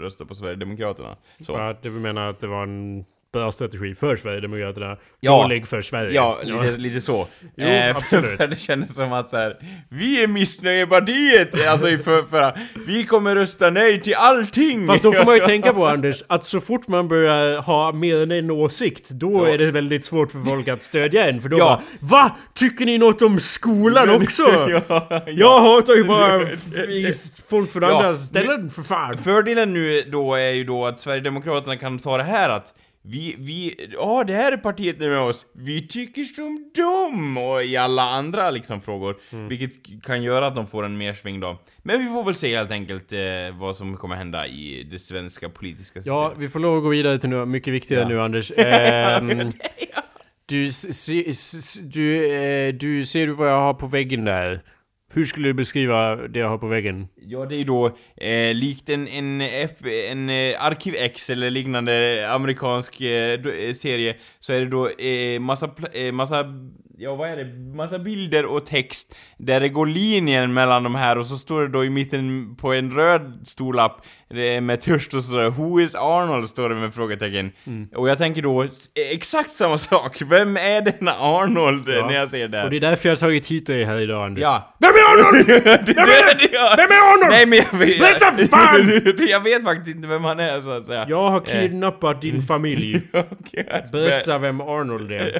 röstar 0.00 0.24
på 0.24 0.34
Sverigedemokraterna. 0.34 1.16
Så. 1.40 1.52
Ja, 1.52 1.76
du 1.82 1.90
menar 1.90 2.30
att 2.30 2.40
det 2.40 2.46
var 2.46 2.62
en 2.62 3.04
bra 3.34 3.52
strategi 3.52 3.94
för 3.94 4.16
Sverigedemokraterna 4.16 4.96
Ja. 5.20 5.42
Dålig 5.42 5.66
för 5.68 5.82
Sverige 5.82 6.10
Ja, 6.14 6.38
lite, 6.42 6.76
lite 6.76 7.00
så. 7.00 7.26
Jo, 7.56 7.64
Eh, 7.66 7.90
absolut. 7.96 8.36
För 8.36 8.46
det 8.46 8.56
kändes 8.56 8.94
som 8.94 9.12
att 9.12 9.30
så 9.30 9.36
här, 9.36 9.56
vi 9.88 10.22
är 10.22 10.26
missnöjepartiet! 10.26 11.68
Alltså 11.68 11.88
i 11.88 11.98
för, 11.98 12.22
för, 12.22 12.58
vi 12.86 13.04
kommer 13.04 13.34
rösta 13.36 13.70
nej 13.70 14.00
till 14.00 14.14
allting! 14.14 14.86
Fast 14.86 15.02
då 15.02 15.12
får 15.12 15.24
man 15.24 15.34
ju 15.34 15.40
tänka 15.44 15.72
på 15.74 15.86
Anders, 15.86 16.22
att 16.26 16.44
så 16.44 16.60
fort 16.60 16.88
man 16.88 17.08
börjar 17.08 17.58
ha 17.60 17.92
mer 17.92 18.22
än 18.22 18.30
en 18.32 18.50
åsikt, 18.50 19.10
då 19.10 19.48
Ja. 19.48 19.54
är 19.54 19.58
det 19.58 19.70
väldigt 19.70 20.04
svårt 20.04 20.32
för 20.32 20.38
folk 20.40 20.68
att 20.68 20.82
stödja 20.82 21.26
en. 21.26 21.40
För 21.40 21.48
då 21.48 21.58
Ja. 21.58 21.64
bara 22.00 22.18
Va? 22.24 22.36
Tycker 22.54 22.86
ni 22.86 22.98
något 22.98 23.22
om 23.22 23.40
skolan 23.40 24.10
också? 24.10 24.42
ja, 24.42 24.80
ja. 25.10 25.22
Jag 25.26 25.60
hatar 25.60 25.94
ju 25.94 26.04
bara 26.04 26.40
folk 27.48 27.72
från 27.72 27.84
andra 27.84 28.14
ställen 28.14 28.70
för 28.70 28.82
fan. 28.82 29.18
Fördelen 29.18 29.72
nu 29.72 30.02
då 30.12 30.34
är 30.34 30.50
ju 30.50 30.64
då 30.64 30.86
att 30.86 31.00
Sverigedemokraterna 31.00 31.76
kan 31.76 31.98
ta 31.98 32.16
det 32.16 32.22
här 32.22 32.50
att 32.50 32.72
vi, 33.06 33.34
vi, 33.38 33.74
ja 33.92 34.24
det 34.26 34.34
här 34.34 34.52
är 34.52 34.56
partiet 34.56 34.98
nu 35.00 35.08
med 35.08 35.18
oss, 35.20 35.46
vi 35.52 35.86
tycker 35.88 36.24
som 36.24 36.70
dem! 36.76 37.38
Och 37.38 37.64
i 37.64 37.76
alla 37.76 38.02
andra 38.02 38.50
liksom 38.50 38.80
frågor, 38.80 39.16
Mm. 39.32 39.48
vilket 39.48 40.02
kan 40.04 40.22
göra 40.22 40.46
att 40.46 40.54
de 40.54 40.66
får 40.66 40.84
en 40.84 40.98
mersving 40.98 41.40
då. 41.40 41.58
Men 41.82 42.00
vi 42.00 42.06
får 42.06 42.24
väl 42.24 42.34
se 42.34 42.56
helt 42.56 42.70
enkelt 42.70 43.12
eh, 43.12 43.18
vad 43.60 43.76
som 43.76 43.96
kommer 43.96 44.16
hända 44.16 44.46
i 44.46 44.86
det 44.90 44.98
svenska 44.98 45.48
politiska 45.48 45.98
systemet. 45.98 46.18
Ja, 46.20 46.32
vi 46.38 46.48
får 46.48 46.60
lov 46.60 46.76
att 46.76 46.82
gå 46.82 46.88
vidare 46.88 47.18
till 47.18 47.28
något 47.30 47.48
mycket 47.48 47.72
viktigare 47.74 48.02
Ja. 48.02 48.08
nu 48.08 48.20
Anders. 48.20 48.52
Ehm, 48.58 49.50
du, 50.46 50.72
se, 50.72 51.30
du, 51.82 52.32
eh, 52.34 52.74
du, 52.74 53.06
ser 53.06 53.26
du 53.26 53.32
vad 53.32 53.48
jag 53.50 53.60
har 53.60 53.74
på 53.74 53.86
väggen 53.86 54.24
där? 54.24 54.62
Hur 55.14 55.24
skulle 55.24 55.48
du 55.48 55.54
beskriva 55.54 56.16
det 56.16 56.40
jag 56.40 56.48
har 56.48 56.58
på 56.58 56.66
väggen? 56.66 57.08
Ja, 57.16 57.46
det 57.46 57.56
är 57.56 57.64
då 57.64 57.86
eh, 58.16 58.54
likt 58.54 58.88
en, 58.88 59.08
en, 59.08 59.40
F, 59.40 59.70
en 60.10 60.30
eh, 60.30 60.64
Arkiv 60.64 60.94
X 60.98 61.30
eller 61.30 61.50
liknande 61.50 62.26
amerikansk 62.30 63.00
eh, 63.00 63.32
eh, 63.32 63.72
serie 63.74 64.16
så 64.40 64.52
är 64.52 64.60
det 64.60 64.66
då 64.66 64.88
eh, 64.88 65.40
massa, 65.40 65.70
eh, 65.92 66.12
massa, 66.12 66.44
ja 66.98 67.14
vad 67.14 67.30
är 67.30 67.36
det, 67.36 67.74
massa 67.76 67.98
bilder 67.98 68.46
och 68.46 68.66
text 68.66 69.14
där 69.38 69.60
det 69.60 69.68
går 69.68 69.86
linjen 69.86 70.54
mellan 70.54 70.82
de 70.82 70.94
här 70.94 71.18
och 71.18 71.26
så 71.26 71.38
står 71.38 71.62
det 71.62 71.68
då 71.68 71.84
i 71.84 71.90
mitten 71.90 72.56
på 72.56 72.72
en 72.72 72.90
röd 72.90 73.40
stor 73.44 73.74
lapp 73.74 74.06
med 74.62 74.80
törst 74.80 75.14
och 75.14 75.24
sådär 75.24 75.50
Who 75.50 75.80
is 75.80 75.94
Arnold? 75.94 76.48
står 76.48 76.68
det 76.68 76.74
med 76.74 76.94
frågetecken. 76.94 77.52
Och 77.96 78.08
jag 78.08 78.18
tänker 78.18 78.42
då 78.42 78.66
exakt 79.12 79.50
samma 79.50 79.78
sak, 79.78 80.22
vem 80.26 80.56
är 80.56 80.80
denna 80.80 81.14
Arnold 81.14 81.88
eh, 81.88 81.94
Ja. 81.94 82.06
när 82.06 82.14
jag 82.14 82.28
ser 82.30 82.48
det 82.48 82.58
här? 82.58 82.64
Och 82.64 82.70
det 82.70 82.76
är 82.76 82.80
därför 82.80 83.08
jag 83.08 83.16
har 83.16 83.20
tagit 83.20 83.46
hit 83.50 83.66
dig 83.66 83.84
här 83.84 84.00
idag 84.00 84.24
Anders. 84.26 84.42
Ja. 84.42 84.74
Vem 84.80 84.90
är 84.90 85.12
Arnold? 85.12 85.46
Vem 85.46 86.08
är 86.08 86.76
Vem 86.76 86.90
är 86.90 87.12
Arnold? 87.14 87.30
Nej 87.30 87.46
men 87.46 87.58
jag 87.58 87.78
vet... 87.78 87.98
Berätta 88.00 88.48
fan! 88.56 89.02
jag 89.28 89.40
vet 89.40 89.64
faktiskt 89.64 89.96
inte 89.96 90.08
vem 90.08 90.24
han 90.24 90.40
är 90.40 90.60
så 90.60 90.70
att 90.70 90.86
säga. 90.86 91.06
Jag 91.08 91.28
har 91.28 91.40
kidnappat 91.40 92.22
din 92.22 92.42
familj. 92.42 93.00
Att- 93.70 93.90
Berätta 93.92 94.38
vem 94.38 94.60
Arnold 94.60 95.12
är. 95.12 95.34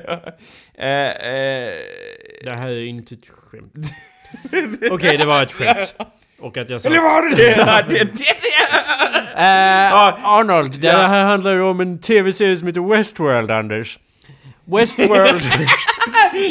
Eh, 0.79 1.09
eh, 1.09 1.71
Det 2.45 2.51
här 2.57 2.69
är 2.69 2.85
inte 2.85 3.15
ett 3.15 3.29
skämt. 3.29 3.75
Okej, 4.91 5.17
det 5.17 5.27
var 5.27 5.43
ett 5.43 5.53
skämt. 5.53 5.97
Och 6.41 6.57
att 6.57 6.71
jag 6.71 6.81
sa... 6.81 6.89
Eller 6.89 7.01
var 7.01 7.23
det 7.37 7.37
det? 7.89 8.25
Eh, 9.37 9.95
Arnold, 10.29 10.81
det 10.81 10.87
Ja. 10.89 11.07
här 11.07 11.25
handlar 11.25 11.53
ju 11.53 11.63
om 11.63 11.81
en 11.81 11.99
tv-serie 11.99 12.57
som 12.57 12.67
heter 12.67 12.81
Westworld, 12.97 13.51
Anders. 13.51 13.99
Westworld... 14.65 15.43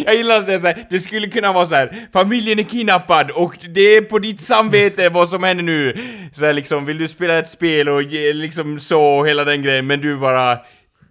Jag 0.06 0.16
gillar 0.16 0.38
att 0.40 0.48
det 0.48 0.54
är 0.54 0.60
så 0.60 0.68
här, 0.68 0.88
det 0.90 1.00
skulle 1.00 1.28
kunna 1.28 1.54
vara 1.54 1.66
så 1.66 1.76
här. 1.76 2.08
familjen 2.14 2.60
är 2.60 2.64
kidnappad 2.64 3.32
och 3.32 3.56
det 3.70 3.82
är 3.82 4.02
på 4.02 4.20
ditt 4.20 4.42
samvete 4.42 5.10
vad 5.10 5.30
som 5.30 5.44
händer 5.44 5.64
nu. 5.64 5.98
Så 6.34 6.46
här, 6.46 6.54
liksom, 6.54 6.86
vill 6.86 6.98
du 6.98 7.08
spela 7.08 7.38
ett 7.38 7.50
spel 7.50 7.90
och 7.90 8.04
ge, 8.04 8.34
liksom 8.34 8.80
så 8.80 9.04
och 9.04 9.28
hela 9.28 9.44
den 9.44 9.62
grejen, 9.64 9.88
men 9.88 10.02
du 10.02 10.18
bara... 10.18 10.58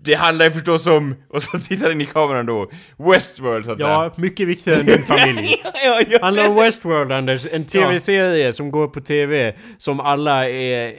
Det 0.04 0.14
handlar 0.14 0.44
ju 0.44 0.50
förstås 0.52 0.86
om... 0.86 1.14
Och 1.28 1.42
så 1.42 1.58
tittar 1.58 1.92
in 1.92 2.00
i 2.00 2.06
kameran 2.06 2.46
då. 2.46 2.70
Westworld 3.12 3.64
så 3.66 3.72
att 3.72 3.78
ja, 3.80 4.12
mycket 4.16 4.48
viktigare 4.48 4.80
än 4.80 4.86
din 4.86 5.02
familj. 5.02 5.46
säga. 5.46 5.72
ja, 5.84 6.02
ja, 6.08 6.18
handlar 6.22 6.48
om 6.48 6.54
Westworld, 6.54 7.12
Anders. 7.12 7.46
En 7.52 7.64
tv-serie 7.66 8.52
som 8.52 8.70
går 8.70 8.88
på 8.88 9.00
tv, 9.00 9.54
som 9.78 10.00
alla 10.00 10.48
är... 10.50 10.94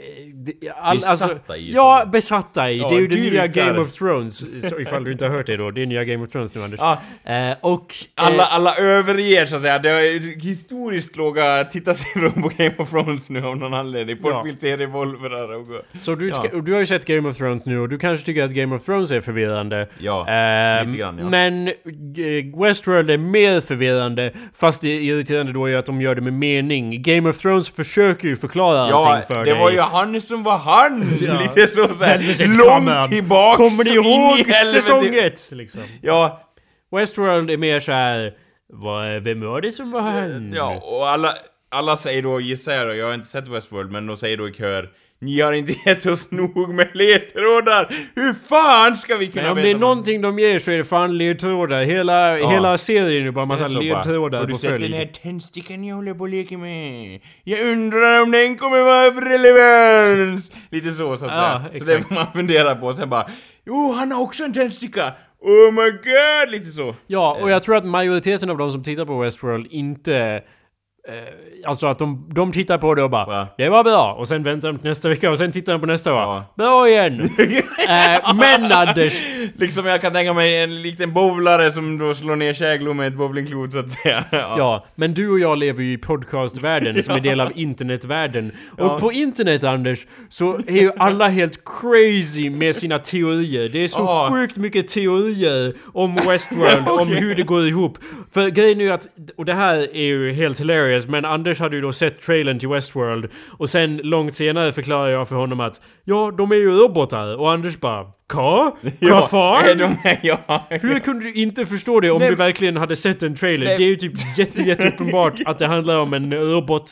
All, 0.82 0.98
Besatta 0.98 1.58
i, 1.58 1.72
Ja, 1.74 2.02
så. 2.06 2.10
besatta 2.10 2.72
i. 2.72 2.78
Ja, 2.80 2.89
det 2.89 2.96
är 2.96 3.00
ju 3.00 3.08
det 3.08 3.16
nya. 3.16 3.48
Game 3.48 3.80
of 3.80 3.92
Thrones. 3.94 4.70
Så 4.70 4.80
ifall 4.80 5.04
du 5.04 5.12
inte 5.12 5.26
har 5.26 5.32
hört 5.32 5.48
det 5.48 5.58
då. 5.58 5.72
Det 5.72 5.82
är 5.82 5.86
nya 5.86 6.04
Game 6.04 6.24
of 6.24 6.30
Thrones 6.32 6.56
nu, 6.56 6.63
Anders. 6.63 6.80
Ja. 6.80 7.02
Eh, 7.34 7.56
och... 7.62 7.96
eh, 8.20 8.26
Alla, 8.28 8.44
alla 8.44 8.76
överger 8.76 9.46
så 9.46 9.56
att 9.56 9.62
säga. 9.62 9.80
Det 9.80 9.89
är 9.89 10.42
historiskt 10.42 11.16
låga 11.16 11.63
tittarsiffror 11.63 12.30
på 12.30 12.52
Game 12.58 12.74
of 12.78 12.89
Thrones 12.89 13.30
nu 13.30 13.46
av 13.46 13.58
någon 13.58 13.74
anledning. 13.74 14.18
Folk 14.22 14.36
Ja. 14.36 14.44
vill 14.44 14.58
se 14.58 14.78
revolverar 14.78 15.56
och... 15.56 15.68
Så 16.02 16.16
du, 16.16 16.28
Ja. 16.30 16.44
du 16.63 16.74
har 16.74 16.80
ju 16.80 16.86
sett 16.86 17.06
Game 17.06 17.30
of 17.30 17.38
Thrones 17.38 17.66
nu 17.66 17.80
och 17.80 17.89
du 17.89 17.98
kanske 18.00 18.26
tycker 18.26 18.44
att 18.44 18.52
Game 18.52 18.76
of 18.76 18.84
Thrones 18.84 18.93
är 19.02 19.22
förvirrande. 19.22 19.88
Ja, 20.00 20.28
Ehm, 20.28 20.86
lite 20.86 20.98
grann, 20.98 21.18
ja. 21.18 21.30
Men 21.30 21.68
eh, 21.68 22.62
Westworld 22.62 23.12
är 23.12 23.18
mer 23.18 23.62
förvirrande, 23.62 24.32
fast 24.56 24.82
det 24.82 24.90
irriterande 25.04 25.54
då 25.54 25.70
är 25.70 25.78
att 25.78 25.86
de 25.86 26.02
gör 26.02 26.16
det 26.16 26.22
med 26.22 26.34
mening. 26.34 27.02
Game 27.02 27.30
of 27.30 27.38
Thrones 27.38 27.70
försöker 27.70 28.28
ju 28.28 28.36
förklara 28.36 28.90
Ja, 28.90 29.10
allting 29.14 29.28
för 29.28 29.46
det 29.46 29.52
dig. 29.52 29.60
var 29.60 29.72
ju 29.72 29.80
han 29.80 30.22
som 30.22 30.44
var 30.44 30.58
han! 30.58 31.04
Ja. 31.22 31.40
Lite 31.42 31.68
så 31.68 31.88
såhär, 31.88 32.58
långt 32.58 33.10
tillbaks! 33.10 33.58
Kommer 33.58 33.84
ni 33.84 33.92
ihåg 33.96 34.54
säsong 34.74 35.16
ett? 35.16 35.52
Liksom. 35.52 35.82
Ja, 36.02 36.50
Westworld 36.96 37.52
är 37.52 37.58
mer 37.58 37.80
så 37.80 37.92
här. 37.92 38.34
Vad, 38.74 39.24
vem 39.24 39.40
var 39.40 39.62
det 39.62 39.72
som 39.72 39.92
var 39.92 40.02
han? 40.02 40.54
ja, 40.56 40.82
och 40.84 41.08
alla, 41.10 41.30
alla 41.72 41.98
säger 41.98 42.22
då, 42.22 42.42
gissar 42.42 42.74
jag 42.74 42.88
då, 42.88 42.96
jag 42.96 43.06
har 43.06 43.14
inte 43.14 43.28
sett 43.28 43.48
Westworld, 43.48 43.92
men 43.92 44.08
de 44.08 44.18
säger 44.18 44.38
då 44.38 44.50
i 44.50 44.54
kör 44.54 44.89
ni 45.24 45.41
har 45.41 45.53
inte 45.53 45.74
gett 45.89 46.05
oss 46.05 46.32
nog 46.32 46.74
med 46.74 46.88
ledtrådar. 46.93 47.88
Hur 48.15 48.34
fan 48.49 48.95
ska 48.97 49.15
vi 49.17 49.28
kunna 49.28 49.41
Men 49.43 49.51
om 49.51 49.55
veta 49.57 49.67
det 49.67 49.71
är 49.74 49.80
någonting 49.80 50.21
de 50.21 50.39
ger 50.39 50.59
så 50.59 50.71
är 50.71 50.78
det 50.78 50.84
fan 50.84 51.17
ledtrådar. 51.17 51.82
Hela, 51.84 52.39
Ja. 52.39 52.49
hela 52.49 52.78
serien 52.78 53.28
är 53.28 53.32
bara 53.32 53.45
massa 53.45 53.67
ledtrådar 53.67 54.39
Har 54.39 54.47
du 54.47 54.53
på 54.53 54.59
sett 54.59 54.80
den 54.80 54.93
här 54.93 55.05
tändstickan 55.24 55.84
jag 55.84 55.95
håller 55.95 56.13
på 56.13 56.21
och 56.21 56.30
leker 56.30 56.57
med? 56.57 57.19
Jag 57.43 57.59
undrar 57.71 58.24
om 58.24 58.32
den 58.32 58.57
kommer 58.57 58.82
vara 58.82 59.07
av 59.07 59.21
relevans! 59.21 60.51
Lite 60.71 60.91
så 60.91 61.17
så 61.17 61.26
att 61.26 61.32
Ja, 61.32 61.61
säga. 61.71 61.80
Så 61.80 61.86
det 61.86 62.01
får 62.01 62.15
man 62.15 62.28
fundera 62.34 62.76
på. 62.76 62.93
Sen 62.93 63.09
bara, 63.09 63.28
jo 63.65 63.91
han 63.97 64.11
har 64.11 64.21
också 64.21 64.43
en 64.43 64.53
tändsticka! 64.53 65.13
Oh 65.41 65.71
my 65.74 65.91
god! 65.91 66.51
Lite 66.51 66.71
så. 66.71 66.95
Ja, 67.07 67.38
och 67.41 67.49
jag 67.51 67.63
tror 67.63 67.76
att 67.76 67.86
majoriteten 67.86 68.49
av 68.49 68.57
de 68.57 68.71
som 68.71 68.84
tittar 68.84 69.05
på 69.05 69.19
Westworld 69.19 69.67
inte... 69.69 70.41
Eh, 71.10 71.14
alltså 71.70 71.88
att 71.88 71.99
de, 71.99 72.30
de 72.36 72.51
tittar 72.51 72.78
på 72.78 72.95
det 72.95 73.04
och 73.04 73.10
bara 73.10 73.26
Va? 73.26 73.47
Det 73.58 73.70
var 73.70 73.84
bra! 73.84 74.14
Och 74.20 74.28
sen 74.28 74.43
väntar 74.43 74.72
de 74.72 74.80
till 74.80 74.89
nästa 74.89 75.10
vecka 75.10 75.32
och 75.32 75.38
sen 75.38 75.51
tittar 75.51 75.74
de 75.74 75.80
på 75.80 75.88
nästa 75.88 76.12
och 76.14 76.18
bara 76.18 76.36
Ja. 76.36 76.45
Bra 76.56 76.89
igen! 76.89 77.30
eh, 77.90 78.34
men 78.36 78.72
Anders! 78.72 79.26
liksom 79.58 79.86
jag 79.86 80.02
kan 80.02 80.14
tänka 80.14 80.34
mig 80.34 80.58
en 80.60 80.82
liten 80.82 81.14
bowlare 81.14 81.72
som 81.72 81.98
då 81.98 82.14
slår 82.14 82.36
ner 82.36 82.54
käglor 82.54 82.94
med 82.94 83.08
ett 83.08 83.14
bowlingklot 83.14 83.72
så 83.72 83.78
att 83.80 83.90
säga. 83.92 84.24
Ja, 84.32 84.86
men 84.96 85.14
du 85.14 85.30
och 85.30 85.40
jag 85.40 85.58
lever 85.58 85.84
ju 85.84 85.94
i 85.94 85.98
podcastvärlden 85.98 87.04
som 87.04 87.16
är 87.16 87.20
del 87.20 87.42
av 87.42 87.52
internetvärlden. 87.56 88.52
Och 88.78 88.86
Ja. 88.86 89.00
på 89.00 89.12
internet 89.12 89.64
Anders, 89.64 90.00
så 90.30 90.58
är 90.68 90.82
ju 90.82 90.92
alla 90.98 91.28
helt 91.30 91.60
crazy 91.66 92.50
med 92.50 92.76
sina 92.76 93.00
teorier. 93.00 93.70
Det 93.70 93.84
är 93.84 93.88
så 93.88 94.00
Ja. 94.00 94.30
sjukt 94.32 94.58
mycket 94.58 94.88
teorier 94.88 95.74
om 95.94 96.16
Westworld, 96.16 96.88
om 96.88 97.00
Okej. 97.00 97.16
hur 97.16 97.36
det 97.36 97.44
går 97.44 97.68
ihop. 97.68 97.98
För 98.34 98.50
grejen 98.50 98.80
är 98.82 98.86
ju 98.86 98.92
att, 98.92 99.08
och 99.38 99.46
det 99.46 99.54
här 99.54 99.96
är 99.96 100.04
ju 100.04 100.34
helt 100.34 100.60
hilarious, 100.60 101.08
men 101.08 101.26
Anders 101.26 101.60
hade 101.60 101.76
ju 101.76 101.82
då 101.82 101.94
sett 101.94 102.22
trailern 102.22 102.60
till 102.60 102.70
Westworld 102.70 103.30
och 103.58 103.70
sen 103.70 103.98
långt 103.98 104.36
senare 104.36 104.72
förklarar 104.74 105.08
jag 105.10 105.28
för 105.30 105.36
honom 105.36 105.60
att 105.60 105.82
ja, 106.04 106.32
de 106.38 106.52
är 106.52 106.56
ju 106.56 106.72
robotar. 106.72 107.38
Och 107.40 107.52
Anders 107.52 107.72
bara 107.80 108.05
Ka? 108.30 108.76
Vad 109.01 109.30
fan? 109.30 109.69
är 109.69 109.76
de 109.76 109.97
är, 110.03 110.19
ja. 110.24 110.67
Hur 110.69 110.99
kunde 110.99 111.26
du 111.26 111.34
inte 111.34 111.65
förstå 111.65 111.99
det 111.99 112.11
om 112.11 112.19
Nej. 112.19 112.30
du 112.30 112.36
verkligen 112.36 112.78
hade 112.78 112.95
sett 112.95 113.24
en 113.24 113.36
trailer? 113.36 113.65
Nej. 113.65 113.78
Det 113.78 113.84
är 113.84 113.88
ju 113.88 113.95
typ 113.95 114.38
jätte, 114.38 114.61
jätteuppenbart 114.61 115.34
att 115.45 115.59
det 115.59 115.67
handlar 115.67 115.99
om 115.99 116.13
en 116.13 116.34
robot 116.34 116.91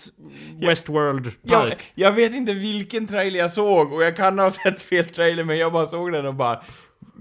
Westworld 0.67 1.31
Jag, 1.41 1.73
jag 1.95 2.11
vet 2.11 2.33
inte 2.33 2.53
vilken 2.53 3.07
trailer 3.07 3.39
jag 3.39 3.51
såg 3.51 3.93
och 3.93 4.03
jag 4.03 4.15
kan 4.15 4.39
ha 4.39 4.51
sett 4.51 4.81
fel 4.81 5.05
trailer 5.05 5.43
men 5.43 5.57
jag 5.57 5.71
bara 5.71 5.85
såg 5.85 6.11
den 6.11 6.25
och 6.25 6.35
bara... 6.35 6.63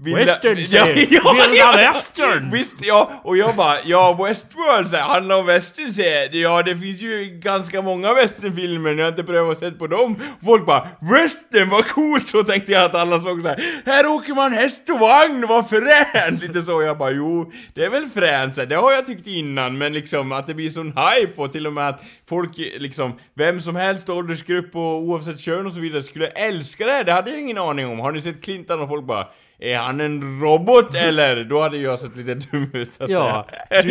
Vilda- 0.01 0.15
Western 0.17 0.57
ja, 0.57 0.87
ja, 1.09 1.33
Vilda 1.33 1.55
ja, 1.55 1.73
Western! 1.77 2.51
Visst, 2.51 2.85
ja, 2.85 3.11
och 3.23 3.37
jag 3.37 3.55
bara, 3.55 3.75
ja 3.85 4.25
Westworld 4.27 4.89
så 4.89 4.95
här, 4.95 5.03
handlar 5.03 5.37
om 5.37 5.45
western 5.45 5.93
säger. 5.93 6.35
Ja 6.35 6.63
det 6.63 6.77
finns 6.77 7.01
ju 7.01 7.39
ganska 7.43 7.81
många 7.81 8.13
westernfilmer, 8.13 8.93
jag 8.93 9.03
har 9.03 9.09
inte 9.09 9.23
prövat 9.23 9.57
sett 9.57 9.79
på 9.79 9.87
dem. 9.87 10.15
Folk 10.45 10.65
bara, 10.65 10.87
western 11.01 11.69
vad 11.69 11.87
coolt! 11.87 12.27
Så 12.27 12.43
tänkte 12.43 12.71
jag 12.71 12.83
att 12.83 12.95
alla 12.95 13.19
såg 13.19 13.41
så 13.41 13.47
här. 13.47 13.63
här 13.85 14.05
åker 14.07 14.33
man 14.33 14.53
häst 14.53 14.89
och 14.89 14.99
vagn, 14.99 15.45
vad 15.47 15.69
fränt! 15.69 16.41
Lite 16.41 16.61
så, 16.61 16.81
jag 16.81 16.97
bara, 16.97 17.11
jo, 17.11 17.51
det 17.75 17.85
är 17.85 17.89
väl 17.89 18.09
fränt 18.09 18.55
så 18.55 18.61
här, 18.61 18.67
det 18.67 18.75
har 18.75 18.91
jag 18.91 19.05
tyckt 19.05 19.27
innan, 19.27 19.77
men 19.77 19.93
liksom 19.93 20.31
att 20.31 20.47
det 20.47 20.53
blir 20.53 20.69
sån 20.69 20.87
hype 20.87 21.41
och 21.41 21.51
till 21.51 21.67
och 21.67 21.73
med 21.73 21.89
att 21.89 22.03
folk 22.29 22.57
liksom, 22.57 23.19
vem 23.35 23.61
som 23.61 23.75
helst, 23.75 24.09
åldersgrupp 24.09 24.75
och 24.75 25.01
oavsett 25.01 25.39
kön 25.39 25.67
och 25.67 25.73
så 25.73 25.79
vidare 25.79 26.03
skulle 26.03 26.27
älska 26.27 26.85
det 26.85 26.91
här, 26.91 27.03
det 27.03 27.11
hade 27.11 27.31
jag 27.31 27.41
ingen 27.41 27.57
aning 27.57 27.87
om. 27.87 27.99
Har 27.99 28.11
ni 28.11 28.21
sett 28.21 28.43
Clinton 28.43 28.79
och 28.81 28.89
folk 28.89 29.05
bara 29.05 29.27
är 29.61 29.75
han 29.75 30.01
en 30.01 30.41
robot 30.41 30.95
eller? 30.95 31.43
Då 31.43 31.61
hade 31.61 31.77
jag 31.77 31.99
sett 31.99 32.15
lite 32.15 32.33
dum 32.33 32.69
ut 32.73 32.91
så 32.93 33.03
att 33.03 33.09
Ja, 33.09 33.47
säga. 33.69 33.81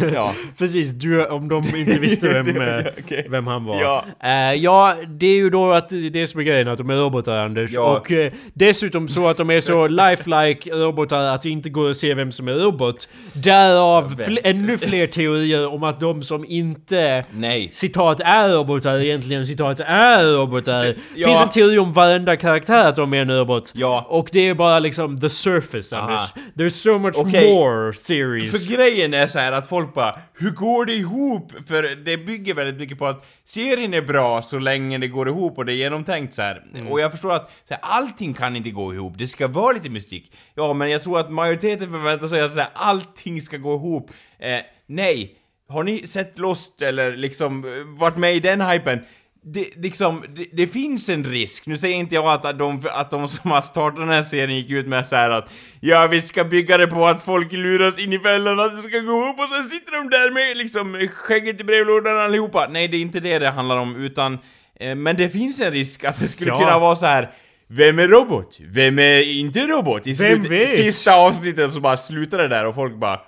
du, 0.00 0.10
ja. 0.14 0.32
precis. 0.58 0.90
Du, 0.92 1.26
om 1.26 1.48
de 1.48 1.62
inte 1.76 1.98
visste 1.98 2.28
vem, 2.28 2.60
eh, 2.68 2.84
Okej. 3.04 3.26
vem 3.30 3.46
han 3.46 3.64
var. 3.64 3.80
Ja. 3.82 4.04
Eh, 4.24 4.54
ja, 4.54 4.94
det 5.08 5.26
är 5.26 5.34
ju 5.36 5.50
då 5.50 5.72
att 5.72 5.88
det 6.12 6.26
som 6.26 6.40
är 6.40 6.44
grejen, 6.44 6.68
att 6.68 6.78
de 6.78 6.90
är 6.90 6.94
robotar 6.94 7.36
Anders. 7.38 7.70
Ja. 7.72 7.96
Och 7.96 8.12
eh, 8.12 8.32
dessutom 8.54 9.08
så 9.08 9.28
att 9.28 9.36
de 9.36 9.50
är 9.50 9.60
så 9.60 9.86
lifelike 9.88 10.70
robotar 10.70 11.18
att 11.24 11.42
det 11.42 11.50
inte 11.50 11.70
går 11.70 11.90
att 11.90 11.96
se 11.96 12.14
vem 12.14 12.32
som 12.32 12.48
är 12.48 12.52
robot. 12.52 13.08
Därav 13.32 14.14
fl- 14.20 14.38
ännu 14.44 14.78
fler 14.78 15.06
teorier 15.06 15.66
om 15.74 15.82
att 15.82 16.00
de 16.00 16.22
som 16.22 16.44
inte 16.48 17.24
Nej. 17.32 17.68
citat 17.72 18.20
är 18.20 18.48
robotar 18.48 18.98
egentligen 18.98 19.46
citat 19.46 19.80
är 19.86 20.24
robotar. 20.36 20.94
ja. 21.14 21.26
Finns 21.28 21.40
en 21.42 21.48
teori 21.48 21.78
om 21.78 21.92
varenda 21.92 22.36
karaktär 22.36 22.88
att 22.88 22.96
de 22.96 23.14
är 23.14 23.18
en 23.22 23.30
robot. 23.38 23.72
Ja. 23.74 24.06
Och 24.08 24.28
det 24.32 24.48
är 24.48 24.54
bara 24.54 24.78
liksom 24.78 25.19
the 25.20 25.30
surface 25.30 25.96
Aha. 25.96 26.06
Anders. 26.06 26.30
There's 26.54 26.82
so 26.82 26.98
much 26.98 27.14
Okej. 27.16 27.54
more 27.54 27.92
theories. 27.92 28.52
För 28.52 28.76
grejen 28.76 29.14
är 29.14 29.26
så 29.26 29.38
här 29.38 29.52
att 29.52 29.68
folk 29.68 29.94
bara 29.94 30.20
Hur 30.34 30.50
går 30.50 30.84
det 30.84 30.92
ihop? 30.92 31.52
För 31.66 31.82
det 31.82 32.16
bygger 32.16 32.54
väldigt 32.54 32.76
mycket 32.76 32.98
på 32.98 33.06
att 33.06 33.26
serien 33.44 33.94
är 33.94 34.02
bra 34.02 34.42
så 34.42 34.58
länge 34.58 34.98
det 34.98 35.08
går 35.08 35.28
ihop 35.28 35.58
och 35.58 35.66
det 35.66 35.72
är 35.72 35.76
genomtänkt 35.76 36.34
så 36.34 36.42
här. 36.42 36.62
Mm. 36.74 36.88
Och 36.88 37.00
jag 37.00 37.10
förstår 37.10 37.32
att 37.32 37.52
så 37.68 37.74
här, 37.74 37.80
allting 37.82 38.34
kan 38.34 38.56
inte 38.56 38.70
gå 38.70 38.94
ihop, 38.94 39.14
det 39.16 39.26
ska 39.26 39.48
vara 39.48 39.72
lite 39.72 39.90
mystik. 39.90 40.32
Ja, 40.54 40.72
men 40.72 40.90
jag 40.90 41.02
tror 41.02 41.20
att 41.20 41.30
majoriteten 41.30 41.90
förväntar 41.90 42.26
sig 42.28 42.40
att 42.40 42.52
så 42.52 42.58
här, 42.58 42.70
allting 42.74 43.40
ska 43.40 43.56
gå 43.56 43.74
ihop. 43.74 44.10
Eh, 44.38 44.60
nej. 44.86 45.36
Har 45.68 45.82
ni 45.82 46.06
sett 46.06 46.38
Lost 46.38 46.82
eller 46.82 47.16
liksom 47.16 47.64
eh, 47.64 47.98
varit 47.98 48.16
med 48.16 48.36
i 48.36 48.40
den 48.40 48.60
hypen? 48.60 49.00
Det, 49.42 49.76
liksom, 49.76 50.24
det, 50.36 50.44
det 50.52 50.66
finns 50.66 51.08
en 51.08 51.24
risk. 51.24 51.66
Nu 51.66 51.78
säger 51.78 51.96
inte 51.96 52.14
jag 52.14 52.26
att 52.46 52.58
de, 52.58 52.82
att 52.92 53.10
de 53.10 53.28
som 53.28 53.50
har 53.50 53.60
startat 53.60 53.96
den 54.00 54.08
här 54.08 54.22
serien 54.22 54.56
gick 54.58 54.70
ut 54.70 54.86
med 54.86 55.06
så 55.06 55.16
här 55.16 55.30
att 55.30 55.52
Ja, 55.80 56.06
vi 56.06 56.20
ska 56.20 56.44
bygga 56.44 56.78
det 56.78 56.86
på 56.86 57.06
att 57.06 57.22
folk 57.22 57.52
luras 57.52 57.98
in 57.98 58.12
i 58.12 58.18
fällan, 58.18 58.60
att 58.60 58.76
det 58.76 58.82
ska 58.82 58.98
gå 58.98 59.12
ihop 59.12 59.40
och 59.40 59.48
sen 59.48 59.64
sitter 59.64 59.92
de 59.92 60.10
där 60.10 60.30
med 60.30 60.56
liksom 60.56 61.08
skägget 61.14 61.60
i 61.60 61.64
brevlådan 61.64 62.18
allihopa. 62.18 62.66
Nej, 62.70 62.88
det 62.88 62.96
är 62.96 63.00
inte 63.00 63.20
det 63.20 63.38
det 63.38 63.50
handlar 63.50 63.76
om, 63.76 63.96
utan 63.96 64.38
eh, 64.80 64.94
Men 64.94 65.16
det 65.16 65.28
finns 65.30 65.60
en 65.60 65.72
risk 65.72 66.04
att 66.04 66.18
det 66.18 66.28
skulle 66.28 66.50
Ja. 66.50 66.58
kunna 66.58 66.78
vara 66.78 66.96
så 66.96 67.06
här 67.06 67.30
vem 67.68 67.98
är 67.98 68.08
robot? 68.08 68.58
Vem 68.60 68.98
är 68.98 69.38
inte 69.38 69.60
robot? 69.66 70.06
I 70.06 70.14
slut- 70.14 70.76
sista 70.76 71.14
avsnittet 71.14 71.72
så 71.72 71.80
bara 71.80 71.96
slutar 71.96 72.38
det 72.38 72.48
där 72.48 72.66
och 72.66 72.74
folk 72.74 72.94
bara 72.96 73.20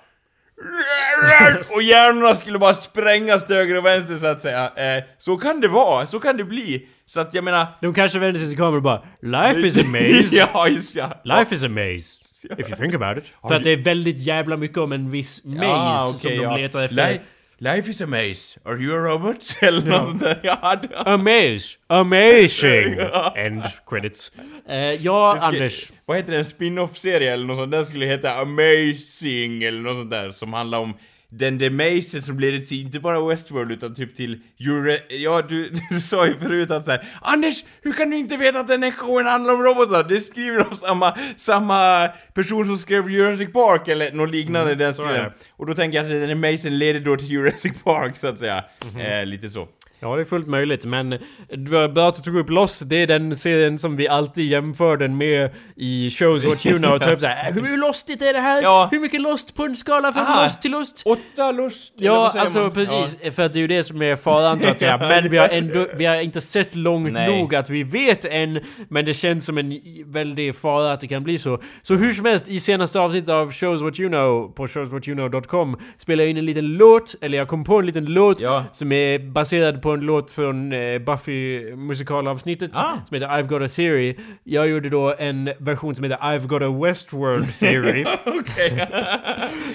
och 1.75 1.81
hjärnorna 1.83 2.35
skulle 2.35 2.59
bara 2.59 2.73
sprängas 2.73 3.45
till 3.45 3.55
höger 3.55 3.77
och 3.77 3.85
vänster 3.85 4.17
så 4.17 4.27
att 4.27 4.41
säga. 4.41 4.71
Eh, 4.97 5.03
så 5.17 5.37
kan 5.37 5.61
det 5.61 5.67
vara, 5.67 6.07
så 6.07 6.19
kan 6.19 6.37
det 6.37 6.43
bli. 6.43 6.87
Så 7.05 7.19
att 7.19 7.33
jag 7.33 7.43
menar... 7.43 7.67
De 7.81 7.93
kanske 7.93 8.19
vänder 8.19 8.39
sig 8.39 8.49
till 8.49 8.57
kameran 8.57 8.75
och 8.75 8.81
bara 8.81 9.03
Life 9.21 9.59
is 9.67 9.77
a 9.77 9.81
maze. 9.85 10.35
ja, 10.53 10.67
just 10.67 10.95
ja. 10.95 11.21
Life 11.23 11.55
is 11.55 11.63
a 11.65 11.69
maze. 11.69 12.19
If 12.57 12.69
you 12.69 12.75
think 12.77 12.93
about 12.93 13.17
it. 13.17 13.31
För 13.47 13.55
att 13.55 13.63
det 13.63 13.71
är 13.71 13.77
väldigt 13.77 14.19
jävla 14.19 14.57
mycket 14.57 14.77
om 14.77 14.91
en 14.91 15.09
viss 15.09 15.45
maze 15.45 15.65
Ah, 15.71 15.97
som 15.97 16.15
okej, 16.15 16.37
de 16.37 16.43
ja. 16.43 16.57
letar 16.57 16.83
efter. 16.83 17.19
Li- 17.63 17.75
Life 17.75 17.89
is 17.89 18.01
a 18.01 18.07
maze. 18.07 18.59
Are 18.65 18.77
you 18.83 18.93
a 18.95 18.99
robot? 19.13 19.57
Eller 19.61 19.81
något 19.81 20.03
sånt 20.03 20.19
där. 20.19 20.39
Ja, 20.43 20.75
det- 20.81 20.97
A 20.97 21.17
maze. 21.17 21.69
Amazing! 21.87 22.95
End 23.35 23.63
credits. 23.89 24.31
Eh, 24.69 24.77
ja, 24.77 25.35
ska- 25.37 25.47
Anders. 25.47 25.91
Vad 26.05 26.17
heter 26.17 26.31
det? 26.31 26.37
En 26.37 26.45
spin-off-serie 26.45 27.33
eller 27.33 27.45
något 27.45 27.57
sånt? 27.57 27.71
Den 27.71 27.85
skulle 27.85 28.05
heta 28.05 28.33
Amazing 28.35 29.63
eller 29.63 29.79
något 29.81 29.97
sånt 29.97 30.11
där 30.11 30.31
som 30.31 30.53
handlar 30.53 30.79
om 30.79 30.93
den 31.39 31.57
där 31.57 31.69
mazet 31.69 32.25
som 32.25 32.39
leder 32.39 32.59
till 32.59 32.81
inte 32.81 32.99
bara 32.99 33.27
Westworld 33.27 33.71
utan 33.71 33.95
typ 33.95 34.15
till 34.15 34.41
Eure... 34.59 34.97
Ja, 35.09 35.41
du, 35.41 35.69
du 35.89 35.99
sa 35.99 36.27
ju 36.27 36.39
förut 36.39 36.71
att 36.71 36.85
såhär 36.85 37.07
Anders, 37.21 37.63
hur 37.81 37.93
kan 37.93 38.09
du 38.09 38.17
inte 38.17 38.37
veta 38.37 38.59
att 38.59 38.67
den 38.67 38.83
här 38.83 38.91
showen 38.91 39.25
handlar 39.25 39.53
om 39.53 39.63
robotar? 39.63 40.03
Det 40.03 40.19
skriver 40.19 40.59
av 40.59 40.73
samma, 40.73 41.17
samma 41.37 42.07
person 42.33 42.65
som 42.65 42.77
skrev 42.77 43.09
Jurassic 43.09 43.53
Park 43.53 43.87
eller 43.87 44.11
något 44.11 44.31
liknande 44.31 44.75
den 44.75 44.83
Mm, 44.83 44.89
är 44.89 44.93
stilen. 44.93 45.31
Och 45.51 45.65
då 45.65 45.73
tänker 45.73 45.97
jag 45.97 46.05
att 46.05 46.11
den 46.11 46.27
här 46.27 46.51
mazen 46.51 46.77
leder 46.77 46.99
då 46.99 47.15
till 47.15 47.31
Jurassic 47.31 47.83
Park 47.83 48.17
så 48.17 48.27
att 48.27 48.39
säga. 48.39 48.63
Mhm. 48.85 49.01
Eh, 49.01 49.25
lite 49.25 49.49
så. 49.49 49.67
Ja, 50.03 50.15
det 50.15 50.21
är 50.21 50.25
fullt 50.25 50.47
möjligt, 50.47 50.85
men 50.85 51.17
bra 51.57 52.07
att 52.07 52.15
du 52.15 52.21
tog 52.21 52.35
upp 52.37 52.49
Lost. 52.49 52.81
Det 52.85 52.95
är 52.95 53.07
den 53.07 53.35
serien 53.35 53.77
som 53.77 53.95
vi 53.95 54.07
alltid 54.07 54.45
jämför 54.45 54.97
den 54.97 55.17
med 55.17 55.49
i 55.75 56.09
shows 56.11 56.43
what 56.49 56.65
you 56.65 56.77
know. 56.77 56.97
Typ 56.99 57.21
såhär, 57.21 57.51
hur 57.51 57.77
lostigt 57.77 58.21
är 58.21 58.33
det 58.33 58.39
här? 58.39 58.61
Ja. 58.61 58.87
Hur 58.91 58.99
mycket 58.99 59.21
Lost 59.21 59.55
på 59.55 59.63
en 59.65 59.75
skala 59.75 60.13
från 60.13 60.23
Aha. 60.23 60.43
Lost 60.43 60.61
till 60.61 60.71
Lost? 60.71 61.03
Åtta 61.05 61.51
lust, 61.51 61.93
eller 61.97 62.07
Ja, 62.07 62.33
alltså 62.37 62.59
man? 62.59 62.71
precis. 62.71 63.17
För 63.35 63.43
att 63.43 63.53
det 63.53 63.59
är 63.59 63.61
ju 63.61 63.67
det 63.67 63.83
som 63.83 64.01
är 64.01 64.15
faran 64.15 64.59
så 64.61 64.67
att 64.69 64.79
säga. 64.79 64.97
Men 65.09 65.29
vi 65.29 65.37
har 65.37 65.49
ändå, 65.49 65.87
vi 65.97 66.05
har 66.05 66.15
inte 66.21 66.41
sett 66.41 66.75
långt 66.75 67.11
Nej. 67.13 67.39
nog 67.39 67.55
att 67.55 67.69
vi 67.69 67.83
vet 67.83 68.25
än. 68.25 68.59
Men 68.89 69.05
det 69.05 69.13
känns 69.13 69.45
som 69.45 69.57
en 69.57 69.79
väldig 70.05 70.55
fara 70.55 70.93
att 70.93 70.99
det 70.99 71.07
kan 71.07 71.23
bli 71.23 71.37
så. 71.37 71.59
Så 71.81 71.95
hur 71.95 72.13
som 72.13 72.25
helst, 72.25 72.49
i 72.49 72.59
senaste 72.59 72.99
avsnittet 72.99 73.29
av 73.29 73.51
Shows 73.51 73.81
What 73.81 73.99
You 73.99 74.09
Know 74.09 74.51
på 74.55 74.67
showswhatyouKnow.com 74.67 75.77
spelar 75.97 76.23
jag 76.23 76.31
in 76.31 76.37
en 76.37 76.45
liten 76.45 76.65
låt, 76.73 77.15
eller 77.21 77.37
jag 77.37 77.47
kom 77.47 77.63
på 77.63 77.79
en 77.79 77.85
liten 77.85 78.05
låt 78.05 78.39
Ja. 78.39 78.63
som 78.71 78.91
är 78.91 79.19
baserad 79.19 79.81
på 79.81 79.92
en 79.93 79.99
låt 79.99 80.31
från 80.31 80.73
eh, 80.73 80.99
Buffy 80.99 81.75
musikalavsnittet 81.75 82.71
Ah. 82.73 82.93
som 83.07 83.15
heter 83.15 83.27
I've 83.27 83.47
Got 83.47 83.61
A 83.61 83.67
Theory. 83.75 84.15
Jag 84.43 84.67
gjorde 84.69 84.89
då 84.89 85.15
en 85.19 85.49
version 85.59 85.95
som 85.95 86.03
heter 86.03 86.17
I've 86.17 86.47
Got 86.47 86.61
A 86.61 86.69
Westworld 86.83 87.59
Theory. 87.59 88.05
Okej. 88.25 88.87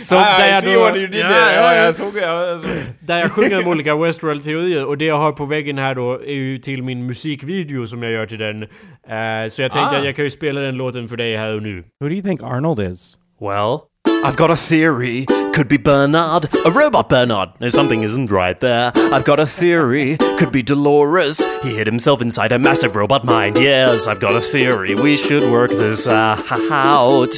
Så 0.03 0.17
ah, 0.17 0.39
där 0.39 0.49
jag 0.49 0.63
see 0.63 0.75
då- 0.75 0.81
what 0.81 0.97
you 0.97 1.07
did 1.07 1.21
Ja, 1.21 1.29
there. 1.29 1.41
ja, 1.41 1.53
Ja, 1.53 1.75
ja. 1.75 1.85
jag 1.85 1.97
såg 1.97 2.15
det. 2.15 2.21
Ja, 2.21 2.47
jag 2.47 2.61
såg 2.61 2.71
det. 2.71 2.83
Där 3.01 3.19
jag 3.21 3.33
sjunger 3.33 3.59
om 3.63 3.67
olika 3.69 3.97
Westworld-teorier 3.97 4.85
och 4.85 4.99
det 4.99 5.05
jag 5.05 5.19
har 5.19 5.33
på 5.33 5.45
väggen 5.47 5.79
här 5.79 5.95
då 5.95 6.13
är 6.25 6.33
ju 6.35 6.59
till 6.59 6.83
min 6.83 7.07
musikvideo 7.07 7.87
som 7.87 8.03
jag 8.03 8.13
gör 8.13 8.27
till 8.27 8.39
den. 8.39 8.63
Eh, 8.63 9.49
så 9.51 9.63
jag 9.63 9.73
tänkte 9.73 9.97
Ah. 9.97 9.99
att 9.99 10.05
jag 10.05 10.17
kan 10.17 10.25
ju 10.25 10.31
spela 10.31 10.61
den 10.61 10.75
låten 10.75 11.09
för 11.09 11.17
dig 11.17 11.37
här 11.37 11.57
och 11.57 11.63
nu. 11.63 11.85
Who 12.01 12.09
do 12.09 12.15
you 12.15 12.23
think 12.23 12.43
Arnold 12.43 12.81
is? 12.81 13.17
Well... 13.41 13.79
I've 14.25 14.37
got 14.37 14.51
a 14.51 14.57
theory. 14.57 15.27
Could 15.55 15.69
be 15.69 15.77
Bernard, 15.77 16.49
a 16.65 16.71
robot 16.71 17.09
Bernard. 17.09 17.51
No, 17.61 17.69
something 17.69 18.03
isn't 18.03 18.31
right 18.31 18.59
there. 18.59 18.93
I've 18.95 19.25
got 19.25 19.41
a 19.41 19.47
theory. 19.47 20.17
Could 20.39 20.53
be 20.53 20.63
Dolores. 20.63 21.45
He 21.63 21.77
hid 21.77 21.87
himself 21.87 22.21
inside 22.21 22.53
a 22.53 22.59
massive 22.59 22.95
robot 22.97 23.25
mind. 23.25 23.57
Yes, 23.57 24.07
I've 24.07 24.21
got 24.21 24.35
a 24.37 24.41
theory. 24.41 24.95
We 24.95 25.17
should 25.17 25.51
work 25.51 25.71
this 25.71 26.07
uh, 26.07 26.41
out. 26.71 27.31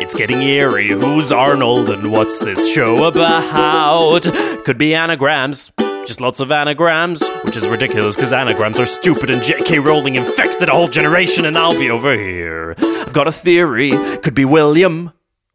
It's 0.00 0.14
getting 0.14 0.42
eerie. 0.42 0.90
Who's 0.90 1.32
Arnold 1.32 1.90
and 1.90 2.10
what's 2.10 2.38
this 2.38 2.68
show 2.72 3.04
about? 3.04 4.22
Could 4.64 4.78
be 4.78 4.94
anagrams. 4.94 5.70
Just 6.06 6.20
lots 6.20 6.40
of 6.40 6.52
anagrams, 6.52 7.26
which 7.44 7.56
is 7.56 7.66
ridiculous 7.66 8.14
because 8.14 8.32
anagrams 8.32 8.78
are 8.78 8.86
stupid 8.86 9.30
and 9.30 9.42
J.K. 9.42 9.78
Rowling 9.78 10.16
infected 10.16 10.68
a 10.68 10.72
whole 10.72 10.88
generation 10.88 11.46
and 11.46 11.56
I'll 11.56 11.78
be 11.78 11.90
over 11.90 12.16
here. 12.16 12.74
I've 12.78 13.12
got 13.12 13.26
a 13.26 13.32
theory. 13.32 13.90
Could 14.18 14.34
be 14.34 14.44
William. 14.44 15.12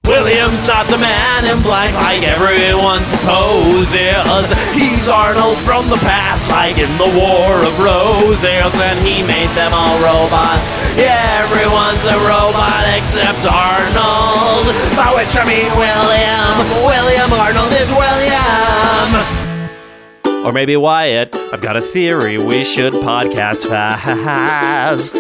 William's 0.10 0.66
not 0.66 0.90
the 0.90 0.98
man 0.98 1.46
in 1.46 1.62
black 1.62 1.94
like 1.94 2.26
everyone 2.26 3.06
supposes. 3.06 4.50
He's 4.74 5.08
Arnold 5.08 5.58
from 5.62 5.86
the 5.86 6.02
past, 6.02 6.50
like 6.50 6.82
in 6.82 6.90
the 6.98 7.14
War 7.14 7.62
of 7.62 7.78
Roses, 7.78 8.74
and 8.74 8.98
he 9.06 9.22
made 9.22 9.54
them 9.54 9.70
all 9.72 9.94
robots. 10.02 10.74
Yeah, 10.98 11.46
everyone's 11.46 12.02
a 12.10 12.18
robot 12.26 12.90
except 12.98 13.46
Arnold. 13.46 14.74
By 14.98 15.14
which 15.14 15.38
I 15.38 15.46
mean 15.46 15.70
William. 15.78 16.58
William 16.90 17.30
Arnold 17.30 17.72
is 17.78 17.90
William. 17.94 19.46
Or 20.44 20.52
maybe 20.52 20.76
Wyatt. 20.76 21.36
I've 21.54 21.62
got 21.62 21.78
a 21.78 21.82
theory 21.82 22.40
we 22.40 22.64
should 22.64 22.94
podcast 22.94 23.68
fast. 23.68 25.16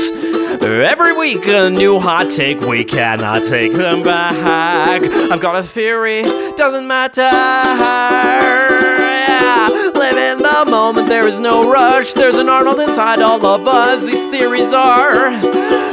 Every 0.51 1.13
week, 1.13 1.45
a 1.45 1.69
new 1.69 1.99
hot 1.99 2.31
take, 2.31 2.59
we 2.61 2.83
cannot 2.83 3.43
take 3.43 3.73
them 3.73 4.01
back. 4.01 5.03
I've 5.03 5.39
got 5.39 5.55
a 5.55 5.61
theory, 5.61 6.23
doesn't 6.55 6.87
matter. 6.87 7.21
Yeah. 7.21 8.49
Live 9.93 10.17
in 10.17 10.39
the 10.39 10.65
moment, 10.67 11.07
there 11.07 11.27
is 11.27 11.39
no 11.39 11.71
rush. 11.71 12.13
There's 12.13 12.37
an 12.37 12.49
Arnold 12.49 12.79
inside 12.79 13.21
all 13.21 13.45
of 13.45 13.67
us. 13.67 14.05
These 14.05 14.23
theories 14.31 14.73
are 14.73 15.29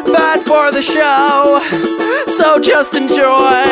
bad 0.07 0.43
for 0.43 0.73
the 0.73 0.81
show. 0.81 1.61
So 2.29 2.59
just 2.59 2.95
enjoy. 2.95 3.63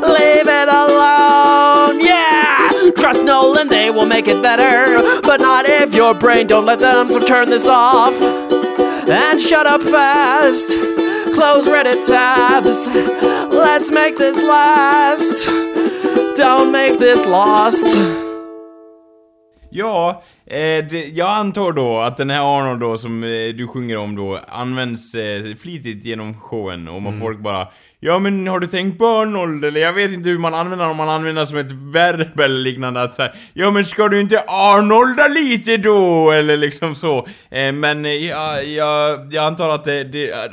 Leave 0.00 0.48
it 0.48 0.68
alone. 0.68 2.00
Yeah! 2.00 2.90
Trust 2.96 3.22
Nolan, 3.24 3.68
they 3.68 3.90
will 3.90 4.06
make 4.06 4.26
it 4.26 4.42
better. 4.42 5.20
But 5.22 5.40
not 5.40 5.66
if 5.68 5.94
your 5.94 6.14
brain 6.14 6.48
don't 6.48 6.66
let 6.66 6.80
them, 6.80 7.10
so 7.10 7.20
turn 7.24 7.48
this 7.48 7.68
off. 7.68 8.12
And 9.12 9.40
shut 9.40 9.66
up 9.66 9.82
fast. 9.82 10.68
Close 11.34 11.66
Reddit 11.66 12.06
tabs. 12.06 12.86
Let's 12.86 13.90
make 13.90 14.16
this 14.16 14.40
last. 14.40 15.46
Don't 16.36 16.70
make 16.70 17.00
this 17.00 17.26
lost. 17.26 18.29
Ja, 19.70 20.22
eh, 20.46 20.84
det, 20.90 21.08
jag 21.14 21.28
antar 21.28 21.72
då 21.72 22.00
att 22.00 22.16
den 22.16 22.30
här 22.30 22.58
Arnold 22.58 22.80
då 22.80 22.98
som 22.98 23.24
eh, 23.24 23.28
du 23.28 23.68
sjunger 23.68 23.96
om 23.96 24.16
då 24.16 24.40
används 24.48 25.14
eh, 25.14 25.54
flitigt 25.54 26.04
genom 26.04 26.40
showen 26.40 26.88
och 26.88 27.02
man 27.02 27.20
folk 27.20 27.38
bara 27.38 27.68
Ja 28.02 28.18
men 28.18 28.46
har 28.46 28.60
du 28.60 28.66
tänkt 28.66 28.98
på 28.98 29.06
Arnold? 29.06 29.64
Eller 29.64 29.80
jag 29.80 29.92
vet 29.92 30.10
inte 30.10 30.28
hur 30.28 30.38
man 30.38 30.54
använder 30.54 30.90
om 30.90 30.96
man 30.96 31.08
använder 31.08 31.44
som 31.44 31.58
ett 31.58 31.72
verb 31.72 32.40
eller 32.40 32.58
liknande 32.58 33.02
att 33.02 33.14
säga 33.14 33.32
Ja 33.54 33.70
men 33.70 33.84
ska 33.84 34.08
du 34.08 34.20
inte 34.20 34.44
Arnolda 34.46 35.28
lite 35.28 35.76
då? 35.76 36.30
Eller 36.30 36.56
liksom 36.56 36.94
så. 36.94 37.28
Eh, 37.50 37.72
men 37.72 38.04
eh, 38.04 38.12
jag, 38.12 38.66
jag, 38.66 39.34
jag 39.34 39.44
antar 39.44 39.68
att 39.68 39.84
det, 39.84 40.04
det, 40.04 40.50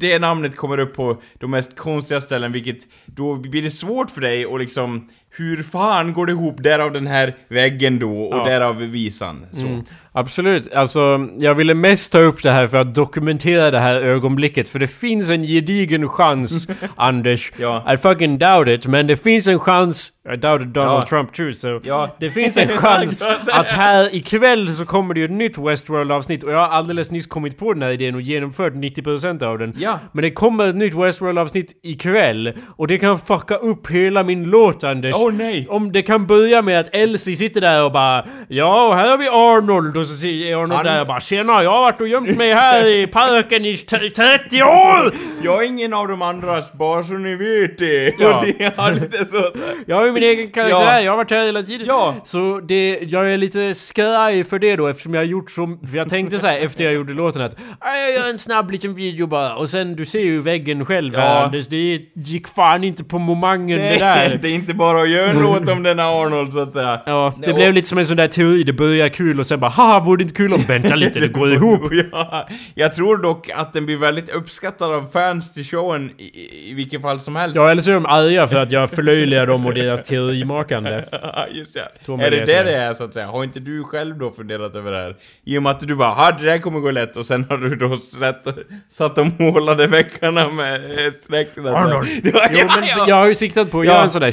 det, 0.00 0.18
namnet 0.18 0.56
kommer 0.56 0.78
upp 0.78 0.94
på 0.94 1.22
de 1.40 1.50
mest 1.50 1.76
konstiga 1.76 2.20
ställen 2.20 2.52
vilket 2.52 2.78
då 3.06 3.34
blir 3.34 3.62
det 3.62 3.70
svårt 3.70 4.10
för 4.10 4.20
dig 4.20 4.46
och 4.46 4.58
liksom 4.58 5.08
hur 5.36 5.62
fan 5.62 6.12
går 6.12 6.26
det 6.26 6.32
ihop? 6.32 6.56
Därav 6.62 6.92
den 6.92 7.06
här 7.06 7.34
väggen 7.48 7.98
då 7.98 8.20
och 8.22 8.36
Ja. 8.38 8.44
därav 8.44 8.76
visan. 8.76 9.46
Så. 9.52 9.66
Mm, 9.66 9.82
absolut. 10.12 10.74
Alltså, 10.74 11.28
jag 11.38 11.54
ville 11.54 11.74
mest 11.74 12.12
ta 12.12 12.18
upp 12.18 12.42
det 12.42 12.50
här 12.50 12.66
för 12.66 12.78
att 12.78 12.94
dokumentera 12.94 13.70
det 13.70 13.78
här 13.78 13.94
ögonblicket. 13.94 14.68
För 14.68 14.78
det 14.78 14.86
finns 14.86 15.30
en 15.30 15.42
gedigen 15.42 16.08
chans, 16.08 16.68
Anders. 16.96 17.52
Ja. 17.56 17.92
I 17.94 17.96
fucking 17.96 18.38
doubt 18.38 18.68
it, 18.68 18.86
men 18.86 19.06
det 19.06 19.16
finns 19.16 19.46
en 19.46 19.58
chans... 19.58 20.12
I 20.32 20.36
doubted 20.36 20.68
Donald 20.68 21.02
Ja. 21.02 21.06
Trump 21.08 21.32
too, 21.32 21.52
so... 21.52 21.80
Ja. 21.84 22.16
Det 22.20 22.30
finns 22.30 22.56
en 22.56 22.68
chans 22.78 23.28
att 23.52 23.70
här 23.70 24.14
ikväll 24.14 24.74
så 24.74 24.86
kommer 24.86 25.14
det 25.14 25.20
ju 25.20 25.26
ett 25.26 25.32
nytt 25.32 25.58
Westworld-avsnitt 25.58 26.42
och 26.44 26.52
jag 26.52 26.58
har 26.58 26.68
alldeles 26.68 27.10
nyss 27.10 27.26
kommit 27.26 27.58
på 27.58 27.72
den 27.72 27.82
här 27.82 27.90
idén 27.90 28.14
och 28.14 28.20
genomfört 28.20 28.72
90% 28.72 29.42
av 29.44 29.58
den. 29.58 29.74
Ja. 29.78 29.98
Men 30.12 30.22
det 30.22 30.30
kommer 30.30 30.66
ett 30.68 30.76
nytt 30.76 30.94
Westworld-avsnitt 30.94 31.72
ikväll 31.82 32.52
och 32.76 32.86
det 32.86 32.98
kan 32.98 33.18
fucka 33.18 33.56
upp 33.56 33.90
hela 33.90 34.22
min 34.22 34.44
låt, 34.44 34.84
Anders. 34.84 35.14
Åh 35.26 35.32
nej! 35.32 35.66
Om 35.70 35.92
det 35.92 36.02
kan 36.02 36.26
börja 36.26 36.62
med 36.62 36.80
att 36.80 36.88
Elsie 36.94 37.34
sitter 37.34 37.60
där 37.60 37.84
och 37.84 37.92
bara 37.92 38.24
Ja, 38.48 38.94
här 38.94 39.08
har 39.10 39.18
vi 39.18 39.28
Arnold 39.28 39.96
och 39.96 40.06
så 40.06 40.14
säger 40.14 40.54
Arnold 40.56 40.72
Han- 40.72 40.84
där 40.84 41.00
och 41.00 41.06
bara 41.06 41.20
Tjena, 41.20 41.62
jag 41.62 41.70
har 41.70 41.80
varit 41.80 42.00
och 42.00 42.08
gömt 42.08 42.36
mig 42.36 42.54
här 42.54 42.86
i 42.86 43.06
parken 43.06 43.64
i 43.64 43.76
t- 43.76 44.10
30 44.10 44.62
år! 44.62 45.14
Jag 45.44 45.62
är 45.64 45.66
ingen 45.66 45.94
av 45.94 46.08
de 46.08 46.22
andras, 46.22 46.72
bara 46.72 47.02
så 47.04 47.12
ni 47.12 47.36
vet 47.36 47.78
det. 47.78 48.14
Ja. 48.18 48.36
Och 48.38 48.44
det 48.44 48.64
är 48.64 48.94
lite 48.94 49.16
så. 49.24 49.24
så. 49.24 49.50
Jag 49.86 49.96
har 49.96 50.06
ju 50.06 50.12
min 50.12 50.22
egen 50.22 50.48
karaktär, 50.52 50.76
Ja. 50.94 51.00
jag 51.00 51.12
har 51.12 51.16
varit 51.16 51.30
här 51.30 51.44
hela 51.46 51.62
tiden. 51.62 51.86
Ja. 51.86 52.14
Så 52.24 52.60
det, 52.68 52.98
jag 53.02 53.32
är 53.32 53.36
lite 53.36 53.74
skraj 53.74 54.44
för 54.44 54.58
det 54.58 54.76
då 54.76 54.86
eftersom 54.88 55.14
jag 55.14 55.20
har 55.20 55.26
gjort 55.26 55.50
så... 55.50 55.78
För 55.90 55.96
jag 55.98 56.10
tänkte 56.10 56.38
så 56.38 56.46
här 56.46 56.58
efter 56.58 56.84
jag 56.84 56.92
gjorde 56.92 57.12
låten 57.12 57.42
att 57.42 57.56
"Ah, 57.80 57.94
jag 57.96 58.14
gör 58.24 58.30
en 58.30 58.38
snabb 58.38 58.70
liten 58.70 58.94
video 58.94 59.26
bara 59.26 59.56
och 59.56 59.68
sen 59.68 59.96
du 59.96 60.04
ser 60.04 60.20
ju 60.20 60.42
väggen 60.42 60.84
själv 60.86 61.14
Ja. 61.14 61.44
Anders. 61.44 61.66
Det 61.66 61.98
gick 62.14 62.48
fan 62.48 62.84
inte 62.84 63.04
på 63.04 63.18
momangen 63.18 63.78
det 63.78 63.84
Nej, 63.84 63.98
där. 63.98 64.38
det 64.42 64.48
är 64.48 64.52
inte 64.54 64.74
bara 64.74 65.02
att 65.02 65.08
göra 65.08 65.15
en 65.22 65.42
låt 65.42 65.68
om 65.68 65.82
den 65.82 65.98
här 65.98 66.22
Arnold 66.22 66.52
så 66.52 66.58
att 66.60 66.72
säga. 66.72 67.00
Ja, 67.06 67.34
det 67.46 67.52
blev 67.52 67.72
lite 67.72 67.88
som 67.88 67.98
en 67.98 68.06
sån 68.06 68.16
där 68.16 68.28
teori. 68.28 68.62
Det 68.62 68.72
börjar 68.72 69.08
kul 69.08 69.40
och 69.40 69.46
sen 69.46 69.60
bara 69.60 69.70
haha, 69.70 70.00
vore 70.00 70.16
det 70.18 70.22
inte 70.22 70.34
kul 70.34 70.52
om 70.54 70.60
vänta 70.68 70.94
lite, 70.94 71.20
det 71.20 71.28
går 71.28 71.52
ihop. 71.52 71.80
Ja, 72.12 72.48
jag 72.74 72.92
tror 72.94 73.16
dock 73.22 73.50
att 73.54 73.72
den 73.72 73.86
blir 73.86 73.96
väldigt 73.96 74.28
uppskattad 74.28 74.92
av 74.94 75.08
fans 75.12 75.54
till 75.54 75.64
showen 75.64 76.10
i, 76.18 76.70
i, 76.70 76.74
vilket 76.74 77.02
fall 77.02 77.20
som 77.20 77.36
helst. 77.36 77.56
Ja, 77.56 77.70
eller 77.70 77.82
så 77.82 77.90
är 77.90 77.94
de 77.94 78.06
arga 78.06 78.48
för 78.48 78.56
att 78.56 78.70
jag 78.70 78.90
förlöjligar 78.90 79.46
dem 79.46 79.66
och 79.66 79.74
deras 79.74 80.02
teorimakande. 80.02 81.04
Ja, 81.12 81.46
Just 81.52 81.76
ja. 82.06 82.14
Är 82.22 82.30
det 82.30 82.36
det, 82.36 82.44
det 82.62 82.72
jag. 82.72 82.82
är 82.82 82.94
så 82.94 83.04
att 83.04 83.14
säga? 83.14 83.26
Har 83.26 83.44
inte 83.44 83.60
du 83.60 83.84
själv 83.84 84.18
då 84.18 84.30
funderat 84.30 84.76
över 84.76 84.92
det 84.92 84.98
här? 84.98 85.16
I 85.44 85.58
och 85.58 85.62
med 85.62 85.70
att 85.72 85.80
du 85.80 85.94
bara 85.94 86.08
ha 86.14 86.30
det 86.32 86.44
där 86.44 86.58
kommer 86.58 86.80
gå 86.80 86.90
lätt” 86.90 87.16
och 87.16 87.26
sen 87.26 87.46
har 87.50 87.56
du 87.58 87.76
då 87.76 87.96
slätt, 87.96 88.46
satt 88.90 89.18
och 89.18 89.26
målade 89.40 89.86
väggarna 89.86 90.48
med 90.48 90.74
eh, 90.84 91.12
streck. 91.22 91.48
Arnold. 91.58 92.08
Ja, 92.08 92.20
Jo, 92.24 92.30
ja, 92.58 92.66
men 92.76 92.84
ja. 92.96 93.04
jag 93.08 93.16
har 93.16 93.26
ju 93.26 93.34
siktat 93.34 93.70
på 93.70 93.80
att 93.80 93.86
Ja. 93.86 93.92
göra 93.92 94.02
en 94.04 94.10
sån 94.10 94.20
där 94.20 94.30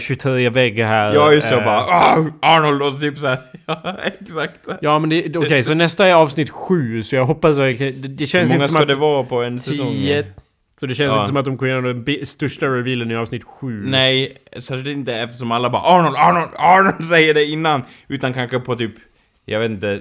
23-vägg 0.75 0.85
här. 0.85 1.13
Ja 1.15 1.31
just 1.31 1.47
så 1.47 1.55
eh, 1.55 1.65
bara 1.65 1.77
"Ah, 1.79 2.25
Arnold 2.41 2.81
och 2.81 2.99
typ 2.99 3.17
såhär. 3.17 3.37
Ja 3.65 3.95
exakt. 4.03 4.59
Ja, 4.81 4.99
men 4.99 5.09
okej, 5.37 5.63
så 5.63 5.73
nästa 5.83 6.07
är 6.07 6.13
avsnitt 6.13 6.49
7, 6.49 7.03
så 7.03 7.15
jag 7.15 7.25
hoppas 7.25 7.57
verkligen... 7.57 8.01
Det, 8.01 8.07
det 8.07 8.21
Hur 8.21 8.25
känns 8.27 8.49
många 8.49 8.55
inte 8.55 8.67
som 8.67 8.75
ska 8.75 8.81
att... 8.81 8.87
det 8.87 8.95
vara 8.95 9.23
på 9.23 9.43
en 9.43 9.59
säsong? 9.59 9.87
10... 9.91 10.25
Så 10.79 10.85
det 10.85 10.95
känns 10.95 11.11
Ja. 11.13 11.15
inte 11.17 11.27
som 11.27 11.37
att 11.37 11.45
de 11.45 11.57
kommer 11.57 11.71
göra 11.71 11.93
den 11.93 12.25
största 12.25 12.65
revealen 12.67 13.11
i 13.11 13.15
avsnitt 13.15 13.43
7. 13.43 13.83
Nej, 13.87 14.37
är 14.51 14.87
inte 14.87 15.13
eftersom 15.15 15.51
alla 15.51 15.69
bara 15.69 15.81
Arnold, 15.81 16.15
Arnold, 16.15 16.49
Arnold 16.55 17.05
säger 17.09 17.33
det 17.33 17.45
innan. 17.45 17.83
Utan 18.07 18.33
kanske 18.33 18.59
på 18.59 18.75
typ, 18.75 18.91
jag 19.45 19.59
vet 19.59 19.71
inte, 19.71 19.99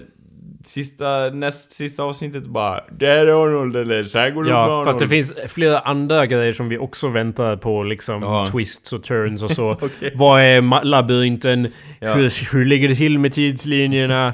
sista, 0.67 1.31
näst 1.33 1.73
sista 1.73 2.03
avsnittet 2.03 2.45
bara 2.45 2.81
Där 2.99 3.27
är 3.27 3.45
Arnold 3.47 3.77
eller 3.77 4.05
så 4.05 4.19
här 4.19 4.31
går 4.31 4.45
det 4.45 4.51
Ja, 4.51 4.65
Arnold. 4.65 4.87
fast 4.87 4.99
det 4.99 5.09
finns 5.09 5.35
flera 5.49 5.79
andra 5.79 6.27
grejer 6.27 6.53
som 6.53 6.69
vi 6.69 6.79
också 6.79 7.09
väntar 7.09 7.57
på, 7.57 7.83
liksom 7.83 8.23
Ja. 8.23 8.47
twists 8.47 8.93
och 8.93 9.03
turns 9.05 9.43
och 9.43 9.51
så. 9.51 9.71
Okej. 9.81 10.13
Vad 10.15 10.41
är 10.43 10.85
labyrinten? 10.85 11.69
Ja. 12.01 12.15
Hur, 12.15 12.53
hur 12.55 12.65
ligger 12.65 12.89
det 12.89 12.95
till 12.95 13.19
med 13.19 13.33
tidslinjerna? 13.33 14.27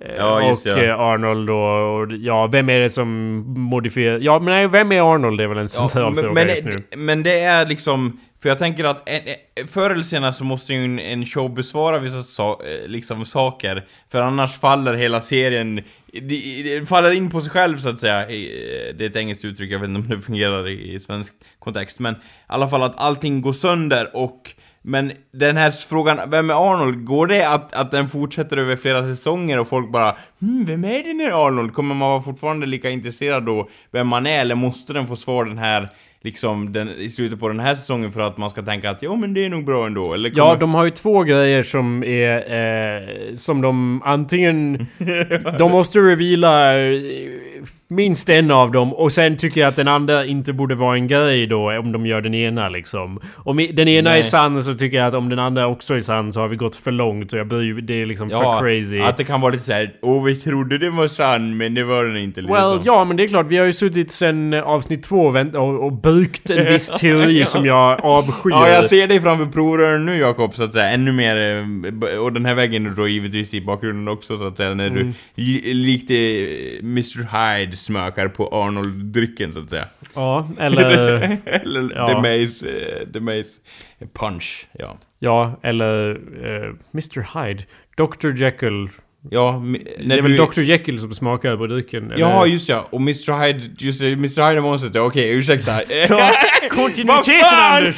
Eh, 0.00 0.14
Ja, 0.18 0.48
just 0.48 0.66
och 0.66 0.72
ja. 0.72 0.82
eh, 0.82 1.00
Arnold 1.00 1.50
och, 1.50 2.00
och 2.00 2.12
ja, 2.12 2.46
vem 2.46 2.68
är 2.70 2.80
det 2.80 2.90
som 2.90 3.08
modifierar? 3.60 4.18
Ja, 4.22 4.38
men 4.38 4.54
nej, 4.54 4.66
vem 4.68 4.92
är 4.92 5.14
Arnold? 5.14 5.38
Det 5.40 5.44
är 5.44 5.48
väl 5.48 5.58
en 5.58 5.68
central 5.68 6.12
Ja, 6.16 6.22
fråga 6.22 6.34
men, 6.34 6.48
just 6.48 6.64
nu. 6.64 6.76
men 6.96 7.22
det 7.22 7.40
är 7.40 7.66
liksom, 7.66 8.20
för 8.46 8.50
jag 8.50 8.58
tänker 8.58 8.84
att 8.84 9.08
en, 9.08 9.22
förr 9.68 9.90
eller 9.90 10.02
senare 10.02 10.32
så 10.32 10.44
måste 10.44 10.74
ju 10.74 10.84
en, 10.84 10.98
en 10.98 11.26
show 11.26 11.54
besvara 11.54 11.98
vissa 11.98 12.22
so 12.22 12.62
eh, 12.62 12.88
liksom 12.88 13.26
saker, 13.26 13.86
för 14.10 14.20
annars 14.20 14.58
faller 14.58 14.94
hela 14.94 15.20
serien, 15.20 15.80
det, 16.12 16.78
de 16.78 16.86
faller 16.86 17.10
in 17.10 17.30
på 17.30 17.40
sig 17.40 17.50
själv 17.50 17.78
så 17.78 17.88
att 17.88 18.00
säga. 18.00 18.26
Det 18.26 19.00
är 19.00 19.10
ett 19.10 19.16
engelskt 19.16 19.44
uttryck, 19.44 19.72
jag 19.72 19.78
vet 19.78 19.88
inte 19.88 20.00
om 20.00 20.08
det 20.08 20.22
fungerar 20.22 20.68
i, 20.68 20.94
i 20.94 21.00
svensk 21.00 21.34
kontext, 21.58 22.00
men 22.00 22.14
i 22.14 22.18
alla 22.46 22.68
fall 22.68 22.82
att 22.82 23.00
allting 23.00 23.40
går 23.40 23.52
sönder 23.52 24.16
och 24.16 24.54
men 24.88 25.12
den 25.32 25.56
här 25.56 25.70
frågan, 25.70 26.30
vem 26.30 26.50
är 26.50 26.72
Arnold? 26.72 27.04
Går 27.04 27.26
det 27.26 27.48
att, 27.48 27.72
att 27.72 27.90
den 27.90 28.08
fortsätter 28.08 28.56
över 28.56 28.76
flera 28.76 29.02
säsonger 29.02 29.58
och 29.58 29.68
folk 29.68 29.92
bara 29.92 30.16
hmm, 30.40 30.64
vem 30.64 30.84
är 30.84 31.02
den 31.02 31.20
här 31.20 31.46
Arnold? 31.46 31.74
Kommer 31.74 31.94
man 31.94 32.08
vara 32.08 32.22
fortfarande 32.22 32.66
lika 32.66 32.90
intresserad 32.90 33.46
då 33.46 33.68
vem 33.90 34.08
man 34.08 34.26
är? 34.26 34.40
Eller 34.40 34.54
måste 34.54 34.92
den 34.92 35.06
få 35.06 35.16
svar 35.16 35.44
den 35.44 35.58
här, 35.58 35.88
liksom, 36.26 36.72
den, 36.72 36.88
i 36.88 37.10
slutet 37.10 37.40
på 37.40 37.48
den 37.48 37.60
här 37.60 37.74
säsongen 37.74 38.12
för 38.12 38.20
att 38.20 38.36
man 38.36 38.50
ska 38.50 38.62
tänka 38.62 38.90
att 38.90 39.02
jo 39.02 39.16
men 39.16 39.34
det 39.34 39.44
är 39.44 39.50
nog 39.50 39.64
bra 39.64 39.86
ändå? 39.86 40.14
Eller 40.14 40.30
kommer... 40.30 40.42
Ja, 40.42 40.56
de 40.56 40.74
har 40.74 40.84
ju 40.84 40.90
två 40.90 41.22
grejer 41.22 41.62
som 41.62 42.04
är... 42.04 42.36
Eh, 42.36 43.34
som 43.34 43.60
de 43.60 44.02
antingen... 44.04 44.86
de 45.58 45.70
måste 45.70 45.98
reveala... 45.98 46.72
Minst 47.88 48.28
en 48.28 48.50
av 48.50 48.72
dem 48.72 48.94
och 48.94 49.12
sen 49.12 49.36
tycker 49.36 49.60
jag 49.60 49.68
att 49.68 49.76
den 49.76 49.88
andra 49.88 50.24
inte 50.24 50.52
borde 50.52 50.74
vara 50.74 50.94
en 50.96 51.06
grej 51.06 51.46
då 51.46 51.78
om 51.78 51.92
de 51.92 52.06
gör 52.06 52.20
den 52.20 52.34
ena 52.34 52.68
liksom. 52.68 53.20
Om 53.36 53.56
den 53.72 53.88
ena 53.88 54.10
Nej. 54.10 54.18
är 54.18 54.22
sann 54.22 54.62
så 54.62 54.74
tycker 54.74 54.96
jag 54.96 55.06
att 55.06 55.14
om 55.14 55.28
den 55.28 55.38
andra 55.38 55.66
också 55.66 55.94
är 55.94 56.00
sann 56.00 56.32
så 56.32 56.40
har 56.40 56.48
vi 56.48 56.56
gått 56.56 56.76
för 56.76 56.90
långt 56.90 57.32
och 57.32 57.38
jag 57.38 57.46
bryr, 57.48 57.74
det 57.74 58.02
är 58.02 58.06
liksom 58.06 58.30
för 58.30 58.60
crazy. 58.60 59.00
att 59.00 59.16
det 59.16 59.24
kan 59.24 59.40
vara 59.40 59.52
lite 59.52 59.64
såhär, 59.64 59.92
åh 60.02 60.24
vi 60.24 60.36
trodde 60.36 60.78
det 60.78 60.90
var 60.90 61.06
sann 61.06 61.56
men 61.56 61.74
det 61.74 61.84
var 61.84 62.04
den 62.04 62.16
inte 62.16 62.40
liksom. 62.40 62.56
Well, 62.70 62.80
ja 62.84 63.04
men 63.04 63.16
det 63.16 63.24
är 63.24 63.28
klart, 63.28 63.46
vi 63.48 63.56
har 63.56 63.66
ju 63.66 63.72
suttit 63.72 64.10
sen 64.10 64.54
avsnitt 64.54 65.02
två 65.02 65.20
och, 65.54 65.84
och, 65.86 65.92
byggt 65.92 66.50
en 66.50 66.64
viss 66.72 66.88
teori 67.00 67.44
som 67.44 67.66
jag 67.66 68.00
avskyr. 68.04 68.50
Ja, 68.50 68.68
jag 68.68 68.84
ser 68.84 69.06
dig 69.06 69.20
framför 69.20 69.46
provrören 69.46 70.06
nu 70.06 70.18
Jakob, 70.18 70.54
så 70.54 70.64
att 70.64 70.72
säga. 70.72 70.88
Ännu 70.90 71.12
mer, 71.12 71.36
eh, 71.36 72.18
och 72.18 72.32
den 72.32 72.44
här 72.46 72.54
väggen 72.54 72.94
då 72.96 73.08
givetvis 73.08 73.54
i 73.54 73.60
bakgrunden 73.60 74.08
också 74.08 74.38
så 74.38 74.46
att 74.46 74.56
säga, 74.56 74.74
när 74.74 74.86
Mm. 74.86 75.06
du 75.34 75.42
li- 75.42 75.74
likt 75.74 76.10
Mr 76.82 77.22
Hyde 77.58 77.75
smakar 77.76 78.28
på 78.28 78.46
Arnold-drycken 78.46 79.52
så 79.52 79.58
att 79.58 79.70
säga. 79.70 79.86
Ja, 80.14 80.48
eller... 80.58 81.38
Eller 81.46 81.96
Ja. 81.96 82.06
The 82.06 82.14
Maze, 82.14 82.68
eh, 82.68 83.08
The 83.12 83.20
Maze 83.20 83.60
Punch, 84.12 84.68
ja. 84.72 84.96
ja, 85.18 85.60
eller 85.62 86.10
eh, 86.44 86.74
Mr 86.94 87.44
Hyde. 87.44 87.62
Dr 87.96 88.30
Jekyll. 88.36 88.88
Ja, 89.30 89.62
mi- 89.64 89.84
Det 89.98 90.04
när 90.06 90.18
är 90.18 90.22
väl. 90.22 90.36
Dr 90.36 90.60
Jekyll 90.60 91.00
som 91.00 91.14
smakar 91.14 91.56
på 91.56 91.66
drycken? 91.66 92.04
eller? 92.06 92.18
Ja, 92.20 92.46
just 92.46 92.68
ja. 92.68 92.86
Och 92.90 93.00
Mr 93.00 93.42
Hyde, 93.46 93.60
just 93.78 94.00
det, 94.00 94.06
Mr 94.12 94.48
Hyde 94.48 94.58
är 94.58 94.60
monstret, 94.60 94.96
okej, 94.96 95.30
ursäkta. 95.30 95.72
kontinuiteten, 96.70 97.48
Anders! 97.52 97.96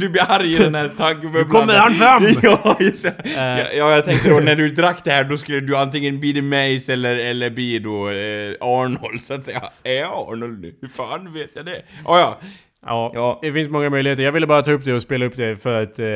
Du 0.00 0.08
blir 0.08 0.22
arg 0.30 0.54
i 0.54 0.58
den 0.58 0.74
här 0.74 0.90
taggbubblan. 0.96 1.42
Nu 1.42 1.48
kommer 1.48 1.74
han 1.78 1.94
fram! 1.94 2.22
Ja, 2.42 2.76
just. 2.80 3.04
Ja, 3.36 3.58
ja, 3.76 3.90
jag 3.94 4.04
tänkte 4.04 4.28
då 4.30 4.40
när 4.40 4.56
du 4.56 4.68
drack 4.68 5.04
det 5.04 5.10
här, 5.10 5.24
då 5.24 5.36
skulle 5.36 5.60
du 5.60 5.76
antingen 5.76 6.20
bli 6.20 6.32
The 6.32 6.42
Maze 6.42 6.92
eller, 6.92 7.18
eller 7.18 7.50
bli 7.50 7.78
då 7.78 8.08
eh, 8.10 8.52
Arnold, 8.60 9.20
så 9.22 9.34
att 9.34 9.44
säga. 9.44 9.62
Är 9.84 9.92
jag 9.94 10.12
Arnold 10.32 10.60
nu? 10.60 10.74
Hur 10.80 10.88
fan 10.88 11.32
vet 11.32 11.50
jag 11.54 11.64
det? 11.64 11.82
Oh, 12.04 12.18
ja, 12.18 12.38
Ja, 12.86 13.10
Ja. 13.14 13.38
det 13.42 13.52
finns 13.52 13.68
många 13.68 13.90
möjligheter. 13.90 14.22
Jag 14.22 14.32
ville 14.32 14.46
bara 14.46 14.62
ta 14.62 14.72
upp 14.72 14.84
det 14.84 14.92
och 14.94 15.02
spela 15.02 15.24
upp 15.26 15.36
det 15.36 15.56
för 15.62 15.82
att 15.82 15.98
eh, 15.98 16.06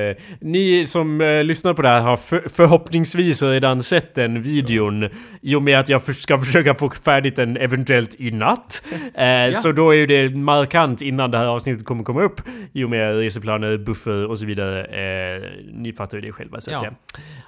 ni 0.40 0.84
som 0.84 1.20
eh, 1.20 1.44
lyssnar 1.44 1.74
på 1.74 1.82
det 1.82 1.88
här 1.88 2.00
har 2.00 2.16
för, 2.16 2.42
förhoppningsvis 2.54 3.42
redan 3.42 3.82
sett 3.82 4.14
den 4.14 4.42
videon 4.42 5.08
i 5.42 5.54
och 5.54 5.62
med 5.62 5.78
att 5.78 5.88
jag 5.88 6.02
för, 6.04 6.12
ska 6.12 6.38
försöka 6.38 6.74
få 6.74 6.90
färdigt 6.90 7.36
den 7.36 7.56
eventuellt 7.56 8.20
i 8.20 8.30
natt. 8.30 8.86
Eh, 9.14 9.50
Så 9.52 9.72
då 9.72 9.90
är 9.90 9.96
ju 9.96 10.06
det 10.06 10.30
markant 10.36 11.02
innan 11.02 11.30
det 11.30 11.38
här 11.38 11.46
avsnittet 11.46 11.84
kommer 11.84 12.04
komma 12.04 12.22
upp 12.22 12.40
i 12.72 12.84
och 12.84 12.90
med 12.90 13.18
reseplaner, 13.18 13.78
buffer 13.78 14.26
och 14.26 14.38
så 14.38 14.46
vidare. 14.46 14.84
Eh, 14.84 15.42
ni 15.72 15.92
fattar 15.92 16.18
ju 16.18 16.20
det 16.26 16.32
själva 16.32 16.60
så 16.60 16.70
att 16.70 16.72
Ja. 16.72 16.78
säga. 16.80 16.92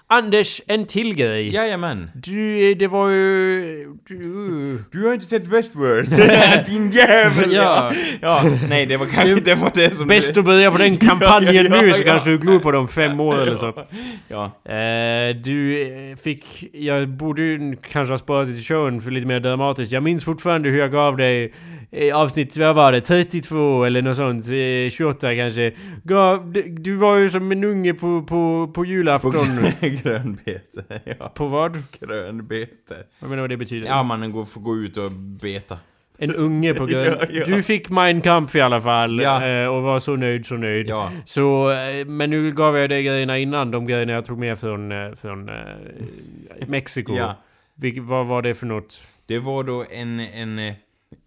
Anders, 0.09 0.63
en 0.67 0.87
till 0.87 1.15
grej. 1.15 1.55
Jajamän. 1.55 2.11
Du, 2.15 2.75
det 2.75 2.87
var 2.87 3.09
ju... 3.11 3.87
Du, 4.09 4.85
Du 4.93 5.07
har 5.07 5.15
inte 5.15 5.27
sett 5.27 5.47
Westworld? 5.47 6.09
Din 6.67 6.91
jävel! 6.91 7.53
Ja. 7.53 7.93
ja. 8.21 8.43
Nej, 8.69 8.87
det 8.87 8.97
var 8.97 9.06
kanske 9.07 9.33
inte 9.33 9.55
var 9.55 9.73
det 9.75 9.95
som... 9.95 10.09
Bäst 10.09 10.37
att 10.37 10.45
börja 10.45 10.71
på 10.71 10.79
den 10.79 10.97
kampanjen 10.97 11.55
Ja, 11.71 11.77
ja, 11.77 11.83
nu 11.83 11.93
så 11.93 12.03
kanske 12.03 12.31
du 12.31 12.39
glor 12.39 12.59
på 12.59 12.73
dem 12.73 12.89
fem 12.89 13.21
år 13.21 13.43
eller 13.43 13.57
så. 13.57 13.87
Ja. 14.29 14.45
Eh, 14.45 15.37
du 15.37 15.83
eh, 15.83 16.17
fick... 16.17 16.45
Jag 16.73 17.09
borde 17.09 17.43
ju 17.43 17.77
kanske 17.91 18.13
ha 18.13 18.19
sparat 18.19 18.49
det 18.49 18.55
till 18.55 18.65
showen 18.65 19.01
för 19.01 19.11
lite 19.11 19.27
mer 19.27 19.41
dramatiskt. 19.41 19.93
Jag 19.93 20.03
minns 20.03 20.25
fortfarande 20.25 20.69
hur 20.69 20.79
jag 20.79 20.93
gav 20.93 21.17
dig 21.17 21.53
eh, 21.91 22.17
avsnitt, 22.17 22.57
vad 22.57 22.77
var 22.77 22.93
det? 22.93 23.01
32 23.01 23.85
eller 23.85 24.03
något 24.03 24.17
sånt? 24.17 24.45
Eh, 24.47 24.91
28 24.91 25.35
kanske. 25.35 25.73
Gav, 26.05 26.53
du, 26.53 26.63
du 26.63 26.95
var 26.95 27.17
ju 27.17 27.31
som 27.31 27.53
en 27.53 27.65
unge 27.65 27.95
på, 27.95 28.23
på, 28.23 28.67
på 28.67 28.73
På 28.75 28.85
julafton. 28.85 29.33
grönbete. 29.81 31.01
Ja. 31.19 31.29
På 31.29 31.47
vad? 31.47 31.83
Grönbete. 32.01 32.97
Jag 33.21 33.31
menar 33.31 33.43
vad 33.43 33.51
det 33.51 33.57
betyder. 33.57 33.87
Ja, 33.87 34.03
går, 34.03 34.45
får 34.45 34.61
gå 34.61 34.77
ut 34.77 34.97
och 34.97 35.11
beta. 35.13 35.79
En 36.19 36.35
unge 36.35 36.75
på 36.75 36.87
grön. 36.93 37.17
Ja, 37.21 37.27
ja. 37.31 37.45
Du 37.45 37.63
fick 37.63 37.91
Mein 37.91 38.21
Kampf 38.21 38.55
i 38.57 38.61
alla 38.61 38.81
fall. 38.81 39.21
Ja. 39.21 39.47
eh, 39.47 39.67
Och 39.69 39.83
var 39.83 39.99
så 39.99 40.17
nöjd, 40.17 40.47
så 40.47 40.55
nöjd. 40.57 40.93
Så, 41.25 41.71
eh, 41.71 42.07
men 42.07 42.31
nu 42.31 42.53
gav 42.53 42.77
jag 42.79 42.91
dig 42.91 43.03
grejerna 43.03 43.39
innan. 43.39 43.71
De 43.71 43.87
grejerna 43.87 44.13
jag 44.13 44.25
tog 44.25 44.39
med 44.39 44.59
från, 44.59 44.93
eh, 44.93 45.13
från 45.15 45.51
Mexiko. 46.67 47.19
Vilk, 47.75 47.99
vad 48.01 48.27
var 48.27 48.43
det 48.43 48.55
för 48.55 48.67
något? 48.67 49.03
Det 49.27 49.39
var 49.39 49.65
då 49.65 49.85
en, 49.91 50.21
en, 50.21 50.73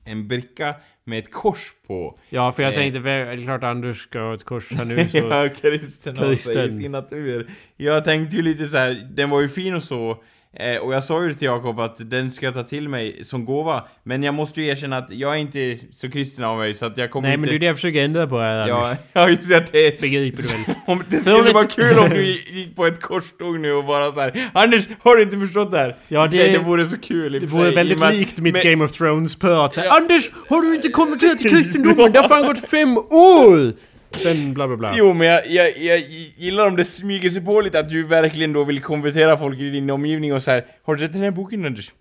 en 0.05 0.27
bricka 0.27 0.75
med 1.03 1.19
ett 1.19 1.31
kors 1.31 1.73
på. 1.87 2.19
Ja, 2.29 2.51
för 2.51 2.63
jag 2.63 2.71
Eh. 2.71 2.75
tänkte, 2.77 2.99
det 2.99 3.11
är 3.11 3.37
klart 3.45 3.63
Anders 3.63 4.01
ska 4.03 4.19
ha 4.19 4.33
ett 4.33 4.43
kors 4.43 4.71
här 4.71 4.85
nu 4.85 5.07
så... 5.11 5.17
ja, 5.17 5.49
kristen 5.61 6.17
av 6.17 6.21
sig 6.21 6.31
i 6.31 6.35
Kristen. 6.35 6.77
sin 6.77 6.91
natur. 6.91 7.47
Jag 7.77 8.05
tänkte 8.05 8.35
ju 8.35 8.41
lite 8.41 8.65
så 8.67 8.77
här, 8.77 9.09
den 9.15 9.29
var 9.29 9.41
ju 9.41 9.49
fin 9.49 9.75
och 9.75 9.83
så. 9.83 10.23
Eh, 10.55 10.77
och 10.77 10.93
jag 10.93 11.03
sa 11.03 11.23
ju 11.25 11.33
till 11.33 11.45
Jakob 11.45 11.79
att 11.79 12.09
den 12.09 12.31
ska 12.31 12.45
jag 12.45 12.53
ta 12.53 12.63
till 12.63 12.89
mig 12.89 13.19
som 13.23 13.45
gåva. 13.45 13.83
Men 14.03 14.23
jag 14.23 14.33
måste 14.33 14.61
ju 14.61 14.67
erkänna 14.67 14.97
att 14.97 15.11
jag 15.13 15.33
är 15.35 15.37
inte 15.39 15.77
så 15.93 16.09
kristen 16.11 16.45
av 16.45 16.57
mig 16.57 16.73
så 16.73 16.85
att 16.85 16.97
jag 16.97 17.11
kommer 17.11 17.27
Nej 17.27 17.33
inte... 17.35 17.41
men 17.41 17.49
det 17.49 17.55
är 17.55 17.59
det 17.59 17.65
jag 17.65 17.75
försöker 17.75 18.03
ändra 18.05 18.27
på 18.27 18.39
här 18.39 18.67
Ja, 18.67 18.95
ja 19.13 19.29
just 19.29 19.49
det. 19.49 19.65
det 19.71 20.01
Begriper 20.01 20.43
du 20.43 20.47
väl? 20.47 20.75
om 20.87 21.03
det 21.09 21.19
skulle 21.19 21.51
vara 21.53 21.63
ett- 21.63 21.71
kul 21.75 21.99
om 21.99 22.09
du 22.09 22.25
gick 22.51 22.75
på 22.75 22.85
ett 22.85 23.01
korståg 23.01 23.59
nu 23.59 23.71
och 23.73 23.85
bara 23.85 24.11
så 24.11 24.19
här. 24.21 24.49
Anders, 24.53 24.87
har 24.99 25.15
du 25.15 25.23
inte 25.23 25.39
förstått 25.39 25.71
det 25.71 25.77
här? 25.77 25.95
Ja, 26.07 26.25
för 26.25 26.37
sig, 26.37 26.47
det- 26.47 26.57
det 26.57 26.63
vore 26.63 26.85
så 26.85 26.97
kul 26.97 27.31
Det 27.31 27.45
vore 27.45 27.71
väldigt 27.71 27.99
med- 27.99 28.15
likt 28.15 28.39
mitt 28.39 28.53
men- 28.53 28.63
Game 28.63 28.85
of 28.85 28.91
Thrones-prat. 28.91 29.77
Ja. 29.77 29.97
Anders! 29.97 30.29
Har 30.49 30.61
du 30.61 30.75
inte 30.75 30.89
konverterat 30.89 31.39
till 31.39 31.49
kristendomen? 31.55 32.11
Det 32.11 32.19
har 32.19 32.27
fan 32.29 32.45
gått 32.47 32.69
fem 32.69 32.97
år! 32.97 33.73
Sen 34.11 34.53
bla 34.53 34.67
bla 34.67 34.77
bla. 34.77 34.93
Jo, 34.95 35.13
men 35.13 35.27
jag, 35.27 35.47
jag, 35.47 35.77
jag 35.77 35.99
gillar 36.37 36.67
om 36.67 36.75
det 36.75 36.85
smyger 36.85 37.29
sig 37.29 37.45
på 37.45 37.61
lite 37.61 37.79
att 37.79 37.89
du 37.89 38.03
verkligen 38.03 38.53
då 38.53 38.63
vill 38.63 38.81
konvertera 38.81 39.37
folk 39.37 39.59
i 39.59 39.69
din 39.69 39.89
omgivning 39.89 40.33
och 40.33 40.43
så 40.43 40.51
här. 40.51 40.65
Har 40.85 40.95
du 40.95 40.99
sett 41.01 41.13
den 41.13 41.21
här 41.21 41.31
boken 41.31 41.65
Anders? 41.65 41.91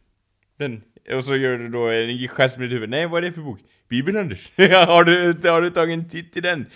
Den. 0.59 0.80
Och 1.14 1.24
så 1.24 1.36
gör 1.36 1.59
du 1.59 1.68
då 1.68 1.86
en 1.88 2.28
gest 2.28 2.59
med 2.59 2.68
ditt 2.68 2.74
huvud. 2.76 2.90
Nej, 2.90 3.06
vad 3.06 3.24
är 3.24 3.28
det 3.28 3.34
för 3.34 3.42
bok? 3.42 3.59
Bibeln 3.90 4.16
Anders? 4.18 4.50
har, 4.56 5.04
du, 5.04 5.48
har 5.48 5.62
du 5.62 5.70
tagit 5.70 5.98
en 5.98 6.09
titt 6.09 6.36
i 6.36 6.40
den? 6.40 6.66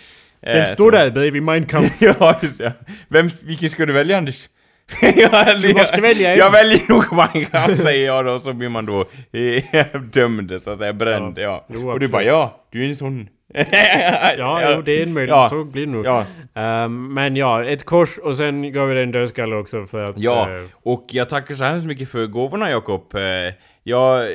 Den 0.41 0.57
Eh, 0.61 0.65
står 0.65 0.91
så- 0.91 0.97
där 0.97 1.11
bredvid 1.11 1.43
Mein 1.43 1.65
Kampf. 1.65 2.01
ja, 2.01 2.39
just 2.43 2.57
det. 2.57 2.73
Vem, 3.07 3.29
vilken 3.43 3.69
ska 3.69 3.85
du 3.85 3.93
välja 3.93 4.17
Anders? 4.17 4.49
jag, 5.15 5.61
Du 5.61 5.73
måste 5.73 6.01
välja 6.01 6.31
en. 6.31 6.37
Jag 6.37 6.51
väljer 6.51 6.81
nog 6.89 7.03
Minecraft 7.33 7.81
säger 7.83 8.05
jag 8.05 8.25
då, 8.25 8.39
så 8.39 8.53
blir 8.53 8.69
man 8.69 8.85
då 8.85 9.01
eh, 9.31 10.01
dömd 10.13 10.61
så 10.61 10.69
att 10.71 10.77
säga, 10.77 10.93
bränd, 10.93 11.37
ja. 11.37 11.41
Ja. 11.41 11.65
Jo, 11.69 11.91
och 11.91 11.99
du 11.99 12.07
bara 12.07 12.23
ja, 12.23 12.65
du 12.71 12.85
är 12.85 12.89
en 12.89 12.95
sån. 12.95 13.27
Ja, 14.37 14.71
jo, 14.75 14.81
det 14.81 14.99
är 14.99 15.03
en 15.03 15.13
möjlighet. 15.13 15.41
Ja. 15.41 15.49
Så 15.49 15.63
blir 15.63 15.85
det 15.85 15.91
nog. 15.91 16.05
Ja. 16.05 16.25
Ehm, 16.55 17.13
men 17.13 17.35
ja, 17.35 17.63
ett 17.65 17.83
kors 17.83 18.17
och 18.17 18.37
sen 18.37 18.71
gav 18.71 18.87
vi 18.87 18.93
dig 18.93 19.03
en 19.03 19.11
dödskalle 19.11 19.55
också 19.55 19.85
för 19.85 20.03
att... 20.03 20.13
Ja, 20.17 20.49
eh, 20.51 20.63
och 20.83 21.05
jag 21.09 21.29
tackar 21.29 21.55
så 21.55 21.63
hemskt 21.63 21.87
mycket 21.87 22.09
för 22.09 22.27
gåvorna 22.27 22.69
Jakob. 22.69 23.15
Eh, 23.15 23.53
Jag, 23.83 24.27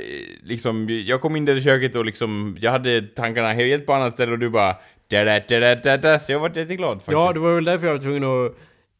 liksom, 0.44 0.86
jag 1.06 1.20
kom 1.20 1.36
in 1.36 1.44
där 1.44 1.56
i 1.56 1.62
köket 1.62 1.96
och 1.96 2.04
liksom, 2.04 2.56
jag 2.60 2.70
hade 2.70 3.00
tankarna 3.00 3.52
helt 3.52 3.86
på 3.86 3.92
annat 3.92 4.14
ställe 4.14 4.32
och 4.32 4.38
du 4.38 4.48
bara 4.50 4.76
da, 5.10 5.24
da, 5.24 5.40
da, 5.48 5.74
da, 5.74 5.96
da, 5.96 6.18
så 6.18 6.32
jag 6.32 6.38
var 6.38 6.48
jätteglad 6.54 6.92
faktiskt. 6.96 7.12
ja, 7.12 7.32
det 7.32 7.40
var 7.40 7.54
väl 7.54 7.64
därför 7.64 7.86
jag 7.86 7.94
var 7.94 8.00
tvungen 8.00 8.24
att 8.24 8.52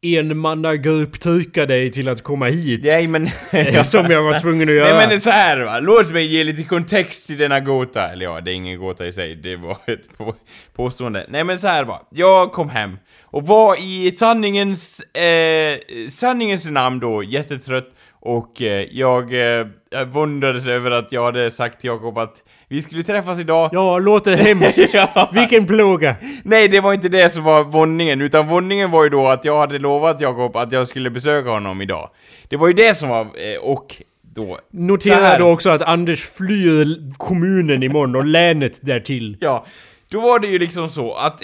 enmannagrupptrycka 0.03 1.67
dig 1.67 1.91
till 1.93 2.09
att 2.09 2.23
komma 2.23 2.47
hit. 2.47 2.81
Nej 2.85 3.07
men... 3.07 3.29
Som 3.85 4.11
jag 4.11 4.23
var 4.23 4.39
tvungen 4.39 4.69
att 4.69 4.75
göra. 4.75 4.89
Nej 4.89 4.99
men 4.99 5.09
det 5.09 5.15
är 5.15 5.19
så 5.19 5.31
här 5.31 5.61
va, 5.61 5.81
låt 5.81 6.11
mig 6.11 6.27
ge 6.27 6.45
lite 6.45 6.63
kontext 6.63 7.27
till 7.27 7.39
denna 7.39 7.61
gåta. 7.61 8.09
Eller 8.09 8.25
ja, 8.25 8.41
det 8.41 8.51
är 8.51 8.55
ingen 8.55 8.79
gåta 8.79 9.07
i 9.07 9.13
sig, 9.13 9.35
det 9.35 9.57
var 9.57 9.79
ett 9.87 10.19
på, 10.19 10.35
påstående. 10.77 11.27
Nej 11.29 11.45
men 11.45 11.59
så 11.59 11.69
här 11.69 11.85
va, 11.85 12.09
jag 12.11 12.53
kom 12.53 12.69
hem 12.69 12.99
och 13.23 13.47
var 13.47 13.77
i 13.83 14.11
sanningens, 14.17 15.01
eh, 15.01 15.79
sanningens 16.09 16.71
namn 16.71 17.01
då 17.01 17.23
jättetrött 17.23 17.95
och 18.21 18.63
eh, 18.63 18.87
jag 18.91 19.35
eh, 19.35 19.67
jag 19.91 20.07
våndades 20.07 20.67
över 20.67 20.91
att 20.91 21.13
jag 21.13 21.25
hade 21.25 21.51
sagt 21.51 21.81
till 21.81 21.89
Jakob 21.89 22.19
att 22.19 22.43
vi 22.69 22.83
skulle 22.83 23.03
träffas 23.03 23.39
idag. 23.39 23.71
Ja, 23.73 23.99
låter 23.99 24.37
hemskt. 24.37 24.79
Ja. 24.95 25.31
Vilken 25.33 25.67
plåga. 25.67 26.17
Nej, 26.43 26.69
det 26.69 26.81
var 26.81 26.93
inte 26.93 27.09
det 27.09 27.31
som 27.31 27.45
var 27.45 27.65
våndningen, 27.65 28.21
utan 28.21 28.49
våndningen 28.49 28.91
var 28.91 29.05
ju 29.05 29.11
då 29.11 29.29
att 29.29 29.45
jag 29.45 29.59
hade 29.61 29.79
lovat 29.79 30.21
Jakob 30.21 30.57
att 30.57 30.73
jag 30.73 30.89
skulle 30.89 31.11
besöka 31.11 31.51
honom 31.51 31.83
idag. 31.83 32.11
Det 32.49 32.57
var 32.57 32.67
ju 32.67 32.73
det 32.73 32.95
som 32.95 33.09
var, 33.09 33.21
eh, 33.21 33.61
och 33.63 34.03
då... 34.23 34.59
Notera 34.71 35.39
då 35.39 35.51
också 35.51 35.71
att 35.71 35.83
Anders 35.83 36.29
flyr 36.29 37.13
kommunen 37.17 37.83
imorgon 37.83 38.17
och 38.17 38.25
länet 38.25 38.79
därtill. 38.83 39.37
Ja, 39.41 39.67
då 40.11 40.21
var 40.21 40.39
det 40.39 40.49
ju 40.49 40.59
liksom 40.59 40.89
så 40.89 41.15
att 41.15 41.43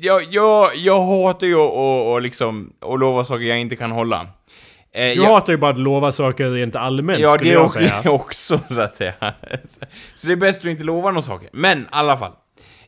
jag, 0.00 0.22
jag, 0.30 0.76
jag 0.76 1.00
hatar 1.02 1.46
ju 1.46 1.54
att 1.54 1.70
och, 1.70 2.12
och 2.12 2.22
liksom, 2.22 2.72
och 2.80 2.98
lova 2.98 3.24
saker 3.24 3.44
jag 3.44 3.60
inte 3.60 3.76
kan 3.76 3.90
hålla. 3.90 4.26
Eh, 4.92 5.14
Du 5.14 5.22
jag, 5.22 5.24
hatar 5.34 5.52
ju 5.52 5.56
bara 5.56 5.70
att 5.70 5.78
lova 5.78 6.12
saker 6.12 6.50
rent 6.50 6.76
allmänt 6.76 7.20
Ja, 7.20 7.28
skulle 7.34 7.50
det 7.50 7.52
är 7.52 7.54
jag 7.54 7.64
också, 7.64 7.78
säga. 7.78 8.02
också 8.10 8.60
så 8.70 8.80
att 8.80 8.94
säga. 8.94 9.12
Så 10.14 10.26
det 10.26 10.32
är 10.32 10.36
bäst 10.36 10.58
att 10.60 10.64
inte 10.66 10.84
lova 10.84 11.10
några 11.10 11.22
saker. 11.22 11.48
Men 11.52 11.80
i 11.82 11.86
alla 11.90 12.16
fall. 12.16 12.32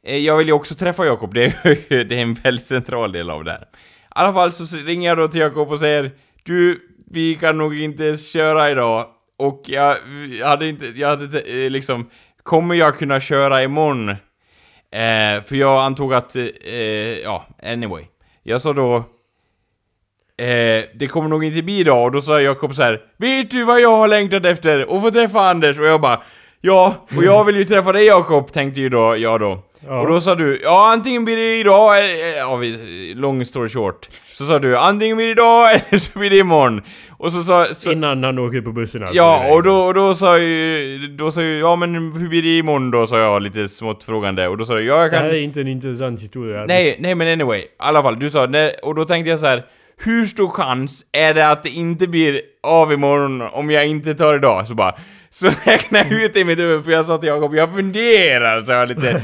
Eh, 0.04 0.16
Jag 0.16 0.36
vill 0.36 0.46
ju 0.46 0.52
också 0.52 0.74
träffa 0.74 1.06
Jakob, 1.06 1.34
det 1.34 1.44
är, 1.44 2.04
det 2.04 2.14
är 2.18 2.22
en 2.22 2.34
väldigt 2.34 2.64
central 2.66 3.12
del 3.12 3.30
av 3.30 3.44
det 3.44 3.50
här. 3.50 3.60
I 3.62 3.64
alla 4.08 4.32
fall 4.32 4.52
så 4.52 4.76
ringer 4.76 5.08
jag 5.08 5.18
då 5.18 5.28
till 5.28 5.40
Jakob 5.40 5.70
och 5.70 5.78
säger 5.78 6.10
Du, 6.42 6.80
vi 7.10 7.34
kan 7.34 7.58
nog 7.58 7.78
inte 7.80 8.16
köra 8.16 8.70
idag. 8.70 9.06
Och 9.38 9.62
jag 9.66 9.96
jag 10.40 10.46
hade 10.48 10.68
inte, 10.68 10.86
jag 10.86 11.08
hade 11.08 11.40
eh, 11.40 11.70
liksom 11.70 12.10
Kommer 12.42 12.74
jag 12.74 12.98
kunna 12.98 13.20
köra 13.20 13.62
imorgon? 13.62 14.08
Eh, 14.08 15.42
för 15.46 15.54
jag 15.54 15.84
antog 15.84 16.14
att, 16.14 16.36
eh, 16.36 16.42
ja, 17.24 17.46
anyway. 17.62 18.04
Jag 18.42 18.60
sa 18.60 18.72
då 18.72 19.04
Eh, 20.42 20.84
det 20.94 21.06
kommer 21.06 21.28
nog 21.28 21.44
inte 21.44 21.62
bli 21.62 21.78
idag 21.80 22.04
och 22.04 22.12
då 22.12 22.20
sa 22.20 22.40
Jakob 22.40 22.74
så 22.74 22.82
här 22.82 23.00
Vet 23.18 23.50
du 23.50 23.64
vad 23.64 23.80
jag 23.80 23.96
har 23.96 24.08
längtat 24.08 24.46
efter? 24.46 24.80
Att 24.96 25.02
få 25.02 25.10
träffa 25.10 25.40
Anders 25.40 25.78
och 25.78 25.86
jag 25.86 26.00
bara 26.00 26.22
Ja, 26.60 26.94
och 27.16 27.24
jag 27.24 27.44
vill 27.44 27.56
ju 27.56 27.64
träffa 27.64 27.92
dig 27.92 28.04
Jakob, 28.06 28.52
tänkte 28.52 28.80
ju 28.80 28.88
då, 28.88 29.16
jag 29.16 29.40
då. 29.40 29.58
Ja. 29.88 30.00
Och 30.00 30.08
då 30.08 30.20
sa 30.20 30.34
du, 30.34 30.60
ja 30.62 30.90
antingen 30.92 31.24
blir 31.24 31.36
det 31.36 31.58
idag, 31.60 31.98
eller, 31.98 32.36
ja, 32.38 32.56
vi- 32.56 33.12
long 33.16 33.44
story 33.44 33.68
short. 33.68 34.08
Så 34.32 34.44
sa 34.46 34.58
du, 34.58 34.76
antingen 34.78 35.16
blir 35.16 35.26
det 35.26 35.32
idag 35.32 35.70
eller 35.88 35.98
så 35.98 36.18
blir 36.18 36.30
det 36.30 36.38
imorgon. 36.38 36.82
Och 37.18 37.32
så 37.32 37.42
sa, 37.42 37.66
så, 37.72 37.92
Innan 37.92 38.24
han 38.24 38.38
åker 38.38 38.60
på 38.60 38.72
bussen 38.72 39.02
alltså. 39.02 39.16
ja, 39.16 39.52
och 39.54 39.62
då, 39.62 39.76
och 39.82 39.94
då 39.94 40.14
sa 40.14 40.38
ju, 40.38 40.98
då 41.18 41.32
sa 41.32 41.42
ju, 41.42 41.58
ja 41.58 41.76
men 41.76 41.94
hur 41.94 42.28
blir 42.28 42.42
det 42.42 42.58
imorgon 42.58 42.90
då, 42.90 43.06
sa 43.06 43.18
jag 43.18 43.42
lite 43.42 43.68
smått 43.68 44.04
frågande. 44.04 44.48
Och 44.48 44.58
då 44.58 44.64
sa 44.64 44.74
du, 44.74 44.84
ja 44.84 44.96
jag 44.96 45.06
Det 45.10 45.16
kan... 45.16 45.24
här 45.24 45.30
är 45.34 45.42
inte 45.42 45.60
en 45.60 45.68
intressant 45.68 46.20
historia. 46.22 46.64
Nej, 46.68 46.96
nej 47.00 47.14
men 47.14 47.32
anyway, 47.32 47.60
i 47.60 47.66
alla 47.76 48.02
fall, 48.02 48.18
du 48.18 48.30
sa, 48.30 48.46
nej, 48.46 48.74
och 48.82 48.94
då 48.94 49.04
tänkte 49.04 49.30
jag 49.30 49.40
så 49.40 49.46
här. 49.46 49.64
Hur 50.04 50.26
stor 50.26 50.48
chans 50.48 51.04
är 51.12 51.34
det 51.34 51.48
att 51.48 51.62
det 51.62 51.70
inte 51.70 52.08
blir 52.08 52.40
av 52.62 52.92
imorgon 52.92 53.42
om 53.42 53.70
jag 53.70 53.86
inte 53.86 54.14
tar 54.14 54.34
idag? 54.34 54.66
Så 54.68 54.74
bara, 54.74 54.94
så 55.30 55.46
räknade 55.64 56.08
jag 56.10 56.22
ut 56.22 56.36
i 56.36 56.44
mitt 56.44 56.58
huvud, 56.58 56.84
för 56.84 56.90
jag 56.92 57.06
sa 57.06 57.18
till 57.18 57.28
Jakob, 57.28 57.54
jag 57.54 57.74
funderar, 57.74 58.62
så 58.62 58.72
jag 58.72 58.88
lite 58.88 59.22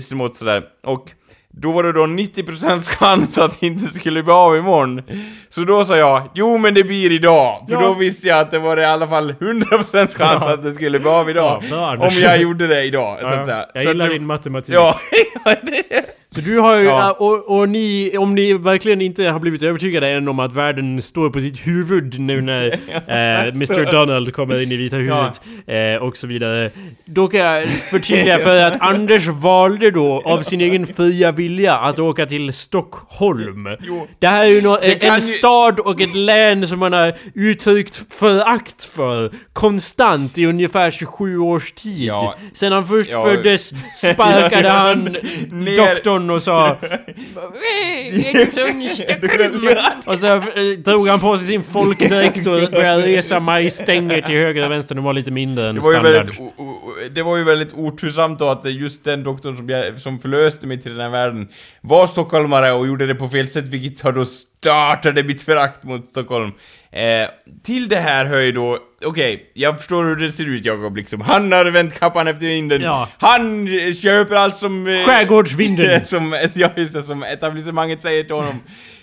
smått 0.00 0.36
sådär. 0.36 0.62
Och 0.84 1.10
då 1.52 1.72
var 1.72 1.82
det 1.82 1.92
då 1.92 2.00
90% 2.06 2.80
chans 2.96 3.38
att 3.38 3.60
det 3.60 3.66
inte 3.66 3.98
skulle 3.98 4.22
bli 4.22 4.32
av 4.32 4.56
imorgon. 4.56 5.02
Så 5.48 5.64
då 5.64 5.84
sa 5.84 5.96
jag, 5.96 6.22
jo 6.34 6.58
men 6.58 6.74
det 6.74 6.84
blir 6.84 7.12
idag. 7.12 7.64
För 7.68 7.74
Ja. 7.74 7.80
då 7.80 7.94
visste 7.94 8.28
jag 8.28 8.38
att 8.38 8.50
det 8.50 8.58
var 8.58 8.76
i 8.76 8.84
alla 8.84 9.06
fall 9.08 9.34
100% 9.40 10.14
chans 10.14 10.16
Ja. 10.18 10.52
att 10.54 10.62
det 10.62 10.72
skulle 10.72 10.98
bli 10.98 11.08
av 11.08 11.30
idag. 11.30 11.62
Ja, 11.70 11.96
om 11.98 12.10
jag 12.22 12.40
gjorde 12.40 12.66
det 12.66 12.82
idag, 12.84 13.18
så 13.20 13.26
att 13.26 13.44
säga. 13.44 13.66
Jag 13.74 13.82
så 13.82 13.88
gillar 13.88 14.06
det- 14.08 14.12
din 14.14 14.26
matematik. 14.26 14.74
Ja, 14.74 14.96
det, 15.44 16.04
Så 16.34 16.40
du 16.40 16.58
har 16.58 16.76
ju, 16.76 16.84
Ja. 16.84 17.12
och, 17.18 17.58
och 17.58 17.68
ni, 17.68 18.12
om 18.18 18.34
ni 18.34 18.52
verkligen 18.52 19.00
inte 19.00 19.24
har 19.24 19.40
blivit 19.40 19.62
övertygade 19.62 20.08
än 20.08 20.28
om 20.28 20.40
att 20.40 20.52
världen 20.52 21.02
står 21.02 21.30
på 21.30 21.40
sitt 21.40 21.66
huvud 21.66 22.20
nu 22.20 22.40
när 22.40 22.66
eh, 23.06 23.48
Mr 23.48 23.92
Donald 23.92 24.34
kommer 24.34 24.62
in 24.62 24.72
i 24.72 24.76
Vita 24.76 24.96
huset 24.96 25.40
eh, 25.66 26.02
och 26.02 26.16
så 26.16 26.26
vidare. 26.26 26.70
Då 27.04 27.28
kan 27.28 27.40
jag 27.40 27.68
förtydliga 27.68 28.38
för 28.38 28.56
att 28.64 28.76
Anders 28.80 29.26
valde 29.26 29.90
då 29.90 30.22
av 30.24 30.42
sin 30.42 30.60
egen 30.60 30.86
fria 30.86 31.32
vilja 31.40 31.76
att 31.76 31.98
åka 31.98 32.26
till 32.26 32.52
Stockholm. 32.52 33.68
Jo. 33.80 34.08
Det 34.18 34.26
här 34.26 34.44
är 34.44 34.48
ju 34.48 34.60
kan 34.60 35.08
en 35.10 35.14
ju- 35.14 35.20
stad 35.20 35.80
och 35.80 36.00
ett 36.00 36.14
län 36.14 36.68
som 36.68 36.78
man 36.78 36.92
har 36.92 37.14
uttryckt 37.34 38.02
förakt 38.14 38.84
för 38.84 39.30
konstant 39.52 40.38
i 40.38 40.46
ungefär 40.46 40.90
27 40.90 41.38
års 41.38 41.72
tid. 41.72 42.08
Ja. 42.08 42.34
Sen 42.52 42.72
han 42.72 42.86
först 42.86 43.10
Ja. 43.12 43.24
föddes 43.24 43.72
sparkade 43.94 44.68
han 44.68 45.16
Ner- 45.50 45.76
doktorn 45.76 46.30
och 46.30 46.42
sa? 46.42 46.76
Och 50.06 50.18
så 50.18 50.26
eh, 50.26 50.42
drog 50.84 51.08
han 51.08 51.20
på 51.20 51.36
sig 51.36 51.46
sin 51.46 51.62
folkdräkt 51.62 52.46
och 52.46 52.70
började 52.70 53.06
resa 53.06 53.40
majstänger 53.40 54.20
till 54.20 54.36
höger 54.36 54.64
och 54.64 54.70
vänster. 54.70 54.94
De 54.94 55.04
var 55.04 55.12
lite 55.12 55.30
mindre 55.30 55.68
än 55.68 55.74
Det 55.74 55.80
var, 55.80 55.92
standard. 55.92 56.12
väldigt, 56.14 57.14
det 57.14 57.22
var 57.22 57.36
ju 57.36 57.44
väldigt 57.44 57.72
otursamt 57.74 58.38
då 58.38 58.48
att 58.48 58.64
just 58.64 59.04
den 59.04 59.22
doktorn 59.24 59.56
som, 59.56 59.68
jag, 59.68 60.00
som 60.00 60.18
förlöste 60.18 60.66
mig 60.66 60.80
till 60.82 60.92
den 60.92 61.00
här 61.00 61.08
världen 61.08 61.29
var 61.80 62.06
stockholmare 62.06 62.72
och 62.72 62.86
gjorde 62.86 63.06
det 63.06 63.14
på 63.14 63.28
fel 63.28 63.48
sätt, 63.48 63.68
vilket 63.68 64.00
har 64.00 64.12
då 64.12 64.24
startade 64.24 65.22
mitt 65.22 65.42
förakt 65.42 65.82
mot 65.82 66.08
Stockholm. 66.08 66.52
Eh, 66.92 67.28
till 67.62 67.88
det 67.88 67.96
här 67.96 68.24
hör 68.26 68.40
ju 68.40 68.52
då, 68.52 68.78
okej, 69.04 69.50
jag 69.54 69.76
förstår 69.76 70.04
hur 70.04 70.16
det 70.16 70.32
ser 70.32 70.48
ut 70.48 70.64
Jakob 70.64 70.96
liksom. 70.96 71.20
Han 71.20 71.52
har 71.52 71.64
vänt 71.64 71.98
kappan 71.98 72.28
efter 72.28 72.46
vinden. 72.46 72.82
Ja. 72.82 73.08
Han 73.18 73.68
eh, 73.68 73.92
köper 73.92 74.34
allt 74.34 74.56
som... 74.56 74.86
eh, 74.86 75.04
Skärgårdsvinden. 75.06 76.04
som, 76.04 76.48
ja, 76.54 76.70
just 76.76 76.94
det, 76.94 77.02
som 77.02 77.22
etablissemanget 77.22 78.00
säger 78.00 78.24
till 78.24 78.34
honom. 78.34 78.60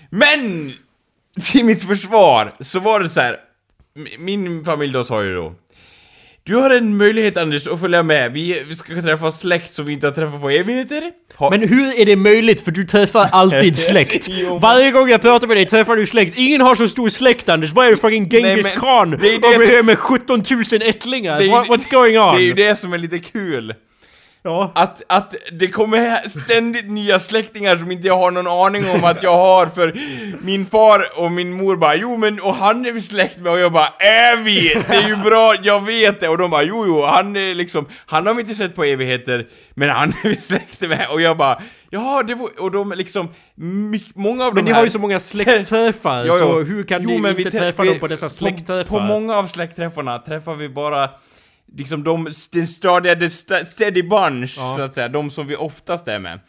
Men! 0.09 0.73
Till 1.51 1.65
mitt 1.65 1.87
försvar 1.87 2.51
så 2.59 2.79
var 2.79 2.99
det 2.99 3.09
så 3.09 3.21
här. 3.21 3.37
Min 4.19 4.65
familj 4.65 4.93
då 4.93 5.03
sa 5.03 5.23
ju 5.23 5.35
då 5.35 5.55
Du 6.47 6.55
har 6.55 6.69
en 6.69 6.97
möjlighet 6.97 7.37
Anders 7.37 7.67
att 7.67 7.79
följa 7.79 8.03
med, 8.03 8.31
vi, 8.31 8.63
vi 8.67 8.75
ska 8.75 9.01
träffa 9.01 9.31
släkt 9.31 9.73
som 9.73 9.85
vi 9.85 9.93
inte 9.93 10.07
har 10.07 10.11
träffat 10.11 10.41
på 10.41 10.49
evigheter. 10.49 11.11
Ha, 11.35 11.49
Men 11.49 11.61
hur 11.69 11.99
är 12.01 12.05
det 12.05 12.15
möjligt? 12.15 12.61
För 12.65 12.71
du 12.71 12.83
träffar 12.83 13.29
alltid 13.31 13.77
släkt. 13.87 14.27
Varje 14.61 14.91
gång 14.91 15.09
jag 15.09 15.21
pratar 15.21 15.47
med 15.47 15.57
dig 15.57 15.65
träffar 15.65 15.95
du 15.95 16.07
släkt. 16.07 16.37
Ingen 16.37 16.61
har 16.61 16.75
så 16.75 16.87
stor 16.87 17.09
släkt 17.09 17.49
Anders. 17.49 17.71
Vad 17.73 17.85
är 17.85 17.89
det 17.89 17.95
fucking 17.95 18.29
Genghis 18.29 18.65
Nej, 18.65 18.73
men 18.73 18.81
khan? 18.81 19.11
det 19.21 19.35
är 19.35 19.59
det 19.59 19.77
som- 19.77 19.85
med 19.85 19.97
17 19.99 20.43
000 20.51 20.63
ättlingar? 20.81 21.49
What, 21.51 21.67
what's 21.67 21.91
going 21.91 22.19
on? 22.19 22.35
Det 22.35 22.41
är 22.41 22.45
ju 22.45 22.53
det 22.53 22.75
som 22.75 22.93
är 22.93 22.97
lite 22.97 23.19
kul. 23.19 23.73
Ja. 24.47 24.71
Att, 24.75 25.01
att 25.09 25.35
det 25.59 25.67
kommer 25.67 26.27
ständigt 26.27 26.89
nya 26.91 27.19
släktingar 27.19 27.75
som 27.75 27.91
inte 27.91 28.07
jag 28.07 28.17
har 28.17 28.31
någon 28.31 28.47
aning 28.47 28.89
om 28.89 29.03
att 29.03 29.23
jag 29.23 29.37
har 29.37 29.65
för 29.67 29.93
min 30.45 30.65
far 30.65 31.01
och 31.23 31.31
min 31.31 31.53
mor 31.53 31.75
bara 31.75 31.95
Jo 31.95 32.17
men 32.17 32.39
och 32.41 32.55
han 32.55 32.85
är 32.85 32.91
vi 32.91 33.01
släkt 33.01 33.39
med 33.39 33.51
och 33.51 33.59
jag 33.59 33.71
bara 33.71 33.87
Är 33.99 34.37
vi? 34.43 34.81
Det 34.87 34.95
är 34.95 35.07
ju 35.07 35.15
bra, 35.15 35.55
jag 35.63 35.85
vet 35.85 36.19
det! 36.19 36.27
Och 36.29 36.37
de 36.37 36.49
bara 36.51 36.63
Jo 36.63 36.85
jo, 36.87 37.05
han 37.05 37.35
är 37.35 37.55
liksom 37.55 37.85
Han 38.05 38.27
har 38.27 38.33
vi 38.33 38.41
inte 38.41 38.55
sett 38.55 38.75
på 38.75 38.83
evigheter 38.83 39.47
Men 39.75 39.89
han 39.89 40.09
är 40.23 40.27
vi 40.29 40.35
släkt 40.35 40.81
med 40.81 41.07
och 41.11 41.21
jag 41.21 41.37
bara 41.37 41.61
Jaha, 41.89 42.23
det 42.23 42.35
var, 42.35 42.49
och 42.61 42.71
de 42.71 42.91
liksom 42.97 43.27
Många 44.15 44.45
av 44.45 44.53
Men 44.53 44.65
de 44.65 44.69
ni 44.69 44.71
här 44.71 44.77
har 44.77 44.83
ju 44.85 44.89
så 44.89 44.99
många 44.99 45.19
släktträffar, 45.19 46.17
Ja, 46.17 46.25
ja. 46.25 46.37
så 46.39 46.59
hur 46.59 46.83
kan 46.83 47.01
Jo, 47.03 47.09
ni 47.09 47.17
men 47.19 47.37
inte 47.37 47.49
trä- 47.49 47.59
träffa 47.59 47.83
vi- 47.83 47.89
dem 47.89 47.99
på 47.99 48.07
dessa 48.07 48.25
På, 48.25 48.29
släktträffar? 48.29 48.83
på 48.89 48.99
många 48.99 49.35
av 49.37 49.47
släktträffarna 49.47 50.19
träffar 50.19 50.55
vi 50.55 50.69
bara 50.69 51.09
Liksom 51.77 52.03
de, 52.03 52.29
den 52.53 52.67
stadiga, 52.67 53.15
the 53.15 53.29
steady 53.65 54.03
bunch, 54.03 54.53
Ja. 54.57 54.73
så 54.77 54.83
att 54.83 54.93
säga, 54.93 55.07
de 55.07 55.31
som 55.31 55.47
vi 55.47 55.55
oftast 55.55 56.07
är 56.07 56.19
med. 56.19 56.39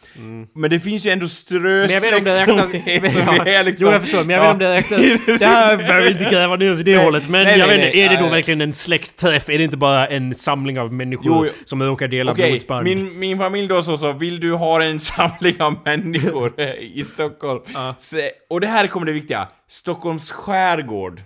Men 0.55 0.69
det 0.69 0.79
finns 0.79 1.05
ju 1.05 1.09
ändå 1.11 1.27
strösläkt 1.27 2.03
vet 2.03 2.09
som 2.45 2.57
räknas... 2.57 2.71
är- 2.87 3.09
som 3.09 3.47
är 3.47 3.63
liksom, 3.63 3.87
Jo 3.87 3.91
jag 3.93 4.01
förstår, 4.01 4.23
men 4.23 4.29
jag 4.35 4.41
vet 4.41 4.53
inte 4.53 4.65
om 4.65 4.71
det 4.71 4.75
räknas... 4.77 5.39
Det 5.39 5.45
här 5.45 5.77
behöver 5.77 6.01
vi 6.01 6.11
inte 6.11 6.23
gräva 6.23 6.55
ner 6.55 6.71
oss 6.71 6.79
i 6.79 6.83
det 6.83 6.95
Nej, 6.95 7.05
hållet, 7.05 7.29
men 7.29 7.43
nej, 7.43 7.59
jag 7.59 7.67
nej, 7.67 7.77
vet 7.77 7.85
inte, 7.85 7.97
är 7.99 8.09
det 8.09 8.17
då 8.17 8.27
verkligen 8.27 8.61
en 8.61 8.73
släktträff? 8.73 9.49
Är 9.49 9.57
det 9.57 9.63
inte 9.63 9.77
bara 9.77 10.07
en 10.07 10.35
samling 10.35 10.79
av 10.79 10.93
människor 10.93 11.25
Jo, 11.25 11.45
jo. 11.45 11.51
som 11.65 11.83
råkar 11.83 12.07
dela 12.07 12.31
Okej, 12.31 12.49
blodsband? 12.51 12.83
min, 12.83 13.19
min 13.19 13.37
familj 13.39 13.67
då 13.67 13.81
så, 13.81 13.97
så 13.97 14.13
vill 14.13 14.39
du 14.39 14.53
ha 14.53 14.83
en 14.83 14.99
samling 14.99 15.61
av 15.61 15.75
människor 15.85 16.59
i 16.79 17.03
Stockholm? 17.03 17.61
Ja. 17.73 17.95
Så, 17.99 18.17
och 18.49 18.61
det 18.61 18.67
här 18.67 18.87
kommer 18.87 19.05
det 19.05 19.11
viktiga, 19.13 19.47
Stockholms 19.69 20.31
skärgård. 20.31 21.21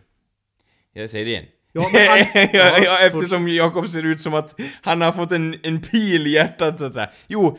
Jag 0.93 1.09
säger 1.09 1.25
det 1.25 1.31
igen. 1.31 1.45
Ja, 1.75 1.89
men 1.93 2.07
han- 2.07 2.17
ja, 2.53 2.77
ja, 2.83 2.99
eftersom 2.99 3.47
Jakob 3.47 3.87
ser 3.87 4.05
ut 4.05 4.21
som 4.21 4.33
att 4.33 4.59
han 4.81 5.01
har 5.01 5.11
fått 5.11 5.31
en, 5.31 5.55
en 5.63 5.81
pil 5.81 6.27
i 6.27 6.29
hjärtat 6.29 6.77
så 6.79 6.85
att 6.85 6.93
säga. 6.93 7.09
Jo, 7.27 7.57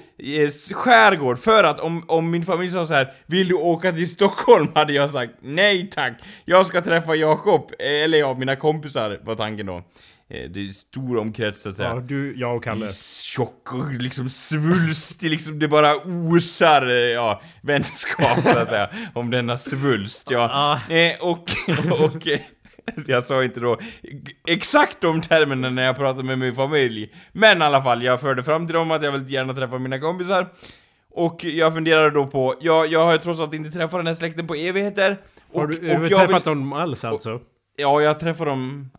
skärgård, 0.75 1.39
för 1.39 1.65
att 1.65 1.81
om, 1.81 2.05
om 2.09 2.31
min 2.31 2.45
familj 2.45 2.71
sa 2.73 2.87
så 2.87 2.95
här 2.95 3.12
Vill 3.27 3.49
du 3.49 3.55
åka 3.55 3.93
till 3.93 4.11
Stockholm? 4.11 4.69
Hade 4.75 4.93
jag 4.93 5.11
sagt 5.11 5.33
nej 5.43 5.91
tack, 5.95 6.23
jag 6.45 6.67
ska 6.67 6.81
träffa 6.81 7.15
Jakob, 7.15 7.71
eh, 7.79 8.05
eller 8.05 8.19
ja, 8.19 8.35
mina 8.35 8.57
kompisar 8.57 9.21
var 9.25 9.35
tanken 9.35 9.67
då. 9.67 9.77
Eh, 10.31 10.51
Det 10.51 10.61
är 10.61 10.69
stor 10.73 11.19
omkrets 11.19 11.62
så 11.62 11.69
att 11.69 11.77
säga 11.77 11.89
Ja, 11.89 12.01
du, 12.01 12.35
jag 12.39 12.57
och 12.57 12.65
Kalle. 12.65 12.89
tjock 13.25 13.73
och 13.73 13.93
liksom 13.93 14.31
svulstig, 14.31 15.31
liksom 15.31 15.59
det 15.59 15.69
bara 15.69 15.97
osar, 16.07 16.87
eh, 16.87 16.95
ja, 16.95 17.43
vänskap 17.62 18.39
så 18.43 18.59
att 18.59 18.69
säga, 18.69 18.91
om 19.15 19.31
denna 19.31 19.57
svulst, 19.57 20.31
ja. 20.31 20.51
Ah. 20.89 20.93
Eh, 20.95 21.12
och, 21.21 21.49
och 22.01 22.27
eh, 22.29 22.39
jag 23.07 23.24
sa 23.24 23.45
inte 23.45 23.61
då 23.61 23.78
exakt 24.49 25.01
de 25.01 25.20
termerna 25.22 25.70
när 25.70 25.85
jag 25.85 25.97
pratade 25.97 26.24
med 26.24 26.39
min 26.39 26.55
familj, 26.55 27.12
men 27.32 27.59
i 27.59 27.64
alla 27.64 27.82
fall, 27.82 28.03
jag 28.03 28.20
förde 28.20 28.43
fram 28.43 28.66
till 28.66 28.74
dem 28.74 28.91
att 28.91 29.03
jag 29.03 29.12
vill 29.12 29.32
gärna 29.32 29.55
träffa 29.55 29.78
mina 29.78 29.99
kompisar, 29.99 30.47
och 31.11 31.45
jag 31.45 31.74
funderade 31.74 32.11
då 32.11 32.26
på, 32.26 32.55
jag, 32.61 32.87
jag 32.93 33.05
har 33.05 33.12
ju 33.12 33.18
trots 33.18 33.41
allt 33.41 33.55
inte 33.55 33.70
träffat 33.70 33.99
den 33.99 34.07
här 34.07 34.14
släkten 34.14 34.47
på 34.47 34.55
evigheter, 34.55 35.16
och, 35.53 35.61
Har 35.61 35.66
du, 35.66 35.91
och 35.91 35.97
har 35.97 36.03
du 36.03 36.09
träffat 36.09 36.47
vill, 36.47 36.55
dem 36.55 36.72
alls 36.72 37.05
alltså? 37.05 37.41
Ja, 37.76 38.01
jag 38.01 38.20
träffade 38.20 38.51
dem, 38.51 38.91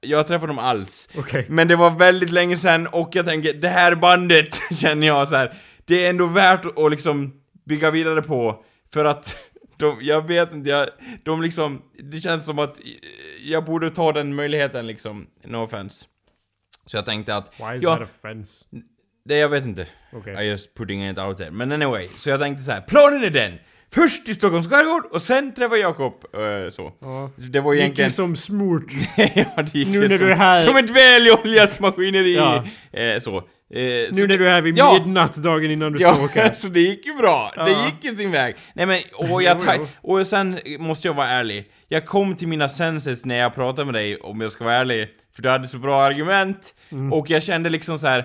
jag 0.00 0.26
träffade 0.26 0.50
dem 0.50 0.58
alls. 0.58 1.08
Okej. 1.18 1.46
Men 1.48 1.68
det 1.68 1.76
var 1.76 1.90
väldigt 1.90 2.30
länge 2.30 2.56
sedan 2.56 2.86
och 2.86 3.10
jag 3.12 3.26
tänker, 3.26 3.52
det 3.52 3.68
här 3.68 3.94
bandet 3.94 4.54
känner 4.74 5.06
jag 5.06 5.28
så 5.28 5.36
här. 5.36 5.54
det 5.84 6.06
är 6.06 6.10
ändå 6.10 6.26
värt 6.26 6.66
att 6.78 6.90
liksom 6.90 7.32
bygga 7.66 7.90
vidare 7.90 8.22
på, 8.22 8.64
för 8.92 9.04
att 9.04 9.49
de, 9.80 9.98
jag 10.00 10.26
vet 10.28 10.52
inte, 10.52 10.70
jag, 10.70 10.88
de 11.24 11.42
liksom, 11.42 11.82
det 11.98 12.20
känns 12.20 12.46
som 12.46 12.58
att 12.58 12.80
jag 13.44 13.64
borde 13.64 13.90
ta 13.90 14.12
den 14.12 14.34
möjligheten 14.34 14.86
liksom, 14.86 15.26
no 15.44 15.56
offense. 15.56 16.06
Så 16.86 16.96
jag 16.96 17.06
tänkte 17.06 17.36
att, 17.36 17.54
Why 17.60 17.76
is 17.76 17.82
ja, 17.82 17.96
that 17.96 18.08
offense? 18.08 18.64
det 19.24 19.36
jag 19.36 19.48
vet 19.48 19.64
inte. 19.64 19.86
Okej. 20.12 20.44
I 20.46 20.48
just 20.48 20.74
putting 20.74 21.08
it 21.10 21.18
out 21.18 21.36
there. 21.36 21.50
Men 21.50 21.72
anyway, 21.72 22.08
så 22.08 22.30
jag 22.30 22.40
tänkte 22.40 22.62
så 22.64 22.72
här. 22.72 22.80
planen 22.80 23.24
är 23.24 23.30
den! 23.30 23.52
Först 23.92 24.26
till 24.26 24.34
Stockholms 24.34 24.68
skärgård 24.68 25.12
och 25.12 25.22
sen 25.22 25.54
träffa 25.54 25.76
Jakob, 25.76 26.24
eh, 26.34 26.70
så. 26.70 26.92
Ja. 27.00 27.30
Det 27.36 27.60
var 27.60 27.74
Gick 27.74 27.82
egentligen... 27.82 28.08
ju 28.08 28.12
som 28.12 28.36
smort. 28.36 28.92
ja, 29.34 29.62
det 29.62 29.74
gick 29.74 29.88
Nu 29.88 30.00
när 30.00 30.08
som, 30.08 30.26
du 30.26 30.32
är 30.32 30.36
här- 30.36 30.62
som 30.62 30.76
ett 30.76 30.90
väloljat 30.90 31.80
maskineri. 31.80 32.36
Ja. 32.36 32.64
Eh, 32.92 33.18
så. 33.20 33.42
Eh, 33.74 33.80
Nu 34.10 34.26
när 34.26 34.38
du 34.38 34.48
är 34.48 34.62
vid 34.62 34.78
Ja. 34.78 34.92
midnatt 34.92 35.36
dagen 35.36 35.70
innan 35.70 35.92
du 35.92 35.98
ska 35.98 36.08
Ja, 36.08 36.24
åka. 36.24 36.54
så 36.54 36.68
det 36.68 36.80
gick 36.80 37.06
ju 37.06 37.14
bra. 37.14 37.52
Det 37.54 37.60
Ja. 37.70 37.84
gick 37.86 38.04
ju 38.10 38.16
sin 38.16 38.30
väg. 38.30 38.56
Nej 38.74 38.86
men, 38.86 38.98
och 39.30 39.42
jag 39.42 39.56
Jo, 39.66 39.72
jo. 39.78 39.86
Och 40.20 40.26
sen 40.26 40.58
måste 40.78 41.08
jag 41.08 41.14
vara 41.14 41.28
ärlig. 41.28 41.64
Jag 41.88 42.06
kom 42.06 42.36
till 42.36 42.48
mina 42.48 42.68
senses 42.68 43.24
när 43.24 43.36
jag 43.36 43.54
pratade 43.54 43.84
med 43.84 43.94
dig, 43.94 44.16
om 44.16 44.40
jag 44.40 44.52
ska 44.52 44.64
vara 44.64 44.74
ärlig. 44.74 45.08
För 45.34 45.42
du 45.42 45.48
hade 45.48 45.68
så 45.68 45.78
bra 45.78 46.02
argument. 46.02 46.74
Mm. 46.92 47.12
Och 47.12 47.30
jag 47.30 47.42
kände 47.42 47.68
liksom 47.68 47.98
så 47.98 48.06
här. 48.06 48.24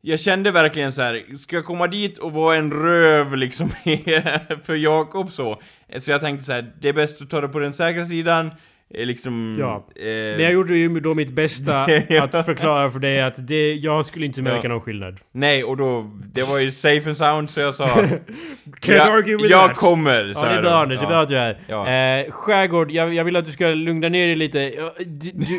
Jag 0.00 0.20
kände 0.20 0.50
verkligen 0.50 0.92
så 0.92 1.02
här. 1.02 1.36
ska 1.38 1.56
jag 1.56 1.64
komma 1.64 1.86
dit 1.86 2.18
och 2.18 2.32
vara 2.32 2.56
en 2.56 2.72
röv 2.72 3.36
liksom 3.36 3.68
för 4.64 4.74
Jakob 4.74 5.30
så? 5.30 5.60
Så 5.98 6.10
jag 6.10 6.20
tänkte 6.20 6.44
så 6.44 6.52
här. 6.52 6.72
det 6.80 6.88
är 6.88 6.92
bäst 6.92 7.22
att 7.22 7.30
ta 7.30 7.40
det 7.40 7.48
på 7.48 7.58
den 7.58 7.72
säkra 7.72 8.06
sidan. 8.06 8.50
Eh, 8.94 9.06
liksom... 9.06 9.56
Ja. 9.60 9.86
Eh, 9.96 10.04
Men 10.06 10.40
jag 10.40 10.52
gjorde 10.52 10.78
ju 10.78 11.00
då 11.00 11.14
mitt 11.14 11.30
bästa 11.32 11.86
Ja. 12.08 12.22
att 12.22 12.46
förklara 12.46 12.90
för 12.90 12.98
dig 12.98 13.20
att 13.22 13.46
det, 13.48 13.74
jag 13.74 14.06
skulle 14.06 14.26
inte 14.26 14.42
märka 14.42 14.60
Ja. 14.62 14.68
någon 14.68 14.80
skillnad. 14.80 15.20
Nej, 15.34 15.64
och 15.64 15.76
då... 15.76 16.10
Det 16.34 16.42
var 16.42 16.58
ju 16.58 16.70
safe 16.70 17.06
and 17.08 17.16
sound 17.16 17.50
så 17.50 17.60
jag 17.60 17.74
sa... 17.74 17.86
Can't 18.80 19.00
argue 19.00 19.32
jag, 19.32 19.42
with 19.42 19.50
jag 19.50 19.68
that. 19.68 19.76
kommer, 19.76 20.32
Ja, 20.34 20.40
det 20.42 20.48
är 20.48 20.54
jag 20.54 20.62
bra. 20.62 20.70
Anders, 20.82 20.98
det 21.00 21.04
är 21.04 21.08
bra 21.08 21.20
att 21.22 21.28
du 21.28 21.36
är 21.36 21.58
Ja. 21.68 21.84
här. 21.84 22.24
Eh, 22.24 22.30
skärgård, 22.30 22.90
jag, 22.90 23.14
jag 23.14 23.24
vill 23.24 23.36
att 23.36 23.46
du 23.46 23.52
ska 23.52 23.66
lugna 23.68 24.08
ner 24.08 24.26
dig 24.26 24.36
lite. 24.36 24.58
Ja, 24.60 24.92
Du, 24.98 25.30
du, 25.34 25.58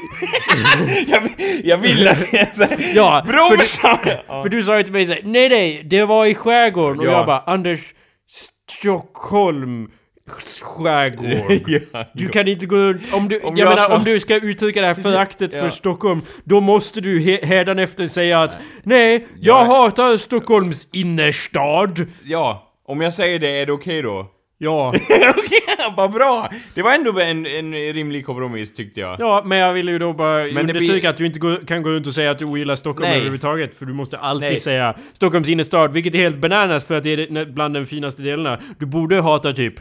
jag, 1.08 1.30
jag 1.64 1.78
vill 1.78 2.08
att 2.08 2.34
jag 2.34 2.48
ja, 2.96 3.24
för, 3.26 3.34
Bromsa! 3.34 4.00
du, 4.04 4.10
för 4.42 4.50
du 4.50 4.64
sa 4.64 4.78
ju 4.78 4.84
till 4.84 4.94
mig 4.94 5.06
såhär, 5.06 5.22
nej 5.26 5.50
nej, 5.50 5.82
det 5.86 6.06
var 6.06 6.26
i 6.26 6.36
skärgården. 6.36 7.00
Och 7.00 7.06
Ja. 7.06 7.12
jag 7.12 7.26
bara, 7.26 7.40
Anders, 7.40 7.80
Stockholm, 8.72 9.88
skärgård. 10.62 11.62
ja, 11.94 12.06
Du 12.14 12.28
kan 12.28 12.48
inte 12.48 12.66
gå 12.66 12.76
runt, 12.76 13.14
om 13.14 13.28
du, 13.30 13.40
Om 13.40 13.58
jag, 13.58 13.66
jag 13.68 13.70
menar 13.76 13.88
sa- 13.88 13.96
om 13.96 14.04
du 14.04 14.20
ska 14.20 14.36
uttrycka 14.36 14.82
det 14.82 14.88
här 14.88 14.94
föraktet 14.94 15.52
för 15.60 15.64
Ja. 15.64 15.70
Stockholm, 15.70 16.22
då 16.44 16.62
måste 16.62 17.02
du 17.02 17.20
he- 17.20 17.46
hädanefter 17.46 18.08
säga 18.08 18.42
att 18.42 18.58
nej, 18.84 19.28
jag 19.40 19.62
Jag- 19.62 19.66
hatar 19.66 20.18
Stockholms 20.18 20.88
innerstad. 20.94 22.08
Ja, 22.24 22.74
om 22.88 23.02
jag 23.02 23.14
säger 23.14 23.40
det, 23.40 23.62
är 23.62 23.66
det 23.66 23.72
okej 23.72 24.02
då? 24.02 24.26
Ja, 24.62 24.94
vad 25.98 26.12
bra! 26.12 26.50
Det 26.74 26.82
var 26.82 26.94
ändå 26.94 27.20
en, 27.20 27.46
en 27.46 27.74
rimlig 27.74 28.26
kompromiss 28.26 28.74
tyckte 28.74 29.00
jag. 29.00 29.16
ja, 29.20 29.42
men 29.46 29.58
jag 29.58 29.74
ville 29.74 29.92
ju 29.92 29.98
då 30.00 30.14
bara 30.14 30.44
Men 30.44 30.54
det 30.54 30.60
understryka 30.62 31.00
blir- 31.00 31.10
att 31.10 31.18
du 31.18 31.26
inte 31.26 31.66
kan 31.68 31.82
gå 31.84 31.90
runt 31.90 32.08
och 32.08 32.14
säga 32.14 32.32
att 32.32 32.40
du 32.40 32.46
ogillar 32.46 32.76
Stockholm 32.76 33.08
Nej. 33.10 33.16
överhuvudtaget, 33.18 33.76
för 33.78 33.86
du 33.86 33.94
måste 33.94 34.18
alltid 34.18 34.50
Nej. 34.50 34.58
säga 34.60 34.96
Stockholms 35.14 35.50
innerstad, 35.50 35.94
vilket 35.94 36.16
är 36.16 36.18
helt 36.20 36.38
bananas 36.38 36.86
för 36.86 36.96
att 36.98 37.04
det 37.04 37.14
är 37.14 37.46
bland 37.54 37.74
de 37.74 37.86
finaste 37.86 38.22
delarna. 38.22 38.60
Du 38.80 38.86
borde 38.86 39.22
hata 39.22 39.54
typ 39.54 39.74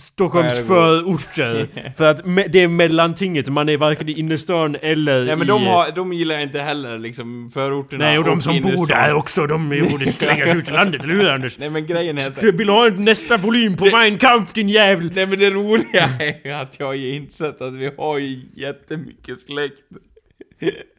Stockholms 0.00 0.54
förorter. 0.66 1.66
för 1.96 2.04
att 2.04 2.24
me- 2.24 2.48
det 2.48 2.60
är 2.62 2.68
mellantinget, 2.68 3.48
man 3.48 3.68
är 3.68 3.76
varken 3.76 4.08
i 4.08 4.12
innerstan 4.12 4.76
eller 4.82 5.24
Nej 5.24 5.36
men 5.36 5.46
i... 5.46 5.48
de, 5.48 5.66
har, 5.66 5.90
de 5.92 6.12
gillar 6.12 6.38
inte 6.38 6.58
heller 6.60 6.98
liksom 6.98 7.50
förorterna 7.54 8.04
Nej, 8.04 8.18
och 8.18 8.24
de 8.24 8.42
som 8.42 8.60
bor 8.62 8.86
där 8.86 9.14
också, 9.14 9.46
de 9.46 9.68
borde 9.90 10.06
slängas 10.12 10.56
ut 10.56 10.68
i 10.68 10.72
landet, 10.72 11.04
eller 11.04 11.14
hur 11.14 11.28
Anders? 11.30 11.58
Nej 11.58 11.70
men 11.70 11.86
grejen 11.86 12.18
är 12.18 12.22
så 12.22 12.40
Du 12.40 12.52
vill 12.52 12.68
ha 12.68 12.88
nästa 12.88 13.36
volym 13.36 13.76
på 13.76 13.84
Mein 13.84 14.18
Kampf 14.18 14.52
din 14.52 14.68
jävel! 14.68 15.10
Nej 15.14 15.26
men 15.26 15.38
det 15.38 15.50
roliga 15.50 16.08
är 16.44 16.52
att 16.62 16.76
jag 16.80 16.86
har 16.86 16.94
insett 16.94 17.60
att 17.60 17.74
vi 17.74 17.90
har 17.98 18.18
ju 18.18 18.40
jättemycket 18.56 19.40
släkt. 19.40 19.74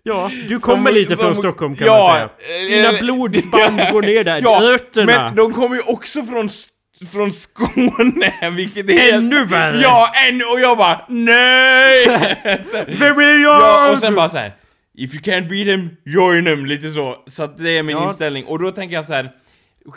Ja, 0.03 0.31
du 0.49 0.59
Som- 0.59 0.59
kommer 0.59 0.91
lite 0.91 1.15
som- 1.15 1.25
från 1.25 1.35
Stockholm 1.35 1.75
kan 1.75 1.87
ja, 1.87 2.07
man 2.07 2.47
säga. 2.47 2.67
Dina 2.83 2.97
eh, 2.97 2.99
blodsband 3.01 3.79
ja, 3.79 3.91
går 3.91 4.01
ner 4.01 4.23
där, 4.23 4.41
Ja, 4.43 4.59
rötterna. 4.63 5.05
men 5.25 5.35
de 5.35 5.53
kommer 5.53 5.75
ju 5.75 5.81
också 5.87 6.23
från, 6.23 6.45
S- 6.45 6.67
från 7.05 7.31
Skåne, 7.31 8.51
vilket 8.55 8.89
är... 8.89 9.13
Ännu 9.13 9.45
värre! 9.45 9.77
Ja, 9.77 10.07
ännu, 10.29 10.43
och 10.43 10.59
jag 10.59 10.77
bara 10.77 11.05
NEJ! 11.09 12.05
Vem 12.99 13.19
är 13.19 13.41
jag? 13.43 13.61
ja, 13.61 13.91
och 13.91 13.97
sen 13.97 14.15
bara 14.15 14.29
så 14.29 14.37
här. 14.37 14.55
If 14.97 15.13
you 15.13 15.23
can't 15.23 15.49
beat 15.49 15.67
them, 15.67 15.89
join 16.05 16.45
them, 16.45 16.65
lite 16.65 16.91
så. 16.91 17.15
Så 17.27 17.43
att 17.43 17.57
det 17.57 17.77
är 17.77 17.83
min 17.83 17.97
Ja. 17.97 18.03
inställning. 18.05 18.45
Och 18.45 18.59
då 18.59 18.71
tänker 18.71 18.95
jag 18.95 19.05
så 19.05 19.13
här. 19.13 19.31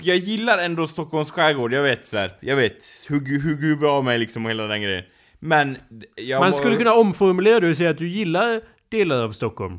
Jag 0.00 0.16
gillar 0.16 0.58
ändå 0.58 0.86
Stockholms 0.86 1.30
skärgård, 1.30 1.72
jag 1.72 1.82
vet 1.82 2.06
så 2.06 2.18
här. 2.18 2.32
Jag 2.40 2.56
vet, 2.56 2.84
hur, 3.08 3.40
hur 3.42 3.56
gubbe 3.56 3.88
av 3.88 4.04
mig 4.04 4.18
liksom 4.18 4.44
och 4.44 4.50
hela 4.50 4.66
den 4.66 4.82
grejen. 4.82 5.04
Men... 5.38 5.76
Jag 6.16 6.40
Man 6.40 6.52
skulle 6.52 6.76
kunna 6.76 6.92
omformulera 6.94 7.60
det 7.60 7.68
och 7.70 7.76
säga 7.76 7.90
att 7.90 7.98
du 7.98 8.08
gillar 8.08 8.60
delar 8.90 9.22
av 9.24 9.32
Stockholm. 9.32 9.78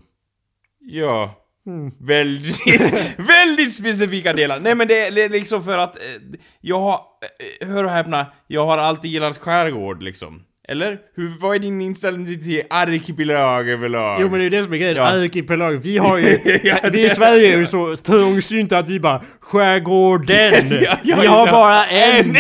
Ja. 0.80 1.36
Mm. 1.68 1.92
Väldigt, 2.00 2.60
väldigt 3.18 3.74
specifika 3.74 4.34
delar. 4.34 4.60
Nej 4.60 4.76
men 4.76 4.88
det, 4.88 5.10
det 5.10 5.24
är 5.24 5.30
liksom 5.30 5.64
för 5.64 5.78
att 5.78 5.96
eh, 5.96 6.40
jag 6.62 6.80
har, 6.80 6.94
eh, 6.94 7.68
eh 7.68 7.74
hör 7.74 7.84
och 7.84 7.92
häpna, 7.92 8.26
jag 8.48 8.66
har 8.66 8.78
alltid 8.78 9.12
gillat 9.12 9.38
skärgård 9.38 10.04
liksom. 10.04 10.44
Eller? 10.68 10.98
Hur, 11.16 11.32
vad 11.40 11.56
är 11.56 11.60
din 11.60 11.82
inställning 11.82 12.40
till 12.40 12.62
arkipelag 12.70 13.70
överlag? 13.70 14.22
Jo 14.22 14.30
men 14.30 14.40
det 14.40 14.46
är 14.46 14.50
det 14.50 14.64
som 14.64 14.74
är 14.74 14.78
grejen, 14.78 14.96
Ja. 14.98 15.04
arkipelag. 15.04 15.72
Vi 15.84 15.98
har 15.98 16.18
ju... 16.18 16.26
Ja, 16.64 16.78
vi 16.84 16.90
det- 16.90 17.00
i 17.00 17.10
Sverige 17.10 17.54
är 17.54 17.58
ju 17.58 17.66
så 17.66 17.96
trångsynta 17.96 18.78
att 18.78 18.88
vi 18.90 19.00
bara 19.00 19.22
skärgården. 19.40 20.72
Ja, 20.82 20.98
ja, 21.04 21.18
vi 21.22 21.28
har 21.28 21.48
bara 21.52 21.86
en. 21.86 22.36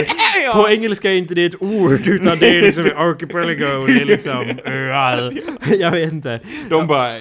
På 0.53 0.69
engelska 0.69 1.11
är 1.11 1.15
inte 1.15 1.36
det 1.36 1.45
ett 1.45 1.61
ord 1.61 2.07
utan 2.07 2.39
det 2.39 2.57
är 2.57 2.61
liksom 2.61 2.86
archipelago. 2.95 3.86
Det 3.88 4.01
är 4.01 4.05
liksom 4.05 4.59
öar. 4.65 5.34
Jag 5.80 5.91
vet 5.91 6.11
inte. 6.13 6.39
De 6.69 6.88
bara, 6.88 7.17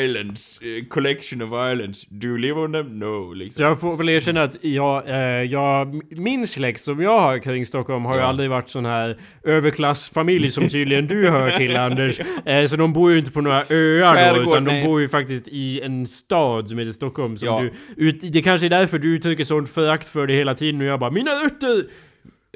islands, 0.00 0.58
eh, 0.62 0.84
collection 0.88 1.42
of 1.42 1.48
islands, 1.72 2.06
do 2.08 2.26
you 2.26 2.38
live 2.38 2.60
on 2.60 2.72
them? 2.72 2.98
No, 2.98 3.28
Så 3.28 3.34
liksom. 3.34 3.64
jag 3.66 3.80
får 3.80 3.96
väl 3.96 4.08
erkänna 4.08 4.42
att 4.42 4.56
jag, 4.64 5.08
eh, 5.08 5.16
jag, 5.42 6.00
min 6.18 6.46
släkt 6.46 6.80
som 6.80 7.02
jag 7.02 7.20
har 7.20 7.38
kring 7.38 7.66
Stockholm 7.66 8.04
har 8.04 8.16
ju 8.16 8.22
aldrig 8.22 8.50
varit 8.50 8.68
sån 8.68 8.86
här 8.86 9.16
överklassfamilj 9.44 10.33
som 10.50 10.68
tydligen 10.68 11.06
du 11.06 11.28
hör 11.30 11.50
till 11.50 11.76
Anders. 11.84 12.20
Eh, 12.44 12.64
så 12.64 12.76
de 12.76 12.92
bor 12.92 13.12
ju 13.12 13.18
inte 13.18 13.30
på 13.30 13.40
några 13.40 13.56
öar 13.70 14.14
då, 14.14 14.20
Skärgård, 14.20 14.52
utan 14.52 14.64
de 14.64 14.70
nej. 14.72 14.84
bor 14.84 15.00
ju 15.00 15.08
faktiskt 15.08 15.48
i 15.48 15.80
en 15.80 16.06
stad 16.06 16.68
som 16.68 16.78
heter 16.78 16.92
Stockholm. 16.92 17.36
Som 17.36 17.48
Ja. 17.48 17.64
du, 17.96 18.08
ut, 18.08 18.32
det 18.32 18.42
kanske 18.42 18.66
är 18.66 18.70
därför 18.70 18.98
du 18.98 19.14
uttrycker 19.16 19.44
sånt 19.44 19.68
förakt 19.68 20.08
för 20.08 20.26
det 20.26 20.34
hela 20.34 20.54
tiden 20.54 20.80
och 20.80 20.86
jag 20.86 21.00
bara 21.00 21.10
Mina 21.10 21.30
rötter! 21.30 21.84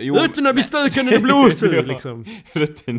Jo, 0.00 0.14
Rötterna 0.14 0.52
blir 0.52 0.62
starkare 0.62 1.04
när 1.04 1.12
det 1.12 1.18
blåser! 1.18 1.82
Liksom. 1.86 2.24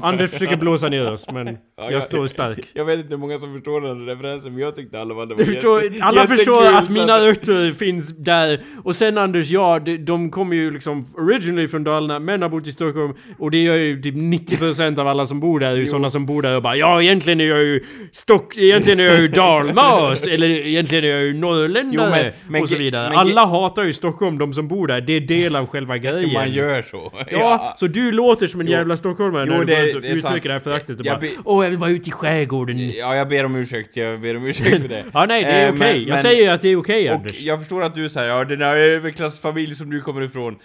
Anders 0.02 0.32
försöker 0.32 0.58
blåsa 0.58 0.90
ner 0.90 1.12
oss 1.12 1.26
men 1.34 1.48
Ja, 1.78 1.92
jag 1.92 2.04
står 2.04 2.28
stark. 2.28 2.60
Jag 2.74 2.86
vet 2.86 2.98
inte 3.00 3.10
hur 3.10 3.18
många 3.18 3.40
som 3.40 3.54
förstår 3.54 3.82
den 3.82 4.06
referensen, 4.06 4.52
men 4.54 4.62
jag 4.62 4.76
tyckte 4.76 5.00
alla 5.02 5.14
var 5.14 5.26
det 5.26 5.36
var 5.36 5.44
förstår, 5.44 5.84
jätte- 5.84 6.04
alla 6.04 6.28
förstår 6.28 6.66
att 6.74 6.90
mina 6.90 7.18
rötter 7.28 7.72
finns 7.74 8.18
där. 8.18 8.62
Och 8.84 8.96
sen 8.96 9.18
Anders, 9.18 9.50
ja, 9.50 9.80
de, 9.80 9.98
de 9.98 10.32
kommer 10.32 10.56
ju 10.56 10.72
liksom 10.72 11.06
originally 11.18 11.68
från 11.68 11.84
Dalarna, 11.84 12.20
men 12.20 12.42
har 12.42 12.50
bott 12.50 12.68
i 12.68 12.72
Stockholm. 12.72 13.14
Och 13.38 13.52
det 13.52 13.58
gör 13.64 13.76
ju 13.76 14.02
typ 14.02 14.16
90% 14.16 15.00
av 15.00 15.08
alla 15.08 15.26
som 15.26 15.40
bor 15.40 15.60
där, 15.60 15.72
är 15.72 15.76
ju 15.76 15.88
sådana 15.88 16.10
som 16.10 16.26
bor 16.26 16.42
där 16.42 16.56
och 16.56 16.62
bara 16.62 16.76
Ja, 16.76 17.02
egentligen 17.02 17.42
är 17.42 17.46
jag 17.46 17.60
ju 17.64 17.84
Stock... 18.12 18.58
Egentligen 18.58 19.00
är 19.00 19.04
jag 19.04 19.20
ju 19.22 19.28
dalmas, 19.28 20.28
eller 20.28 20.50
egentligen 20.50 21.04
är 21.04 21.08
jag 21.10 21.22
ju 21.24 21.34
norrländare. 21.34 22.06
Jo, 22.06 22.12
men- 22.12 22.52
men 22.52 22.62
och 22.62 22.70
så 22.70 22.76
vidare. 22.78 23.10
men 23.10 23.18
alla 23.18 23.46
hatar 23.46 23.84
ju 23.84 23.94
Stockholm, 23.94 24.38
de 24.38 24.54
som 24.54 24.68
bor 24.68 24.88
där. 24.88 25.02
Det 25.02 25.14
är 25.14 25.22
del 25.22 25.56
av 25.56 25.66
själva 25.68 25.98
grejen. 25.98 26.34
Man 26.34 26.52
gör 26.52 26.82
så. 26.92 27.14
Ja, 27.32 27.74
så 27.78 27.88
du 27.88 28.12
låter 28.12 28.48
som 28.48 28.62
en 28.62 28.68
Jo. 28.68 28.72
jävla 28.74 28.98
stockholmare 28.98 29.46
Jo, 29.48 29.52
när 29.54 29.60
du 29.60 29.66
det- 29.66 29.96
och 29.96 30.02
det 30.02 30.08
uttrycker 30.08 30.50
det 30.50 30.54
här 30.54 30.60
föraktet 30.60 31.00
och 31.00 31.06
Jag 31.06 31.20
bara 31.20 31.30
Åh, 31.46 31.64
jag 31.66 31.70
vill 31.70 31.80
bara 31.80 31.90
ut 31.90 32.08
i 32.08 32.12
skärgården. 32.12 32.90
Ja, 32.92 33.16
jag 33.16 33.30
ber 33.30 33.46
om 33.46 33.56
ursäkt, 33.56 33.98
jag 33.98 34.22
ber 34.22 34.38
om 34.38 34.46
ursäkt 34.46 34.82
för 34.82 34.88
det. 34.88 35.06
Ja, 35.14 35.26
nej, 35.26 35.44
det 35.44 35.50
är 35.50 35.68
Eh, 35.68 35.74
okej. 35.74 35.80
men- 35.94 36.00
Jag 36.02 36.08
men- 36.10 36.18
säger 36.18 36.44
ju 36.44 36.50
att 36.50 36.62
det 36.62 36.70
är 36.70 36.76
okej, 36.76 37.10
Och 37.10 37.16
Anders. 37.16 37.42
jag 37.42 37.60
förstår 37.60 37.84
att 37.84 37.96
du 37.96 38.10
säger 38.10 38.30
ja 38.30 38.44
den 38.46 38.62
här 38.62 38.76
överklassfamilj 38.76 39.76
som 39.76 39.90
du 39.90 40.02
kommer 40.02 40.22
ifrån. 40.22 40.56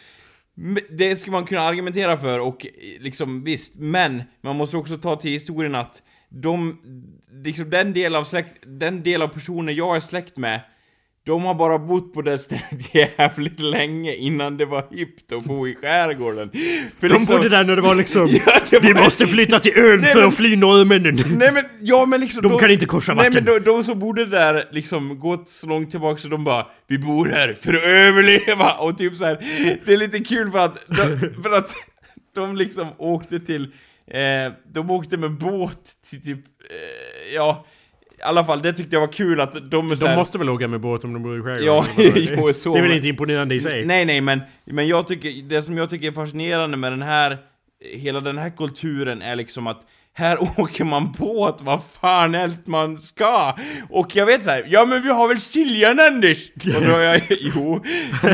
Det 0.90 1.16
ska 1.16 1.30
man 1.30 1.44
kunna 1.44 1.60
argumentera 1.60 2.16
för 2.16 2.40
och 2.40 2.66
eh, 2.66 2.70
liksom 3.02 3.44
visst, 3.44 3.74
men 3.76 4.22
man 4.42 4.56
måste 4.56 4.76
också 4.76 4.96
ta 4.96 5.16
till 5.16 5.30
historien 5.30 5.74
att 5.74 6.02
de, 6.28 6.78
liksom 7.44 7.70
den 7.70 7.92
del 7.92 8.14
av 8.16 8.24
släkt, 8.24 8.62
den 8.66 9.02
del 9.02 9.22
av 9.22 9.28
personer 9.28 9.72
jag 9.72 9.96
är 9.96 10.00
släkt 10.00 10.36
med, 10.36 10.60
de 11.26 11.42
har 11.44 11.54
bara 11.54 11.78
bott 11.78 12.14
på 12.14 12.22
det 12.22 12.38
stället 12.38 12.94
jävligt 13.18 13.60
länge 13.60 14.14
innan 14.14 14.56
det 14.56 14.66
var 14.66 14.84
hippt 14.90 15.32
att 15.32 15.44
bo 15.44 15.68
i 15.68 15.74
skärgården. 15.74 16.50
För 17.00 17.08
De 17.08 17.14
liksom- 17.18 17.36
bodde 17.36 17.48
där 17.48 17.64
när 17.64 17.76
det 17.76 17.82
var 17.82 17.94
liksom 17.94 18.26
Ja, 18.46 18.60
det 18.70 18.80
Vi 18.80 18.92
var- 18.92 19.02
måste 19.02 19.26
flytta 19.26 19.60
till 19.60 19.72
ön 19.78 20.00
Nej, 20.00 20.12
för 20.12 20.18
men- 20.20 20.28
att 20.28 20.34
fly 20.34 20.56
norrmännen. 20.56 21.16
Nej 21.38 21.52
men, 21.52 21.64
ja 21.80 22.06
men 22.06 22.20
liksom 22.20 22.42
De 22.42 22.58
kan 22.58 22.70
inte 22.70 22.86
korsa 22.86 23.14
Nej 23.14 23.28
vatten. 23.28 23.44
men 23.44 23.54
de, 23.54 23.70
de 23.70 23.84
som 23.84 23.98
bodde 23.98 24.26
där 24.26 24.64
liksom 24.70 25.18
gått 25.18 25.48
så 25.48 25.66
långt 25.66 25.90
tillbaka 25.90 26.20
så 26.20 26.28
de 26.28 26.44
bara 26.44 26.66
Vi 26.88 26.98
bor 26.98 27.26
här 27.26 27.56
för 27.60 27.74
att 27.74 27.82
överleva 27.84 28.72
och 28.72 28.98
typ 28.98 29.14
så 29.16 29.24
här. 29.24 29.38
Det 29.84 29.92
är 29.92 29.96
lite 29.96 30.18
kul 30.18 30.50
för 30.50 30.58
att, 30.58 30.86
de, 30.88 31.42
för 31.42 31.50
att 31.56 31.70
de 32.34 32.56
liksom 32.56 32.86
åkte 32.98 33.40
till 33.40 33.62
eh, 34.10 34.52
De 34.74 34.90
åkte 34.90 35.16
med 35.16 35.30
båt 35.38 35.78
till 36.10 36.22
typ, 36.22 36.38
eh, 36.38 37.34
ja 37.34 37.66
i 38.18 38.22
alla 38.22 38.44
fall, 38.44 38.62
det 38.62 38.72
tyckte 38.72 38.96
jag 38.96 39.00
var 39.00 39.12
kul 39.12 39.40
att 39.40 39.52
de 39.52 39.90
är 39.90 39.96
De 39.96 40.06
här, 40.06 40.16
måste 40.16 40.38
väl 40.38 40.48
åka 40.48 40.68
med 40.68 40.80
båt 40.80 41.04
om 41.04 41.12
de 41.12 41.22
bor 41.22 41.38
i 41.38 41.42
skärgården? 41.42 41.66
Ja, 41.66 41.84
jo, 42.36 42.52
så, 42.52 42.72
Det 42.72 42.78
är 42.78 42.82
väl 42.82 42.92
inte 42.92 43.08
imponerande 43.08 43.54
i 43.54 43.60
sig? 43.60 43.84
Nej, 43.84 44.04
nej, 44.04 44.20
men, 44.20 44.40
men 44.64 44.88
jag 44.88 45.06
tycker, 45.06 45.48
det 45.48 45.62
som 45.62 45.78
jag 45.78 45.90
tycker 45.90 46.08
är 46.08 46.12
fascinerande 46.12 46.76
med 46.76 46.92
den 46.92 47.02
här, 47.02 47.38
hela 47.94 48.20
den 48.20 48.38
här 48.38 48.50
kulturen 48.50 49.22
är 49.22 49.36
liksom 49.36 49.66
att 49.66 49.80
här 50.16 50.38
åker 50.60 50.84
man 50.84 51.12
båt 51.18 51.58
vad 51.62 51.80
fan 52.00 52.34
helst 52.34 52.66
man 52.66 52.98
ska! 52.98 53.54
Och 53.90 54.16
jag 54.16 54.26
vet 54.26 54.44
så 54.44 54.50
här, 54.50 54.64
ja 54.68 54.84
men 54.84 55.02
vi 55.02 55.08
har 55.08 55.28
väl 55.28 55.40
Siljan 55.40 56.00
Anders? 56.00 56.50
Och 56.76 56.82
då 56.82 57.00
jag, 57.00 57.20
jo, 57.40 57.84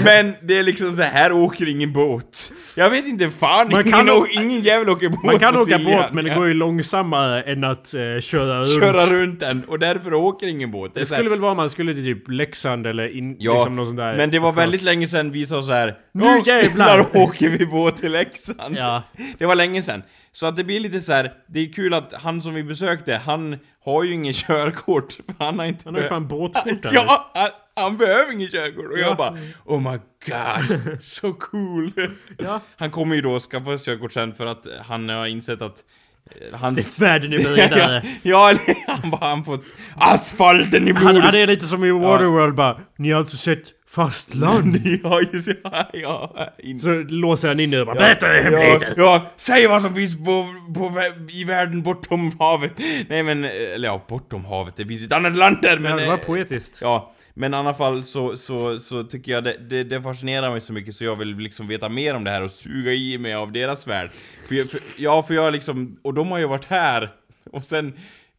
men 0.04 0.34
det 0.42 0.58
är 0.58 0.62
liksom 0.62 0.96
så 0.96 1.02
här, 1.02 1.32
åker 1.32 1.68
ingen 1.68 1.92
båt. 1.92 2.52
Jag 2.76 2.90
vet 2.90 3.06
inte, 3.06 3.30
fan, 3.30 3.68
Man 3.72 3.80
ingen, 3.80 3.92
kan 3.92 4.10
å- 4.10 4.26
ingen 4.30 4.60
jävel 4.60 4.88
åker 4.90 5.08
båt 5.08 5.22
Man 5.24 5.38
kan 5.38 5.56
åka 5.56 5.76
Siljan. 5.78 5.96
båt 6.00 6.12
men 6.12 6.24
det 6.24 6.34
går 6.34 6.46
ju 6.46 6.54
långsammare 6.54 7.42
än 7.42 7.64
att 7.64 7.94
eh, 7.94 8.20
köra 8.20 8.60
runt. 8.60 8.80
Köra 8.82 9.06
runt 9.16 9.40
den, 9.40 9.64
och 9.64 9.78
därför 9.78 10.14
åker 10.14 10.46
ingen 10.46 10.70
båt. 10.70 10.94
Det 10.94 11.00
här- 11.00 11.04
skulle 11.06 11.30
väl 11.30 11.40
vara 11.40 11.54
man 11.54 11.70
skulle 11.70 11.94
till 11.94 12.04
typ 12.04 12.28
Leksand 12.28 12.86
eller 12.86 13.16
in, 13.16 13.36
Ja, 13.38 13.54
liksom 13.54 13.76
någon 13.76 13.86
sån 13.86 13.96
där 13.96 14.16
men 14.16 14.30
det 14.30 14.38
var 14.38 14.52
väldigt 14.52 14.82
länge 14.82 15.06
sedan 15.08 15.30
vi 15.32 15.46
sa 15.46 15.62
så 15.62 15.72
här. 15.72 15.94
Nu 16.14 16.24
"Ja, 16.24 16.42
jävlar!" 16.46 17.06
åker 17.16 17.48
vi 17.50 17.66
båt 17.66 17.96
till 17.96 18.12
Leksand. 18.12 18.76
Ja. 18.78 19.02
Det 19.38 19.46
var 19.46 19.54
länge 19.54 19.82
sedan. 19.82 20.02
Så 20.32 20.46
att 20.46 20.56
det 20.56 20.64
blir 20.64 20.80
lite 20.80 21.00
så 21.00 21.12
här. 21.12 21.32
det 21.46 21.60
är 21.60 21.72
kul 21.72 21.94
att 21.94 22.12
han 22.12 22.42
som 22.42 22.54
vi 22.54 22.62
besökte, 22.62 23.20
han 23.24 23.58
har 23.84 24.04
ju 24.04 24.12
ingen 24.14 24.32
körkort. 24.34 25.18
Han 25.38 25.58
har 25.58 25.66
inte 25.66 25.82
Han 25.84 25.94
har 25.94 26.02
ju 26.02 26.08
fan 26.08 26.28
båtkort. 26.28 26.66
Ja, 26.92 27.30
han, 27.34 27.50
han 27.76 27.96
behöver 27.96 28.32
ingen 28.32 28.48
körkort. 28.48 28.86
Och 28.92 28.98
Ja. 28.98 29.06
jag 29.08 29.16
bara, 29.16 29.38
oh 29.64 29.92
my 29.92 29.98
god, 30.28 30.98
så 31.02 31.32
cool. 31.32 31.92
Ja. 32.38 32.60
Han 32.76 32.90
kommer 32.90 33.14
ju 33.14 33.20
då 33.22 33.40
skaffa 33.40 33.78
körkort 33.78 34.12
sen 34.12 34.34
för 34.34 34.46
att 34.46 34.66
han 34.86 35.08
har 35.08 35.26
insett 35.26 35.62
att 35.62 35.76
hans... 36.52 37.00
Världen 37.00 37.32
är 37.32 37.38
bredare. 37.38 38.02
ja, 38.22 38.54
han 38.86 39.10
bara 39.10 39.24
han 39.30 39.44
fått 39.44 39.64
asfalten 39.96 40.88
i 40.88 40.92
Han, 40.92 41.02
blodet. 41.04 41.22
han 41.24 41.34
är 41.34 41.46
lite 41.46 41.64
som 41.64 41.84
i 41.84 41.90
Waterworld 41.90 42.54
bara. 42.54 42.80
Ni 42.98 43.10
har 43.10 43.18
alltså 43.18 43.36
sett 43.36 43.62
fastland? 43.90 44.76
ja, 45.02 45.20
just 45.32 45.48
ja, 45.64 45.90
ja. 45.92 46.48
In... 46.58 46.78
Så 46.78 46.94
låser 47.08 47.48
han 47.48 47.60
in 47.60 47.74
och 47.74 47.86
bara 47.86 48.16
ja, 48.20 48.28
hemligheten! 48.28 48.94
ja, 48.96 49.32
säg 49.36 49.66
vad 49.66 49.82
som 49.82 49.94
finns 49.94 50.18
på, 50.18 50.46
på, 50.74 51.02
i 51.30 51.44
världen 51.44 51.82
bortom 51.82 52.32
havet. 52.38 52.72
Nej 53.08 53.22
men, 53.22 53.44
eller 53.44 53.88
ja, 53.88 54.04
bortom 54.08 54.44
havet, 54.44 54.76
det 54.76 54.86
finns 54.86 55.02
ett 55.02 55.12
annat 55.12 55.36
land 55.36 55.56
där 55.62 55.78
men... 55.78 55.90
Ja, 55.90 55.96
det 55.98 56.06
var 56.06 56.14
eh, 56.18 56.20
poetiskt. 56.24 56.78
Ja, 56.82 57.12
men 57.34 57.54
i 57.54 57.56
alla 57.56 57.74
fall 57.74 58.04
så, 58.04 58.36
så, 58.36 58.78
så 58.78 59.04
tycker 59.04 59.32
jag 59.32 59.44
det, 59.44 59.56
det, 59.70 59.84
det 59.84 60.02
fascinerar 60.02 60.50
mig 60.50 60.60
så 60.60 60.72
mycket 60.72 60.94
så 60.94 61.04
jag 61.04 61.16
vill 61.16 61.36
liksom 61.36 61.68
veta 61.68 61.88
mer 61.88 62.16
om 62.16 62.24
det 62.24 62.30
här 62.30 62.44
och 62.44 62.50
suga 62.50 62.92
i 62.92 63.18
mig 63.18 63.34
av 63.34 63.52
deras 63.52 63.86
värld. 63.86 64.10
För, 64.48 64.54
jag- 64.54 64.70
för, 64.70 64.80
ja, 64.96 65.22
för 65.22 65.34
jag 65.34 65.52
liksom, 65.52 65.96
och 66.02 66.14
de 66.14 66.30
har 66.30 66.38
ju 66.38 66.46
varit 66.46 66.64
här, 66.64 67.10
och 67.52 67.64
sen 67.64 67.92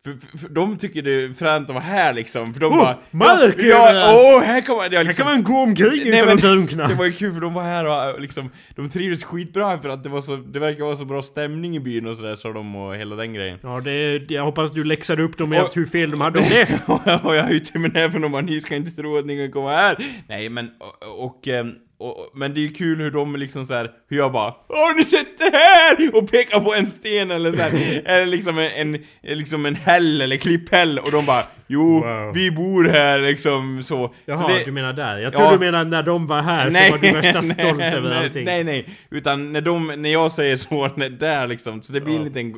för, 0.05 0.27
för, 0.27 0.37
för 0.37 0.49
de 0.49 0.77
tycker 0.77 1.01
det 1.01 1.11
är 1.11 1.33
fränt 1.33 1.69
att 1.69 1.75
vara 1.75 1.83
här 1.83 2.13
liksom, 2.13 2.53
för 2.53 2.61
de 2.61 2.69
bara... 2.77 2.97
mark 3.11 3.55
ja, 3.57 4.13
åh, 4.15 4.43
här 4.43 4.61
kommer 4.61 4.83
jag! 4.83 4.97
Här 4.97 5.03
Liksom, 5.03 5.23
kan 5.25 5.33
man 5.33 5.43
gå 5.43 5.53
omkring 5.53 6.07
utan 6.07 6.29
att 6.29 6.41
drunkna. 6.41 6.87
det 6.87 6.95
var 6.95 7.05
ju 7.05 7.11
kul 7.11 7.33
för 7.33 7.41
de 7.41 7.53
var 7.53 7.63
här 7.63 8.13
och 8.15 8.21
liksom, 8.21 8.49
de 8.75 8.89
trivdes 8.89 9.23
skitbra 9.23 9.79
för 9.79 9.89
att 9.89 10.03
det 10.03 10.09
var 10.09 10.21
så, 10.21 10.35
det 10.35 10.59
verkar 10.59 10.83
vara 10.83 10.95
så 10.95 11.05
bra 11.05 11.21
stämning 11.21 11.75
i 11.75 11.79
byn 11.79 12.07
och 12.07 12.15
sådär, 12.15 12.35
sa 12.35 12.53
de 12.53 12.75
och 12.75 12.95
hela 12.95 13.15
den 13.15 13.33
grejen. 13.33 13.57
Ja, 13.63 13.81
det, 13.83 14.31
jag 14.31 14.43
hoppas 14.45 14.71
du 14.71 14.83
läxade 14.83 15.23
upp 15.23 15.37
dem 15.37 15.49
med 15.49 15.61
Och- 15.61 15.67
att 15.67 15.77
hur 15.77 15.85
fel 15.85 16.11
de 16.11 16.21
hade 16.21 16.39
om 16.39 16.45
det. 16.49 17.19
och 17.23 17.35
jag 17.35 17.43
höjde 17.43 17.79
med 17.79 17.93
näven 17.93 18.23
och 18.23 18.31
bara 18.31 18.41
ni 18.41 18.61
ska 18.61 18.75
inte 18.75 18.91
tro 18.91 19.17
att 19.17 19.25
ni 19.25 19.37
kan 19.37 19.51
komma 19.51 19.69
här. 19.75 19.97
Nej 20.27 20.49
men, 20.49 20.69
och, 20.79 21.25
och, 21.25 21.47
ehm, 21.47 21.67
och, 21.69 21.75
och 22.01 22.29
men 22.33 22.53
det 22.53 22.59
är 22.59 22.61
ju 22.61 22.73
kul 22.73 22.99
hur 23.01 23.11
de 23.11 23.35
liksom 23.35 23.65
så 23.65 23.73
här, 23.73 23.91
hur 24.09 24.17
jag 24.17 24.31
bara 24.31 24.45
Har 24.69 24.97
ni 24.97 25.03
sett 25.03 25.37
det 25.37 25.57
här? 25.57 26.15
Och 26.17 26.31
pekar 26.31 26.59
på 26.59 26.73
en 26.73 26.87
sten 26.87 27.31
eller 27.31 27.51
så 27.51 27.61
här, 27.61 28.01
eller 28.05 28.25
liksom 28.25 28.57
en, 28.57 28.71
en, 28.75 29.37
liksom 29.37 29.65
en 29.65 29.75
häll 29.75 30.21
eller 30.21 30.37
klipphäll 30.37 30.99
och 30.99 31.11
de 31.11 31.25
bara 31.25 31.43
Jo, 31.67 31.99
Wow. 32.03 32.33
vi 32.33 32.51
bor 32.51 32.83
här 32.83 33.19
liksom 33.19 33.83
så. 33.83 34.13
Jaha, 34.25 34.37
så 34.37 34.47
det, 34.47 34.63
du 34.65 34.71
menar 34.71 34.93
där. 34.93 35.17
Jag 35.19 35.33
tror 35.33 35.45
Ja. 35.45 35.51
du 35.51 35.59
menar 35.59 35.85
när 35.85 36.03
de 36.03 36.27
var 36.27 36.41
här 36.41 36.65
så 36.69 36.91
var 36.91 36.97
du 37.01 37.11
värsta 37.11 37.41
stolt 37.41 37.81
över 37.81 38.09
nej, 38.09 38.17
allting. 38.25 38.45
Nej, 38.45 38.63
nej. 38.63 38.85
Utan 39.11 39.53
när, 39.53 39.61
de, 39.61 39.87
när 39.87 40.09
jag 40.11 40.31
säger 40.31 40.55
så, 40.55 40.87
när, 40.95 41.09
där 41.09 41.47
liksom. 41.47 41.81
Så 41.83 41.93
det 41.93 42.01
blir 42.01 42.13
Ja. 42.13 42.19
en 42.19 42.25
liten... 42.25 42.55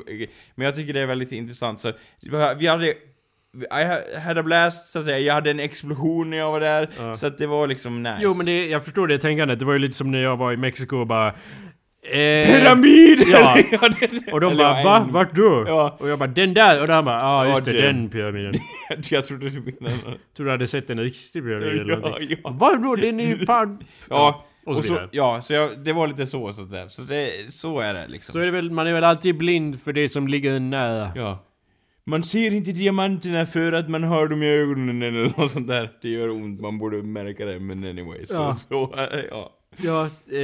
Men 0.54 0.64
jag 0.64 0.74
tycker 0.74 0.92
det 0.92 1.00
är 1.00 1.06
väldigt 1.06 1.32
intressant. 1.32 1.80
Så 1.80 1.92
vi 2.58 2.66
hade... 2.66 2.94
I 3.62 4.18
had 4.18 4.38
a 4.38 4.42
blast, 4.42 4.86
så 4.92 4.98
att 4.98 5.04
säga. 5.04 5.18
Jag 5.18 5.34
hade 5.34 5.50
en 5.50 5.60
explosion 5.60 6.30
när 6.30 6.36
jag 6.36 6.50
var 6.50 6.60
där. 6.60 6.88
Ja. 6.98 7.14
Så 7.14 7.26
att 7.26 7.38
det 7.38 7.46
var 7.46 7.66
liksom 7.66 8.02
nice. 8.02 8.18
Jo 8.20 8.34
men 8.34 8.46
det, 8.46 8.66
jag 8.66 8.84
förstår 8.84 9.06
det 9.06 9.18
tänkandet. 9.18 9.58
Det 9.58 9.64
var 9.64 9.72
ju 9.72 9.78
lite 9.78 9.94
som 9.94 10.10
när 10.10 10.22
jag 10.22 10.36
var 10.36 10.52
i 10.52 10.56
Mexiko 10.56 10.96
och 10.96 11.06
bara... 11.06 11.26
Eh, 12.06 12.46
Pyramid! 12.46 13.22
Ja. 13.26 13.58
och 14.32 14.40
de 14.40 14.56
bara 14.56 14.82
va? 14.82 14.96
en- 15.06 15.12
Vart 15.12 15.34
då? 15.34 15.64
Ja. 15.68 15.96
Och 16.00 16.08
jag 16.08 16.18
bara 16.18 16.26
den 16.28 16.54
där! 16.54 16.80
Och 16.80 16.86
de 16.88 17.04
bara 17.04 17.20
ja 17.20 17.44
Ja, 17.46 17.50
just 17.50 17.64
det, 17.64 17.72
den. 17.72 17.82
den 17.96 18.10
pyramiden. 18.10 18.54
jag 19.10 19.24
trodde 19.26 19.48
du 19.50 19.60
menade... 19.60 19.98
Tror 20.36 20.46
du 20.46 20.50
hade 20.52 20.66
sett 20.66 20.90
en 20.90 21.00
riktig 21.00 21.42
pyramid 21.44 21.68
eller 21.68 21.90
Ja, 21.92 21.96
någonting? 21.98 22.36
ja. 22.44 22.50
Vadå? 22.54 22.96
Den 22.96 23.20
är 23.20 23.26
ju 23.26 23.38
fan... 23.46 23.78
Ja, 24.10 24.44
och 24.66 24.70
och 24.70 24.76
så 24.76 24.82
så, 24.82 24.92
vidare. 24.92 25.08
ja, 25.12 25.40
så 25.42 25.52
jag, 25.54 25.84
det 25.84 25.92
var 25.92 26.08
lite 26.08 26.26
så, 26.26 26.52
så 26.52 26.62
att 26.62 26.70
säga. 26.70 26.88
Så, 26.88 27.02
det, 27.02 27.52
så 27.52 27.80
är 27.80 27.94
det 27.94 28.06
liksom. 28.08 28.32
Så 28.32 28.38
är 28.38 28.44
det 28.44 28.50
väl, 28.50 28.70
man 28.70 28.86
är 28.86 28.92
väl 28.92 29.04
alltid 29.04 29.36
blind 29.38 29.80
för 29.80 29.92
det 29.92 30.08
som 30.08 30.28
ligger 30.28 30.60
nära. 30.60 31.12
Ja. 31.14 31.44
Man 32.06 32.24
ser 32.24 32.54
inte 32.54 32.72
diamanterna 32.72 33.46
för 33.46 33.72
att 33.72 33.88
man 33.90 34.02
har 34.04 34.28
dem 34.28 34.42
i 34.42 34.46
ögonen 34.46 35.02
eller 35.02 35.22
något 35.22 35.50
sånt 35.52 35.68
där. 35.68 35.88
Det 36.02 36.08
gör 36.08 36.30
ont, 36.30 36.60
man 36.60 36.78
borde 36.78 37.02
märka 37.02 37.46
det, 37.46 37.60
men 37.60 37.84
anyway. 37.84 38.26
Så, 38.26 38.34
Ja. 38.34 38.56
så, 38.68 38.94
äh, 38.98 39.20
ja. 39.30 39.50
Ja, 39.76 40.08
eh, 40.32 40.40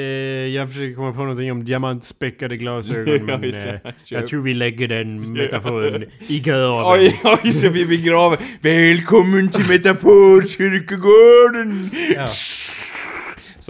jag 0.54 0.68
försöker 0.68 0.94
komma 0.94 1.12
på 1.12 1.18
någonting 1.20 1.52
om 1.52 1.64
diamantspäckade 1.64 2.56
glasögon 2.56 3.26
men 3.40 3.44
eh, 3.44 3.74
jag 4.04 4.26
tror 4.26 4.42
vi 4.42 4.54
lägger 4.54 4.88
den 4.88 5.32
metaforen 5.32 6.04
i 6.28 6.40
graven. 6.40 7.00
Oj, 7.00 7.20
oj, 7.44 7.52
så 7.52 7.68
vi 7.68 7.86
begraver. 7.86 8.38
Välkommen 8.60 9.48
till 9.48 9.68
Metaforkyrkogården! 9.68 11.90
Ja. 12.14 12.26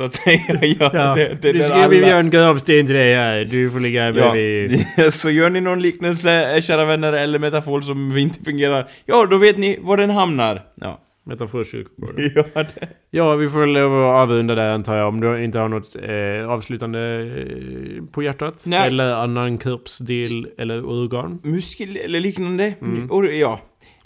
Så 0.00 0.06
att 0.06 0.12
säga, 0.14 0.40
ja. 0.78 0.90
Ja, 0.92 1.14
det, 1.14 1.42
det 1.42 1.52
nu 1.52 1.58
vi 1.58 2.04
alla- 2.04 2.18
en 2.18 2.30
gravsten 2.30 2.86
till 2.86 2.94
dig 2.94 3.14
här. 3.14 3.44
Du 3.44 3.70
får 3.70 3.80
ligga 3.80 4.06
Ja, 4.06 4.12
bredvid. 4.12 4.86
så 5.12 5.30
gör 5.30 5.50
ni 5.50 5.60
någon 5.60 5.82
liknelse, 5.82 6.54
eh, 6.56 6.60
kära 6.62 6.84
vänner, 6.84 7.12
eller 7.12 7.38
metafor 7.38 7.80
som 7.80 8.16
inte 8.16 8.44
fungerar, 8.44 8.88
ja 9.06 9.26
då 9.30 9.36
vet 9.38 9.56
ni 9.56 9.78
var 9.82 9.96
den 9.96 10.10
hamnar. 10.10 10.62
Ja. 10.80 11.00
Metaforkyrkogården. 11.26 12.30
Ja, 12.34 12.42
det. 12.54 12.88
Ja, 13.10 13.34
vi 13.36 13.48
får 13.48 13.66
lov 13.66 14.04
att 14.04 14.22
avrunda 14.22 14.54
där 14.54 14.68
antar 14.70 14.96
jag. 14.96 15.08
Om 15.08 15.20
du 15.20 15.44
inte 15.44 15.58
har 15.58 15.68
något 15.68 15.96
eh, 16.02 16.50
avslutande 16.50 17.00
eh, 17.20 18.04
på 18.12 18.22
hjärtat. 18.22 18.64
Nej. 18.66 18.86
Eller 18.86 19.12
annan 19.12 19.58
kroppsdel 19.58 20.48
eller 20.58 20.84
organ. 20.84 21.40
Muskel 21.42 21.96
eller 21.96 22.20
liknande. 22.20 22.74
Och, 23.10 23.26
ja. 23.26 23.60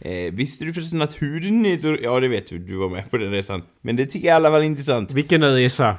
Eh, 0.05 0.32
visste 0.32 0.64
du 0.64 0.72
förresten 0.74 1.02
att 1.02 1.22
huden 1.22 1.66
är 1.66 2.02
Ja, 2.05 2.20
det 2.20 2.28
vet 2.28 2.46
du. 2.46 2.59
Du 2.59 2.76
var 2.76 2.88
med 2.88 3.11
på 3.11 3.18
den 3.18 3.30
resan. 3.30 3.62
Men 3.82 3.96
det 3.96 4.07
tycker 4.07 4.26
jag 4.28 4.34
i 4.34 4.36
alla 4.36 4.50
fall 4.50 4.61
är 4.61 4.64
intressant. 4.66 5.12
Vilken 5.12 5.44
resa? 5.44 5.96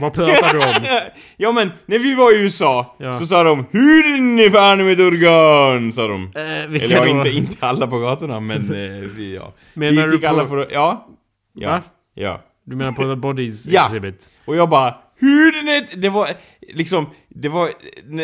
Vad 0.00 0.12
pratar 0.14 0.52
du 0.52 0.58
om? 0.58 0.98
ja, 1.36 1.52
men 1.52 1.70
när 1.86 1.98
vi 1.98 2.14
var 2.14 2.32
i 2.32 2.40
USA 2.42 2.96
Ja. 2.98 3.12
så 3.12 3.26
sa 3.26 3.42
de 3.42 3.66
Huden 3.70 4.38
är 4.38 4.50
fan 4.50 4.84
med 4.84 4.92
ett 4.92 5.06
organ, 5.06 5.92
sa 5.92 6.08
de. 6.08 6.22
Eh, 6.34 6.42
Eller 6.84 6.90
ja, 6.96 7.06
inte, 7.06 7.30
inte 7.30 7.66
alla 7.66 7.86
på 7.86 7.98
gatorna, 7.98 8.40
men 8.40 8.62
eh, 8.62 9.08
vi, 9.16 9.34
ja. 9.36 9.52
Menar 9.74 10.02
vi 10.02 10.02
du 10.06 10.12
fick 10.12 10.20
på- 10.20 10.26
alla 10.28 10.44
på... 10.44 10.66
Ja. 10.70 11.08
Ja. 11.54 11.70
Va? 11.70 11.82
Ja. 12.14 12.40
Du 12.64 12.76
menar 12.76 12.92
på 12.92 13.02
The 13.02 13.16
Bodies 13.16 13.66
Ja. 13.66 13.82
Exhibit? 13.84 14.30
Och 14.44 14.56
jag 14.56 14.68
bara 14.68 14.94
Huden 15.18 15.68
är 15.68 15.76
ett... 15.82 16.02
Det 16.02 16.08
var 16.08 16.28
liksom... 16.74 17.06
Det 17.34 17.48
var... 17.48 17.70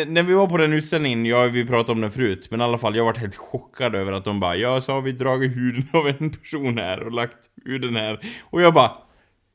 När, 0.05 0.23
vi 0.23 0.33
var 0.33 0.47
på 0.47 0.57
den 0.57 0.73
utställningen, 0.73 1.25
ja 1.25 1.43
vi 1.45 1.65
pratade 1.65 1.91
om 1.91 2.01
den 2.01 2.11
förut, 2.11 2.47
men 2.51 2.61
i 2.61 2.63
alla 2.63 2.77
fall 2.77 2.95
jag 2.95 3.05
varit 3.05 3.17
helt 3.17 3.35
chockad 3.35 3.95
över 3.95 4.11
att 4.13 4.25
de 4.25 4.39
bara 4.39 4.55
Ja, 4.55 4.81
så 4.81 4.91
har 4.91 5.01
vi 5.01 5.11
dragit 5.11 5.55
huden 5.55 5.83
av 5.93 6.07
en 6.07 6.29
person 6.29 6.77
här 6.77 7.03
och 7.03 7.11
lagt 7.11 7.37
huden 7.65 7.95
här. 7.95 8.19
Och 8.49 8.61
jag 8.61 8.73
bara 8.73 8.91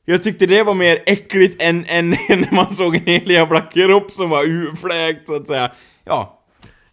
jag 0.05 0.23
tyckte 0.23 0.45
det 0.45 0.63
var 0.63 0.73
mer 0.73 0.99
äckligt 1.05 1.61
än, 1.61 1.85
än 1.87 2.09
när 2.29 2.55
man 2.55 2.75
såg 2.75 2.95
en 2.95 3.05
hel 3.05 3.31
jävla 3.31 3.61
kropp 3.61 4.11
som 4.11 4.29
var 4.29 4.43
urfläkt 4.43 5.27
så 5.27 5.35
att 5.35 5.47
säga. 5.47 5.71
Ja. 6.05 6.41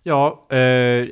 Ja, 0.03 0.47
eh, 0.51 1.07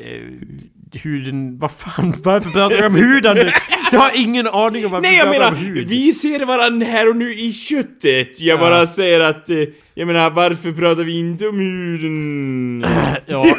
huden... 1.02 1.58
Vad 1.58 1.70
fan? 1.70 2.14
Varför 2.24 2.50
pratar 2.50 2.76
du 2.76 2.86
om 2.86 2.94
huden 2.94 3.36
nu? 3.36 3.50
Jag 3.92 4.00
har 4.00 4.12
ingen 4.14 4.46
aning 4.46 4.84
om 4.86 4.90
varför 4.92 5.02
Nej 5.02 5.12
vi 5.12 5.16
jag 5.18 5.26
pratar 5.26 5.50
menar, 5.52 5.68
om 5.70 5.74
hud. 5.76 5.88
vi 5.88 6.12
ser 6.12 6.46
varandra 6.46 6.86
här 6.86 7.10
och 7.10 7.16
nu 7.16 7.34
i 7.34 7.52
köttet. 7.52 8.40
Jag 8.40 8.56
Ja. 8.56 8.60
bara 8.60 8.86
säger 8.86 9.20
att, 9.20 9.50
eh, 9.50 9.56
jag 10.00 10.06
menar 10.06 10.30
varför 10.30 10.72
pratar 10.72 11.04
vi 11.04 11.18
inte 11.18 11.48
om 11.48 11.58
huden? 11.58 12.84
Ja, 13.26 13.44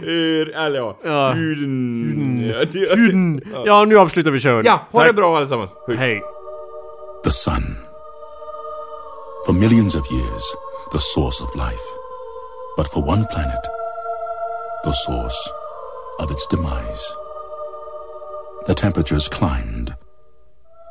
För, 0.00 0.56
eller 0.66 0.78
ja, 0.78 0.96
Ja. 1.04 1.32
huden. 1.32 2.44
Ja, 2.54 2.64
det- 2.72 2.96
huden. 2.96 3.40
Ja, 3.66 3.84
nu 3.84 3.98
avslutar 3.98 4.30
vi 4.30 4.40
showen. 4.40 4.62
Ja, 4.66 4.80
ha 4.92 4.98
Tack. 5.00 5.08
det 5.08 5.12
bra 5.14 5.36
allesammans. 5.36 5.70
Hej. 5.98 6.22
the 7.24 7.30
sun. 7.30 7.76
For 9.46 9.52
millions 9.52 9.94
of 9.94 10.12
years, 10.12 10.42
the 10.92 10.98
source 11.00 11.44
of 11.44 11.54
life. 11.54 11.84
But 12.76 12.86
for 12.92 13.00
one 13.08 13.24
planet, 13.32 13.62
the 14.84 14.92
source 14.92 15.50
of 16.18 16.30
its 16.30 16.46
demise. 16.48 17.04
The 18.66 18.74
temperatures 18.74 19.28
climbed. 19.28 19.94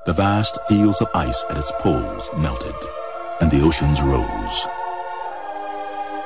The 0.05 0.11
vast 0.13 0.57
fields 0.69 1.01
of 1.01 1.07
ice 1.29 1.45
at 1.49 1.57
its 1.57 1.71
poles 1.81 2.31
melted, 2.37 2.75
and 3.41 3.49
the 3.51 3.61
oceans 3.61 4.01
rose. 4.01 4.67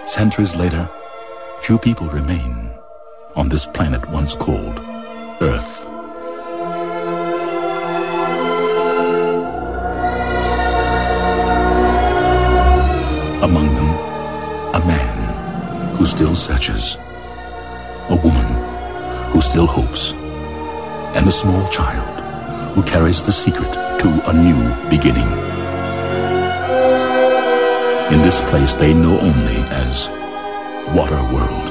Centuries 0.05 0.55
later, 0.55 0.89
few 1.61 1.78
people 1.78 2.07
remain 2.07 2.72
on 3.36 3.49
this 3.49 3.66
planet 3.66 4.07
once 4.09 4.36
called 4.36 4.80
Earth. 5.41 5.86
Among 13.43 13.68
them, 13.76 13.89
a 14.74 14.86
man 14.86 15.95
who 15.95 16.05
still 16.05 16.36
searches, 16.36 16.97
a 18.09 18.20
woman 18.24 18.45
who 19.32 19.41
still 19.41 19.68
hopes, 19.68 20.14
and 21.16 21.28
a 21.28 21.32
small 21.32 21.68
child 21.68 22.22
who 22.74 22.82
carries 22.84 23.22
the 23.22 23.32
secret 23.32 23.72
to 23.99 24.09
a 24.30 24.34
new 24.34 24.89
beginning. 24.89 25.53
In 28.14 28.22
this 28.22 28.41
place 28.41 28.76
they 28.76 28.93
know 28.93 29.18
only 29.20 29.57
as 29.84 30.07
Water 30.95 31.22
World. 31.34 31.70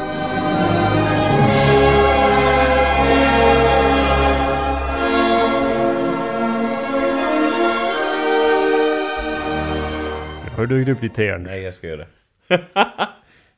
Har 10.57 10.66
du 10.66 10.66
druckit 10.66 10.88
upp 10.95 11.01
ditt 11.01 11.14
te 11.14 11.28
än? 11.28 11.43
Nej, 11.43 11.62
jag 11.62 11.74
ska 11.74 11.86
göra 11.86 11.97
det. 11.97 12.07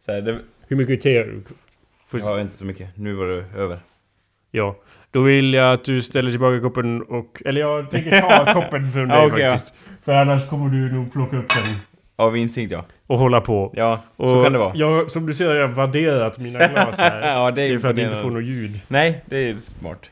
Så 0.06 0.12
här, 0.12 0.20
det 0.22 0.38
Hur 0.68 0.76
mycket 0.76 1.00
te 1.00 1.18
har 1.18 1.24
du? 1.24 1.42
Får- 2.06 2.20
jag 2.20 2.26
har 2.26 2.38
inte 2.40 2.54
så 2.56 2.64
mycket. 2.64 2.96
Nu 2.96 3.14
var 3.14 3.26
det 3.26 3.44
över. 3.56 3.78
Ja. 4.50 4.76
Då 5.10 5.22
vill 5.22 5.54
jag 5.54 5.72
att 5.72 5.84
du 5.84 6.02
ställer 6.02 6.30
tillbaka 6.30 6.60
koppen 6.60 7.02
och... 7.02 7.42
Eller 7.44 7.60
jag 7.60 7.90
tänker 7.90 8.20
ta 8.20 8.52
koppen 8.54 8.92
från 8.92 9.08
dig 9.08 9.18
Ja, 9.18 9.26
okej, 9.26 9.40
ja. 9.40 9.50
faktiskt. 9.50 9.74
För 10.04 10.12
annars 10.12 10.48
kommer 10.48 10.70
du 10.70 10.92
nog 10.92 11.12
plocka 11.12 11.36
upp 11.36 11.48
den. 11.48 11.76
Av 12.16 12.36
instinkt 12.36 12.72
ja. 12.72 12.84
och 13.06 13.18
hålla 13.18 13.40
på. 13.40 13.72
Ja, 13.76 14.00
Och 14.16 14.28
så 14.28 14.42
kan 14.44 14.52
det 14.52 14.58
vara. 14.58 14.72
Jag, 14.74 15.10
som 15.10 15.26
du 15.26 15.34
ser 15.34 15.48
har 15.48 15.54
jag 15.54 15.68
värderat 15.68 16.38
mina 16.38 16.66
glas 16.68 16.98
här. 17.00 17.20
Ja, 17.34 17.50
det 17.50 17.62
är 17.62 17.68
det 17.68 17.74
är 17.74 17.78
för 17.78 17.88
att 17.88 17.98
inte 17.98 18.02
imponerande. 18.02 18.22
få 18.22 18.34
något 18.34 18.44
ljud. 18.44 18.80
Nej, 18.88 19.24
det 19.26 19.36
är 19.50 19.54
smart. 19.54 20.10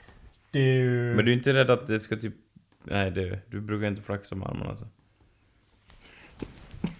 Det 0.50 0.58
är 0.58 0.62
ju... 0.74 1.14
Men 1.16 1.24
du 1.24 1.30
är 1.30 1.36
inte 1.36 1.54
rädd 1.54 1.70
att 1.70 1.86
det 1.86 2.00
ska 2.00 2.16
typ... 2.16 2.34
Nej, 2.84 3.10
det, 3.10 3.38
du 3.50 3.60
brukar 3.60 3.86
inte 3.86 4.02
flaxa 4.02 4.34
med 4.34 4.48
armarna 4.48 4.70
alltså. 4.70 4.86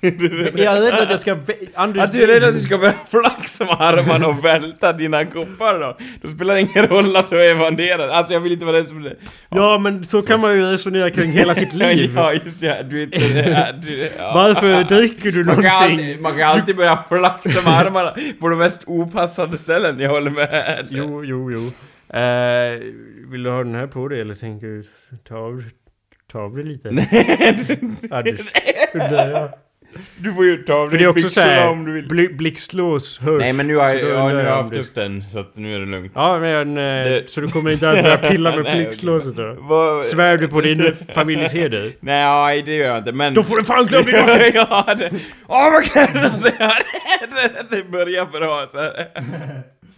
Jag 0.03 0.77
är 0.77 0.91
rädd 0.93 1.01
att 1.01 1.11
jag 1.11 1.19
ska... 1.19 1.37
Anders... 1.75 2.05
Att 2.05 2.13
du 2.13 2.23
är 2.23 2.27
rädd 2.27 2.45
att 2.45 2.55
du 2.55 2.61
ska 2.61 2.79
börja 2.79 2.95
flaxa 3.11 3.65
med 3.65 3.77
armarna 3.81 4.27
och 4.27 4.45
välta 4.45 4.93
dina 4.93 5.25
koppar 5.25 5.81
då? 5.81 5.97
Då 6.23 6.29
spelar 6.29 6.55
det 6.55 6.61
ingen 6.61 6.87
roll 6.87 7.17
att 7.17 7.31
du 7.31 7.43
är 7.43 7.51
evanderad. 7.51 8.11
Alltså 8.11 8.33
jag 8.33 8.41
vill 8.41 8.53
inte 8.53 8.65
vara 8.65 8.77
den 8.77 8.87
som... 8.87 9.11
Ja, 9.51 9.79
men 9.79 10.05
så 10.05 10.23
kan 10.23 10.41
man 10.41 10.55
ju 10.57 10.63
resonera 10.71 11.11
kring 11.11 11.31
hela 11.33 11.55
sitt 11.55 11.73
liv. 11.75 12.13
ja, 12.17 12.33
just 12.33 12.61
det. 12.61 12.87
Du 12.91 13.03
inte... 13.03 13.73
Du, 13.83 14.11
ja. 14.19 14.33
Varför 14.35 14.85
dricker 14.85 15.33
du 15.33 15.45
Man 15.45 15.55
kan, 15.55 15.65
någonting? 15.65 15.91
alltid, 15.99 16.21
man 16.21 16.33
kan 16.33 16.43
alltid 16.43 16.77
börja 16.77 17.05
flaxa 17.09 17.63
med 17.63 17.73
armarna 17.79 18.15
på 18.41 18.49
de 18.49 18.59
mest 18.59 18.83
opassande 18.87 19.59
ställen, 19.59 20.01
jag 20.01 20.11
håller 20.11 20.31
med. 20.31 20.87
Jo, 20.91 21.25
jo, 21.25 21.51
jo. 21.53 21.61
Eh, 22.19 22.81
vill 23.31 23.43
du 23.43 23.51
ha 23.51 23.65
den 23.65 23.75
här 23.75 23.87
på 23.87 24.09
dig 24.09 24.21
eller 24.21 24.35
tänker 24.35 24.67
du 24.67 24.83
ta 25.29 25.37
av, 25.37 25.65
ta 26.33 26.39
av 26.39 26.57
det 26.57 26.63
lite? 26.63 26.89
Anders, 28.11 28.41
undrar 28.95 29.31
jag. 29.31 29.51
Du 30.17 30.35
får 30.35 30.45
ju 30.45 30.57
ta 30.63 30.75
av 30.75 30.91
För 30.91 30.99
det 30.99 31.05
är 31.05 31.09
också 31.09 31.23
byxorna 31.23 31.69
om 31.71 31.85
du 31.85 31.93
vill. 31.93 32.09
bly, 32.09 32.29
blixtlås 32.29 33.19
hörs. 33.19 33.41
Nej 33.41 33.53
men 33.53 33.67
nu 33.67 33.77
har 33.77 33.89
jag, 33.89 34.03
då 34.03 34.09
ja, 34.09 34.29
nu 34.29 34.35
har 34.35 34.43
jag 34.43 34.57
haft 34.63 34.77
upp 34.77 34.95
den, 34.95 35.25
så 35.33 35.39
att 35.39 35.57
nu 35.57 35.75
är 35.77 35.81
det 35.81 35.87
lugnt. 35.87 36.13
Ja, 36.15 36.39
men 36.39 36.69
eh, 36.69 36.83
Det- 36.83 37.25
så 37.31 37.41
du 37.41 37.49
kommer 37.49 37.71
inte 37.73 37.91
att 37.91 38.03
börja 38.03 38.17
pilla 38.19 38.57
med 38.57 38.65
blixtlåset 38.77 39.37
då? 39.37 39.57
Vad- 39.61 40.05
Svär 40.05 40.37
du 40.39 40.49
på 40.49 40.61
din 40.61 40.97
familjs 41.15 41.55
heder? 41.55 41.91
Nej, 42.01 42.63
det 42.67 42.75
gör 42.75 42.89
jag 42.89 42.99
inte, 42.99 43.13
men... 43.13 43.35
Då 43.35 43.43
får 43.43 43.57
du 43.57 43.65
fan 43.65 43.87
glömma 43.87 44.05
det! 44.27 44.49
ja, 44.55 44.95
det... 44.99 45.11
Åh 45.47 45.73
vad 45.73 45.85
kan 45.85 46.23
jag 46.23 46.41
säga? 46.41 46.73
Det 47.71 47.91
börjar 47.91 48.27
bra 48.27 48.67
så 48.71 48.79
här. 48.79 48.93